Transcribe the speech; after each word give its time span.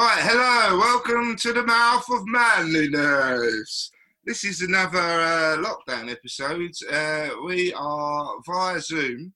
Right, 0.00 0.20
hello, 0.20 0.78
welcome 0.78 1.34
to 1.38 1.52
the 1.52 1.64
mouth 1.64 2.08
of 2.08 2.22
manliness. 2.28 3.90
This 4.24 4.44
is 4.44 4.62
another 4.62 4.96
uh, 4.96 5.56
lockdown 5.56 6.08
episode. 6.08 6.70
Uh, 6.88 7.30
we 7.44 7.72
are 7.72 8.36
via 8.46 8.80
Zoom 8.80 9.32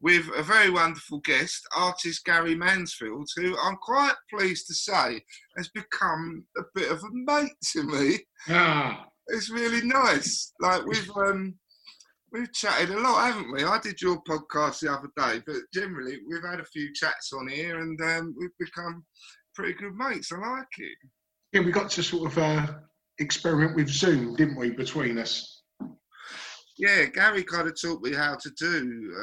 with 0.00 0.30
a 0.36 0.44
very 0.44 0.70
wonderful 0.70 1.18
guest, 1.24 1.66
artist 1.76 2.24
Gary 2.24 2.54
Mansfield, 2.54 3.28
who 3.34 3.58
I'm 3.58 3.74
quite 3.78 4.14
pleased 4.32 4.68
to 4.68 4.74
say 4.74 5.20
has 5.56 5.68
become 5.70 6.44
a 6.56 6.62
bit 6.76 6.92
of 6.92 7.02
a 7.02 7.08
mate 7.10 7.56
to 7.72 7.82
me. 7.82 8.18
Ah, 8.50 9.08
It's 9.26 9.50
really 9.50 9.84
nice. 9.84 10.52
Like 10.60 10.86
we've 10.86 11.10
um, 11.16 11.52
we've 12.30 12.52
chatted 12.52 12.90
a 12.90 13.00
lot, 13.00 13.24
haven't 13.26 13.52
we? 13.52 13.64
I 13.64 13.80
did 13.80 14.00
your 14.00 14.22
podcast 14.22 14.78
the 14.82 14.92
other 14.92 15.10
day, 15.16 15.42
but 15.44 15.56
generally 15.72 16.20
we've 16.30 16.48
had 16.48 16.60
a 16.60 16.64
few 16.64 16.92
chats 16.94 17.32
on 17.32 17.48
here, 17.48 17.80
and 17.80 18.00
um, 18.02 18.36
we've 18.38 18.56
become 18.60 19.04
pretty 19.54 19.74
good 19.74 19.94
mates. 19.96 20.32
I 20.32 20.36
like 20.38 20.66
it. 20.78 20.96
yeah, 21.52 21.60
we 21.60 21.70
got 21.72 21.90
to 21.90 22.02
sort 22.02 22.30
of 22.32 22.38
uh, 22.38 22.66
experiment 23.18 23.76
with 23.76 23.88
Zoom, 23.88 24.34
didn't 24.36 24.56
we, 24.58 24.70
between 24.70 25.18
us? 25.18 25.62
Yeah, 26.76 27.04
Gary 27.04 27.44
kind 27.44 27.68
of 27.68 27.80
taught 27.80 28.02
me 28.02 28.12
how 28.12 28.36
to 28.36 28.50
do 28.58 29.14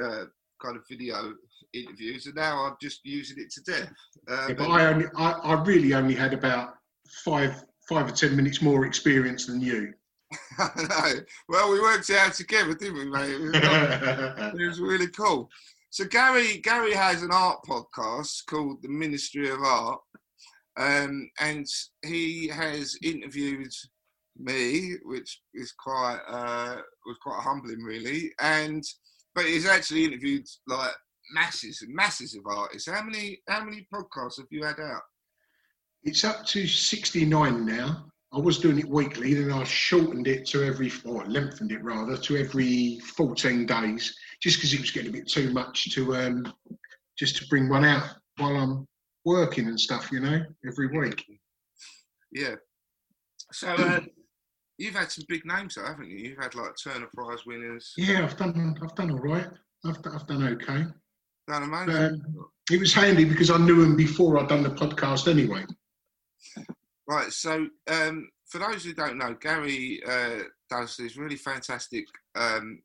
uh, 0.00 0.04
uh, 0.04 0.24
kind 0.62 0.76
of 0.76 0.82
video 0.88 1.34
interviews, 1.74 2.26
and 2.26 2.36
now 2.36 2.64
I'm 2.66 2.76
just 2.80 3.00
using 3.04 3.38
it 3.40 3.50
to 3.52 3.62
death. 3.62 3.92
Uh, 4.28 4.46
Yeah, 4.48 4.54
but- 4.54 4.70
I 4.70 4.86
only, 4.86 5.06
I, 5.16 5.30
I 5.32 5.62
really 5.64 5.92
only 5.94 6.14
had 6.14 6.32
about 6.32 6.74
five, 7.24 7.64
five 7.88 8.08
or 8.08 8.12
ten 8.12 8.36
minutes 8.36 8.62
more 8.62 8.86
experience 8.86 9.46
than 9.46 9.60
you. 9.60 9.92
I 10.58 10.70
know. 10.88 11.20
Well, 11.48 11.72
we 11.72 11.80
worked 11.80 12.08
it 12.10 12.16
out 12.16 12.34
together, 12.34 12.74
didn't 12.74 12.94
we, 12.98 13.06
mate? 13.10 13.30
It 13.30 13.40
was, 13.40 13.50
it 14.60 14.66
was 14.68 14.80
really 14.80 15.08
cool. 15.08 15.50
So 15.90 16.04
Gary, 16.04 16.58
Gary 16.58 16.94
has 16.94 17.22
an 17.22 17.30
art 17.32 17.58
podcast 17.68 18.46
called 18.46 18.82
The 18.82 18.88
Ministry 18.88 19.50
of 19.50 19.60
Art, 19.60 20.00
um, 20.78 21.28
and 21.40 21.66
he 22.04 22.48
has 22.48 22.96
interviewed 23.02 23.72
me, 24.38 24.94
which 25.04 25.42
is 25.52 25.72
quite 25.72 26.20
uh, 26.28 26.76
was 27.06 27.16
quite 27.22 27.42
humbling, 27.42 27.82
really. 27.82 28.32
And 28.40 28.84
but 29.34 29.44
he's 29.44 29.66
actually 29.66 30.04
interviewed 30.04 30.46
like 30.66 30.92
masses 31.34 31.82
and 31.82 31.94
masses 31.94 32.36
of 32.36 32.46
artists. 32.46 32.88
How 32.88 33.02
many 33.02 33.40
how 33.48 33.64
many 33.64 33.86
podcasts 33.92 34.38
have 34.38 34.46
you 34.50 34.64
had 34.64 34.80
out? 34.80 35.02
it's 36.04 36.24
up 36.24 36.44
to 36.46 36.66
69 36.66 37.66
now. 37.66 38.06
I 38.32 38.38
was 38.38 38.58
doing 38.58 38.78
it 38.78 38.88
weekly, 38.88 39.34
then 39.34 39.50
I 39.52 39.64
shortened 39.64 40.28
it 40.28 40.46
to 40.48 40.62
every, 40.62 40.92
or 41.04 41.24
lengthened 41.26 41.72
it 41.72 41.82
rather, 41.82 42.16
to 42.16 42.36
every 42.36 43.00
14 43.00 43.66
days, 43.66 44.14
just 44.42 44.56
because 44.56 44.72
it 44.72 44.80
was 44.80 44.90
getting 44.90 45.10
a 45.10 45.12
bit 45.12 45.28
too 45.28 45.50
much 45.52 45.92
to 45.94 46.16
um, 46.16 46.52
just 47.18 47.36
to 47.36 47.46
bring 47.48 47.68
one 47.68 47.84
out 47.84 48.04
while 48.38 48.56
I'm 48.56 48.86
working 49.24 49.66
and 49.66 49.78
stuff, 49.78 50.10
you 50.10 50.20
know, 50.20 50.40
every 50.66 50.88
week. 50.98 51.24
Yeah. 52.32 52.54
So 53.52 53.68
uh, 53.68 54.00
you've 54.78 54.94
had 54.94 55.10
some 55.10 55.24
big 55.28 55.44
names, 55.44 55.74
though, 55.74 55.84
haven't 55.84 56.08
you? 56.08 56.16
You've 56.16 56.42
had 56.42 56.54
like 56.54 56.72
Turner 56.82 57.08
Prize 57.14 57.44
winners. 57.46 57.92
Yeah, 57.96 58.24
I've 58.24 58.36
done, 58.36 58.76
I've 58.82 58.94
done 58.94 59.10
all 59.10 59.18
right. 59.18 59.48
I've, 59.84 59.98
I've 60.12 60.26
done 60.26 60.46
okay. 60.48 60.84
Done 61.48 61.62
amazing. 61.64 61.96
Um, 61.96 62.50
it 62.70 62.78
was 62.78 62.94
handy 62.94 63.24
because 63.24 63.50
I 63.50 63.58
knew 63.58 63.82
him 63.82 63.96
before 63.96 64.38
I'd 64.38 64.48
done 64.48 64.62
the 64.62 64.70
podcast 64.70 65.28
anyway. 65.28 65.64
Right, 67.08 67.32
so 67.32 67.66
um, 67.88 68.28
for 68.46 68.58
those 68.58 68.84
who 68.84 68.94
don't 68.94 69.18
know, 69.18 69.34
Gary 69.40 70.00
uh, 70.08 70.44
does 70.70 70.96
these 70.96 71.16
really 71.16 71.36
fantastic 71.36 72.06
um, 72.36 72.80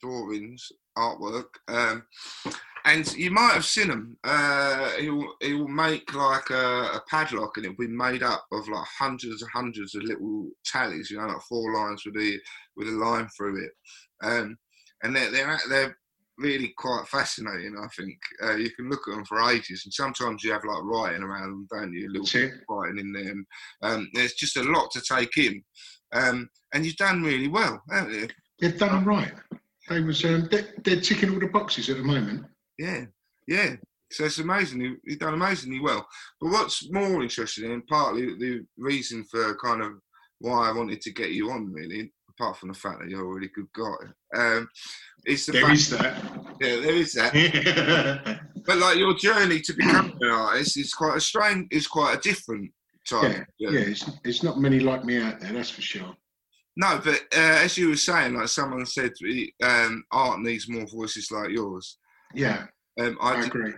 drawings, 0.00 0.72
artwork, 0.96 1.46
um, 1.68 2.04
and 2.84 3.12
you 3.14 3.30
might 3.30 3.52
have 3.52 3.64
seen 3.64 3.88
them. 3.88 4.16
Uh, 4.24 4.90
he'll 4.98 5.34
he'll 5.40 5.68
make 5.68 6.14
like 6.14 6.50
a, 6.50 6.90
a 6.94 7.02
padlock, 7.08 7.56
and 7.56 7.66
it'll 7.66 7.76
be 7.76 7.88
made 7.88 8.22
up 8.22 8.44
of 8.52 8.68
like 8.68 8.86
hundreds 8.98 9.42
and 9.42 9.50
hundreds 9.52 9.94
of 9.94 10.02
little 10.02 10.48
tallies, 10.64 11.10
you 11.10 11.18
know, 11.18 11.26
like 11.26 11.42
four 11.48 11.74
lines 11.74 12.02
with 12.04 12.16
a 12.16 12.38
with 12.76 12.88
a 12.88 12.92
line 12.92 13.28
through 13.36 13.64
it, 13.64 13.70
um, 14.22 14.56
and 15.02 15.14
they're 15.14 15.30
they're 15.30 15.58
they're 15.68 15.96
really 16.38 16.72
quite 16.76 17.06
fascinating. 17.08 17.76
I 17.78 17.86
think 17.96 18.18
uh, 18.42 18.56
you 18.56 18.70
can 18.70 18.88
look 18.88 19.02
at 19.08 19.14
them 19.14 19.24
for 19.24 19.48
ages, 19.50 19.82
and 19.84 19.92
sometimes 19.92 20.42
you 20.42 20.52
have 20.52 20.64
like 20.64 20.82
writing 20.82 21.22
around 21.22 21.50
them, 21.50 21.68
don't 21.70 21.92
you? 21.92 22.08
A 22.08 22.10
little 22.10 22.42
of 22.46 22.52
writing 22.68 22.98
in 22.98 23.12
them. 23.12 23.46
Um, 23.82 24.10
there's 24.14 24.34
just 24.34 24.56
a 24.56 24.62
lot 24.62 24.90
to 24.92 25.00
take 25.00 25.36
in, 25.36 25.62
um, 26.12 26.48
and 26.74 26.84
you've 26.84 26.96
done 26.96 27.22
really 27.22 27.48
well, 27.48 27.80
haven't 27.90 28.14
you? 28.14 28.28
They've 28.60 28.78
done 28.78 29.04
right. 29.04 29.32
They 29.92 30.00
was 30.00 30.24
um, 30.24 30.48
they're, 30.50 30.68
they're 30.84 31.00
ticking 31.00 31.30
all 31.30 31.40
the 31.40 31.46
boxes 31.48 31.88
at 31.90 31.96
the 31.98 32.02
moment. 32.02 32.44
Yeah, 32.78 33.04
yeah. 33.46 33.74
So 34.10 34.24
it's 34.24 34.38
amazing. 34.38 34.80
You- 34.80 34.96
You've 35.04 35.18
done 35.18 35.34
amazingly 35.34 35.80
well. 35.80 36.06
But 36.40 36.50
what's 36.50 36.90
more 36.90 37.22
interesting, 37.22 37.70
and 37.72 37.86
partly 37.86 38.26
the 38.38 38.64
reason 38.76 39.24
for 39.24 39.54
kind 39.56 39.82
of 39.82 39.92
why 40.38 40.68
I 40.68 40.72
wanted 40.72 41.00
to 41.02 41.12
get 41.12 41.30
you 41.30 41.50
on, 41.50 41.72
really, 41.72 42.12
apart 42.30 42.56
from 42.58 42.68
the 42.70 42.74
fact 42.74 43.00
that 43.00 43.08
you're 43.08 43.24
a 43.24 43.34
really 43.34 43.50
good 43.54 43.68
guy, 43.74 44.38
um, 44.40 44.68
is 45.26 45.46
the 45.46 45.52
There 45.52 45.62
fact, 45.62 45.74
is 45.74 45.90
that. 45.90 46.24
yeah, 46.60 46.76
there 46.80 46.94
is 46.94 47.12
that. 47.12 48.40
But 48.64 48.78
like 48.78 48.96
your 48.96 49.14
journey 49.14 49.60
to 49.60 49.72
becoming 49.72 50.16
an 50.20 50.30
artist 50.30 50.76
is 50.76 50.94
quite 50.94 51.16
a 51.16 51.20
strange, 51.20 51.66
is 51.72 51.88
quite 51.88 52.16
a 52.16 52.20
different 52.20 52.70
type. 53.10 53.44
yeah. 53.58 53.70
journey. 53.70 53.90
It's, 53.92 54.08
it's 54.24 54.42
not 54.44 54.60
many 54.60 54.78
like 54.78 55.04
me 55.04 55.20
out 55.20 55.40
there, 55.40 55.52
that's 55.52 55.70
for 55.70 55.82
sure. 55.82 56.14
No, 56.76 57.00
but 57.04 57.20
uh, 57.36 57.58
as 57.64 57.76
you 57.76 57.88
were 57.90 57.96
saying, 57.96 58.34
like 58.34 58.48
someone 58.48 58.86
said, 58.86 59.12
um, 59.62 60.04
art 60.10 60.40
needs 60.40 60.68
more 60.68 60.86
voices 60.86 61.30
like 61.30 61.50
yours. 61.50 61.98
Yeah, 62.34 62.66
Um, 62.98 63.18
I, 63.20 63.32
I 63.34 63.36
did, 63.40 63.46
agree. 63.46 63.72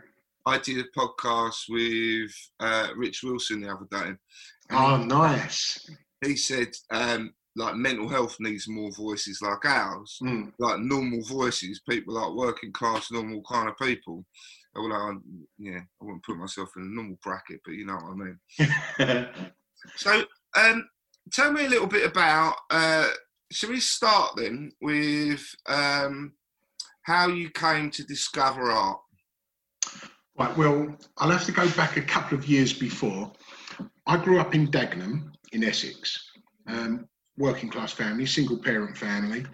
I 0.46 0.58
did 0.58 0.84
a 0.86 0.98
podcast 0.98 1.56
with 1.68 2.30
uh, 2.60 2.88
Rich 2.96 3.22
Wilson 3.24 3.62
the 3.62 3.72
other 3.72 3.86
day. 3.90 4.12
Oh, 4.70 4.96
nice. 4.98 5.90
He 6.24 6.36
said, 6.36 6.68
um, 6.92 7.34
like 7.56 7.74
mental 7.74 8.08
health 8.08 8.36
needs 8.40 8.68
more 8.68 8.90
voices 8.92 9.40
like 9.42 9.64
ours, 9.64 10.18
Mm. 10.22 10.52
like 10.58 10.78
normal 10.80 11.22
voices, 11.24 11.80
people 11.88 12.14
like 12.14 12.32
working 12.34 12.72
class, 12.72 13.10
normal 13.10 13.42
kind 13.50 13.68
of 13.68 13.76
people. 13.78 14.24
Although, 14.76 14.94
I, 14.94 15.12
yeah, 15.58 15.78
I 15.80 16.04
wouldn't 16.04 16.24
put 16.24 16.36
myself 16.36 16.68
in 16.76 16.82
a 16.82 16.86
normal 16.86 17.18
bracket, 17.22 17.60
but 17.64 17.74
you 17.74 17.86
know 17.86 17.94
what 17.96 18.12
I 18.98 19.06
mean. 19.08 19.28
So, 19.96 20.24
um, 20.56 20.88
tell 21.32 21.52
me 21.52 21.66
a 21.66 21.68
little 21.68 21.86
bit 21.86 22.06
about. 22.06 22.56
Uh, 22.70 23.08
shall 23.50 23.70
we 23.70 23.80
start 23.80 24.32
then 24.36 24.72
with 24.80 25.44
um, 25.66 26.32
how 27.02 27.28
you 27.28 27.50
came 27.50 27.90
to 27.90 28.04
discover 28.04 28.70
art? 28.70 28.98
Right, 30.38 30.56
well, 30.56 30.96
I'll 31.18 31.30
have 31.30 31.44
to 31.44 31.52
go 31.52 31.68
back 31.72 31.96
a 31.96 32.02
couple 32.02 32.36
of 32.36 32.48
years 32.48 32.72
before. 32.72 33.32
I 34.06 34.16
grew 34.16 34.40
up 34.40 34.54
in 34.54 34.66
Dagenham 34.68 35.32
in 35.52 35.62
Essex, 35.62 36.30
um, 36.66 37.08
working 37.38 37.70
class 37.70 37.92
family, 37.92 38.26
single 38.26 38.58
parent 38.58 38.96
family. 38.96 39.46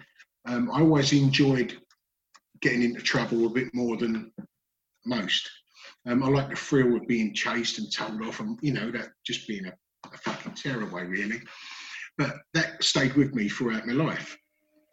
Um, 0.45 0.71
I 0.71 0.81
always 0.81 1.13
enjoyed 1.13 1.77
getting 2.61 2.81
into 2.81 3.01
trouble 3.01 3.45
a 3.45 3.49
bit 3.49 3.73
more 3.73 3.97
than 3.97 4.31
most. 5.05 5.49
Um, 6.07 6.23
I 6.23 6.27
like 6.29 6.49
the 6.49 6.55
thrill 6.55 6.95
of 6.95 7.07
being 7.07 7.33
chased 7.33 7.77
and 7.77 7.91
told 7.91 8.21
off, 8.25 8.39
and 8.39 8.57
you 8.61 8.73
know 8.73 8.91
that 8.91 9.09
just 9.23 9.47
being 9.47 9.67
a, 9.67 9.73
a 10.13 10.17
fucking 10.17 10.53
tearaway, 10.53 11.05
really. 11.05 11.41
But 12.17 12.35
that 12.53 12.83
stayed 12.83 13.15
with 13.15 13.33
me 13.33 13.49
throughout 13.49 13.87
my 13.87 13.93
life. 13.93 14.37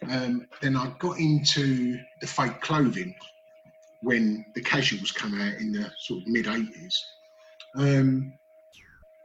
Um, 0.09 0.47
then 0.63 0.77
I 0.77 0.95
got 0.99 1.19
into 1.19 1.99
the 2.21 2.27
fake 2.27 2.61
clothing 2.61 3.15
when 4.03 4.45
the 4.55 4.63
casuals 4.63 5.11
come 5.11 5.41
out 5.41 5.55
in 5.55 5.73
the 5.73 5.91
sort 5.99 6.23
of 6.23 6.29
mid 6.29 6.47
80s. 6.47 6.95
Um, 7.77 8.33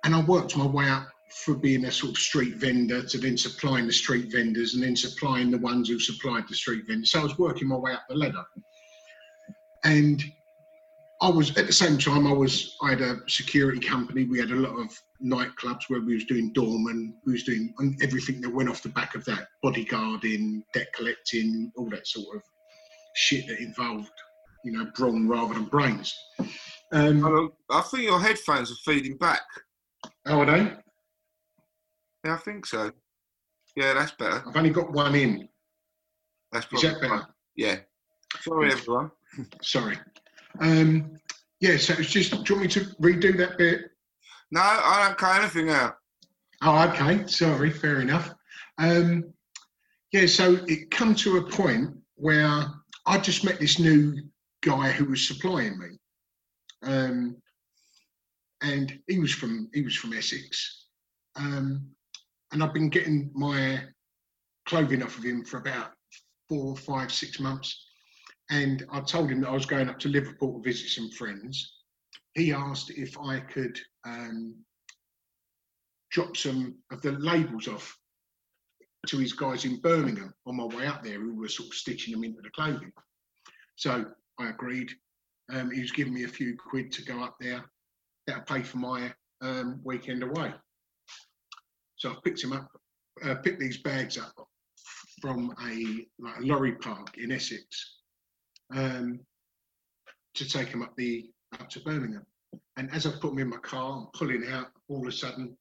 and 0.03 0.15
I 0.15 0.21
worked 0.23 0.57
my 0.57 0.65
way 0.65 0.89
up 0.89 1.07
for 1.29 1.55
being 1.55 1.85
a 1.85 1.91
sort 1.91 2.11
of 2.11 2.17
street 2.17 2.55
vendor 2.55 3.03
to 3.03 3.17
then 3.17 3.37
supplying 3.37 3.87
the 3.87 3.93
street 3.93 4.31
vendors 4.31 4.73
and 4.73 4.83
then 4.83 4.95
supplying 4.95 5.49
the 5.49 5.57
ones 5.57 5.89
who 5.89 5.99
supplied 5.99 6.43
the 6.47 6.55
street 6.55 6.83
vendors. 6.87 7.11
So 7.11 7.21
I 7.21 7.23
was 7.23 7.37
working 7.39 7.67
my 7.67 7.77
way 7.77 7.93
up 7.93 8.03
the 8.07 8.15
ladder. 8.15 8.43
And 9.83 10.23
I 11.23 11.29
was 11.29 11.57
at 11.57 11.67
the 11.67 11.73
same 11.73 11.97
time 11.97 12.27
I 12.27 12.33
was 12.33 12.75
I 12.81 12.89
had 12.89 13.01
a 13.01 13.17
security 13.29 13.79
company. 13.79 14.25
We 14.25 14.39
had 14.39 14.51
a 14.51 14.55
lot 14.55 14.77
of 14.77 14.91
nightclubs 15.23 15.83
where 15.87 16.01
we 16.01 16.15
was 16.15 16.25
doing 16.25 16.51
doorman, 16.51 17.15
we 17.25 17.31
was 17.31 17.43
doing 17.43 17.73
everything 18.01 18.41
that 18.41 18.53
went 18.53 18.69
off 18.69 18.83
the 18.83 18.89
back 18.89 19.15
of 19.15 19.23
that, 19.23 19.47
bodyguarding, 19.63 20.63
debt 20.73 20.91
collecting, 20.93 21.71
all 21.77 21.89
that 21.91 22.05
sort 22.07 22.35
of 22.35 22.41
shit 23.15 23.47
that 23.47 23.59
involved, 23.59 24.11
you 24.65 24.73
know, 24.73 24.85
brawn 24.97 25.25
rather 25.25 25.53
than 25.53 25.63
brains. 25.63 26.13
Um, 26.91 27.53
I 27.71 27.81
think 27.83 28.03
your 28.03 28.19
headphones 28.19 28.69
are 28.69 28.91
feeding 28.91 29.15
back. 29.15 29.43
Oh, 30.25 30.41
are 30.41 30.45
they? 30.45 30.73
Yeah, 32.25 32.33
I 32.33 32.37
think 32.37 32.65
so. 32.65 32.91
Yeah, 33.77 33.93
that's 33.93 34.11
better. 34.11 34.43
I've 34.45 34.57
only 34.57 34.71
got 34.71 34.91
one 34.91 35.15
in. 35.15 35.47
That's 36.51 36.67
Is 36.73 36.81
that 36.81 36.99
better? 36.99 37.25
Yeah. 37.55 37.77
Sorry, 38.41 38.73
everyone. 38.73 39.11
Sorry. 39.61 39.97
Um, 40.59 41.19
yeah, 41.59 41.77
so 41.77 41.93
it's 41.97 42.11
just, 42.11 42.31
do 42.31 42.37
you 42.53 42.59
want 42.59 42.61
me 42.61 42.67
to 42.69 42.81
redo 43.01 43.37
that 43.37 43.57
bit? 43.57 43.81
No, 44.51 44.61
I 44.61 45.05
don't 45.07 45.17
cut 45.17 45.41
anything 45.41 45.69
out. 45.69 45.95
Oh, 46.61 46.89
okay. 46.89 47.25
Sorry, 47.27 47.69
fair 47.69 48.01
enough. 48.01 48.33
Um, 48.77 49.33
yeah, 50.11 50.27
so 50.27 50.59
it 50.67 50.91
come 50.91 51.15
to 51.15 51.37
a 51.37 51.49
point 51.49 51.95
where 52.15 52.65
I 53.05 53.17
just 53.17 53.43
met 53.43 53.59
this 53.59 53.79
new 53.79 54.15
guy 54.61 54.91
who 54.91 55.05
was 55.05 55.27
supplying 55.27 55.77
me, 55.77 55.87
um, 56.83 57.35
and 58.61 58.97
he 59.07 59.19
was 59.19 59.33
from 59.33 59.69
he 59.73 59.81
was 59.81 59.95
from 59.95 60.13
Essex, 60.13 60.85
um, 61.35 61.85
and 62.51 62.63
I've 62.63 62.73
been 62.73 62.89
getting 62.89 63.31
my 63.33 63.81
clothing 64.65 65.03
off 65.03 65.17
of 65.17 65.23
him 65.23 65.43
for 65.43 65.57
about 65.57 65.91
four, 66.47 66.77
five, 66.77 67.11
six 67.11 67.39
months. 67.39 67.87
And 68.49 68.85
I 68.91 68.99
told 69.01 69.31
him 69.31 69.41
that 69.41 69.49
I 69.49 69.53
was 69.53 69.65
going 69.65 69.89
up 69.89 69.99
to 69.99 70.09
Liverpool 70.09 70.53
to 70.53 70.61
visit 70.61 70.89
some 70.89 71.09
friends. 71.11 71.73
He 72.35 72.51
asked 72.51 72.91
if 72.91 73.17
I 73.17 73.39
could 73.39 73.79
um, 74.05 74.55
drop 76.11 76.35
some 76.35 76.75
of 76.91 77.01
the 77.01 77.13
labels 77.13 77.67
off 77.67 77.97
to 79.07 79.17
his 79.17 79.33
guys 79.33 79.65
in 79.65 79.81
Birmingham 79.81 80.33
on 80.45 80.55
my 80.57 80.65
way 80.65 80.87
up 80.87 81.03
there 81.03 81.19
who 81.19 81.35
were 81.35 81.47
sort 81.47 81.69
of 81.69 81.75
stitching 81.75 82.13
them 82.13 82.23
into 82.23 82.41
the 82.41 82.49
clothing. 82.51 82.91
So 83.75 84.05
I 84.39 84.49
agreed. 84.49 84.91
Um, 85.51 85.71
he 85.71 85.81
was 85.81 85.91
giving 85.91 86.13
me 86.13 86.23
a 86.23 86.29
few 86.29 86.55
quid 86.57 86.91
to 86.93 87.03
go 87.03 87.21
up 87.21 87.35
there. 87.39 87.63
That'll 88.27 88.43
pay 88.43 88.63
for 88.63 88.77
my 88.77 89.13
um, 89.41 89.81
weekend 89.83 90.23
away. 90.23 90.53
So 91.97 92.11
I 92.11 92.15
picked 92.23 92.43
him 92.43 92.53
up, 92.53 92.69
uh, 93.23 93.35
picked 93.35 93.59
these 93.59 93.77
bags 93.81 94.17
up 94.17 94.33
from 95.21 95.53
a 95.65 96.05
like 96.19 96.39
a 96.39 96.41
lorry 96.41 96.73
park 96.73 97.17
in 97.17 97.31
Essex 97.31 98.02
um, 98.73 99.19
to 100.35 100.47
take 100.47 100.69
him 100.69 100.81
up 100.81 100.95
the 100.95 101.29
up 101.59 101.69
to 101.69 101.79
Birmingham. 101.81 102.25
And 102.77 102.91
as 102.93 103.05
I 103.05 103.11
put 103.11 103.29
them 103.29 103.39
in 103.39 103.49
my 103.49 103.57
car, 103.57 103.99
I'm 103.99 104.07
pulling 104.13 104.47
out. 104.49 104.67
All 104.89 105.01
of 105.01 105.07
a 105.07 105.11
sudden, 105.11 105.55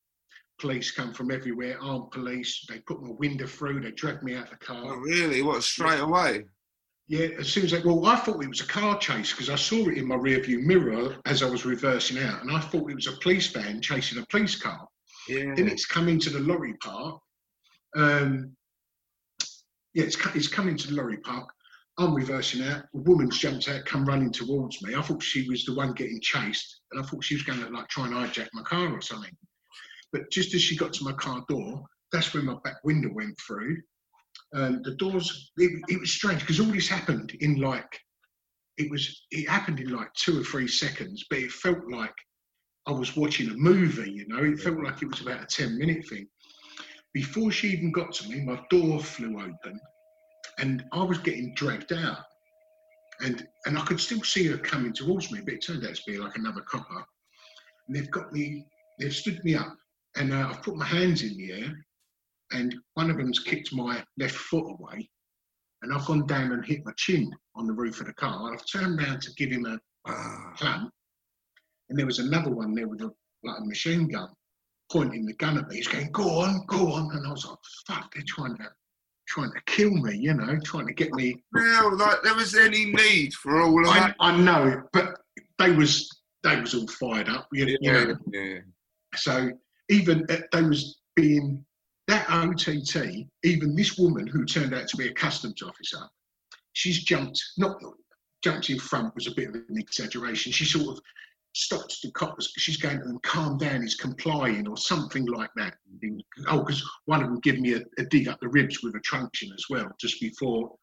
police 0.58 0.90
come 0.90 1.12
from 1.12 1.30
everywhere. 1.30 1.78
Armed 1.80 2.10
police. 2.10 2.64
They 2.68 2.80
put 2.80 3.02
my 3.02 3.10
window 3.10 3.46
through. 3.46 3.80
They 3.80 3.90
dragged 3.92 4.22
me 4.22 4.34
out 4.34 4.52
of 4.52 4.58
the 4.58 4.64
car. 4.64 4.84
Oh, 4.84 4.96
really? 4.96 5.42
What? 5.42 5.62
Straight 5.62 6.00
away? 6.00 6.44
Yeah, 7.08 7.28
as 7.38 7.48
soon 7.48 7.64
as 7.64 7.72
they, 7.72 7.80
well, 7.80 8.06
I 8.06 8.16
thought 8.16 8.42
it 8.42 8.48
was 8.48 8.60
a 8.60 8.66
car 8.66 8.98
chase 8.98 9.32
because 9.32 9.50
I 9.50 9.56
saw 9.56 9.88
it 9.88 9.98
in 9.98 10.06
my 10.06 10.16
rearview 10.16 10.62
mirror 10.62 11.16
as 11.26 11.42
I 11.42 11.50
was 11.50 11.66
reversing 11.66 12.18
out, 12.22 12.42
and 12.42 12.50
I 12.50 12.60
thought 12.60 12.88
it 12.88 12.94
was 12.94 13.08
a 13.08 13.12
police 13.20 13.48
van 13.48 13.82
chasing 13.82 14.18
a 14.18 14.26
police 14.26 14.56
car. 14.56 14.86
Yeah. 15.28 15.52
Then 15.54 15.68
it's 15.68 15.84
come 15.84 16.08
into 16.08 16.30
the 16.30 16.40
lorry 16.40 16.74
park. 16.74 17.20
Um, 17.96 18.56
yeah, 19.94 20.04
it's, 20.04 20.16
it's 20.34 20.48
coming 20.48 20.76
to 20.76 20.88
the 20.88 20.94
lorry 20.94 21.18
park. 21.18 21.48
I'm 21.98 22.14
reversing 22.14 22.62
out. 22.62 22.84
A 22.94 22.98
woman's 22.98 23.38
jumped 23.38 23.68
out, 23.68 23.84
come 23.84 24.06
running 24.06 24.32
towards 24.32 24.82
me. 24.82 24.94
I 24.94 25.02
thought 25.02 25.22
she 25.22 25.48
was 25.48 25.64
the 25.64 25.74
one 25.74 25.92
getting 25.92 26.20
chased, 26.22 26.80
and 26.90 27.02
I 27.02 27.06
thought 27.06 27.24
she 27.24 27.34
was 27.34 27.42
going 27.42 27.60
to 27.60 27.68
like 27.68 27.88
try 27.88 28.06
and 28.06 28.14
hijack 28.14 28.48
my 28.54 28.62
car 28.62 28.92
or 28.92 29.02
something. 29.02 29.36
But 30.12 30.30
just 30.30 30.54
as 30.54 30.62
she 30.62 30.76
got 30.76 30.92
to 30.94 31.04
my 31.04 31.12
car 31.12 31.44
door, 31.48 31.84
that's 32.10 32.32
when 32.32 32.46
my 32.46 32.56
back 32.64 32.76
window 32.84 33.10
went 33.12 33.38
through. 33.40 33.76
Um, 34.54 34.82
the 34.82 34.94
doors. 34.96 35.52
It, 35.58 35.82
it 35.88 36.00
was 36.00 36.12
strange 36.12 36.40
because 36.40 36.60
all 36.60 36.66
this 36.66 36.88
happened 36.88 37.32
in 37.40 37.56
like 37.56 38.00
it 38.78 38.90
was. 38.90 39.26
It 39.30 39.48
happened 39.48 39.80
in 39.80 39.90
like 39.90 40.12
two 40.14 40.40
or 40.40 40.44
three 40.44 40.68
seconds, 40.68 41.24
but 41.28 41.40
it 41.40 41.52
felt 41.52 41.90
like 41.90 42.14
I 42.86 42.92
was 42.92 43.16
watching 43.16 43.50
a 43.50 43.54
movie. 43.54 44.10
You 44.10 44.26
know, 44.28 44.42
it 44.42 44.60
felt 44.60 44.82
like 44.82 45.02
it 45.02 45.08
was 45.08 45.20
about 45.20 45.42
a 45.42 45.46
ten 45.46 45.78
minute 45.78 46.06
thing. 46.08 46.26
Before 47.12 47.50
she 47.50 47.68
even 47.68 47.92
got 47.92 48.12
to 48.14 48.28
me, 48.30 48.40
my 48.40 48.60
door 48.70 48.98
flew 48.98 49.38
open 49.38 49.78
and 50.58 50.84
I 50.92 51.02
was 51.02 51.18
getting 51.18 51.54
dragged 51.54 51.92
out. 51.92 52.18
And 53.20 53.46
and 53.66 53.78
I 53.78 53.82
could 53.84 54.00
still 54.00 54.22
see 54.22 54.46
her 54.48 54.58
coming 54.58 54.92
towards 54.92 55.30
me, 55.30 55.40
but 55.44 55.54
it 55.54 55.64
turned 55.64 55.86
out 55.86 55.94
to 55.94 56.02
be 56.06 56.18
like 56.18 56.36
another 56.36 56.62
copper. 56.62 57.04
And 57.86 57.96
they've 57.96 58.10
got 58.10 58.32
me, 58.32 58.66
they've 58.98 59.14
stood 59.14 59.42
me 59.44 59.54
up, 59.54 59.76
and 60.16 60.32
uh, 60.32 60.48
I've 60.50 60.62
put 60.62 60.76
my 60.76 60.86
hands 60.86 61.22
in 61.22 61.36
the 61.36 61.52
air, 61.52 61.86
and 62.52 62.74
one 62.94 63.10
of 63.10 63.16
them's 63.16 63.38
kicked 63.38 63.72
my 63.72 64.02
left 64.18 64.34
foot 64.34 64.66
away, 64.70 65.08
and 65.82 65.92
I've 65.92 66.06
gone 66.06 66.26
down 66.26 66.52
and 66.52 66.64
hit 66.64 66.84
my 66.84 66.92
chin 66.96 67.30
on 67.54 67.66
the 67.66 67.72
roof 67.72 68.00
of 68.00 68.06
the 68.06 68.14
car. 68.14 68.48
And 68.48 68.58
I've 68.58 68.66
turned 68.66 69.00
around 69.00 69.22
to 69.22 69.34
give 69.34 69.50
him 69.50 69.66
a 69.66 69.78
Ah, 70.04 70.52
clamp, 70.56 70.90
and 71.88 71.96
there 71.98 72.06
was 72.06 72.18
another 72.18 72.50
one 72.50 72.74
there 72.74 72.88
with 72.88 73.00
a 73.02 73.10
like 73.44 73.60
a 73.60 73.64
machine 73.64 74.08
gun, 74.08 74.28
pointing 74.90 75.24
the 75.24 75.34
gun 75.34 75.58
at 75.58 75.68
me. 75.68 75.76
He's 75.76 75.86
going, 75.86 76.10
"Go 76.10 76.40
on, 76.40 76.66
go 76.66 76.92
on," 76.92 77.14
and 77.14 77.26
I 77.26 77.30
was 77.30 77.46
like, 77.46 77.58
"Fuck, 77.86 78.12
they're 78.12 78.24
trying 78.26 78.56
to." 78.56 78.72
Trying 79.28 79.52
to 79.52 79.60
kill 79.66 79.90
me, 79.90 80.16
you 80.16 80.34
know, 80.34 80.58
trying 80.64 80.86
to 80.86 80.92
get 80.92 81.12
me 81.12 81.36
Now, 81.54 81.90
like 81.94 82.22
there 82.22 82.34
was 82.34 82.54
any 82.54 82.86
need 82.86 83.32
for 83.34 83.60
all 83.60 83.80
of 83.80 83.88
I, 83.88 84.00
that? 84.00 84.16
I 84.20 84.36
know, 84.36 84.82
but 84.92 85.18
they 85.58 85.70
was 85.70 86.08
they 86.42 86.60
was 86.60 86.74
all 86.74 86.88
fired 86.88 87.28
up, 87.28 87.48
you, 87.52 87.66
you 87.66 87.78
Yeah, 87.80 88.04
know. 88.04 88.16
yeah. 88.32 88.58
So 89.14 89.50
even 89.88 90.26
uh, 90.28 90.38
they 90.52 90.62
was 90.62 90.98
being 91.14 91.64
that 92.08 92.28
OTT, 92.28 93.26
even 93.44 93.76
this 93.76 93.96
woman 93.96 94.26
who 94.26 94.44
turned 94.44 94.74
out 94.74 94.88
to 94.88 94.96
be 94.96 95.08
a 95.08 95.14
customs 95.14 95.62
officer, 95.62 96.00
she's 96.72 97.04
jumped 97.04 97.40
not 97.58 97.80
jumped 98.42 98.70
in 98.70 98.78
front 98.78 99.14
was 99.14 99.28
a 99.28 99.34
bit 99.34 99.48
of 99.48 99.54
an 99.54 99.78
exaggeration. 99.78 100.52
She 100.52 100.64
sort 100.64 100.96
of 100.96 101.02
stopped 101.54 102.00
the 102.02 102.10
coppers. 102.12 102.52
She's 102.56 102.76
going 102.76 102.98
to 102.98 103.04
them, 103.04 103.18
calm 103.22 103.58
down, 103.58 103.82
he's 103.82 103.94
complying, 103.94 104.66
or 104.66 104.76
something 104.76 105.26
like 105.26 105.50
that. 105.56 105.74
Oh, 106.48 106.60
because 106.60 106.82
one 107.06 107.22
of 107.22 107.28
them 107.28 107.40
gave 107.40 107.60
me 107.60 107.74
a, 107.74 107.80
a 107.98 108.04
dig 108.04 108.28
up 108.28 108.40
the 108.40 108.48
ribs 108.48 108.82
with 108.82 108.94
a 108.94 109.00
truncheon 109.00 109.52
as 109.52 109.64
well, 109.68 109.90
just 110.00 110.20
before. 110.20 110.74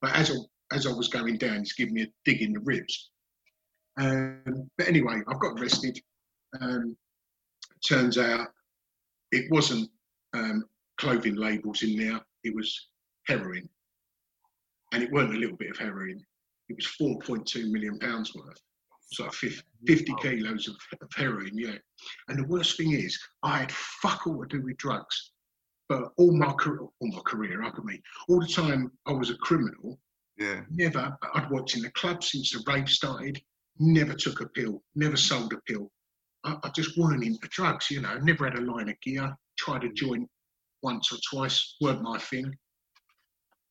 But 0.00 0.14
as 0.14 0.30
I, 0.30 0.74
as 0.74 0.86
I 0.86 0.92
was 0.92 1.08
going 1.08 1.38
down, 1.38 1.58
he's 1.58 1.72
giving 1.72 1.94
me 1.94 2.02
a 2.02 2.12
dig 2.24 2.42
in 2.42 2.52
the 2.52 2.60
ribs. 2.60 3.10
Um, 4.00 4.70
but 4.78 4.88
anyway, 4.88 5.20
I've 5.28 5.40
got 5.40 5.60
arrested. 5.60 5.98
Um, 6.60 6.96
turns 7.86 8.18
out 8.18 8.48
it 9.32 9.50
wasn't 9.50 9.90
um, 10.34 10.64
clothing 10.98 11.34
labels 11.34 11.82
in 11.82 11.96
there, 11.96 12.20
it 12.44 12.54
was 12.54 12.88
heroin. 13.26 13.68
And 14.92 15.02
it 15.02 15.10
weren't 15.10 15.34
a 15.34 15.38
little 15.38 15.56
bit 15.56 15.70
of 15.70 15.78
heroin, 15.78 16.24
it 16.68 16.76
was 16.76 16.86
4.2 17.00 17.70
million 17.70 17.98
pounds 17.98 18.34
worth. 19.20 19.34
So 19.34 19.48
50, 19.48 19.62
50 19.86 20.14
kilos 20.20 20.68
of, 20.68 20.76
of 21.00 21.08
heroin, 21.14 21.50
yeah. 21.54 21.76
And 22.28 22.38
the 22.38 22.46
worst 22.46 22.76
thing 22.76 22.92
is, 22.92 23.18
I 23.42 23.58
had 23.58 23.72
fuck 23.72 24.26
all 24.26 24.42
to 24.42 24.46
do 24.46 24.62
with 24.62 24.76
drugs. 24.76 25.32
But 25.88 26.12
all 26.16 26.36
my 26.36 26.52
career, 26.52 26.80
all 26.80 27.08
my 27.08 27.20
career, 27.26 27.62
up 27.62 27.74
at 27.76 27.84
me, 27.84 28.00
all 28.28 28.40
the 28.40 28.46
time 28.46 28.90
I 29.06 29.12
was 29.12 29.30
a 29.30 29.36
criminal, 29.36 29.98
Yeah. 30.38 30.62
never, 30.70 31.16
I'd 31.34 31.50
worked 31.50 31.76
in 31.76 31.82
the 31.82 31.90
club 31.90 32.24
since 32.24 32.52
the 32.52 32.62
rave 32.66 32.88
started, 32.88 33.42
never 33.78 34.14
took 34.14 34.40
a 34.40 34.48
pill, 34.48 34.82
never 34.94 35.16
sold 35.16 35.52
a 35.52 35.60
pill. 35.66 35.90
I, 36.44 36.56
I 36.62 36.70
just 36.70 36.96
weren't 36.96 37.24
into 37.24 37.46
drugs, 37.48 37.90
you 37.90 38.00
know, 38.00 38.16
never 38.18 38.44
had 38.48 38.58
a 38.58 38.62
line 38.62 38.88
of 38.88 39.00
gear, 39.00 39.36
tried 39.58 39.84
a 39.84 39.88
mm. 39.88 39.94
joint 39.94 40.28
once 40.82 41.12
or 41.12 41.18
twice, 41.30 41.76
weren't 41.80 42.02
my 42.02 42.18
thing. 42.18 42.52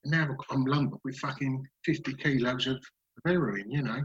And 0.04 0.12
now 0.12 0.36
I'm 0.50 0.66
lumbered 0.66 1.00
with 1.04 1.18
fucking 1.18 1.66
50 1.86 2.14
kilos 2.16 2.68
of 2.68 2.82
heroin, 3.26 3.70
you 3.70 3.82
know. 3.82 4.04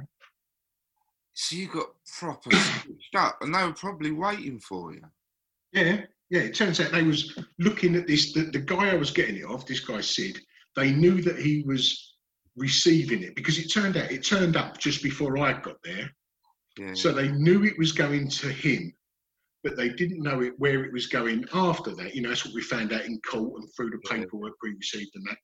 So 1.39 1.55
you 1.55 1.69
got 1.69 1.89
proper 2.19 2.51
stitched 2.51 3.15
up, 3.15 3.37
and 3.43 3.55
they 3.55 3.63
were 3.63 3.75
probably 3.75 4.11
waiting 4.11 4.59
for 4.59 4.95
you. 4.95 5.03
Yeah, 5.73 6.01
yeah. 6.31 6.41
It 6.41 6.55
turns 6.55 6.81
out 6.81 6.93
they 6.93 7.03
was 7.03 7.39
looking 7.59 7.95
at 7.95 8.07
this. 8.07 8.33
The, 8.33 8.45
the 8.45 8.59
guy 8.59 8.91
I 8.91 8.95
was 8.95 9.11
getting 9.11 9.37
it 9.37 9.45
off, 9.45 9.67
this 9.67 9.81
guy 9.81 10.01
Sid, 10.01 10.41
they 10.77 10.93
knew 10.93 11.21
that 11.21 11.39
he 11.39 11.63
was 11.67 12.15
receiving 12.57 13.23
it 13.23 13.37
because 13.37 13.59
it 13.59 13.71
turned 13.71 13.99
out 13.99 14.11
it 14.11 14.25
turned 14.25 14.57
up 14.57 14.79
just 14.79 15.03
before 15.03 15.37
I 15.37 15.53
got 15.53 15.77
there. 15.85 16.11
Yeah. 16.79 16.95
So 16.95 17.13
they 17.13 17.29
knew 17.29 17.65
it 17.65 17.79
was 17.79 17.93
going 17.93 18.31
to 18.31 18.49
him, 18.49 18.95
but 19.63 19.77
they 19.77 19.91
didn't 19.91 20.23
know 20.23 20.41
it 20.41 20.55
where 20.57 20.85
it 20.85 20.93
was 20.93 21.07
going 21.07 21.45
after 21.53 21.95
that. 21.97 22.15
You 22.15 22.23
know, 22.23 22.31
that's 22.31 22.47
what 22.47 22.55
we 22.55 22.63
found 22.63 22.95
out 22.95 23.05
in 23.05 23.21
court 23.21 23.61
and 23.61 23.69
through 23.77 23.91
the 23.91 23.99
paperwork 24.09 24.55
we 24.63 24.73
received 24.73 25.11
and 25.15 25.27
that. 25.27 25.37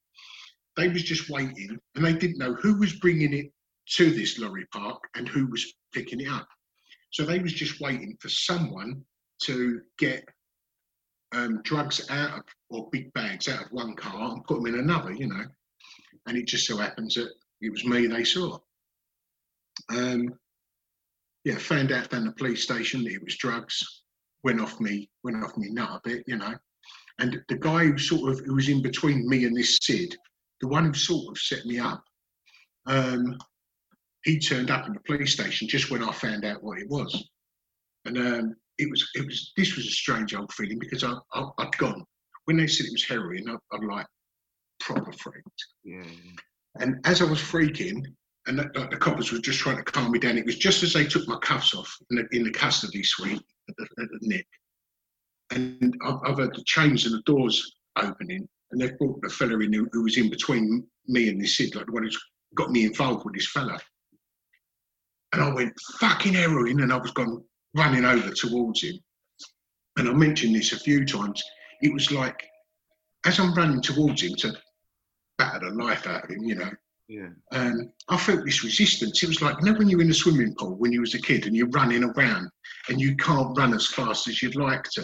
They 0.75 0.87
was 0.87 1.03
just 1.03 1.29
waiting, 1.29 1.77
and 1.93 2.03
they 2.03 2.13
didn't 2.13 2.39
know 2.39 2.55
who 2.55 2.79
was 2.79 2.93
bringing 2.93 3.33
it 3.33 3.53
to 3.89 4.11
this 4.11 4.39
lorry 4.39 4.65
park 4.71 5.03
and 5.15 5.27
who 5.27 5.47
was 5.47 5.73
picking 5.93 6.21
it 6.21 6.29
up. 6.29 6.47
So 7.11 7.23
they 7.23 7.39
was 7.39 7.53
just 7.53 7.79
waiting 7.79 8.17
for 8.19 8.29
someone 8.29 9.03
to 9.43 9.81
get 9.97 10.27
um, 11.33 11.61
drugs 11.63 12.09
out 12.09 12.39
of 12.39 12.43
or 12.69 12.89
big 12.91 13.13
bags 13.13 13.47
out 13.47 13.65
of 13.65 13.71
one 13.71 13.95
car 13.95 14.33
and 14.33 14.43
put 14.45 14.57
them 14.57 14.73
in 14.73 14.79
another. 14.79 15.11
You 15.11 15.27
know, 15.27 15.45
and 16.27 16.37
it 16.37 16.47
just 16.47 16.67
so 16.67 16.77
happens 16.77 17.15
that 17.15 17.29
it 17.61 17.71
was 17.71 17.85
me 17.85 18.07
they 18.07 18.23
saw. 18.23 18.57
Um, 19.89 20.33
yeah, 21.43 21.57
found 21.57 21.91
out 21.91 22.09
down 22.09 22.25
the 22.25 22.31
police 22.31 22.63
station 22.63 23.03
that 23.03 23.13
it 23.13 23.23
was 23.23 23.37
drugs. 23.37 24.03
Went 24.43 24.61
off 24.61 24.79
me, 24.79 25.09
went 25.23 25.43
off 25.43 25.57
me 25.57 25.69
nut 25.69 26.01
a 26.03 26.09
bit, 26.09 26.23
you 26.27 26.37
know. 26.37 26.53
And 27.19 27.41
the 27.47 27.57
guy 27.57 27.85
who 27.85 27.97
sort 27.97 28.31
of 28.31 28.45
who 28.45 28.55
was 28.55 28.69
in 28.69 28.81
between 28.81 29.27
me 29.27 29.45
and 29.45 29.55
this 29.55 29.77
Sid, 29.81 30.15
the 30.61 30.67
one 30.67 30.85
who 30.85 30.93
sort 30.93 31.31
of 31.31 31.37
set 31.37 31.65
me 31.65 31.79
up, 31.79 32.03
um, 32.87 33.37
he 34.23 34.39
turned 34.39 34.71
up 34.71 34.87
in 34.87 34.93
the 34.93 34.99
police 35.01 35.33
station 35.33 35.67
just 35.67 35.91
when 35.91 36.03
I 36.03 36.11
found 36.11 36.45
out 36.45 36.63
what 36.63 36.79
it 36.79 36.89
was. 36.89 37.29
And 38.05 38.17
um, 38.17 38.55
it 38.77 38.89
was 38.89 39.07
it 39.15 39.25
was 39.25 39.53
this 39.55 39.75
was 39.75 39.85
a 39.85 39.91
strange 39.91 40.33
old 40.33 40.53
feeling 40.53 40.79
because 40.79 41.03
I, 41.03 41.13
I 41.33 41.49
I'd 41.59 41.77
gone 41.77 42.03
when 42.45 42.57
they 42.57 42.67
said 42.67 42.85
it 42.85 42.91
was 42.91 43.05
heroin, 43.05 43.49
I, 43.49 43.55
I'm 43.75 43.87
like 43.87 44.07
proper 44.79 45.11
freaked. 45.13 45.65
yeah. 45.83 46.03
And 46.79 46.95
as 47.05 47.21
I 47.21 47.25
was 47.25 47.39
freaking, 47.39 48.03
and 48.47 48.59
the, 48.59 48.69
like, 48.75 48.89
the 48.89 48.97
coppers 48.97 49.31
were 49.31 49.37
just 49.37 49.59
trying 49.59 49.77
to 49.77 49.83
calm 49.83 50.11
me 50.11 50.19
down, 50.19 50.37
it 50.37 50.45
was 50.45 50.57
just 50.57 50.83
as 50.83 50.93
they 50.93 51.05
took 51.05 51.27
my 51.27 51.37
cuffs 51.37 51.75
off 51.75 51.95
in 52.09 52.17
the, 52.17 52.27
in 52.35 52.43
the 52.43 52.51
custody 52.51 53.03
suite 53.03 53.41
at 53.69 53.75
the, 53.77 53.83
at 54.01 54.07
the 54.09 54.27
neck. 54.27 54.45
And 55.51 55.95
I've, 56.03 56.17
I've 56.25 56.37
heard 56.37 56.55
the 56.55 56.63
chains 56.65 57.05
and 57.05 57.13
the 57.13 57.21
doors 57.25 57.75
opening, 57.95 58.47
and 58.71 58.81
they've 58.81 58.97
brought 58.97 59.21
the 59.21 59.29
fella 59.29 59.59
in 59.59 59.71
who, 59.71 59.87
who 59.91 60.03
was 60.03 60.17
in 60.17 60.29
between 60.29 60.85
me 61.07 61.29
and 61.29 61.39
this 61.39 61.57
Sid, 61.57 61.75
like 61.75 61.85
the 61.85 61.91
one 61.91 62.03
who's 62.03 62.19
got 62.55 62.71
me 62.71 62.85
involved 62.85 63.23
with 63.23 63.35
this 63.35 63.49
fella. 63.51 63.79
And 65.33 65.41
I 65.41 65.53
went, 65.53 65.73
fucking 65.99 66.33
heroin, 66.33 66.81
and 66.81 66.93
I 66.93 66.97
was 66.97 67.11
gone 67.11 67.43
running 67.75 68.05
over 68.05 68.29
towards 68.29 68.83
him. 68.83 68.95
And 69.97 70.07
I 70.07 70.13
mentioned 70.13 70.55
this 70.55 70.73
a 70.73 70.79
few 70.79 71.05
times. 71.05 71.43
It 71.81 71.93
was 71.93 72.11
like, 72.11 72.41
as 73.25 73.39
I'm 73.39 73.53
running 73.55 73.81
towards 73.81 74.21
him 74.21 74.35
to 74.37 74.53
batter 75.37 75.69
the 75.69 75.75
life 75.75 76.07
out 76.07 76.23
of 76.25 76.29
him, 76.29 76.43
you 76.43 76.55
know, 76.55 76.71
Yeah. 77.07 77.29
um, 77.51 77.91
I 78.09 78.17
felt 78.17 78.45
this 78.45 78.63
resistance. 78.63 79.21
It 79.23 79.27
was 79.27 79.41
like, 79.41 79.57
you 79.59 79.65
know, 79.71 79.77
when 79.77 79.89
you're 79.89 80.01
in 80.01 80.11
a 80.11 80.13
swimming 80.13 80.55
pool 80.55 80.75
when 80.77 80.91
you 80.91 81.01
was 81.01 81.15
a 81.15 81.21
kid 81.21 81.45
and 81.47 81.55
you're 81.55 81.69
running 81.69 82.03
around 82.03 82.49
and 82.89 83.01
you 83.01 83.15
can't 83.17 83.57
run 83.57 83.73
as 83.73 83.87
fast 83.87 84.27
as 84.27 84.41
you'd 84.41 84.55
like 84.55 84.83
to. 84.93 85.03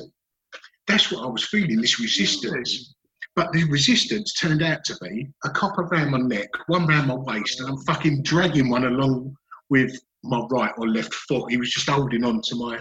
That's 0.87 1.11
what 1.11 1.23
I 1.23 1.27
was 1.27 1.43
feeling, 1.45 1.81
this 1.81 1.99
resistance. 1.99 2.93
But 3.35 3.51
the 3.51 3.63
resistance 3.65 4.33
turned 4.33 4.63
out 4.63 4.83
to 4.85 4.97
be 5.01 5.27
a 5.45 5.49
copper 5.49 5.83
round 5.83 6.11
my 6.11 6.19
neck, 6.19 6.49
one 6.67 6.87
round 6.87 7.07
my 7.07 7.15
waist, 7.15 7.59
and 7.59 7.69
I'm 7.69 7.77
fucking 7.83 8.23
dragging 8.23 8.69
one 8.69 8.85
along 8.85 9.35
with 9.69 9.99
my 10.23 10.45
right 10.49 10.73
or 10.77 10.87
left 10.87 11.13
foot. 11.13 11.49
He 11.49 11.57
was 11.57 11.71
just 11.71 11.89
holding 11.89 12.23
on 12.23 12.41
to 12.41 12.55
my 12.55 12.79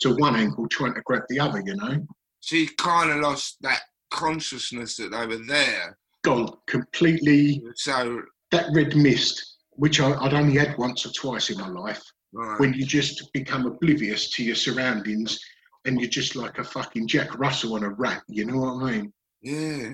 to 0.00 0.14
one 0.16 0.36
ankle, 0.36 0.68
trying 0.68 0.94
to 0.94 1.02
grab 1.02 1.22
the 1.28 1.40
other, 1.40 1.62
you 1.64 1.76
know. 1.76 2.04
So 2.40 2.56
you 2.56 2.68
kind 2.76 3.10
of 3.10 3.20
lost 3.20 3.56
that 3.62 3.82
consciousness 4.10 4.96
that 4.96 5.12
they 5.12 5.26
were 5.26 5.44
there. 5.46 5.96
Gone 6.22 6.48
completely 6.66 7.62
So, 7.76 8.22
that 8.50 8.66
red 8.74 8.96
mist, 8.96 9.56
which 9.70 10.00
I, 10.00 10.12
I'd 10.12 10.34
only 10.34 10.56
had 10.58 10.76
once 10.78 11.06
or 11.06 11.10
twice 11.12 11.50
in 11.50 11.58
my 11.58 11.68
life. 11.68 12.02
right. 12.32 12.58
when 12.58 12.74
you 12.74 12.84
just 12.84 13.32
become 13.32 13.66
oblivious 13.66 14.30
to 14.32 14.44
your 14.44 14.56
surroundings 14.56 15.38
and 15.84 16.00
you're 16.00 16.10
just 16.10 16.34
like 16.34 16.58
a 16.58 16.64
fucking 16.64 17.06
Jack 17.06 17.38
Russell 17.38 17.74
on 17.74 17.84
a 17.84 17.90
rat, 17.90 18.22
you 18.28 18.46
know 18.46 18.58
what 18.58 18.84
I 18.84 18.90
mean? 18.92 19.12
Yeah. 19.42 19.90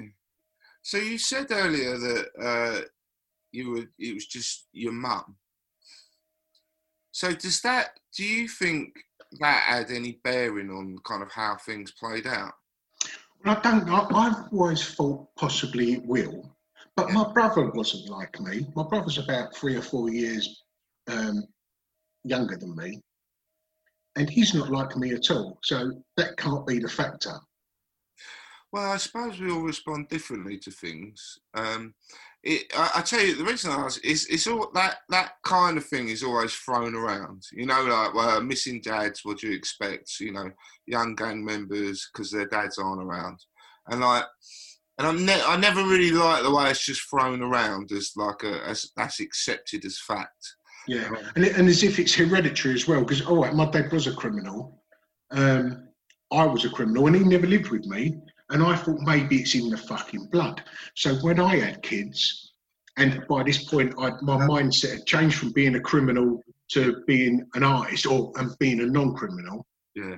So 0.82 0.98
you 0.98 1.18
said 1.18 1.46
earlier 1.50 1.98
that 1.98 2.26
uh, 2.40 2.80
you 3.52 3.70
were 3.70 3.84
it 3.98 4.14
was 4.14 4.26
just 4.26 4.68
your 4.72 4.92
mum. 4.92 5.36
So 7.12 7.32
does 7.32 7.60
that 7.62 7.98
do 8.16 8.24
you 8.24 8.48
think 8.48 8.94
that 9.40 9.62
had 9.62 9.90
any 9.90 10.20
bearing 10.24 10.70
on 10.70 10.96
kind 11.04 11.22
of 11.22 11.30
how 11.30 11.56
things 11.56 11.92
played 11.92 12.26
out? 12.26 12.52
Well, 13.44 13.56
I 13.56 13.60
don't 13.60 13.86
know. 13.86 14.06
I've 14.14 14.52
always 14.52 14.94
thought 14.94 15.28
possibly 15.36 15.94
it 15.94 16.04
will, 16.04 16.54
but 16.96 17.08
Yeah. 17.08 17.14
my 17.14 17.32
brother 17.32 17.70
wasn't 17.70 18.08
like 18.08 18.38
me. 18.40 18.66
My 18.74 18.82
brother's 18.82 19.18
about 19.18 19.54
three 19.54 19.76
or 19.76 19.82
four 19.82 20.10
years 20.10 20.62
um, 21.06 21.44
younger 22.24 22.56
than 22.56 22.74
me, 22.76 23.00
and 24.16 24.28
he's 24.28 24.52
not 24.54 24.70
like 24.70 24.96
me 24.96 25.12
at 25.14 25.30
all. 25.30 25.58
So 25.62 26.02
that 26.16 26.36
can't 26.36 26.66
be 26.66 26.78
the 26.78 26.88
factor. 26.88 27.38
Well, 28.72 28.92
I 28.92 28.98
suppose 28.98 29.40
we 29.40 29.50
all 29.50 29.62
respond 29.62 30.08
differently 30.08 30.56
to 30.58 30.70
things. 30.70 31.38
Um, 31.54 31.94
it, 32.42 32.72
I, 32.74 32.90
I 32.96 33.02
tell 33.02 33.20
you, 33.20 33.34
the 33.34 33.44
reason 33.44 33.70
I 33.70 33.76
ask 33.76 34.04
is 34.04 34.26
it's 34.28 34.46
all 34.46 34.70
that 34.74 34.98
that 35.10 35.32
kind 35.44 35.76
of 35.76 35.84
thing 35.84 36.08
is 36.08 36.22
always 36.22 36.54
thrown 36.54 36.94
around. 36.94 37.42
You 37.52 37.66
know, 37.66 37.82
like 37.82 38.14
well, 38.14 38.40
missing 38.40 38.80
dads. 38.80 39.24
What 39.24 39.38
do 39.38 39.48
you 39.48 39.56
expect? 39.56 40.20
You 40.20 40.32
know, 40.32 40.50
young 40.86 41.14
gang 41.14 41.44
members 41.44 42.08
because 42.12 42.30
their 42.30 42.46
dads 42.46 42.78
aren't 42.78 43.02
around, 43.02 43.40
and 43.88 44.00
like, 44.00 44.24
and 44.98 45.06
I'm 45.06 45.26
ne- 45.26 45.42
I 45.42 45.56
never 45.56 45.82
really 45.82 46.12
like 46.12 46.42
the 46.44 46.54
way 46.54 46.70
it's 46.70 46.86
just 46.86 47.08
thrown 47.10 47.42
around 47.42 47.92
as 47.92 48.12
like 48.16 48.42
a 48.44 48.66
as 48.66 48.90
that's 48.96 49.20
accepted 49.20 49.84
as 49.84 49.98
fact. 49.98 50.54
Yeah, 50.86 51.10
and, 51.34 51.44
it, 51.44 51.56
and 51.56 51.68
as 51.68 51.82
if 51.82 51.98
it's 51.98 52.14
hereditary 52.14 52.74
as 52.74 52.88
well. 52.88 53.00
Because 53.00 53.20
all 53.22 53.42
right, 53.42 53.54
my 53.54 53.68
dad 53.68 53.92
was 53.92 54.06
a 54.06 54.14
criminal. 54.14 54.82
Um, 55.32 55.88
I 56.32 56.46
was 56.46 56.64
a 56.64 56.70
criminal, 56.70 57.06
and 57.06 57.16
he 57.16 57.24
never 57.24 57.46
lived 57.46 57.68
with 57.68 57.84
me. 57.86 58.16
And 58.50 58.62
I 58.62 58.76
thought 58.76 59.00
maybe 59.00 59.38
it's 59.40 59.54
in 59.54 59.70
the 59.70 59.76
fucking 59.76 60.26
blood. 60.26 60.62
So 60.96 61.14
when 61.16 61.38
I 61.38 61.56
had 61.56 61.82
kids, 61.82 62.52
and 62.96 63.24
by 63.28 63.44
this 63.44 63.64
point, 63.64 63.94
I, 63.98 64.10
my 64.22 64.36
mindset 64.46 64.92
had 64.92 65.06
changed 65.06 65.38
from 65.38 65.52
being 65.52 65.76
a 65.76 65.80
criminal 65.80 66.42
to 66.72 67.02
being 67.06 67.46
an 67.54 67.62
artist 67.62 68.06
or 68.06 68.32
and 68.36 68.56
being 68.58 68.80
a 68.80 68.86
non-criminal. 68.86 69.66
Yeah, 69.94 70.16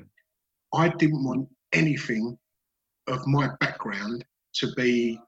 I 0.75 0.89
didn't 0.89 1.25
want 1.25 1.49
anything 1.73 2.39
of 3.09 3.27
my 3.27 3.51
background 3.61 4.25
to 4.55 4.73
be 4.75 5.19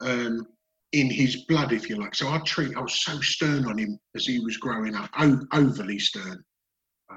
um, 0.00 0.46
in 0.92 1.10
his 1.10 1.44
blood, 1.44 1.72
if 1.72 1.88
you 1.88 1.96
like. 1.96 2.14
So 2.14 2.28
I 2.28 2.38
treat, 2.44 2.76
I 2.76 2.80
was 2.80 3.00
so 3.00 3.20
stern 3.20 3.66
on 3.66 3.78
him 3.78 3.98
as 4.14 4.26
he 4.26 4.40
was 4.40 4.56
growing 4.56 4.94
up, 4.94 5.10
o- 5.18 5.46
overly 5.52 5.98
stern. 5.98 6.42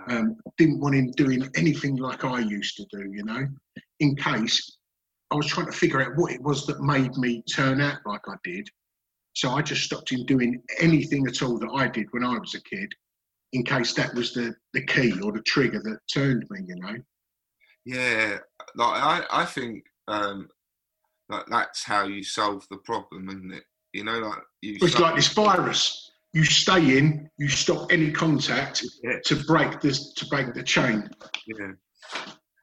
Um, 0.07 0.35
didn't 0.57 0.79
want 0.79 0.95
him 0.95 1.11
doing 1.11 1.47
anything 1.55 1.97
like 1.97 2.23
I 2.23 2.39
used 2.39 2.77
to 2.77 2.85
do, 2.91 3.11
you 3.11 3.23
know, 3.23 3.45
in 3.99 4.15
case 4.15 4.77
I 5.31 5.35
was 5.35 5.47
trying 5.47 5.67
to 5.67 5.71
figure 5.71 6.01
out 6.01 6.17
what 6.17 6.31
it 6.33 6.41
was 6.41 6.65
that 6.67 6.81
made 6.81 7.15
me 7.17 7.41
turn 7.43 7.79
out 7.81 7.99
like 8.05 8.21
I 8.27 8.35
did. 8.43 8.67
So 9.33 9.51
I 9.51 9.61
just 9.61 9.83
stopped 9.83 10.11
him 10.11 10.25
doing 10.25 10.61
anything 10.79 11.25
at 11.27 11.41
all 11.41 11.57
that 11.59 11.71
I 11.73 11.87
did 11.87 12.07
when 12.11 12.23
I 12.25 12.37
was 12.37 12.53
a 12.53 12.61
kid, 12.61 12.91
in 13.53 13.63
case 13.63 13.93
that 13.93 14.13
was 14.13 14.33
the, 14.33 14.53
the 14.73 14.85
key 14.85 15.13
or 15.21 15.31
the 15.31 15.41
trigger 15.43 15.81
that 15.83 15.99
turned 16.13 16.45
me, 16.49 16.59
you 16.67 16.75
know. 16.75 16.95
yeah. 17.85 18.37
Like 18.75 19.01
I, 19.01 19.25
I 19.31 19.45
think 19.45 19.83
um, 20.07 20.49
like 21.29 21.45
that's 21.47 21.83
how 21.83 22.05
you 22.05 22.23
solve 22.23 22.65
the 22.69 22.77
problem, 22.77 23.29
isn't 23.29 23.53
it? 23.53 23.63
You 23.93 24.03
know, 24.03 24.19
like 24.19 24.39
you. 24.61 24.77
It's 24.81 24.99
like 24.99 25.15
this 25.15 25.33
virus. 25.33 26.11
You 26.33 26.45
stay 26.45 26.97
in, 26.97 27.29
you 27.37 27.49
stop 27.49 27.91
any 27.91 28.09
contact 28.11 28.85
Yeah. 29.03 29.17
to 29.25 29.35
break 29.45 29.81
this 29.81 30.13
to 30.13 30.25
break 30.27 30.53
the 30.53 30.63
chain. 30.63 31.09
Yeah. 31.47 31.71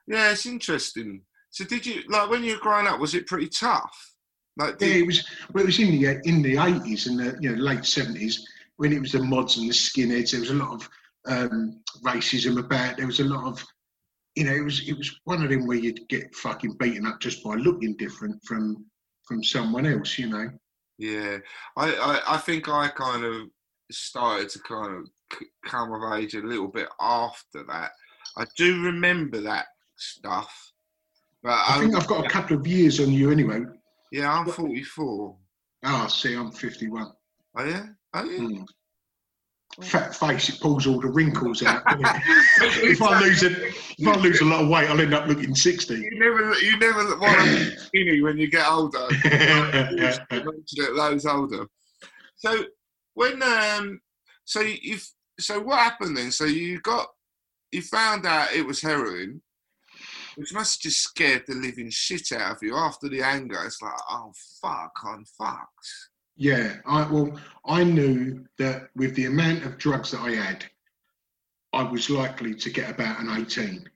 Yeah, 0.07 0.31
it's 0.33 0.47
interesting. 0.47 1.23
So 1.51 1.65
did 1.65 1.87
you 1.87 2.03
like 2.09 2.31
when 2.31 2.45
you 2.45 2.55
were 2.55 2.61
growing 2.61 2.87
up? 2.87 3.01
Was 3.01 3.15
it 3.15 3.27
pretty 3.27 3.49
tough? 3.49 4.15
Like, 4.57 4.81
Yeah, 4.81 4.89
it 4.89 5.07
was 5.07 5.27
well, 5.53 5.63
it 5.63 5.67
was 5.67 5.79
in 5.79 5.91
the 5.91 6.21
in 6.25 6.43
the 6.43 6.59
eighties 6.59 7.07
and 7.07 7.19
the 7.19 7.39
you 7.41 7.51
know 7.51 7.63
late 7.63 7.85
seventies 7.85 8.47
when 8.77 8.93
it 8.93 9.01
was 9.01 9.13
the 9.13 9.23
mods 9.23 9.57
and 9.57 9.69
the 9.69 9.73
skinheads. 9.73 10.33
There 10.33 10.41
was 10.41 10.51
a 10.51 10.55
lot 10.55 10.75
of 10.75 10.89
um, 11.27 11.81
racism 12.05 12.59
about. 12.59 12.97
There 12.97 13.07
was 13.07 13.21
a 13.21 13.25
lot 13.25 13.45
of 13.45 13.65
you 14.35 14.45
know 14.45 14.55
it 14.55 14.65
was 14.65 14.89
it 14.89 14.97
was 14.97 15.21
one 15.25 15.43
of 15.43 15.51
them 15.51 15.67
where 15.67 15.79
you'd 15.79 16.09
get 16.09 16.35
fucking 16.35 16.77
beaten 16.79 17.07
up 17.07 17.21
just 17.21 17.43
by 17.43 17.55
looking 17.55 17.97
different 17.97 18.43
from 18.45 18.85
from 19.25 19.43
someone 19.43 19.87
else. 19.87 20.19
You 20.19 20.29
know. 20.29 20.51
yeah, 20.99 21.39
I, 21.77 21.93
I 21.95 22.35
I 22.35 22.37
think 22.39 22.69
I 22.69 22.89
kind 22.89 23.25
of 23.25 23.49
started 23.91 24.49
to 24.51 24.59
kind 24.61 24.95
of 24.97 25.09
come 25.65 25.93
of 25.93 26.19
age 26.19 26.35
a 26.35 26.41
little 26.41 26.69
bit 26.69 26.89
after 27.01 27.65
that. 27.69 27.93
I 28.37 28.47
do 28.57 28.83
remember 28.83 29.41
that 29.41 29.67
stuff, 29.97 30.73
but 31.43 31.51
I 31.51 31.77
I, 31.77 31.81
think 31.81 31.95
I've 31.95 32.07
got 32.07 32.25
a 32.25 32.29
couple 32.29 32.57
of 32.57 32.67
years 32.67 33.01
on 33.01 33.13
you 33.13 33.31
anyway. 33.31 33.63
yeah, 34.13 34.33
I'm 34.33 34.47
44. 34.47 35.37
Ah, 35.85 36.07
see, 36.09 36.35
I'm 36.35 36.51
fifty-one. 36.51 37.13
Oh 37.57 37.65
yeah, 37.65 37.87
oh 38.15 38.25
yeah. 38.25 38.39
Hmm. 38.39 38.63
Fat 39.83 40.15
face, 40.15 40.49
it 40.49 40.61
pulls 40.61 40.89
all 40.89 41.01
the 41.01 41.09
wrinkles 41.09 41.63
out. 41.63 41.83
if 41.89 43.01
I 43.01 43.21
lose 43.21 43.45
a 43.45 43.67
if 43.69 44.09
I 44.09 44.17
lose 44.17 44.41
a 44.41 44.45
lot 44.45 44.65
of 44.65 44.69
weight, 44.69 44.91
I'll 44.91 45.01
end 45.01 45.15
up 45.15 45.29
looking 45.29 45.55
sixty. 45.55 45.95
You 45.95 46.19
never, 46.19 46.53
you 46.55 46.77
never 46.79 47.17
want 47.17 47.39
to 47.41 47.79
skinny 47.79 48.21
when 48.21 48.39
you 48.39 48.51
get 48.51 48.69
older. 48.69 49.07
Mention 49.25 50.25
it, 50.31 50.97
those 50.97 51.27
older. 51.27 51.67
So 52.37 52.65
when 53.15 53.41
um, 53.43 54.01
so 54.45 54.61
you 54.63 54.99
so 55.39 55.61
what 55.61 55.79
happened 55.79 56.17
then? 56.17 56.33
So 56.33 56.45
you 56.45 56.81
got 56.81 57.07
you 57.71 57.83
found 57.83 58.27
out 58.27 58.53
it 58.53 58.67
was 58.67 58.83
heroin, 58.83 59.41
which 60.39 60.55
must 60.55 60.77
have 60.77 60.93
just 60.93 61.03
scared 61.03 61.43
the 61.49 61.55
living 61.55 61.91
shit 61.91 62.31
out 62.31 62.55
of 62.55 62.63
you. 62.63 62.77
After 62.77 63.09
the 63.09 63.23
anger, 63.23 63.59
it's 63.65 63.83
like, 63.83 63.93
oh 64.09 64.33
fuck, 64.63 64.93
I'm 65.05 65.25
fucked. 65.25 65.89
Yeah, 66.37 66.77
I 66.87 67.11
well, 67.11 67.37
I 67.67 67.83
knew 67.83 68.47
that 68.59 68.91
with 68.95 69.17
the 69.17 69.25
amount 69.25 69.65
of 69.65 69.79
drugs 69.79 70.13
that 70.13 70.21
I 70.21 70.31
had, 70.31 70.65
I 71.73 71.83
was 71.83 72.09
likely 72.09 72.55
to 72.55 72.71
get 72.71 72.89
about 72.89 73.19
an 73.19 73.31
18, 73.31 73.91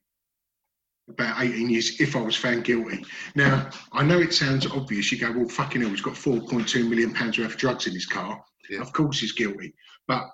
about 1.11 1.41
18 1.41 1.71
years 1.71 2.01
if 2.01 2.17
I 2.17 2.21
was 2.21 2.35
found 2.35 2.65
guilty. 2.65 3.05
Now, 3.37 3.71
I 3.93 4.03
know 4.03 4.19
it 4.19 4.35
sounds 4.35 4.67
obvious. 4.67 5.13
You 5.13 5.19
go, 5.19 5.31
well, 5.31 5.49
fucking 5.49 5.81
hell, 5.81 5.91
he's 5.91 6.01
got 6.01 6.15
4.2 6.15 6.89
million 6.89 7.15
pounds 7.15 7.39
worth 7.39 7.53
of 7.53 7.57
drugs 7.57 7.87
in 7.87 7.93
his 7.93 8.07
car. 8.07 8.43
Yeah. 8.69 8.81
Of 8.81 8.93
course 8.93 9.21
he's 9.21 9.31
guilty. 9.31 9.75
But 10.09 10.25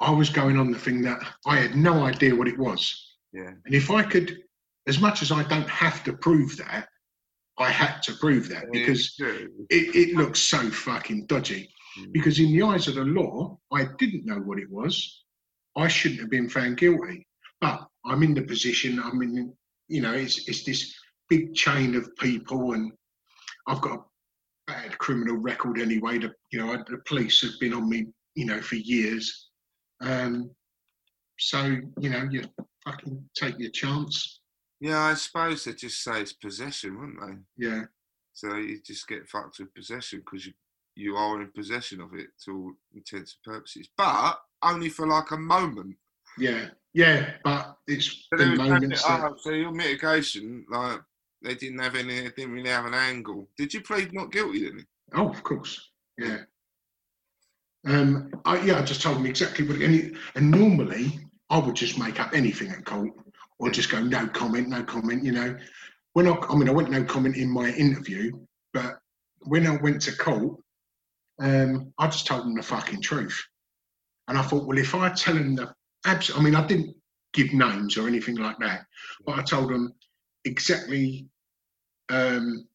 I 0.00 0.10
was 0.10 0.28
going 0.28 0.58
on 0.58 0.72
the 0.72 0.78
thing 0.78 1.02
that 1.02 1.20
I 1.46 1.58
had 1.58 1.76
no 1.76 2.04
idea 2.04 2.34
what 2.34 2.48
it 2.48 2.58
was. 2.58 3.14
Yeah. 3.32 3.52
And 3.64 3.74
if 3.74 3.92
I 3.92 4.02
could, 4.02 4.42
as 4.86 5.00
much 5.00 5.22
as 5.22 5.32
I 5.32 5.42
don't 5.44 5.68
have 5.68 6.04
to 6.04 6.12
prove 6.12 6.56
that, 6.58 6.88
I 7.58 7.70
had 7.70 8.02
to 8.02 8.12
prove 8.14 8.48
that 8.50 8.70
because 8.70 9.14
it, 9.18 9.94
it 9.94 10.14
looks 10.14 10.40
so 10.40 10.70
fucking 10.70 11.26
dodgy. 11.26 11.70
Mm. 11.98 12.12
Because 12.12 12.38
in 12.38 12.52
the 12.52 12.62
eyes 12.62 12.86
of 12.86 12.96
the 12.96 13.04
law, 13.04 13.58
I 13.72 13.86
didn't 13.98 14.26
know 14.26 14.38
what 14.38 14.58
it 14.58 14.70
was. 14.70 15.24
I 15.76 15.88
shouldn't 15.88 16.20
have 16.20 16.30
been 16.30 16.48
found 16.48 16.76
guilty. 16.76 17.26
But 17.60 17.86
I'm 18.04 18.22
in 18.22 18.34
the 18.34 18.42
position, 18.42 19.00
I'm 19.02 19.22
in, 19.22 19.52
you 19.88 20.02
know, 20.02 20.12
it's, 20.12 20.46
it's 20.48 20.64
this 20.64 20.94
big 21.28 21.54
chain 21.54 21.94
of 21.94 22.14
people, 22.16 22.72
and 22.72 22.92
I've 23.66 23.80
got 23.80 23.98
a 23.98 24.02
bad 24.66 24.98
criminal 24.98 25.36
record 25.36 25.80
anyway. 25.80 26.18
The, 26.18 26.32
you 26.52 26.58
know, 26.58 26.76
the 26.76 26.98
police 27.06 27.40
have 27.40 27.58
been 27.58 27.72
on 27.72 27.88
me, 27.88 28.06
you 28.34 28.44
know, 28.44 28.60
for 28.60 28.76
years. 28.76 29.48
Um, 30.02 30.50
so, 31.38 31.78
you 31.98 32.10
know, 32.10 32.28
you 32.30 32.44
fucking 32.84 33.24
take 33.34 33.58
your 33.58 33.70
chance. 33.70 34.40
Yeah, 34.80 35.00
I 35.00 35.14
suppose 35.14 35.64
they 35.64 35.72
just 35.72 36.02
say 36.02 36.20
it's 36.20 36.32
possession, 36.32 36.98
wouldn't 36.98 37.20
they? 37.20 37.66
Yeah. 37.66 37.82
So 38.32 38.56
you 38.56 38.80
just 38.84 39.08
get 39.08 39.28
fucked 39.28 39.58
with 39.58 39.74
possession 39.74 40.20
because 40.20 40.46
you 40.46 40.52
you 40.96 41.14
are 41.16 41.40
in 41.42 41.50
possession 41.52 42.00
of 42.00 42.14
it 42.14 42.28
to 42.44 42.52
all 42.52 42.72
intents 42.94 43.36
and 43.44 43.54
purposes, 43.54 43.88
but 43.96 44.40
only 44.62 44.88
for 44.88 45.06
like 45.06 45.30
a 45.30 45.36
moment. 45.36 45.94
Yeah. 46.38 46.68
Yeah. 46.94 47.32
But 47.44 47.76
it's 47.86 48.26
So, 48.32 48.38
the 48.38 48.56
moments 48.56 49.06
that, 49.06 49.32
so 49.40 49.50
your 49.50 49.72
mitigation, 49.72 50.64
like 50.70 51.00
they 51.42 51.54
didn't 51.54 51.80
have 51.80 51.96
any, 51.96 52.20
they 52.20 52.30
didn't 52.30 52.52
really 52.52 52.70
have 52.70 52.86
an 52.86 52.94
angle. 52.94 53.46
Did 53.58 53.74
you 53.74 53.82
plead 53.82 54.12
not 54.14 54.32
guilty 54.32 54.64
then? 54.64 54.86
Oh, 55.14 55.28
of 55.28 55.42
course. 55.42 55.90
Yeah. 56.18 56.38
Um, 57.86 58.32
I, 58.46 58.60
yeah, 58.62 58.78
I 58.78 58.82
just 58.82 59.02
told 59.02 59.18
him 59.18 59.26
exactly 59.26 59.68
what, 59.68 59.80
and, 59.80 60.16
and 60.34 60.50
normally 60.50 61.20
I 61.50 61.58
would 61.58 61.76
just 61.76 61.98
make 61.98 62.18
up 62.18 62.32
anything 62.32 62.70
at 62.70 62.84
court 62.86 63.10
or 63.58 63.70
just 63.70 63.90
go 63.90 64.02
no 64.02 64.26
comment, 64.28 64.68
no 64.68 64.82
comment. 64.82 65.24
You 65.24 65.32
know, 65.32 65.56
when 66.12 66.28
I, 66.28 66.32
I 66.32 66.54
mean, 66.56 66.68
I 66.68 66.72
went 66.72 66.90
no 66.90 67.04
comment 67.04 67.36
in 67.36 67.50
my 67.50 67.70
interview, 67.70 68.32
but 68.72 68.98
when 69.40 69.66
I 69.66 69.76
went 69.76 70.02
to 70.02 70.16
court, 70.16 70.58
um, 71.40 71.92
I 71.98 72.06
just 72.06 72.26
told 72.26 72.44
them 72.44 72.54
the 72.54 72.62
fucking 72.62 73.02
truth. 73.02 73.42
And 74.28 74.36
I 74.36 74.42
thought, 74.42 74.66
well, 74.66 74.78
if 74.78 74.94
I 74.94 75.10
tell 75.10 75.34
them 75.34 75.54
the 75.54 75.72
abs, 76.04 76.32
I 76.34 76.40
mean, 76.40 76.54
I 76.54 76.66
didn't 76.66 76.96
give 77.32 77.52
names 77.52 77.96
or 77.96 78.08
anything 78.08 78.36
like 78.36 78.58
that, 78.58 78.86
but 79.24 79.38
I 79.38 79.42
told 79.42 79.70
them 79.70 79.92
exactly 80.44 81.26
um, 82.08 82.66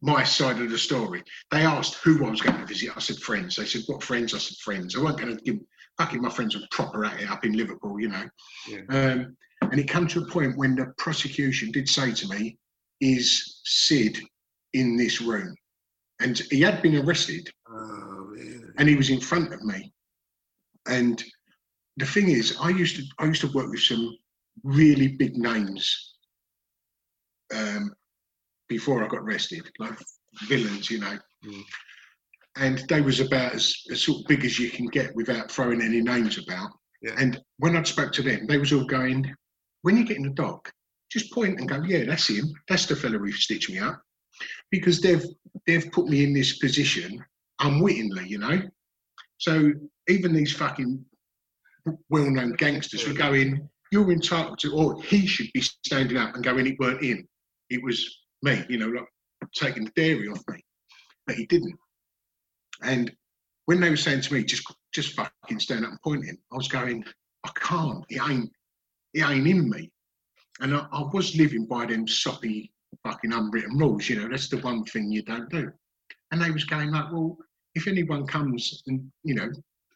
my 0.00 0.22
side 0.22 0.60
of 0.60 0.70
the 0.70 0.78
story. 0.78 1.22
They 1.50 1.62
asked 1.62 1.94
who 1.96 2.24
I 2.26 2.30
was 2.30 2.40
going 2.40 2.58
to 2.58 2.66
visit. 2.66 2.96
I 2.96 3.00
said 3.00 3.16
friends. 3.16 3.56
They 3.56 3.64
said 3.64 3.82
what 3.86 4.02
friends? 4.02 4.34
I 4.34 4.38
said 4.38 4.58
friends. 4.58 4.96
I 4.96 5.00
wasn't 5.02 5.20
going 5.20 5.36
to 5.36 5.42
give. 5.42 5.58
Fucking 5.98 6.20
my 6.20 6.28
friends 6.28 6.56
were 6.56 6.66
proper 6.72 7.04
at 7.04 7.20
it 7.20 7.30
up 7.30 7.44
in 7.44 7.52
Liverpool, 7.52 8.00
you 8.00 8.08
know. 8.08 8.28
Yeah. 8.68 8.80
Um, 8.88 9.36
and 9.74 9.80
it 9.80 9.90
came 9.90 10.06
to 10.06 10.22
a 10.22 10.26
point 10.26 10.56
when 10.56 10.76
the 10.76 10.94
prosecution 10.98 11.72
did 11.72 11.88
say 11.88 12.12
to 12.12 12.28
me, 12.28 12.56
"Is 13.00 13.60
Sid 13.64 14.20
in 14.72 14.96
this 14.96 15.20
room?" 15.20 15.52
And 16.20 16.38
he 16.52 16.60
had 16.60 16.80
been 16.80 16.96
arrested, 16.96 17.50
Oh, 17.68 18.36
and 18.78 18.88
he 18.88 18.94
was 18.94 19.10
in 19.10 19.20
front 19.20 19.52
of 19.52 19.60
me. 19.64 19.92
And 20.86 21.20
the 21.96 22.06
thing 22.06 22.28
is, 22.28 22.56
I 22.60 22.68
used 22.68 22.94
to 22.98 23.02
I 23.18 23.24
used 23.24 23.40
to 23.40 23.50
work 23.50 23.68
with 23.68 23.80
some 23.80 24.16
really 24.62 25.08
big 25.08 25.36
names 25.36 26.14
um, 27.52 27.92
before 28.68 29.02
I 29.02 29.08
got 29.08 29.22
arrested, 29.22 29.68
like 29.80 29.98
villains, 30.46 30.88
you 30.88 31.00
know. 31.00 31.18
Mm. 31.44 31.64
And 32.54 32.78
they 32.88 33.00
was 33.00 33.18
about 33.18 33.54
as, 33.54 33.74
as 33.90 34.02
sort 34.02 34.20
of 34.20 34.28
big 34.28 34.44
as 34.44 34.56
you 34.60 34.70
can 34.70 34.86
get 34.86 35.16
without 35.16 35.50
throwing 35.50 35.82
any 35.82 36.00
names 36.00 36.38
about. 36.38 36.70
Yeah. 37.02 37.16
And 37.18 37.40
when 37.58 37.76
I'd 37.76 37.88
spoke 37.88 38.12
to 38.12 38.22
them, 38.22 38.46
they 38.46 38.58
was 38.58 38.72
all 38.72 38.84
going, 38.84 39.34
when 39.84 39.98
you 39.98 40.04
get 40.04 40.16
in 40.16 40.22
the 40.22 40.30
dock, 40.30 40.72
just 41.12 41.30
point 41.30 41.60
and 41.60 41.68
go, 41.68 41.82
yeah, 41.82 42.04
that's 42.04 42.28
him. 42.28 42.50
That's 42.68 42.86
the 42.86 42.96
fella 42.96 43.18
who 43.18 43.30
stitched 43.32 43.70
me 43.70 43.78
up. 43.78 44.00
Because 44.70 45.00
they've 45.00 45.24
they've 45.66 45.92
put 45.92 46.08
me 46.08 46.24
in 46.24 46.32
this 46.32 46.58
position 46.58 47.22
unwittingly, 47.60 48.26
you 48.26 48.38
know. 48.38 48.62
So 49.36 49.72
even 50.08 50.32
these 50.32 50.54
fucking 50.54 51.04
well-known 52.08 52.52
gangsters 52.54 53.06
were 53.06 53.12
going, 53.12 53.68
you're 53.92 54.10
entitled 54.10 54.58
to, 54.60 54.74
or 54.74 55.02
he 55.02 55.26
should 55.26 55.50
be 55.52 55.60
standing 55.60 56.16
up 56.16 56.34
and 56.34 56.42
going, 56.42 56.66
it 56.66 56.78
weren't 56.78 57.04
him. 57.04 57.28
It 57.68 57.82
was 57.84 58.22
me, 58.42 58.64
you 58.70 58.78
know, 58.78 58.88
like 58.88 59.06
taking 59.54 59.84
the 59.84 59.92
dairy 59.94 60.28
off 60.28 60.42
me. 60.48 60.64
But 61.26 61.36
he 61.36 61.44
didn't. 61.46 61.76
And 62.82 63.12
when 63.66 63.80
they 63.80 63.90
were 63.90 63.96
saying 63.96 64.22
to 64.22 64.34
me, 64.34 64.44
just 64.44 64.64
just 64.94 65.12
fucking 65.12 65.60
stand 65.60 65.84
up 65.84 65.90
and 65.90 66.00
point 66.00 66.24
him, 66.24 66.38
I 66.50 66.56
was 66.56 66.68
going, 66.68 67.04
I 67.44 67.50
can't. 67.54 68.02
It 68.08 68.22
ain't 68.26 68.50
it 69.14 69.28
ain't 69.28 69.46
in 69.46 69.70
me. 69.70 69.90
And 70.60 70.76
I, 70.76 70.86
I 70.92 71.02
was 71.12 71.36
living 71.36 71.66
by 71.66 71.86
them 71.86 72.06
soppy 72.06 72.72
fucking 73.02 73.32
unwritten 73.32 73.76
rules, 73.78 74.08
you 74.08 74.20
know, 74.20 74.28
that's 74.28 74.48
the 74.48 74.58
one 74.58 74.84
thing 74.84 75.10
you 75.10 75.22
don't 75.22 75.50
do. 75.50 75.70
And 76.30 76.40
they 76.40 76.50
was 76.50 76.64
going 76.64 76.90
like, 76.90 77.10
well, 77.12 77.36
if 77.74 77.88
anyone 77.88 78.26
comes 78.26 78.82
and, 78.86 79.10
you 79.24 79.34
know, 79.34 79.50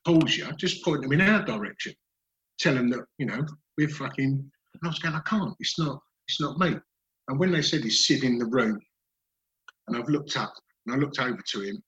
pulls 0.05 0.37
you, 0.37 0.51
just 0.57 0.85
point 0.85 1.03
them 1.03 1.13
in 1.13 1.21
our 1.21 1.45
direction. 1.45 1.95
Tell 2.59 2.75
them 2.75 2.91
that, 2.91 3.05
you 3.19 3.27
know, 3.27 3.47
we're 3.77 3.89
fucking 3.89 4.51
and 4.75 4.81
I 4.83 4.89
was 4.89 4.99
going, 4.99 5.15
I 5.15 5.21
can't, 5.21 5.55
it's 5.61 5.79
not, 5.79 6.01
it's 6.29 6.41
not 6.41 6.59
me. 6.59 6.77
And 7.29 7.39
when 7.39 7.53
they 7.53 7.63
said 7.63 7.83
he's 7.83 8.07
sitting 8.07 8.35
in 8.35 8.39
the 8.39 8.47
room, 8.47 8.81
and 9.87 9.97
I've 9.97 10.09
looked 10.09 10.37
up 10.37 10.53
and 10.87 10.95
I 10.95 10.99
looked 10.99 11.19
over 11.19 11.41
to 11.53 11.61
him 11.61 11.83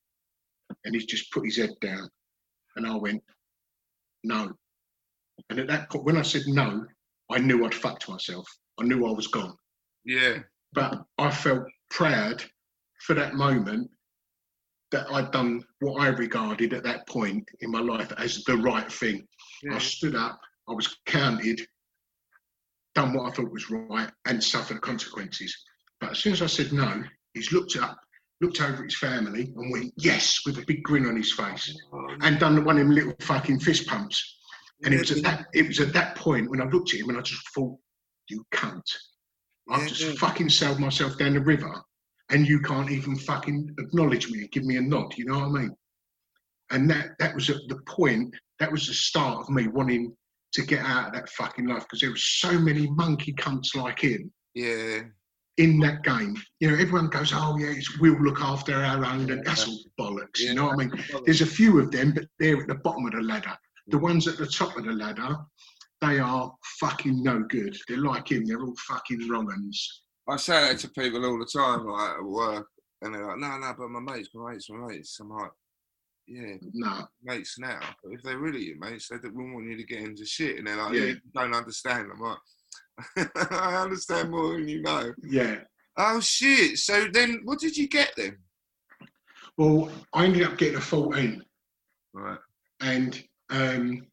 and 0.85 0.95
he's 0.95 1.05
just 1.05 1.33
put 1.33 1.45
his 1.45 1.57
head 1.57 1.75
down. 1.81 2.09
And 2.77 2.87
I 2.87 2.97
went, 2.97 3.23
no. 4.25 4.53
And 5.51 5.59
at 5.59 5.69
that 5.69 5.91
point, 5.91 6.05
when 6.05 6.17
I 6.17 6.23
said 6.23 6.43
no, 6.47 6.87
I 7.31 7.39
knew 7.39 7.65
I'd 7.65 7.75
fucked 7.75 8.09
myself. 8.09 8.47
I 8.79 8.85
knew 8.85 9.07
I 9.07 9.13
was 9.13 9.27
gone. 9.27 9.55
Yeah. 10.05 10.39
But 10.73 11.03
I 11.19 11.31
felt 11.31 11.65
proud 11.91 12.43
for 13.01 13.15
that 13.15 13.35
moment 13.35 13.91
that 14.91 15.07
I'd 15.11 15.31
done 15.31 15.63
what 15.81 16.03
I 16.03 16.09
regarded 16.09 16.73
at 16.73 16.83
that 16.85 17.07
point 17.07 17.49
in 17.61 17.71
my 17.71 17.81
life 17.81 18.13
as 18.19 18.43
the 18.45 18.57
right 18.57 18.91
thing. 18.91 19.27
Yeah. 19.63 19.77
I 19.77 19.79
stood 19.79 20.17
up, 20.17 20.41
I 20.69 20.73
was 20.73 20.97
counted, 21.07 21.61
done 22.95 23.15
what 23.15 23.31
I 23.31 23.35
thought 23.35 23.53
was 23.53 23.71
right, 23.71 24.11
and 24.27 24.43
suffered 24.43 24.77
the 24.77 24.81
consequences. 24.81 25.57
But 26.01 26.11
as 26.13 26.19
soon 26.19 26.33
as 26.33 26.43
I 26.43 26.47
said 26.47 26.73
no, 26.73 27.03
he's 27.35 27.53
looked 27.53 27.77
up, 27.77 27.99
looked 28.41 28.61
over 28.61 28.79
at 28.79 28.91
his 28.91 28.99
family, 28.99 29.53
and 29.55 29.71
went, 29.71 29.93
yes, 29.97 30.41
with 30.45 30.59
a 30.59 30.65
big 30.67 30.83
grin 30.83 31.07
on 31.07 31.17
his 31.17 31.33
face, 31.33 31.77
Oh, 31.93 32.17
and 32.23 32.39
done 32.41 32.65
one 32.65 32.79
of 32.79 32.87
them 32.87 32.95
little 32.95 33.15
fucking 33.21 33.61
fist 33.61 33.87
pumps. 33.87 34.39
And 34.85 34.95
it 34.95 35.01
was 35.01 35.11
at 35.11 35.19
mm-hmm. 35.19 35.27
that 35.27 35.47
it 35.53 35.67
was 35.67 35.81
at 35.81 35.93
that 35.93 36.17
point 36.17 36.51
when 36.51 36.61
I 36.61 36.65
looked 36.65 36.95
at 36.95 37.01
him 37.01 37.11
and 37.11 37.19
I 37.19 37.23
just 37.23 37.43
thought, 37.55 37.77
you 38.29 38.45
cunt. 38.53 38.83
I've 39.69 39.89
just 39.89 40.03
mm-hmm. 40.03 40.15
fucking 40.15 40.49
sailed 40.49 40.81
myself 40.81 41.19
down 41.19 41.35
the 41.35 41.41
river 41.41 41.73
and 42.31 42.47
you 42.47 42.61
can't 42.61 42.91
even 42.91 43.17
fucking 43.17 43.75
acknowledge 43.79 44.31
me 44.31 44.41
and 44.41 44.51
give 44.51 44.65
me 44.65 44.77
a 44.77 44.81
nod, 44.81 45.13
you 45.17 45.27
know 45.27 45.41
what 45.41 45.59
I 45.59 45.63
mean? 45.63 45.77
And 46.71 46.91
that 46.91 47.11
that 47.19 47.35
was 47.35 47.51
at 47.51 47.57
the 47.69 47.79
point, 47.87 48.35
that 48.59 48.71
was 48.71 48.87
the 48.87 48.95
start 48.95 49.41
of 49.41 49.51
me 49.51 49.67
wanting 49.69 50.15
to 50.53 50.63
get 50.63 50.85
out 50.85 51.09
of 51.09 51.13
that 51.15 51.29
fucking 51.31 51.67
life 51.67 51.83
because 51.83 52.01
there 52.01 52.11
were 52.11 52.17
so 52.17 52.53
many 52.59 52.89
monkey 52.91 53.33
cunts 53.35 53.75
like 53.75 54.01
him 54.01 54.33
Yeah. 54.55 55.03
in 55.57 55.79
that 55.81 56.03
game. 56.03 56.37
You 56.61 56.71
know, 56.71 56.75
everyone 56.75 57.09
goes, 57.09 57.33
Oh 57.35 57.57
yeah, 57.59 57.71
it's, 57.71 57.99
we'll 57.99 58.21
look 58.21 58.41
after 58.41 58.75
our 58.75 59.05
own 59.05 59.31
and 59.31 59.45
that's 59.45 59.67
all 59.67 59.79
bollocks, 59.99 60.39
you 60.39 60.55
know 60.55 60.67
what 60.67 60.75
I 60.75 60.87
mean? 60.87 61.05
There's 61.25 61.43
a 61.43 61.47
few 61.47 61.81
of 61.81 61.91
them, 61.91 62.13
but 62.13 62.25
they're 62.39 62.61
at 62.61 62.69
the 62.69 62.77
bottom 62.77 63.07
of 63.07 63.13
the 63.13 63.23
ladder. 63.23 63.57
The 63.89 63.99
ones 63.99 64.29
at 64.29 64.39
the 64.39 64.47
top 64.47 64.77
of 64.77 64.85
the 64.85 64.93
ladder, 64.93 65.37
they 66.01 66.19
are 66.19 66.53
fucking 66.79 67.23
no 67.23 67.43
good. 67.43 67.77
They're 67.89 67.99
like 67.99 68.31
him, 68.31 68.45
they're 68.47 68.63
all 68.63 68.77
fucking 68.89 69.29
wrong 69.29 69.51
uns. 69.53 70.03
I 70.29 70.37
say 70.37 70.61
that 70.61 70.79
to 70.81 70.89
people 70.91 71.25
all 71.25 71.39
the 71.39 71.47
time, 71.47 71.87
like 71.87 72.19
at 72.19 72.25
work, 72.25 72.67
and 73.03 73.15
they're 73.15 73.27
like, 73.27 73.39
"No, 73.39 73.59
no, 73.59 73.75
but 73.77 73.89
my 73.89 74.01
mates, 74.01 74.29
my 74.35 74.53
mates, 74.53 74.71
my 74.71 74.87
mates." 74.87 75.19
I'm 75.21 75.31
like, 75.31 75.51
"Yeah, 76.27 76.57
No, 76.73 77.09
mates 77.23 77.59
now. 77.59 77.81
But 78.03 78.13
if 78.13 78.23
they're 78.23 78.39
really 78.39 78.65
your 78.65 78.79
mates, 78.79 79.09
they 79.09 79.17
don't 79.19 79.35
want 79.35 79.67
you 79.67 79.77
to 79.77 79.85
get 79.85 80.01
into 80.01 80.25
shit." 80.25 80.59
And 80.59 80.67
they're 80.67 80.77
like, 80.77 80.93
Yeah. 80.93 81.01
"Yeah, 81.01 81.07
you 81.07 81.21
don't 81.35 81.55
understand." 81.55 82.11
I'm 82.13 82.21
like, 82.21 82.39
"I 83.51 83.77
understand 83.83 84.31
more 84.31 84.53
than 84.53 84.69
you 84.69 84.83
know." 84.83 85.13
yeah. 85.23 85.61
Oh 85.97 86.21
shit! 86.21 86.79
So 86.79 87.07
then, 87.13 87.41
what 87.45 87.59
did 87.59 87.77
you 87.77 87.89
get 87.89 88.13
then? 88.17 88.39
Well, 89.57 89.91
I 90.15 90.25
ended 90.25 90.45
up 90.45 90.57
getting 90.57 90.77
a 90.77 90.81
14. 90.81 91.43
Right. 92.15 92.39
And 92.81 93.23
um, 93.51 94.07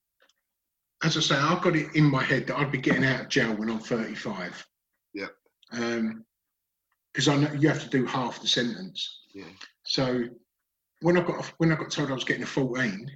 as 1.03 1.15
I 1.17 1.19
say, 1.21 1.35
I've 1.35 1.61
got 1.61 1.75
it 1.75 1.95
in 1.95 2.05
my 2.05 2.23
head 2.23 2.47
that 2.47 2.57
I'd 2.57 2.71
be 2.71 2.79
getting 2.79 3.05
out 3.05 3.21
of 3.21 3.29
jail 3.29 3.53
when 3.55 3.69
I'm 3.69 3.79
35. 3.79 4.65
Yeah. 5.13 5.27
Um, 5.71 6.23
because 7.13 7.27
I 7.27 7.35
know 7.37 7.51
you 7.53 7.67
have 7.67 7.81
to 7.83 7.89
do 7.89 8.05
half 8.05 8.41
the 8.41 8.47
sentence. 8.47 9.21
Yeah. 9.33 9.45
So 9.83 10.23
when 11.01 11.17
I 11.17 11.21
got 11.21 11.45
when 11.57 11.71
I 11.71 11.75
got 11.75 11.91
told 11.91 12.09
I 12.11 12.13
was 12.13 12.23
getting 12.23 12.43
a 12.43 12.47
14, 12.47 13.09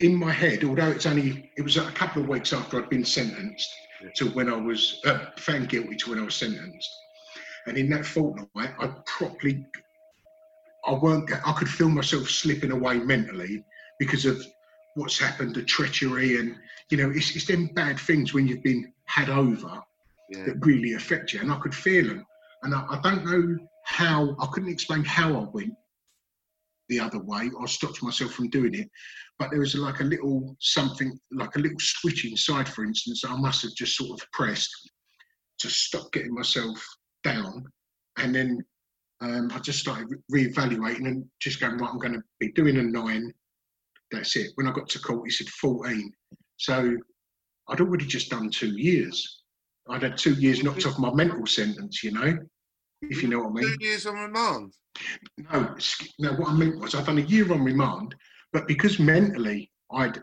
in 0.00 0.14
my 0.14 0.32
head, 0.32 0.64
although 0.64 0.90
it's 0.90 1.06
only 1.06 1.50
it 1.56 1.62
was 1.62 1.76
a 1.76 1.90
couple 1.92 2.22
of 2.22 2.28
weeks 2.28 2.52
after 2.52 2.82
I'd 2.82 2.90
been 2.90 3.04
sentenced 3.04 3.70
Yeah. 4.02 4.10
to 4.16 4.30
when 4.30 4.48
I 4.48 4.56
was 4.56 5.00
uh, 5.06 5.26
found 5.38 5.68
guilty 5.68 5.96
to 5.96 6.10
when 6.10 6.18
I 6.20 6.24
was 6.24 6.34
sentenced, 6.34 6.90
and 7.66 7.76
in 7.76 7.88
that 7.90 8.06
fortnight, 8.06 8.74
I 8.78 8.88
properly, 9.06 9.64
I 10.86 10.92
weren't, 10.94 11.30
I 11.32 11.52
could 11.52 11.68
feel 11.68 11.88
myself 11.88 12.28
slipping 12.28 12.72
away 12.72 12.98
mentally 12.98 13.64
because 13.98 14.24
of 14.24 14.44
what's 14.96 15.18
happened, 15.18 15.54
the 15.54 15.62
treachery, 15.62 16.38
and 16.40 16.56
you 16.90 16.96
know, 16.96 17.10
it's 17.14 17.36
it's 17.36 17.46
them 17.46 17.66
bad 17.74 18.00
things 18.00 18.34
when 18.34 18.46
you've 18.48 18.62
been 18.62 18.92
had 19.04 19.28
over 19.28 19.80
Yeah. 20.30 20.44
that 20.46 20.66
really 20.66 20.94
affect 20.94 21.32
you, 21.32 21.40
and 21.40 21.52
I 21.52 21.58
could 21.60 21.74
feel 21.74 22.08
them. 22.08 22.26
And 22.62 22.74
I, 22.74 22.84
I 22.90 23.00
don't 23.02 23.24
know 23.24 23.58
how, 23.84 24.34
I 24.40 24.46
couldn't 24.52 24.72
explain 24.72 25.04
how 25.04 25.28
I 25.36 25.46
went 25.52 25.74
the 26.88 26.98
other 27.00 27.18
way 27.18 27.50
or 27.56 27.68
stopped 27.68 28.02
myself 28.02 28.32
from 28.32 28.48
doing 28.50 28.74
it. 28.74 28.88
But 29.38 29.50
there 29.50 29.60
was 29.60 29.74
like 29.74 30.00
a 30.00 30.04
little 30.04 30.56
something, 30.60 31.18
like 31.30 31.54
a 31.56 31.60
little 31.60 31.78
switch 31.78 32.24
inside, 32.24 32.68
for 32.68 32.84
instance, 32.84 33.20
that 33.20 33.30
I 33.30 33.36
must 33.36 33.62
have 33.62 33.74
just 33.74 33.96
sort 33.96 34.18
of 34.20 34.26
pressed 34.32 34.90
to 35.58 35.68
stop 35.68 36.10
getting 36.12 36.34
myself 36.34 36.84
down. 37.22 37.64
And 38.16 38.34
then 38.34 38.64
um, 39.20 39.50
I 39.52 39.58
just 39.58 39.80
started 39.80 40.08
re 40.30 40.46
evaluating 40.46 41.06
and 41.06 41.24
just 41.40 41.60
going, 41.60 41.76
right, 41.78 41.90
I'm 41.90 41.98
going 41.98 42.14
to 42.14 42.22
be 42.40 42.52
doing 42.52 42.78
a 42.78 42.82
nine. 42.82 43.32
That's 44.12 44.36
it. 44.36 44.50
When 44.54 44.66
I 44.66 44.72
got 44.72 44.88
to 44.90 44.98
court, 45.00 45.22
he 45.26 45.30
said 45.30 45.48
14. 45.48 46.12
So 46.58 46.96
I'd 47.68 47.80
already 47.80 48.06
just 48.06 48.30
done 48.30 48.50
two 48.50 48.76
years. 48.78 49.42
I'd 49.88 50.02
had 50.02 50.16
two 50.18 50.34
years 50.34 50.62
knocked 50.62 50.86
off 50.86 50.98
my 50.98 51.12
mental 51.12 51.46
sentence, 51.46 52.02
you 52.02 52.12
know, 52.12 52.36
if 53.02 53.22
you 53.22 53.28
know 53.28 53.40
what 53.40 53.50
I 53.50 53.52
mean. 53.66 53.78
Two 53.78 53.84
years 53.84 54.06
on 54.06 54.14
remand. 54.14 54.72
No, 55.52 55.76
no, 56.18 56.32
what 56.34 56.48
I 56.48 56.54
meant 56.54 56.80
was 56.80 56.94
I'd 56.94 57.06
done 57.06 57.18
a 57.18 57.22
year 57.22 57.52
on 57.52 57.62
remand, 57.62 58.14
but 58.52 58.66
because 58.66 58.98
mentally 58.98 59.70
I'd 59.92 60.22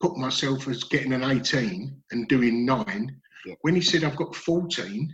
put 0.00 0.16
myself 0.16 0.68
as 0.68 0.84
getting 0.84 1.12
an 1.12 1.24
18 1.24 2.00
and 2.12 2.28
doing 2.28 2.64
nine, 2.66 3.20
Yeah. 3.46 3.54
when 3.62 3.74
he 3.74 3.80
said 3.80 4.04
I've 4.04 4.16
got 4.16 4.34
14, 4.36 5.12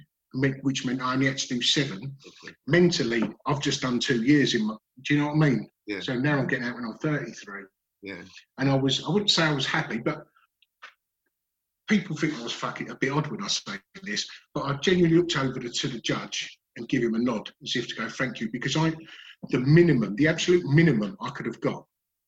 which 0.62 0.85
meant 0.85 1.01
I 1.01 1.14
only 1.14 1.27
had 1.27 1.38
to 1.38 1.49
do 1.49 1.62
seven, 1.62 2.16
Okay. 2.27 2.55
mentally 2.66 3.23
I've 3.47 3.61
just 3.62 3.81
done 3.83 3.99
two 4.01 4.23
years 4.23 4.55
in 4.55 4.66
my, 4.66 4.75
do 5.03 5.14
you 5.14 5.20
know 5.20 5.29
what 5.29 5.37
I 5.47 5.51
mean? 5.51 5.70
Yeah. 5.87 6.01
So 6.01 6.18
now 6.18 6.38
I'm 6.38 6.47
getting 6.49 6.64
out 6.66 6.75
when 6.75 6.85
I'm 6.85 6.99
33. 6.99 7.62
Yeah. 8.05 8.23
And 8.59 8.71
I 8.71 8.75
was, 8.77 9.03
I 9.03 9.11
wouldn't 9.11 9.31
say 9.31 9.45
I 9.45 9.55
was 9.55 9.67
happy, 9.67 9.97
but 9.97 10.27
people 11.88 12.14
think 12.17 12.38
I 12.38 12.43
was 12.43 12.53
fucking 12.53 12.90
a 12.90 12.97
bit 12.97 13.11
odd 13.11 13.29
when 13.29 13.43
I 13.43 13.49
say 13.49 13.73
this, 14.03 14.29
but 14.55 14.64
I 14.64 14.75
genuinely 14.75 15.17
looked 15.17 15.38
over 15.38 15.59
to, 15.59 15.71
to 15.71 15.88
the 15.88 16.01
judge 16.01 16.59
and 16.77 16.88
give 16.88 17.03
him 17.03 17.14
a 17.14 17.19
nod 17.19 17.51
as 17.62 17.77
if 17.77 17.88
to 17.88 17.95
go 17.95 18.09
thank 18.09 18.40
you 18.40 18.51
because 18.53 18.77
I, 18.77 18.93
the 19.51 19.61
minimum, 19.61 20.17
the 20.17 20.29
absolute 20.29 20.64
minimum 20.67 21.17
I 21.23 21.31
could 21.31 21.47
have 21.47 21.61
got 21.62 21.87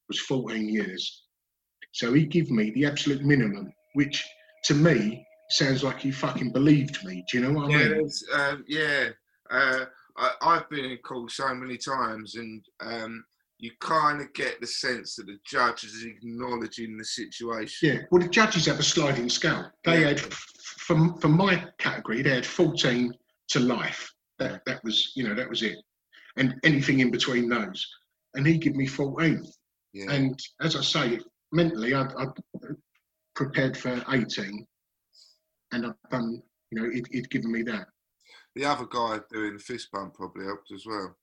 was 0.09 0.19
14 0.21 0.67
years. 0.67 1.25
So 1.93 2.15
he 2.15 2.25
gave 2.25 2.51
me 2.51 2.71
the 2.71 2.87
absolute 2.87 3.23
minimum, 3.23 3.71
which 3.95 4.25
to 4.65 4.75
me 4.75 5.27
sounds 5.51 5.85
like 5.85 6.01
he 6.01 6.11
fucking 6.11 6.53
believed 6.53 7.05
me. 7.05 7.23
Do 7.31 7.39
you 7.39 7.45
know 7.45 7.53
what 7.53 7.67
I 7.67 7.79
Yeah, 7.79 7.89
mean? 7.89 8.11
um, 8.35 8.65
yeah. 8.67 9.09
Uh, 9.51 9.85
I, 10.17 10.31
I've 10.43 10.71
been 10.71 10.87
in 10.87 10.97
court 10.99 11.31
so 11.31 11.55
many 11.55 11.77
times, 11.77 12.35
and 12.37 12.65
um, 12.81 13.25
you 13.59 13.71
kind 13.81 14.21
of 14.21 14.33
get 14.35 14.61
the 14.61 14.66
sense 14.66 15.16
that 15.16 15.27
the 15.27 15.38
judge 15.47 15.85
is 15.85 16.05
acknowledging 16.05 16.97
the 16.97 17.05
situation. 17.05 17.88
Yeah, 17.88 17.99
well, 18.11 18.23
the 18.23 18.29
judges 18.29 18.66
have 18.66 18.79
a 18.79 18.83
sliding 18.83 19.29
scale. 19.31 19.71
They 19.85 20.01
Yeah. 20.03 20.09
had, 20.09 20.21
for, 20.21 21.16
for 21.21 21.29
my 21.29 21.64
category, 21.79 22.23
they 22.23 22.35
had 22.35 22.45
14 22.47 23.12
to 23.51 23.61
life. 23.61 24.12
That, 24.38 24.61
that 24.66 24.85
was, 24.85 25.12
you 25.16 25.27
know, 25.27 25.35
that 25.35 25.49
was 25.49 25.62
it. 25.62 25.79
And 26.37 26.55
anything 26.64 27.01
in 27.01 27.11
between 27.11 27.49
those. 27.49 27.87
And 28.35 28.47
he 28.47 28.59
gave 28.59 28.75
me 28.77 28.87
14. 28.87 29.42
Yeah. 29.95 30.11
And 30.11 30.38
as 30.61 30.77
I 30.77 30.83
say, 30.83 31.19
mentally, 31.53 31.95
I'd, 31.95 32.12
I'd 32.19 32.29
prepared 33.35 33.77
for 33.77 34.05
18. 34.12 34.66
And 35.73 35.87
I've 35.87 36.11
done, 36.11 36.42
you 36.71 36.83
know, 36.83 36.90
he'd, 36.90 37.07
he'd 37.11 37.31
given 37.31 37.51
me 37.51 37.62
that. 37.62 37.87
the 38.55 38.66
other 38.66 38.87
guy 38.90 39.19
doing 39.33 39.55
the 39.55 39.59
fist 39.59 39.88
bump 39.92 40.14
probably 40.14 40.45
helped 40.45 40.71
as 40.73 40.85
well, 40.87 41.16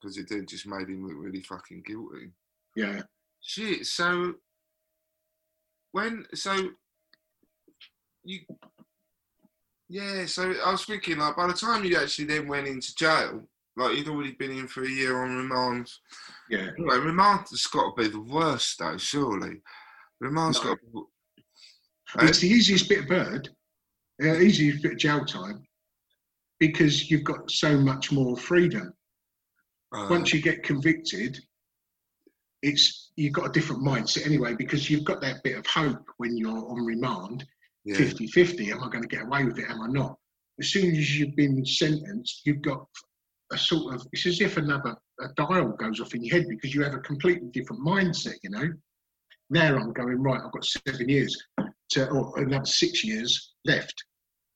because 0.00 0.16
it 0.16 0.28
then 0.28 0.46
just 0.46 0.66
made 0.66 0.88
him 0.88 1.06
look 1.06 1.16
really 1.16 1.42
fucking 1.42 1.82
guilty. 1.86 2.30
Yeah. 2.76 3.02
Shit. 3.42 3.86
So 3.86 4.34
when 5.92 6.26
so 6.34 6.70
you 8.24 8.40
yeah. 9.88 10.26
So 10.26 10.54
I 10.64 10.70
was 10.70 10.84
thinking 10.84 11.18
like 11.18 11.36
by 11.36 11.46
the 11.46 11.52
time 11.52 11.84
you 11.84 11.96
actually 11.96 12.26
then 12.26 12.48
went 12.48 12.68
into 12.68 12.94
jail, 12.94 13.42
like 13.76 13.96
you'd 13.96 14.08
already 14.08 14.32
been 14.32 14.50
in 14.50 14.68
for 14.68 14.82
a 14.82 14.88
year 14.88 15.22
on 15.22 15.36
remand. 15.36 15.90
Yeah. 16.50 16.68
Anyway, 16.78 16.98
remand's 16.98 17.66
got 17.66 17.96
to 17.96 18.02
be 18.02 18.08
the 18.08 18.20
worst 18.20 18.78
though, 18.78 18.96
surely. 18.98 19.62
Remand's 20.20 20.62
No. 20.62 20.70
got. 20.70 20.78
To 20.80 22.18
be, 22.18 22.26
It's 22.26 22.40
the 22.40 22.48
easiest 22.48 22.88
bit 22.88 23.00
of 23.00 23.08
bird, 23.08 23.48
uh, 24.22 24.38
easiest 24.38 24.82
bit 24.82 24.92
of 24.92 24.98
jail 24.98 25.24
time, 25.24 25.62
because 26.58 27.10
you've 27.10 27.24
got 27.24 27.50
so 27.50 27.78
much 27.78 28.10
more 28.10 28.36
freedom. 28.36 28.92
Uh, 29.92 30.06
once 30.10 30.32
you 30.32 30.42
get 30.42 30.62
convicted, 30.62 31.38
it's 32.62 33.12
you've 33.16 33.32
got 33.32 33.46
a 33.46 33.52
different 33.52 33.82
mindset 33.82 34.26
anyway 34.26 34.54
because 34.54 34.90
you've 34.90 35.04
got 35.04 35.20
that 35.20 35.42
bit 35.44 35.56
of 35.56 35.66
hope 35.66 36.04
when 36.16 36.36
you're 36.36 36.68
on 36.70 36.84
remand 36.84 37.44
yeah, 37.84 37.96
50 37.96 38.26
50 38.26 38.70
am 38.72 38.82
I 38.82 38.88
going 38.88 39.02
to 39.02 39.08
get 39.08 39.24
away 39.24 39.44
with 39.44 39.58
it? 39.58 39.70
Am 39.70 39.80
I 39.80 39.86
not? 39.86 40.16
As 40.60 40.68
soon 40.68 40.94
as 40.94 41.18
you've 41.18 41.36
been 41.36 41.64
sentenced, 41.64 42.42
you've 42.44 42.62
got 42.62 42.84
a 43.52 43.58
sort 43.58 43.94
of 43.94 44.06
it's 44.12 44.26
as 44.26 44.40
if 44.40 44.56
another 44.56 44.96
a 45.20 45.28
dial 45.36 45.70
goes 45.70 46.00
off 46.00 46.14
in 46.14 46.22
your 46.22 46.36
head 46.36 46.48
because 46.48 46.74
you 46.74 46.82
have 46.82 46.94
a 46.94 46.98
completely 46.98 47.48
different 47.52 47.84
mindset, 47.84 48.34
you 48.42 48.50
know. 48.50 48.68
Now 49.50 49.76
I'm 49.76 49.92
going 49.92 50.22
right, 50.22 50.40
I've 50.44 50.52
got 50.52 50.64
seven 50.64 51.08
years 51.08 51.36
to 51.90 52.10
or 52.10 52.38
another 52.38 52.66
six 52.66 53.02
years 53.02 53.54
left. 53.64 53.94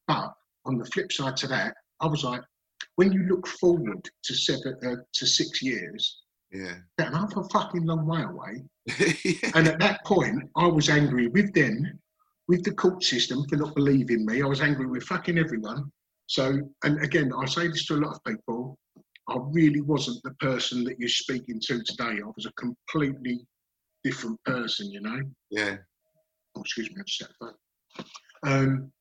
But 0.06 0.32
on 0.66 0.78
the 0.78 0.84
flip 0.86 1.10
side 1.10 1.36
to 1.38 1.46
that, 1.48 1.74
I 2.00 2.06
was 2.06 2.24
like, 2.24 2.42
when 2.96 3.12
you 3.12 3.24
look 3.24 3.46
forward 3.46 4.08
to 4.24 4.34
seven 4.34 4.76
uh, 4.84 4.96
to 5.12 5.26
six 5.26 5.62
years, 5.62 6.22
yeah. 6.52 6.74
that's 6.96 7.10
another 7.10 7.48
fucking 7.52 7.84
long 7.84 8.06
way 8.06 8.22
away. 8.22 8.64
yeah. 9.24 9.50
And 9.54 9.68
at 9.68 9.78
that 9.80 10.04
point, 10.04 10.50
I 10.56 10.66
was 10.66 10.88
angry 10.88 11.28
with 11.28 11.52
them, 11.54 11.98
with 12.48 12.64
the 12.64 12.74
court 12.74 13.02
system 13.02 13.44
for 13.48 13.56
not 13.56 13.74
believing 13.74 14.26
me. 14.26 14.42
I 14.42 14.46
was 14.46 14.60
angry 14.60 14.86
with 14.86 15.04
fucking 15.04 15.38
everyone. 15.38 15.90
So, 16.26 16.58
and 16.84 17.02
again, 17.02 17.32
I 17.36 17.46
say 17.46 17.68
this 17.68 17.86
to 17.86 17.94
a 17.94 18.02
lot 18.04 18.16
of 18.16 18.24
people. 18.24 18.78
I 19.28 19.36
really 19.50 19.80
wasn't 19.80 20.22
the 20.24 20.34
person 20.34 20.84
that 20.84 20.98
you're 20.98 21.08
speaking 21.08 21.60
to 21.60 21.82
today. 21.82 22.20
I 22.20 22.30
was 22.36 22.46
a 22.46 22.52
completely 22.52 23.46
different 24.02 24.42
person, 24.44 24.90
you 24.90 25.00
know. 25.00 25.20
yeah. 25.50 25.76
Oh, 26.54 26.60
excuse 26.60 26.90
me, 26.90 26.96
I 26.98 27.04
just. 27.06 27.32
Um, 28.42 28.92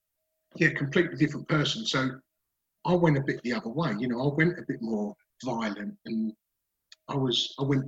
yeah, 0.55 0.69
completely 0.69 1.17
different 1.17 1.47
person. 1.47 1.85
So 1.85 2.11
I 2.85 2.93
went 2.93 3.17
a 3.17 3.21
bit 3.21 3.41
the 3.43 3.53
other 3.53 3.69
way. 3.69 3.93
You 3.99 4.07
know, 4.07 4.29
I 4.29 4.35
went 4.35 4.57
a 4.57 4.63
bit 4.67 4.81
more 4.81 5.15
violent, 5.43 5.95
and 6.05 6.33
I 7.07 7.15
was, 7.15 7.53
I 7.59 7.63
went, 7.63 7.85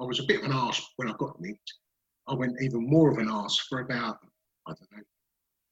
I 0.00 0.04
was 0.04 0.20
a 0.20 0.24
bit 0.24 0.40
of 0.40 0.44
an 0.44 0.52
arse 0.52 0.82
when 0.96 1.08
I 1.08 1.14
got 1.18 1.40
nicked. 1.40 1.72
I 2.28 2.34
went 2.34 2.60
even 2.62 2.88
more 2.88 3.10
of 3.10 3.18
an 3.18 3.28
arse 3.28 3.58
for 3.68 3.80
about, 3.80 4.18
I 4.66 4.72
don't 4.72 4.92
know, 4.92 5.02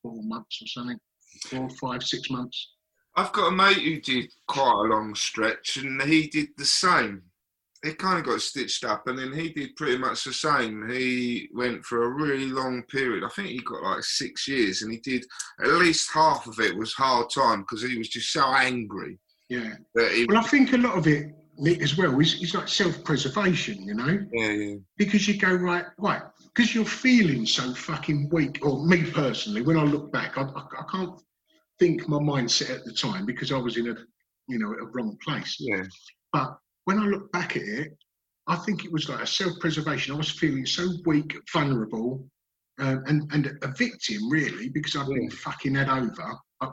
four 0.03 0.23
months 0.23 0.61
or 0.63 0.67
something, 0.67 0.99
four, 1.47 1.69
five, 1.81 2.03
six 2.03 2.31
months. 2.31 2.75
I've 3.17 3.33
got 3.33 3.49
a 3.49 3.51
mate 3.51 3.79
who 3.79 4.01
did 4.01 4.33
quite 4.49 4.73
a 4.73 4.95
long 4.95 5.15
stretch, 5.15 5.77
and 5.77 6.01
he 6.03 6.29
did 6.29 6.49
the 6.57 6.65
same. 6.65 7.23
He 7.85 7.95
kind 7.95 8.19
of 8.19 8.25
got 8.25 8.41
stitched 8.41 8.85
up, 8.85 9.09
and 9.09 9.19
then 9.19 9.33
he 9.33 9.49
did 9.51 9.75
pretty 9.75 9.99
much 9.99 10.23
the 10.25 10.33
same. 10.33 10.89
He 10.89 11.49
went 11.53 11.85
for 11.85 12.05
a 12.05 12.11
really 12.11 12.47
long 12.47 12.85
period. 12.85 13.25
I 13.25 13.29
think 13.29 13.49
he 13.49 13.59
got 13.59 13.83
like 13.83 14.05
six 14.05 14.47
years, 14.47 14.83
and 14.83 14.93
he 14.93 14.99
did 14.99 15.25
at 15.61 15.69
least 15.69 16.11
half 16.13 16.47
of 16.47 16.61
it 16.61 16.77
was 16.77 16.93
hard 16.93 17.27
time 17.31 17.63
because 17.63 17.83
he 17.83 17.99
was 17.99 18.09
just 18.09 18.33
so 18.33 18.45
angry 18.55 19.19
Yeah. 19.49 19.75
Well, 20.29 20.39
I 20.39 20.43
think 20.43 20.73
a 20.73 20.77
lot 20.79 20.97
of 20.97 21.07
it, 21.09 21.35
Nick, 21.59 21.83
as 21.83 21.97
well, 21.97 22.19
is, 22.21 22.41
is 22.41 22.55
like 22.55 22.69
self-preservation. 22.69 23.83
You 23.83 23.95
know. 23.95 24.27
Yeah, 24.33 24.51
yeah, 24.51 24.77
because 24.97 25.27
you 25.27 25.37
go 25.39 25.53
right, 25.53 25.87
right, 25.99 26.23
because 26.55 26.75
you're 26.75 26.85
feeling 26.85 27.47
so 27.47 27.75
fucking 27.75 28.29
weak. 28.31 28.61
Or 28.63 28.87
me 28.87 29.11
personally, 29.11 29.63
when 29.63 29.77
I 29.77 29.83
look 29.85 30.13
back, 30.13 30.39
I, 30.39 30.43
I, 30.43 30.65
I 30.81 30.85
can't 30.91 31.21
think 31.79 32.09
my 32.09 32.19
mindset 32.19 32.71
at 32.71 32.85
the 32.85 32.93
time 32.93 33.27
because 33.27 33.51
I 33.51 33.59
was 33.59 33.77
in 33.77 33.89
a, 33.89 33.97
you 34.47 34.59
know, 34.59 34.73
a 34.73 34.87
wrong 34.93 35.19
place. 35.25 35.57
yeah, 35.59 35.83
But 36.33 36.57
when 36.85 36.99
I 36.99 37.05
look 37.05 37.31
back 37.33 37.57
at 37.57 37.63
it, 37.63 37.97
I 38.49 38.57
think 38.57 38.85
it 38.85 38.93
was 38.93 39.09
like 39.09 39.21
a 39.23 39.27
self-preservation. 39.27 40.15
I 40.15 40.19
was 40.19 40.31
feeling 40.31 40.67
so 40.67 40.89
weak, 41.07 41.37
vulnerable, 41.53 42.27
um, 42.81 43.03
and 43.07 43.31
and 43.33 43.47
a 43.63 43.69
victim 43.77 44.29
really 44.31 44.69
because 44.71 44.97
I've 44.97 45.09
been 45.09 45.31
fucking 45.31 45.75
had 45.75 45.89
over, 45.89 46.37
uh, 46.61 46.71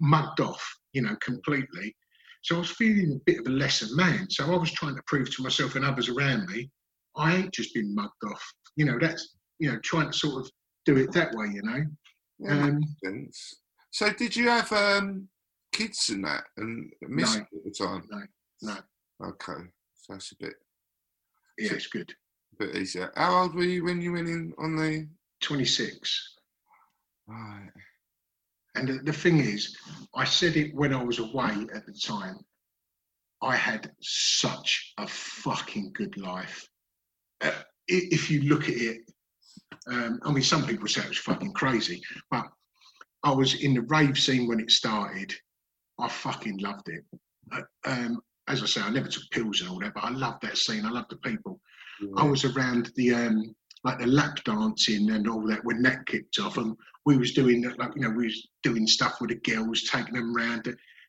mugged 0.00 0.40
off, 0.40 0.62
you 0.92 1.02
know, 1.02 1.16
completely. 1.22 1.94
So 2.42 2.56
I 2.56 2.58
was 2.58 2.70
feeling 2.72 3.12
a 3.20 3.24
bit 3.24 3.40
of 3.40 3.46
a 3.46 3.50
lesser 3.50 3.86
man. 3.96 4.28
So 4.30 4.52
I 4.52 4.56
was 4.56 4.70
trying 4.72 4.96
to 4.96 5.02
prove 5.06 5.34
to 5.34 5.42
myself 5.42 5.74
and 5.76 5.84
others 5.84 6.08
around 6.08 6.46
me, 6.48 6.70
I 7.16 7.36
ain't 7.36 7.54
just 7.54 7.74
been 7.74 7.94
mugged 7.94 8.12
off. 8.30 8.42
You 8.76 8.84
know, 8.84 8.98
that's 9.00 9.36
you 9.58 9.72
know 9.72 9.78
trying 9.82 10.10
to 10.10 10.18
sort 10.18 10.44
of 10.44 10.50
do 10.84 10.96
it 10.96 11.12
that 11.12 11.32
way. 11.34 11.46
You 11.54 11.62
know. 11.62 11.84
Yeah, 12.38 12.64
Um. 12.64 13.28
So, 13.90 14.12
did 14.12 14.36
you 14.36 14.48
have 14.48 14.70
um, 14.72 15.28
kids 15.72 16.10
and 16.10 16.24
that 16.24 16.44
and 16.58 16.92
miss 17.00 17.34
No. 17.34 17.40
at 17.40 17.48
the 17.64 17.70
time? 17.70 18.06
No, 18.10 18.20
no. 18.62 18.76
Okay, 19.24 19.62
so 19.94 20.12
that's 20.12 20.32
a 20.32 20.36
bit, 20.38 20.54
Yeah, 21.58 21.72
it's 21.72 21.88
good. 21.88 22.12
A 22.54 22.64
bit 22.64 22.76
easier. 22.76 23.12
How 23.16 23.42
old 23.42 23.54
were 23.54 23.64
you 23.64 23.84
when 23.84 24.00
you 24.00 24.12
went 24.12 24.28
in 24.28 24.52
on 24.58 24.76
the? 24.76 25.08
Twenty 25.40 25.64
six. 25.64 26.34
Right. 27.26 27.70
And 28.74 28.88
the, 28.88 28.92
the 29.04 29.12
thing 29.12 29.38
is, 29.40 29.76
I 30.14 30.24
said 30.24 30.56
it 30.56 30.74
when 30.74 30.94
I 30.94 31.02
was 31.02 31.18
away 31.18 31.66
at 31.74 31.86
the 31.86 31.92
time. 31.92 32.38
I 33.42 33.54
had 33.56 33.92
such 34.00 34.94
a 34.98 35.06
fucking 35.06 35.92
good 35.94 36.16
life. 36.16 36.68
Uh, 37.40 37.52
if 37.86 38.30
you 38.30 38.42
look 38.42 38.64
at 38.64 38.74
it, 38.76 38.98
um, 39.88 40.18
I 40.24 40.32
mean, 40.32 40.42
some 40.42 40.66
people 40.66 40.88
say 40.88 41.02
it 41.02 41.08
was 41.08 41.18
fucking 41.18 41.52
crazy, 41.52 42.02
but 42.30 42.46
I 43.22 43.30
was 43.30 43.62
in 43.62 43.74
the 43.74 43.82
rave 43.82 44.18
scene 44.18 44.48
when 44.48 44.60
it 44.60 44.70
started. 44.70 45.32
I 45.98 46.08
fucking 46.08 46.58
loved 46.58 46.88
it. 46.88 47.04
Uh, 47.52 47.62
um, 47.84 48.20
as 48.48 48.62
I 48.62 48.66
say, 48.66 48.80
I 48.80 48.90
never 48.90 49.08
took 49.08 49.28
pills 49.30 49.60
and 49.60 49.70
all 49.70 49.78
that, 49.80 49.94
but 49.94 50.04
I 50.04 50.10
loved 50.10 50.42
that 50.42 50.58
scene. 50.58 50.84
I 50.84 50.90
loved 50.90 51.10
the 51.10 51.16
people. 51.16 51.60
I 52.16 52.24
was 52.24 52.44
around 52.44 52.92
the 52.96 53.14
um, 53.14 53.54
like 53.84 53.98
the 53.98 54.06
lap 54.06 54.42
dancing 54.44 55.10
and 55.10 55.28
all 55.28 55.46
that 55.48 55.64
when 55.64 55.82
that 55.82 56.06
kicked 56.06 56.38
off, 56.38 56.56
and 56.58 56.76
we 57.04 57.16
was 57.16 57.32
doing 57.32 57.62
like 57.78 57.90
you 57.96 58.02
know 58.02 58.10
we 58.10 58.26
was 58.26 58.48
doing 58.62 58.86
stuff 58.86 59.20
with 59.20 59.30
the 59.30 59.36
girls, 59.36 59.82
taking 59.82 60.14
them 60.14 60.34
round. 60.34 60.68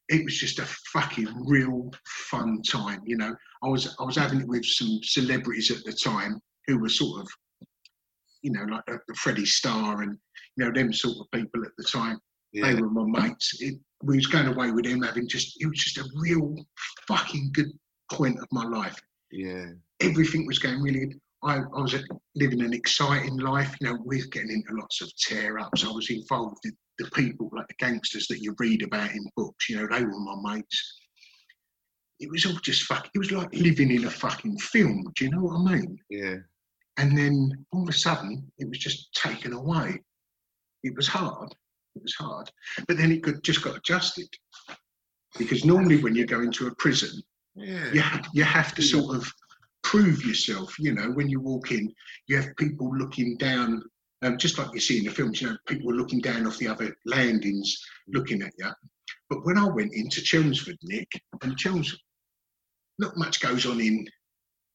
It 0.10 0.25
was 0.25 0.39
just 0.39 0.60
a 0.60 0.65
fucking 0.65 1.45
real 1.45 1.91
fun 2.06 2.62
time, 2.63 3.02
you 3.06 3.17
know. 3.17 3.36
I 3.63 3.67
was 3.67 3.95
I 3.99 4.04
was 4.04 4.15
having 4.15 4.41
it 4.41 4.47
with 4.47 4.65
some 4.65 4.99
celebrities 5.04 5.71
at 5.71 5.84
the 5.84 5.93
time 5.93 6.41
who 6.67 6.80
were 6.80 6.89
sort 6.89 7.21
of, 7.21 7.30
you 8.41 8.52
know, 8.52 8.63
like 8.63 8.84
uh, 8.89 8.97
Freddie 9.15 9.45
Starr 9.45 10.02
and 10.02 10.17
you 10.56 10.65
know 10.65 10.71
them 10.71 10.91
sort 10.91 11.17
of 11.19 11.32
people 11.32 11.63
at 11.63 11.71
the 11.78 11.84
time. 11.84 12.19
Yeah. 12.53 12.73
They 12.73 12.81
were 12.81 12.89
my 12.89 13.05
mates. 13.27 13.55
It, 13.59 13.75
we 14.03 14.15
was 14.15 14.27
going 14.27 14.47
away 14.47 14.71
with 14.71 14.85
them, 14.85 15.01
having 15.03 15.27
just 15.27 15.62
it 15.62 15.67
was 15.67 15.77
just 15.77 15.97
a 15.97 16.09
real 16.15 16.55
fucking 17.07 17.51
good 17.53 17.67
point 18.12 18.39
of 18.39 18.47
my 18.51 18.63
life 18.63 18.99
Yeah. 19.31 19.65
everything 20.01 20.47
was 20.47 20.57
going 20.59 20.81
really 20.81 20.99
good. 21.05 21.19
I, 21.43 21.57
I 21.57 21.81
was 21.81 21.95
living 22.35 22.62
an 22.62 22.73
exciting 22.73 23.38
life. 23.38 23.75
You 23.79 23.88
know, 23.88 23.99
we're 24.03 24.25
getting 24.31 24.51
into 24.51 24.73
lots 24.79 25.01
of 25.01 25.15
tear 25.15 25.57
ups. 25.59 25.85
I 25.85 25.91
was 25.91 26.09
involved 26.09 26.65
in 26.65 26.75
the 26.97 27.09
people, 27.12 27.49
like 27.53 27.67
the 27.67 27.75
gangsters 27.79 28.27
that 28.27 28.39
you 28.41 28.55
read 28.59 28.83
about 28.83 29.12
in 29.12 29.25
books. 29.38 29.69
You 29.69 29.77
know, 29.77 29.88
they 29.89 30.03
were 30.03 30.19
my 30.19 30.55
mates. 30.55 30.97
It 32.19 32.29
was 32.29 32.45
all 32.45 32.59
just 32.62 32.83
fuck. 32.83 33.07
It 33.13 33.19
was 33.19 33.31
like 33.31 33.53
living 33.53 33.91
in 33.91 34.05
a 34.05 34.09
fucking 34.09 34.57
film. 34.57 35.05
Do 35.15 35.23
you 35.25 35.31
know 35.31 35.43
what 35.43 35.62
I 35.71 35.75
mean? 35.75 35.97
Yeah. 36.09 36.35
And 36.97 37.17
then 37.17 37.65
all 37.71 37.83
of 37.83 37.89
a 37.89 37.93
sudden, 37.93 38.51
it 38.57 38.67
was 38.67 38.77
just 38.79 39.13
taken 39.13 39.53
away. 39.53 40.01
It 40.83 40.93
was 40.97 41.07
hard. 41.07 41.53
It 41.99 42.03
was 42.03 42.15
hard. 42.15 42.49
But 42.88 42.97
then 42.97 43.12
it 43.12 43.21
could, 43.23 43.43
just 43.43 43.62
got 43.62 43.75
adjusted. 43.77 44.29
Because 45.38 45.65
normally, 45.65 46.01
when 46.01 46.15
you 46.15 46.25
go 46.25 46.41
into 46.41 46.67
a 46.67 46.75
prison, 46.75 47.21
Yeah. 47.55 47.91
you 47.91 48.01
have, 48.01 48.27
you 48.33 48.43
have 48.43 48.73
to 48.75 48.81
sort 48.81 49.15
of 49.15 49.31
prove 49.83 50.25
yourself. 50.25 50.79
You 50.79 50.93
know, 50.93 51.12
when 51.12 51.29
you 51.29 51.39
walk 51.41 51.71
in, 51.71 51.93
you 52.27 52.38
have 52.38 52.55
people 52.57 52.95
looking 52.97 53.35
down, 53.38 53.83
um, 54.21 54.38
just 54.38 54.57
like 54.57 54.73
you 54.73 54.79
see 54.79 54.99
in 54.99 55.05
the 55.05 55.12
films. 55.12 55.41
You 55.41 55.49
know, 55.49 55.57
people 55.67 55.93
looking 55.93 56.21
down 56.21 56.47
off 56.47 56.57
the 56.57 56.67
other 56.69 56.95
landings, 57.05 57.77
looking 58.07 58.41
at 58.41 58.53
you. 58.57 58.71
But 59.29 59.45
when 59.45 59.57
I 59.57 59.67
went 59.67 59.93
into 59.93 60.21
Chelmsford, 60.21 60.77
Nick, 60.83 61.12
and 61.41 61.57
Chelmsford, 61.57 61.99
not 62.97 63.17
much 63.17 63.39
goes 63.41 63.65
on 63.65 63.79
in 63.81 64.07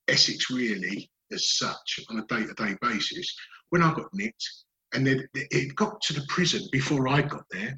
Essex 0.08 0.50
really 0.50 1.10
as 1.32 1.50
such 1.58 2.00
on 2.10 2.18
a 2.18 2.26
day-to-day 2.26 2.76
basis. 2.80 3.34
When 3.70 3.82
I 3.82 3.92
got 3.94 4.12
nicked, 4.12 4.48
and 4.94 5.06
then 5.06 5.26
it 5.34 5.74
got 5.76 6.00
to 6.02 6.12
the 6.12 6.24
prison 6.28 6.62
before 6.72 7.08
I 7.08 7.22
got 7.22 7.44
there, 7.50 7.76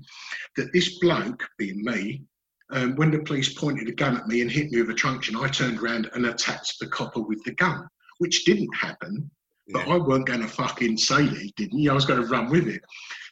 that 0.57 0.73
this 0.73 0.99
bloke, 0.99 1.43
being 1.59 1.83
me, 1.83 2.23
um, 2.71 2.97
when 2.97 3.11
the 3.11 3.21
police 3.21 3.55
pointed 3.55 3.89
a 3.89 3.93
gun 3.93 4.17
at 4.17 4.27
me 4.27 4.41
and 4.43 4.51
hit 4.51 4.71
me 4.71 4.81
with 4.81 4.91
a 4.91 4.95
truncheon, 4.95 5.37
I 5.37 5.49
turned 5.49 5.79
around 5.79 6.11
and 6.15 6.27
attacked 6.27 6.75
the 6.81 6.89
copper 6.89 7.21
with 7.21 7.43
the 7.45 7.55
gun, 7.55 7.87
which 8.19 8.45
didn't 8.45 8.75
happen. 8.75 9.31
But 9.69 9.87
Yeah. 9.87 9.95
I 9.95 9.99
weren't 9.99 10.27
going 10.27 10.43
to 10.43 10.49
fucking 10.49 10.97
say 10.97 11.27
that 11.27 11.39
he 11.39 11.53
didn't. 11.57 11.89
I 11.89 11.93
was 11.93 12.07
going 12.07 12.21
to 12.21 12.29
run 12.29 12.51
with 12.51 12.69
it. 12.69 12.83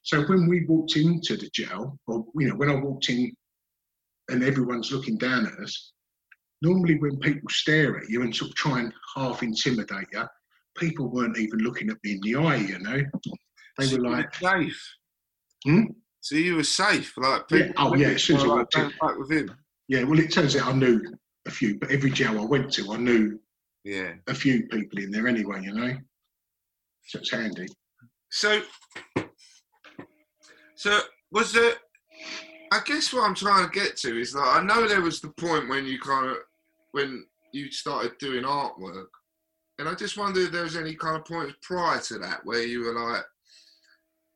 So 0.02 0.22
when 0.26 0.48
we 0.48 0.64
walked 0.66 0.96
into 0.96 1.36
the 1.36 1.48
jail, 1.52 1.98
or 2.06 2.24
you 2.38 2.48
know, 2.48 2.56
when 2.56 2.70
I 2.70 2.74
walked 2.76 3.08
in, 3.08 3.32
and 4.30 4.42
everyone's 4.42 4.90
looking 4.92 5.18
down 5.18 5.46
at 5.46 5.58
us, 5.58 5.92
normally 6.62 6.96
when 6.98 7.18
people 7.18 7.48
stare 7.50 7.98
at 7.98 8.08
you 8.08 8.22
and 8.22 8.34
sort 8.34 8.50
of 8.50 8.56
try 8.56 8.80
and 8.80 8.92
half 9.14 9.42
intimidate 9.42 10.08
you, 10.12 10.24
people 10.76 11.10
weren't 11.10 11.38
even 11.38 11.58
looking 11.60 11.90
at 11.90 11.98
me 12.02 12.12
in 12.12 12.20
the 12.22 12.36
eye. 12.36 12.56
You 12.56 12.78
know, 12.80 13.02
they 13.78 13.86
So 13.86 13.96
were 13.98 14.10
like, 14.10 14.34
safe. 14.34 14.94
Hmm? 15.64 15.84
So 16.20 16.36
you 16.36 16.56
were 16.56 16.64
safe, 16.64 17.12
like 17.16 17.42
Yeah, 17.50 17.66
people. 17.66 17.74
oh, 17.78 17.94
yeah, 17.94 18.08
as 18.08 18.22
soon 18.24 18.36
as 18.36 18.44
I 18.44 18.46
like, 18.46 18.56
walked 18.58 18.74
in. 18.76 18.92
"Don't 19.00 19.18
with 19.20 19.30
him. 19.30 19.56
yeah. 19.88 20.04
Well, 20.04 20.18
it 20.18 20.32
turns 20.32 20.56
out 20.56 20.68
I 20.68 20.72
knew 20.72 21.00
a 21.46 21.50
few, 21.50 21.78
but 21.78 21.90
every 21.90 22.10
jail 22.10 22.40
I 22.40 22.44
went 22.44 22.72
to, 22.74 22.92
I 22.92 22.96
knew 22.96 23.38
Yeah. 23.84 24.14
a 24.26 24.34
few 24.34 24.66
people 24.68 24.98
in 25.00 25.10
there 25.10 25.28
anyway. 25.28 25.62
You 25.62 25.74
know, 25.74 25.96
so 27.06 27.18
it's 27.18 27.30
handy. 27.30 27.66
So, 28.30 28.62
so 30.76 31.00
was 31.30 31.52
there? 31.52 31.74
I 32.72 32.80
guess 32.84 33.12
what 33.12 33.24
I'm 33.24 33.34
trying 33.34 33.68
to 33.68 33.70
get 33.78 33.96
to 33.98 34.18
is 34.20 34.34
like 34.34 34.56
I 34.56 34.62
know 34.64 34.88
there 34.88 35.00
was 35.02 35.20
the 35.20 35.28
point 35.30 35.68
when 35.68 35.84
you 35.84 36.00
kind 36.00 36.30
of 36.30 36.36
when 36.92 37.26
you 37.52 37.70
started 37.70 38.16
doing 38.18 38.44
artwork, 38.44 39.06
and 39.78 39.88
I 39.88 39.94
just 39.94 40.16
wondered 40.16 40.46
if 40.46 40.52
there 40.52 40.62
was 40.64 40.76
any 40.76 40.94
kind 40.94 41.16
of 41.16 41.24
points 41.24 41.54
prior 41.62 42.00
to 42.00 42.18
that 42.20 42.40
where 42.44 42.62
you 42.62 42.80
were 42.80 42.94
like, 43.12 43.22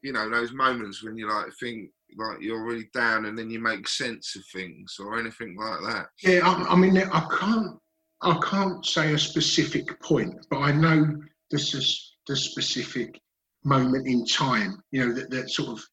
you 0.02 0.12
know, 0.12 0.30
those 0.30 0.52
moments 0.52 1.02
when 1.02 1.16
you 1.16 1.28
like 1.28 1.46
think 1.60 1.90
like 2.16 2.40
you're 2.40 2.64
really 2.64 2.88
down 2.94 3.26
and 3.26 3.38
then 3.38 3.50
you 3.50 3.60
make 3.60 3.86
sense 3.88 4.34
of 4.36 4.42
things 4.52 4.96
or 4.98 5.18
anything 5.18 5.56
like 5.58 5.80
that. 5.92 6.06
Yeah, 6.22 6.40
I, 6.44 6.72
I 6.72 6.76
mean, 6.76 6.96
I 6.96 7.26
can't, 7.38 7.76
I 8.22 8.38
can't 8.42 8.84
say 8.84 9.12
a 9.12 9.18
specific 9.18 10.00
point, 10.02 10.34
but 10.50 10.58
I 10.58 10.72
know 10.72 11.06
this 11.50 11.74
is 11.74 12.14
the 12.26 12.36
specific 12.36 13.20
moment 13.64 14.06
in 14.06 14.24
time. 14.24 14.82
You 14.90 15.06
know, 15.06 15.14
that, 15.14 15.30
that 15.30 15.50
sort 15.50 15.70
of 15.70 15.84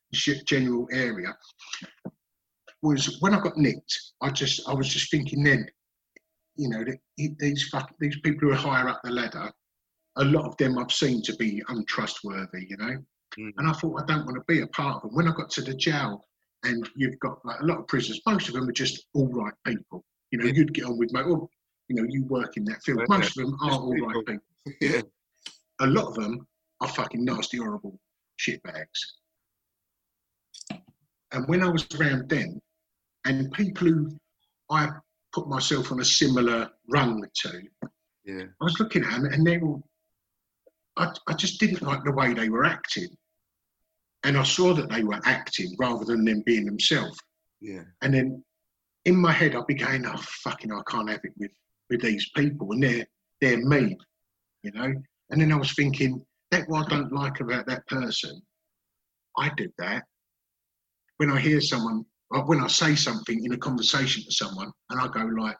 general 0.46 0.88
area 0.92 1.36
was 2.82 3.18
when 3.20 3.34
I 3.34 3.42
got 3.42 3.58
nicked. 3.58 3.94
I 4.22 4.30
just, 4.30 4.68
I 4.68 4.74
was 4.74 4.88
just 4.88 5.12
thinking 5.12 5.44
then, 5.44 5.68
you 6.56 6.70
know, 6.70 6.86
these 7.18 7.70
these 8.00 8.20
people 8.22 8.48
who 8.48 8.52
are 8.52 8.56
higher 8.56 8.88
up 8.88 9.02
the 9.04 9.12
ladder, 9.12 9.52
a 10.18 10.24
lot 10.24 10.46
of 10.46 10.56
them 10.58 10.78
I've 10.78 10.92
seen 10.92 11.22
to 11.24 11.36
be 11.36 11.62
untrustworthy. 11.68 12.66
You 12.70 12.78
know, 12.78 12.98
Mm. 13.40 13.52
and 13.58 13.68
I 13.68 13.74
thought 13.74 14.02
I 14.02 14.06
don't 14.06 14.26
want 14.26 14.38
to 14.38 14.44
be 14.48 14.62
a 14.62 14.68
part 14.68 14.96
of 14.98 15.02
them. 15.04 15.16
When 15.16 15.28
I 15.28 15.34
got 15.36 15.50
to 15.52 15.62
the 15.62 15.74
jail, 15.74 16.24
and 16.64 16.90
you've 16.96 17.20
got 17.20 17.44
like 17.46 17.60
a 17.60 17.66
lot 17.66 17.80
of 17.80 17.88
prisoners, 17.88 18.22
most 18.26 18.48
of 18.48 18.54
them 18.56 18.68
are 18.68 18.72
just 18.74 19.06
all 19.14 19.28
right 19.28 19.54
people. 19.68 20.04
You 20.32 20.40
know, 20.40 20.46
Yeah. 20.46 20.54
you'd 20.54 20.74
get 20.74 20.86
on 20.86 20.98
with 20.98 21.12
mate. 21.14 21.26
Or, 21.26 21.48
you 21.90 21.96
know, 21.96 22.06
you 22.10 22.24
work 22.26 22.58
in 22.58 22.64
that 22.66 22.82
field. 22.84 23.02
Most 23.10 23.38
of 23.38 23.46
them 23.46 23.56
are 23.62 23.72
all 23.72 23.94
right 23.94 24.26
people. 24.26 24.42
people. 24.66 24.78
yeah. 24.82 25.02
A 25.82 25.88
lot 25.88 26.08
of 26.08 26.16
them 26.16 26.48
are 26.82 26.88
fucking 26.88 27.24
nasty, 27.24 27.58
horrible 27.58 28.00
shitbags. 28.40 29.00
And 31.32 31.48
when 31.48 31.62
I 31.64 31.70
was 31.70 31.86
around 32.00 32.30
then, 32.30 32.62
and 33.26 33.52
people 33.52 33.88
who 33.88 34.18
I 34.70 34.90
put 35.34 35.48
myself 35.48 35.92
on 35.92 36.00
a 36.00 36.06
similar 36.06 36.70
rung 36.90 37.24
to, 37.42 37.62
Yeah. 38.24 38.44
I 38.62 38.64
was 38.64 38.80
looking 38.80 39.04
at 39.04 39.12
them 39.12 39.26
and 39.26 39.46
they 39.46 39.58
were, 39.58 39.78
I, 40.98 41.14
I 41.28 41.34
just 41.34 41.60
didn't 41.60 41.82
like 41.82 42.04
the 42.04 42.12
way 42.12 42.34
they 42.34 42.50
were 42.50 42.66
acting. 42.66 43.10
And 44.26 44.36
I 44.36 44.44
saw 44.44 44.74
that 44.74 44.90
they 44.90 45.04
were 45.04 45.20
acting 45.24 45.76
rather 45.78 46.04
than 46.04 46.26
them 46.26 46.42
being 46.46 46.66
themselves. 46.66 47.18
Yeah. 47.62 47.84
And 48.02 48.14
then 48.14 48.44
in 49.06 49.16
my 49.16 49.32
head, 49.32 49.56
I'd 49.56 49.68
be 49.68 49.76
going, 49.76 50.04
oh, 50.06 50.18
fucking, 50.44 50.72
I 50.72 50.82
can't 50.90 51.10
have 51.10 51.22
it 51.24 51.34
with, 51.38 51.52
with 51.92 52.02
these 52.02 52.28
people. 52.36 52.72
And 52.72 52.82
they're, 52.82 53.06
they're 53.40 53.64
me, 53.64 53.96
you 54.64 54.72
know? 54.72 54.94
And 55.30 55.40
then 55.40 55.52
I 55.52 55.56
was 55.56 55.74
thinking, 55.76 56.26
that's 56.50 56.68
what 56.68 56.88
I 56.88 56.90
don't 56.90 57.14
like 57.14 57.40
about 57.40 57.68
that 57.68 57.86
person. 57.86 58.42
I 59.38 59.52
did 59.56 59.72
that. 59.78 60.04
When 61.18 61.30
I 61.30 61.40
hear 61.40 61.62
someone, 61.62 62.04
or 62.32 62.46
when 62.46 62.62
I 62.62 62.68
say 62.68 62.96
something 62.96 63.46
in 63.46 63.54
a 63.54 63.58
conversation 63.58 64.24
to 64.24 64.32
someone, 64.32 64.72
and 64.90 65.00
I 65.00 65.08
go 65.08 65.24
like, 65.40 65.58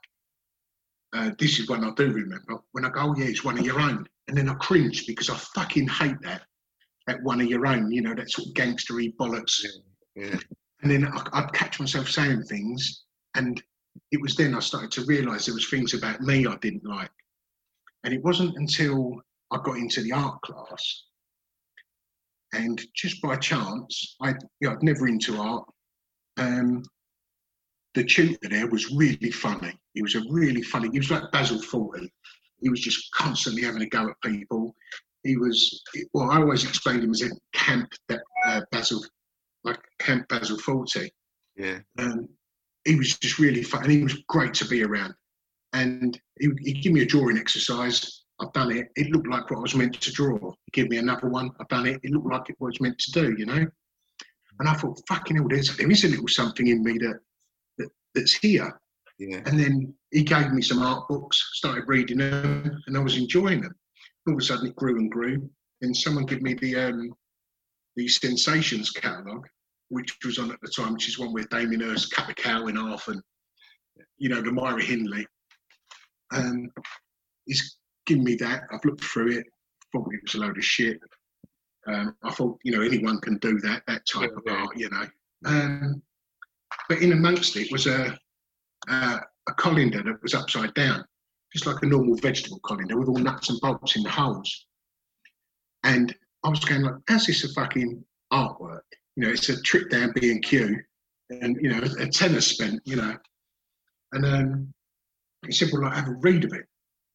uh, 1.14 1.32
this 1.38 1.60
is 1.60 1.70
one 1.70 1.84
I 1.84 1.92
do 1.96 2.12
remember. 2.12 2.58
When 2.72 2.84
I 2.84 2.90
go, 2.90 3.02
oh 3.02 3.16
yeah, 3.16 3.26
it's 3.26 3.44
one 3.46 3.60
of 3.60 3.66
your 3.66 3.80
own, 3.80 4.08
and 4.28 4.36
then 4.36 4.50
I 4.50 4.56
cringe 4.56 5.06
because 5.06 5.30
I 5.30 5.36
fucking 5.36 5.88
hate 5.88 6.20
that. 6.24 6.42
That 7.08 7.22
one 7.24 7.42
of 7.42 7.48
your 7.48 7.68
own, 7.68 7.92
you 7.92 8.02
know, 8.02 8.16
that 8.16 8.32
sort 8.32 8.48
of 8.48 8.54
gangstery 8.54 9.16
bollocks. 9.16 9.64
Yeah. 10.16 10.38
And 10.82 10.92
then 10.92 11.06
I, 11.06 11.28
I'd 11.34 11.54
catch 11.54 11.80
myself 11.80 12.10
saying 12.10 12.44
things, 12.44 13.04
and 13.36 13.62
it 14.12 14.22
was 14.22 14.36
then 14.36 14.56
I 14.56 14.60
started 14.60 14.92
to 14.94 15.06
realise 15.06 15.46
there 15.46 15.56
was 15.56 15.70
things 15.70 15.94
about 15.94 16.22
me 16.22 16.48
I 16.48 16.56
didn't 16.58 16.86
like. 16.86 17.12
And 18.04 18.14
it 18.14 18.24
wasn't 18.24 18.56
until 18.58 19.22
I 19.52 19.58
got 19.64 19.78
into 19.78 20.02
the 20.02 20.12
art 20.12 20.42
class, 20.42 21.04
and 22.54 22.82
just 22.96 23.22
by 23.22 23.36
chance, 23.36 24.16
I 24.22 24.30
you 24.60 24.70
know, 24.70 24.72
I'd 24.72 24.84
never 24.84 25.08
into 25.08 25.38
art. 25.38 25.66
Um, 26.38 26.84
the 27.94 28.04
tutor 28.04 28.50
there 28.50 28.68
was 28.68 28.92
really 28.92 29.32
funny. 29.32 29.74
He 29.94 30.02
was 30.02 30.16
a 30.16 30.24
really 30.30 30.62
funny. 30.62 30.90
He 30.92 31.00
was 31.00 31.12
like 31.12 31.32
Basil 31.32 31.60
Fawlty. 31.60 32.10
he 32.62 32.70
was 32.70 32.82
just 32.82 33.10
constantly 33.12 33.64
having 33.64 33.82
a 33.82 33.88
go 33.88 34.10
at 34.10 34.22
people. 34.22 34.76
He 35.26 35.38
was 35.38 35.82
well. 36.14 36.30
I 36.30 36.38
always 36.38 36.64
explained 36.64 37.04
him 37.04 37.12
as 37.12 37.24
a 37.24 37.32
camp 37.54 37.92
uh, 38.46 38.62
Basil, 38.72 39.04
like 39.64 39.80
camp 40.00 40.28
Basil 40.30 40.58
Fawlty. 40.58 41.10
Yeah. 41.58 41.80
Um, 41.98 42.30
he 42.86 42.96
was 42.96 43.18
just 43.18 43.40
really 43.40 43.64
fun, 43.64 43.84
and 43.84 43.92
he 43.92 44.04
was 44.04 44.24
great 44.30 44.54
to 44.56 44.66
be 44.66 44.84
around. 44.84 45.16
And 45.74 46.20
he 46.40 46.50
he'd 46.62 46.84
give 46.84 46.94
me 46.94 47.02
a 47.02 47.06
drawing 47.06 47.40
exercise. 47.40 48.24
I've 48.40 48.54
done 48.54 48.72
it. 48.72 48.88
It 48.96 49.12
looked 49.12 49.28
like 49.28 49.50
what 49.50 49.58
I 49.58 49.62
was 49.62 49.76
meant 49.76 50.00
to 50.00 50.12
draw. 50.12 50.38
He'd 50.38 50.74
give 50.74 50.90
me 50.90 50.98
another 50.98 51.28
one. 51.28 51.50
I've 51.60 51.70
done 51.70 51.88
it. 51.88 52.00
It 52.04 52.12
looked 52.12 52.32
like 52.32 52.50
it 52.50 52.58
was 52.60 52.80
meant 52.80 53.00
to 53.00 53.12
do. 53.12 53.36
You 53.38 53.48
know. 53.48 53.66
And 54.60 54.70
I 54.70 54.74
thought, 54.74 55.02
fucking 55.08 55.36
hell, 55.36 55.48
there's, 55.50 55.76
there 55.76 55.92
is 55.92 56.06
a 56.06 56.08
little 56.08 56.30
something 56.30 56.68
in 56.68 56.82
me 56.82 56.98
that, 57.00 57.20
that 57.78 57.90
that's 58.14 58.34
here. 58.38 58.80
Yeah. 59.18 59.42
And 59.46 59.60
then 59.60 59.94
he 60.12 60.24
gave 60.24 60.52
me 60.52 60.62
some 60.62 60.82
art 60.82 61.08
books, 61.10 61.38
started 61.54 61.86
reading 61.88 62.20
them, 62.20 62.82
and 62.88 62.96
I 62.96 63.00
was 63.00 63.18
enjoying 63.18 63.62
them. 63.62 63.76
All 64.28 64.34
of 64.34 64.40
a 64.40 64.44
sudden, 64.44 64.68
it 64.68 64.76
grew 64.76 64.98
and 64.98 65.12
grew. 65.12 65.50
And 65.82 65.96
someone 65.96 66.26
gave 66.26 66.42
me 66.42 66.54
the 66.56 66.76
um, 66.76 67.14
the 67.96 68.08
Sensations 68.08 68.90
catalogue, 68.92 69.48
which 69.90 70.18
was 70.26 70.40
on 70.40 70.52
at 70.52 70.60
the 70.62 70.70
time, 70.76 70.94
which 70.94 71.08
is 71.10 71.20
one 71.20 71.34
where 71.34 71.46
Damien 71.52 71.82
Hirst 71.82 72.12
cut 72.12 72.28
the 72.28 72.34
cow 72.34 72.68
in 72.68 72.76
half, 72.76 73.08
and 73.08 73.22
you 74.18 74.30
know 74.30 74.42
the 74.42 74.52
Myra 74.52 74.82
Hindley. 74.84 75.26
Um, 76.34 76.70
he's 77.46 77.78
given 78.06 78.24
me 78.24 78.36
that. 78.36 78.64
I've 78.72 78.84
looked 78.86 79.04
through 79.04 79.32
it. 79.38 79.46
Thought 79.92 80.14
it 80.14 80.22
was 80.24 80.36
a 80.36 80.40
load 80.40 80.58
of 80.58 80.64
shit. 80.66 81.00
Um, 81.88 82.16
I 82.24 82.32
thought, 82.32 82.58
you 82.64 82.72
know, 82.72 82.82
anyone 82.82 83.20
can 83.22 83.38
do 83.38 83.60
that, 83.60 83.84
that 83.88 84.08
type 84.12 84.32
Yeah, 84.32 84.38
of 84.38 84.44
yeah. 84.48 84.54
art, 84.54 84.78
you 84.78 84.90
know. 84.90 85.06
Um, 85.46 86.02
but 86.90 87.00
in 87.00 87.12
amongst 87.12 87.56
it 87.58 87.72
was 87.72 87.86
a, 87.86 88.18
a 88.90 89.20
a 89.48 89.54
colander 89.54 90.02
that 90.02 90.22
was 90.24 90.34
upside 90.34 90.74
down, 90.74 91.06
just 91.56 91.66
like 91.66 91.82
a 91.84 91.86
normal 91.86 92.18
vegetable 92.18 92.60
colander 92.66 93.00
with 93.00 93.08
all 93.08 93.18
nuts 93.18 93.50
and 93.50 93.62
bolts 93.62 93.96
in 93.96 94.04
the 94.04 94.10
holes. 94.10 94.66
And 95.86 96.14
I 96.44 96.50
was 96.50 96.60
going 96.60 96.82
like, 96.82 96.96
how's 97.08 97.28
this 97.28 97.46
a 97.46 97.54
fucking 97.54 98.04
artwork? 98.34 98.82
You 99.16 99.24
know, 99.24 99.30
it's 99.30 99.48
a 99.48 99.62
trip 99.62 99.90
down 99.90 100.12
B 100.14 100.32
and 100.32 100.44
Q, 100.44 100.78
and 101.30 101.58
you 101.62 101.70
know, 101.70 101.82
a 101.98 102.08
tenner 102.08 102.42
spent, 102.42 102.82
you 102.84 102.98
know. 102.98 103.16
And 104.12 104.26
um, 104.26 104.74
he 105.46 105.54
said, 105.54 105.70
well, 105.72 105.84
like, 105.84 105.94
have 105.94 106.10
a 106.10 106.16
read 106.20 106.44
of 106.44 106.52
it. 106.52 106.66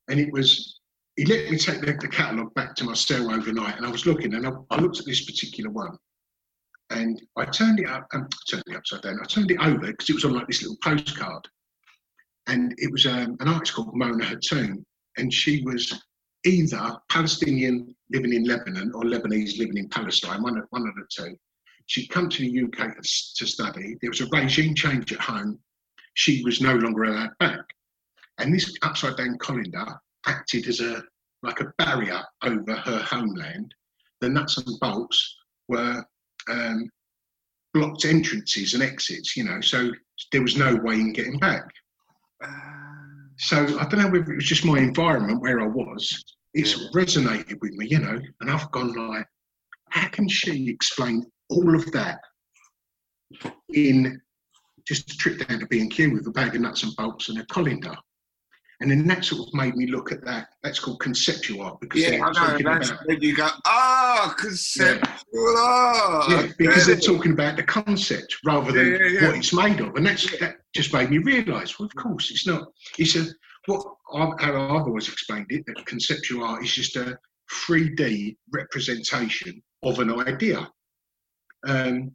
And 0.09 0.19
it 0.19 0.33
was 0.33 0.81
he 1.17 1.27
let 1.27 1.51
me 1.51 1.59
take 1.59 1.83
the, 1.83 1.93
the 1.93 2.09
catalogue 2.09 2.55
back 2.55 2.75
to 2.77 2.85
my 2.85 2.95
cell 2.95 3.31
overnight, 3.31 3.77
and 3.77 3.85
I 3.85 3.91
was 3.91 4.07
looking, 4.07 4.33
and 4.35 4.47
I, 4.47 4.53
I 4.71 4.81
looked 4.81 5.01
at 5.01 5.05
this 5.05 5.27
particular 5.27 5.69
one, 5.69 5.99
and 6.89 7.21
I 7.37 7.45
turned 7.45 7.79
it 7.79 7.91
up, 7.91 8.07
um, 8.15 8.27
turned 8.49 8.63
it 8.67 8.77
upside 8.77 9.03
down. 9.03 9.19
I 9.21 9.27
turned 9.27 9.51
it 9.51 9.61
over 9.61 9.89
because 9.89 10.09
it 10.09 10.15
was 10.15 10.25
on 10.25 10.33
like 10.33 10.47
this 10.47 10.63
little 10.63 10.79
postcard, 10.83 11.47
and 12.47 12.75
it 12.79 12.91
was 12.91 13.07
um, 13.07 13.37
an 13.41 13.49
artist 13.49 13.75
called 13.75 13.95
Mona 13.95 14.25
Hatoum, 14.25 14.85
and 15.17 15.33
she 15.33 15.63
was 15.65 15.93
either 16.45 16.97
Palestinian 17.11 17.95
living 18.11 18.33
in 18.33 18.45
Lebanon 18.45 18.93
or 18.95 19.03
Lebanese 19.03 19.59
living 19.59 19.77
in 19.77 19.89
Palestine, 19.89 20.43
one 20.43 20.59
of, 20.59 20.65
one 20.71 20.89
of 20.89 20.95
the 20.95 21.07
two. 21.11 21.37
She'd 21.87 22.09
come 22.09 22.29
to 22.29 22.39
the 22.39 22.65
UK 22.65 22.97
to, 22.97 23.35
to 23.37 23.47
study. 23.47 23.97
There 24.01 24.11
was 24.11 24.21
a 24.21 24.27
regime 24.27 24.75
change 24.75 25.13
at 25.13 25.21
home. 25.21 25.59
She 26.15 26.43
was 26.45 26.61
no 26.61 26.75
longer 26.75 27.05
allowed 27.05 27.39
back. 27.39 27.61
And 28.39 28.55
this 28.55 28.73
upside 28.83 29.17
down 29.17 29.37
colander 29.39 29.87
acted 30.27 30.67
as 30.67 30.81
a 30.81 31.03
like 31.43 31.61
a 31.61 31.73
barrier 31.79 32.23
over 32.43 32.75
her 32.75 32.99
homeland. 32.99 33.75
The 34.21 34.29
nuts 34.29 34.59
and 34.59 34.79
bolts 34.81 35.37
were 35.69 36.05
um, 36.49 36.91
blocked 37.73 38.05
entrances 38.05 38.75
and 38.75 38.83
exits, 38.83 39.37
you 39.37 39.45
know, 39.45 39.61
so 39.61 39.91
there 40.33 40.43
was 40.43 40.57
no 40.57 40.77
way 40.77 40.95
in 40.95 41.13
getting 41.13 41.39
back. 41.39 41.65
So 43.37 43.79
I 43.79 43.87
don't 43.87 44.01
know 44.01 44.09
whether 44.09 44.33
it 44.33 44.37
was 44.37 44.45
just 44.45 44.65
my 44.65 44.79
environment 44.79 45.41
where 45.41 45.61
I 45.61 45.67
was. 45.67 46.25
It's 46.53 46.91
resonated 46.95 47.59
with 47.61 47.73
me, 47.73 47.87
you 47.89 47.99
know, 47.99 48.21
and 48.41 48.51
I've 48.51 48.71
gone 48.71 48.93
like, 48.93 49.27
how 49.91 50.09
can 50.09 50.29
she 50.29 50.69
explain 50.69 51.25
all 51.49 51.75
of 51.75 51.91
that 51.93 52.21
in 53.73 54.21
just 54.87 55.11
a 55.13 55.17
trip 55.17 55.47
down 55.47 55.61
to 55.61 55.67
B 55.67 55.81
and 55.81 55.91
Q 55.91 56.13
with 56.13 56.27
a 56.27 56.31
bag 56.31 56.55
of 56.55 56.61
nuts 56.61 56.83
and 56.83 56.95
bolts 56.97 57.29
and 57.29 57.39
a 57.39 57.47
colander? 57.47 57.95
And 58.81 58.91
then 58.91 59.07
that 59.09 59.25
sort 59.27 59.47
of 59.47 59.53
made 59.53 59.77
me 59.77 59.87
look 59.89 60.11
at 60.11 60.25
that. 60.25 60.49
That's 60.63 60.79
called 60.79 61.01
conceptual 61.01 61.63
art 61.63 61.81
because 61.81 62.01
yeah, 62.01 62.11
they're 62.11 62.25
I 62.25 62.33
know. 62.33 62.59
That's 62.65 62.91
about 62.91 63.23
you 63.23 63.37
go, 63.37 63.49
ah, 63.67 64.35
conceptual 64.39 65.55
art. 65.59 66.31
yeah, 66.31 66.47
because 66.57 66.87
they're 66.87 66.97
talking 66.97 67.33
about 67.33 67.57
the 67.57 67.63
concept 67.63 68.39
rather 68.45 68.73
than 68.73 68.87
Yeah, 68.87 68.99
yeah, 68.99 69.09
yeah. 69.09 69.27
what 69.27 69.37
it's 69.37 69.53
made 69.53 69.81
of, 69.81 69.95
and 69.97 70.07
that's 70.07 70.39
that 70.39 70.57
just 70.75 70.95
made 70.95 71.11
me 71.11 71.19
realise. 71.19 71.79
Well, 71.79 71.87
of 71.87 71.95
course, 71.95 72.31
it's 72.31 72.47
not. 72.47 72.69
It's 72.99 73.17
a 73.17 73.27
what 73.67 73.85
I've, 74.15 74.41
how 74.41 74.55
I've 74.55 74.87
always 74.87 75.09
explained 75.09 75.47
it 75.51 75.65
that 75.67 75.85
conceptual 75.85 76.45
art 76.45 76.65
is 76.65 76.73
just 76.73 76.97
a 76.97 77.19
3D 77.67 78.37
representation 78.53 79.63
of 79.83 79.99
an 79.99 80.11
idea, 80.27 80.69
um, 81.67 82.13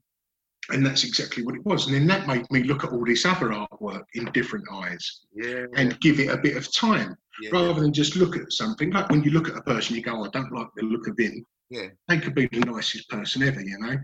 and 0.70 0.86
that's 0.86 1.04
exactly 1.04 1.44
what 1.44 1.56
it 1.56 1.66
was. 1.66 1.86
And 1.88 1.96
then 1.96 2.08
that 2.08 2.28
made 2.28 2.50
me 2.52 2.64
look 2.64 2.84
at 2.84 2.92
all 2.92 3.06
this 3.06 3.26
other 3.26 3.50
artwork 3.50 4.04
in 4.14 4.26
different 4.34 4.66
eyes 4.72 5.22
Yeah, 5.36 5.66
and 5.76 6.00
give 6.00 6.20
it 6.20 6.30
a 6.30 6.38
bit 6.38 6.58
of 6.58 6.74
time 6.74 7.16
yeah, 7.42 7.50
rather 7.52 7.80
than 7.82 7.94
just 7.94 8.16
look 8.16 8.36
at 8.38 8.52
something. 8.52 8.92
Like 8.92 9.10
when 9.10 9.24
you 9.24 9.32
look 9.32 9.50
at 9.50 9.58
a 9.58 9.62
person, 9.62 9.96
you 9.96 10.02
go, 10.02 10.24
"I 10.26 10.30
don't 10.30 10.52
like 10.52 10.68
the 10.76 10.84
look 10.84 11.08
of 11.08 11.18
him." 11.18 11.46
Yeah. 11.70 11.88
they 12.08 12.20
could 12.20 12.36
be 12.36 12.48
the 12.48 12.60
nicest 12.60 13.10
person 13.10 13.42
ever, 13.44 13.60
you 13.62 13.78
know. 13.80 13.98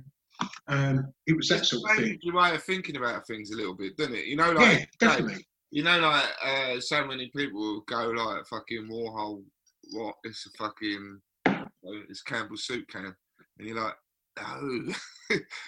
Um, 0.67 1.13
it 1.27 1.37
was 1.37 1.47
that 1.49 1.61
It 1.61 1.65
sort 1.65 1.91
of 1.91 1.97
thing. 1.97 2.17
your 2.21 2.35
way 2.35 2.55
of 2.55 2.63
thinking 2.63 2.97
about 2.97 3.27
things 3.27 3.51
a 3.51 3.55
little 3.55 3.75
bit, 3.75 3.95
doesn't 3.97 4.15
it? 4.15 4.25
You 4.25 4.35
know, 4.35 4.47
Yeah, 4.47 4.53
like, 4.59 4.77
like, 4.79 4.89
definitely. 4.99 5.45
you 5.69 5.83
know, 5.83 5.99
like 5.99 6.29
uh, 6.43 6.79
so 6.79 7.05
many 7.05 7.29
people 7.35 7.81
go 7.81 8.09
like 8.09 8.45
fucking 8.47 8.87
Warhol. 8.89 9.43
What? 9.91 10.15
It's 10.23 10.47
a 10.47 10.49
fucking. 10.63 11.19
oh, 11.47 12.01
It's 12.09 12.23
Campbell's 12.23 12.65
soup 12.65 12.87
can, 12.87 13.05
and 13.05 13.67
you're 13.67 13.81
like, 13.81 13.93
no. 14.39 14.93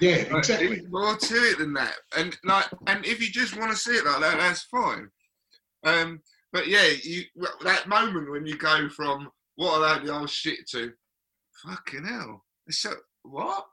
Yeah, 0.01 0.15
exactly. 0.37 0.67
There's 0.67 0.89
more 0.89 1.15
to 1.15 1.35
it 1.35 1.57
than 1.57 1.73
that. 1.73 1.95
And 2.17 2.37
like, 2.43 2.65
and 2.87 3.05
if 3.05 3.21
you 3.21 3.31
just 3.31 3.57
want 3.57 3.71
to 3.71 3.77
see 3.77 3.91
it 3.91 4.05
like 4.05 4.19
that, 4.21 4.37
that's 4.37 4.63
fine. 4.63 5.09
Um, 5.85 6.21
but 6.51 6.67
yeah, 6.67 6.87
you 7.03 7.23
that 7.63 7.87
moment 7.87 8.31
when 8.31 8.45
you 8.45 8.57
go 8.57 8.87
from 8.89 9.29
what 9.55 9.81
are 9.81 9.99
they 9.99 10.05
the 10.05 10.13
old 10.13 10.29
shit 10.29 10.67
to 10.71 10.91
fucking 11.65 12.05
hell. 12.05 12.43
It's 12.67 12.81
so 12.81 12.93
what? 13.23 13.65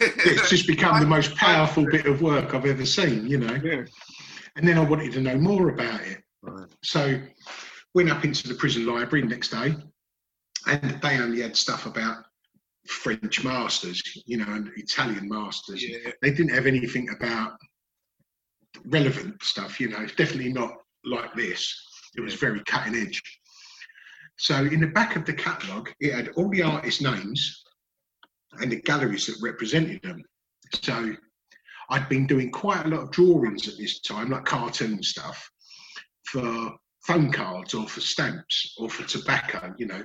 It's 0.00 0.48
just 0.48 0.66
become 0.66 1.00
the 1.00 1.06
most 1.06 1.34
powerful 1.36 1.84
bit 1.84 2.06
of 2.06 2.22
work 2.22 2.54
I've 2.54 2.64
ever 2.64 2.86
seen, 2.86 3.26
you 3.26 3.38
know. 3.38 3.54
Yeah. 3.62 3.84
And 4.56 4.66
then 4.66 4.78
I 4.78 4.84
wanted 4.84 5.12
to 5.12 5.20
know 5.20 5.36
more 5.36 5.68
about 5.68 6.00
it. 6.02 6.22
Right. 6.42 6.68
So 6.82 7.20
went 7.94 8.10
up 8.10 8.24
into 8.24 8.48
the 8.48 8.54
prison 8.54 8.86
library 8.86 9.26
next 9.26 9.50
day, 9.50 9.76
and 10.66 11.00
they 11.02 11.18
only 11.18 11.42
had 11.42 11.56
stuff 11.56 11.86
about 11.86 12.24
French 12.88 13.44
masters, 13.44 14.02
you 14.26 14.38
know, 14.38 14.46
and 14.48 14.70
Italian 14.76 15.28
masters. 15.28 15.82
Yeah. 15.82 16.10
They 16.22 16.30
didn't 16.30 16.54
have 16.54 16.66
anything 16.66 17.08
about 17.10 17.52
relevant 18.86 19.42
stuff, 19.42 19.80
you 19.80 19.88
know. 19.88 20.00
It's 20.00 20.14
definitely 20.14 20.52
not 20.52 20.72
like 21.04 21.34
this. 21.34 21.74
It 22.16 22.20
was 22.20 22.34
very 22.34 22.62
cutting 22.64 22.96
edge. 22.96 23.22
So 24.38 24.56
in 24.56 24.80
the 24.80 24.86
back 24.86 25.16
of 25.16 25.24
the 25.24 25.32
catalogue, 25.32 25.92
it 26.00 26.14
had 26.14 26.28
all 26.36 26.48
the 26.48 26.62
artists' 26.62 27.02
names 27.02 27.64
and 28.60 28.70
the 28.72 28.80
galleries 28.80 29.26
that 29.26 29.36
represented 29.42 30.00
them. 30.02 30.22
So 30.82 31.14
I'd 31.90 32.08
been 32.08 32.26
doing 32.26 32.50
quite 32.50 32.86
a 32.86 32.88
lot 32.88 33.00
of 33.00 33.10
drawings 33.10 33.68
at 33.68 33.76
this 33.78 34.00
time, 34.00 34.30
like 34.30 34.44
cartoon 34.44 35.02
stuff, 35.02 35.50
for 36.24 36.72
phone 37.06 37.32
cards 37.32 37.74
or 37.74 37.88
for 37.88 38.00
stamps 38.00 38.74
or 38.78 38.88
for 38.88 39.06
tobacco, 39.06 39.74
you 39.78 39.86
know, 39.86 40.02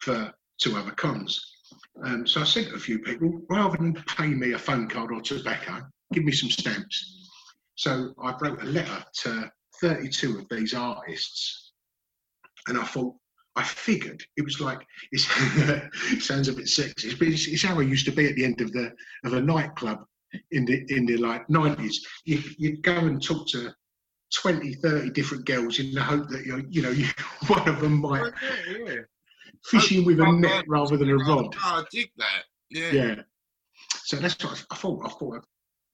for 0.00 0.32
to 0.60 0.76
other 0.76 0.90
cons. 0.92 1.51
Um, 2.04 2.26
so 2.26 2.40
I 2.40 2.44
to 2.44 2.74
a 2.74 2.78
few 2.78 2.98
people, 2.98 3.42
rather 3.48 3.76
than 3.76 3.94
pay 3.94 4.28
me 4.28 4.52
a 4.52 4.58
phone 4.58 4.88
card 4.88 5.12
or 5.12 5.20
tobacco, 5.20 5.82
give 6.12 6.24
me 6.24 6.32
some 6.32 6.50
stamps. 6.50 7.30
So 7.76 8.14
I 8.22 8.34
wrote 8.40 8.62
a 8.62 8.66
letter 8.66 9.04
to 9.22 9.50
32 9.80 10.38
of 10.38 10.46
these 10.50 10.74
artists, 10.74 11.72
and 12.68 12.78
I 12.78 12.84
thought, 12.84 13.14
I 13.54 13.62
figured 13.62 14.22
it 14.36 14.44
was 14.44 14.60
like 14.60 14.80
it 15.12 16.22
sounds 16.22 16.48
a 16.48 16.54
bit 16.54 16.64
sexist, 16.64 17.18
but 17.18 17.28
it's, 17.28 17.46
it's 17.46 17.62
how 17.62 17.78
I 17.78 17.82
used 17.82 18.06
to 18.06 18.12
be 18.12 18.26
at 18.26 18.34
the 18.34 18.44
end 18.44 18.60
of 18.62 18.72
the 18.72 18.92
of 19.24 19.34
a 19.34 19.42
nightclub 19.42 20.04
in 20.52 20.64
the 20.64 20.84
in 20.88 21.04
the 21.06 21.18
like 21.18 21.46
90s. 21.48 21.96
You 22.24 22.42
you 22.56 22.78
go 22.78 22.96
and 22.96 23.22
talk 23.22 23.46
to 23.48 23.74
20, 24.34 24.74
30 24.76 25.10
different 25.10 25.44
girls 25.44 25.78
in 25.78 25.92
the 25.92 26.02
hope 26.02 26.28
that 26.30 26.46
you're 26.46 26.62
you 26.70 26.82
know 26.82 26.90
you, 26.90 27.06
one 27.46 27.68
of 27.68 27.80
them 27.80 28.00
might. 28.00 28.32
Fishing 29.64 30.04
with 30.04 30.20
a 30.20 30.32
net 30.32 30.64
rather 30.68 30.96
than 30.96 31.10
a 31.10 31.16
rod. 31.16 31.54
Oh, 31.54 31.58
I 31.62 31.84
dig 31.90 32.10
that. 32.16 32.42
Yeah. 32.70 32.92
Yeah. 32.92 33.14
So 34.04 34.16
that's 34.16 34.42
what 34.42 34.64
I, 34.70 34.74
thought. 34.74 35.00
I 35.04 35.08
thought, 35.08 35.36
I'd, 35.36 35.42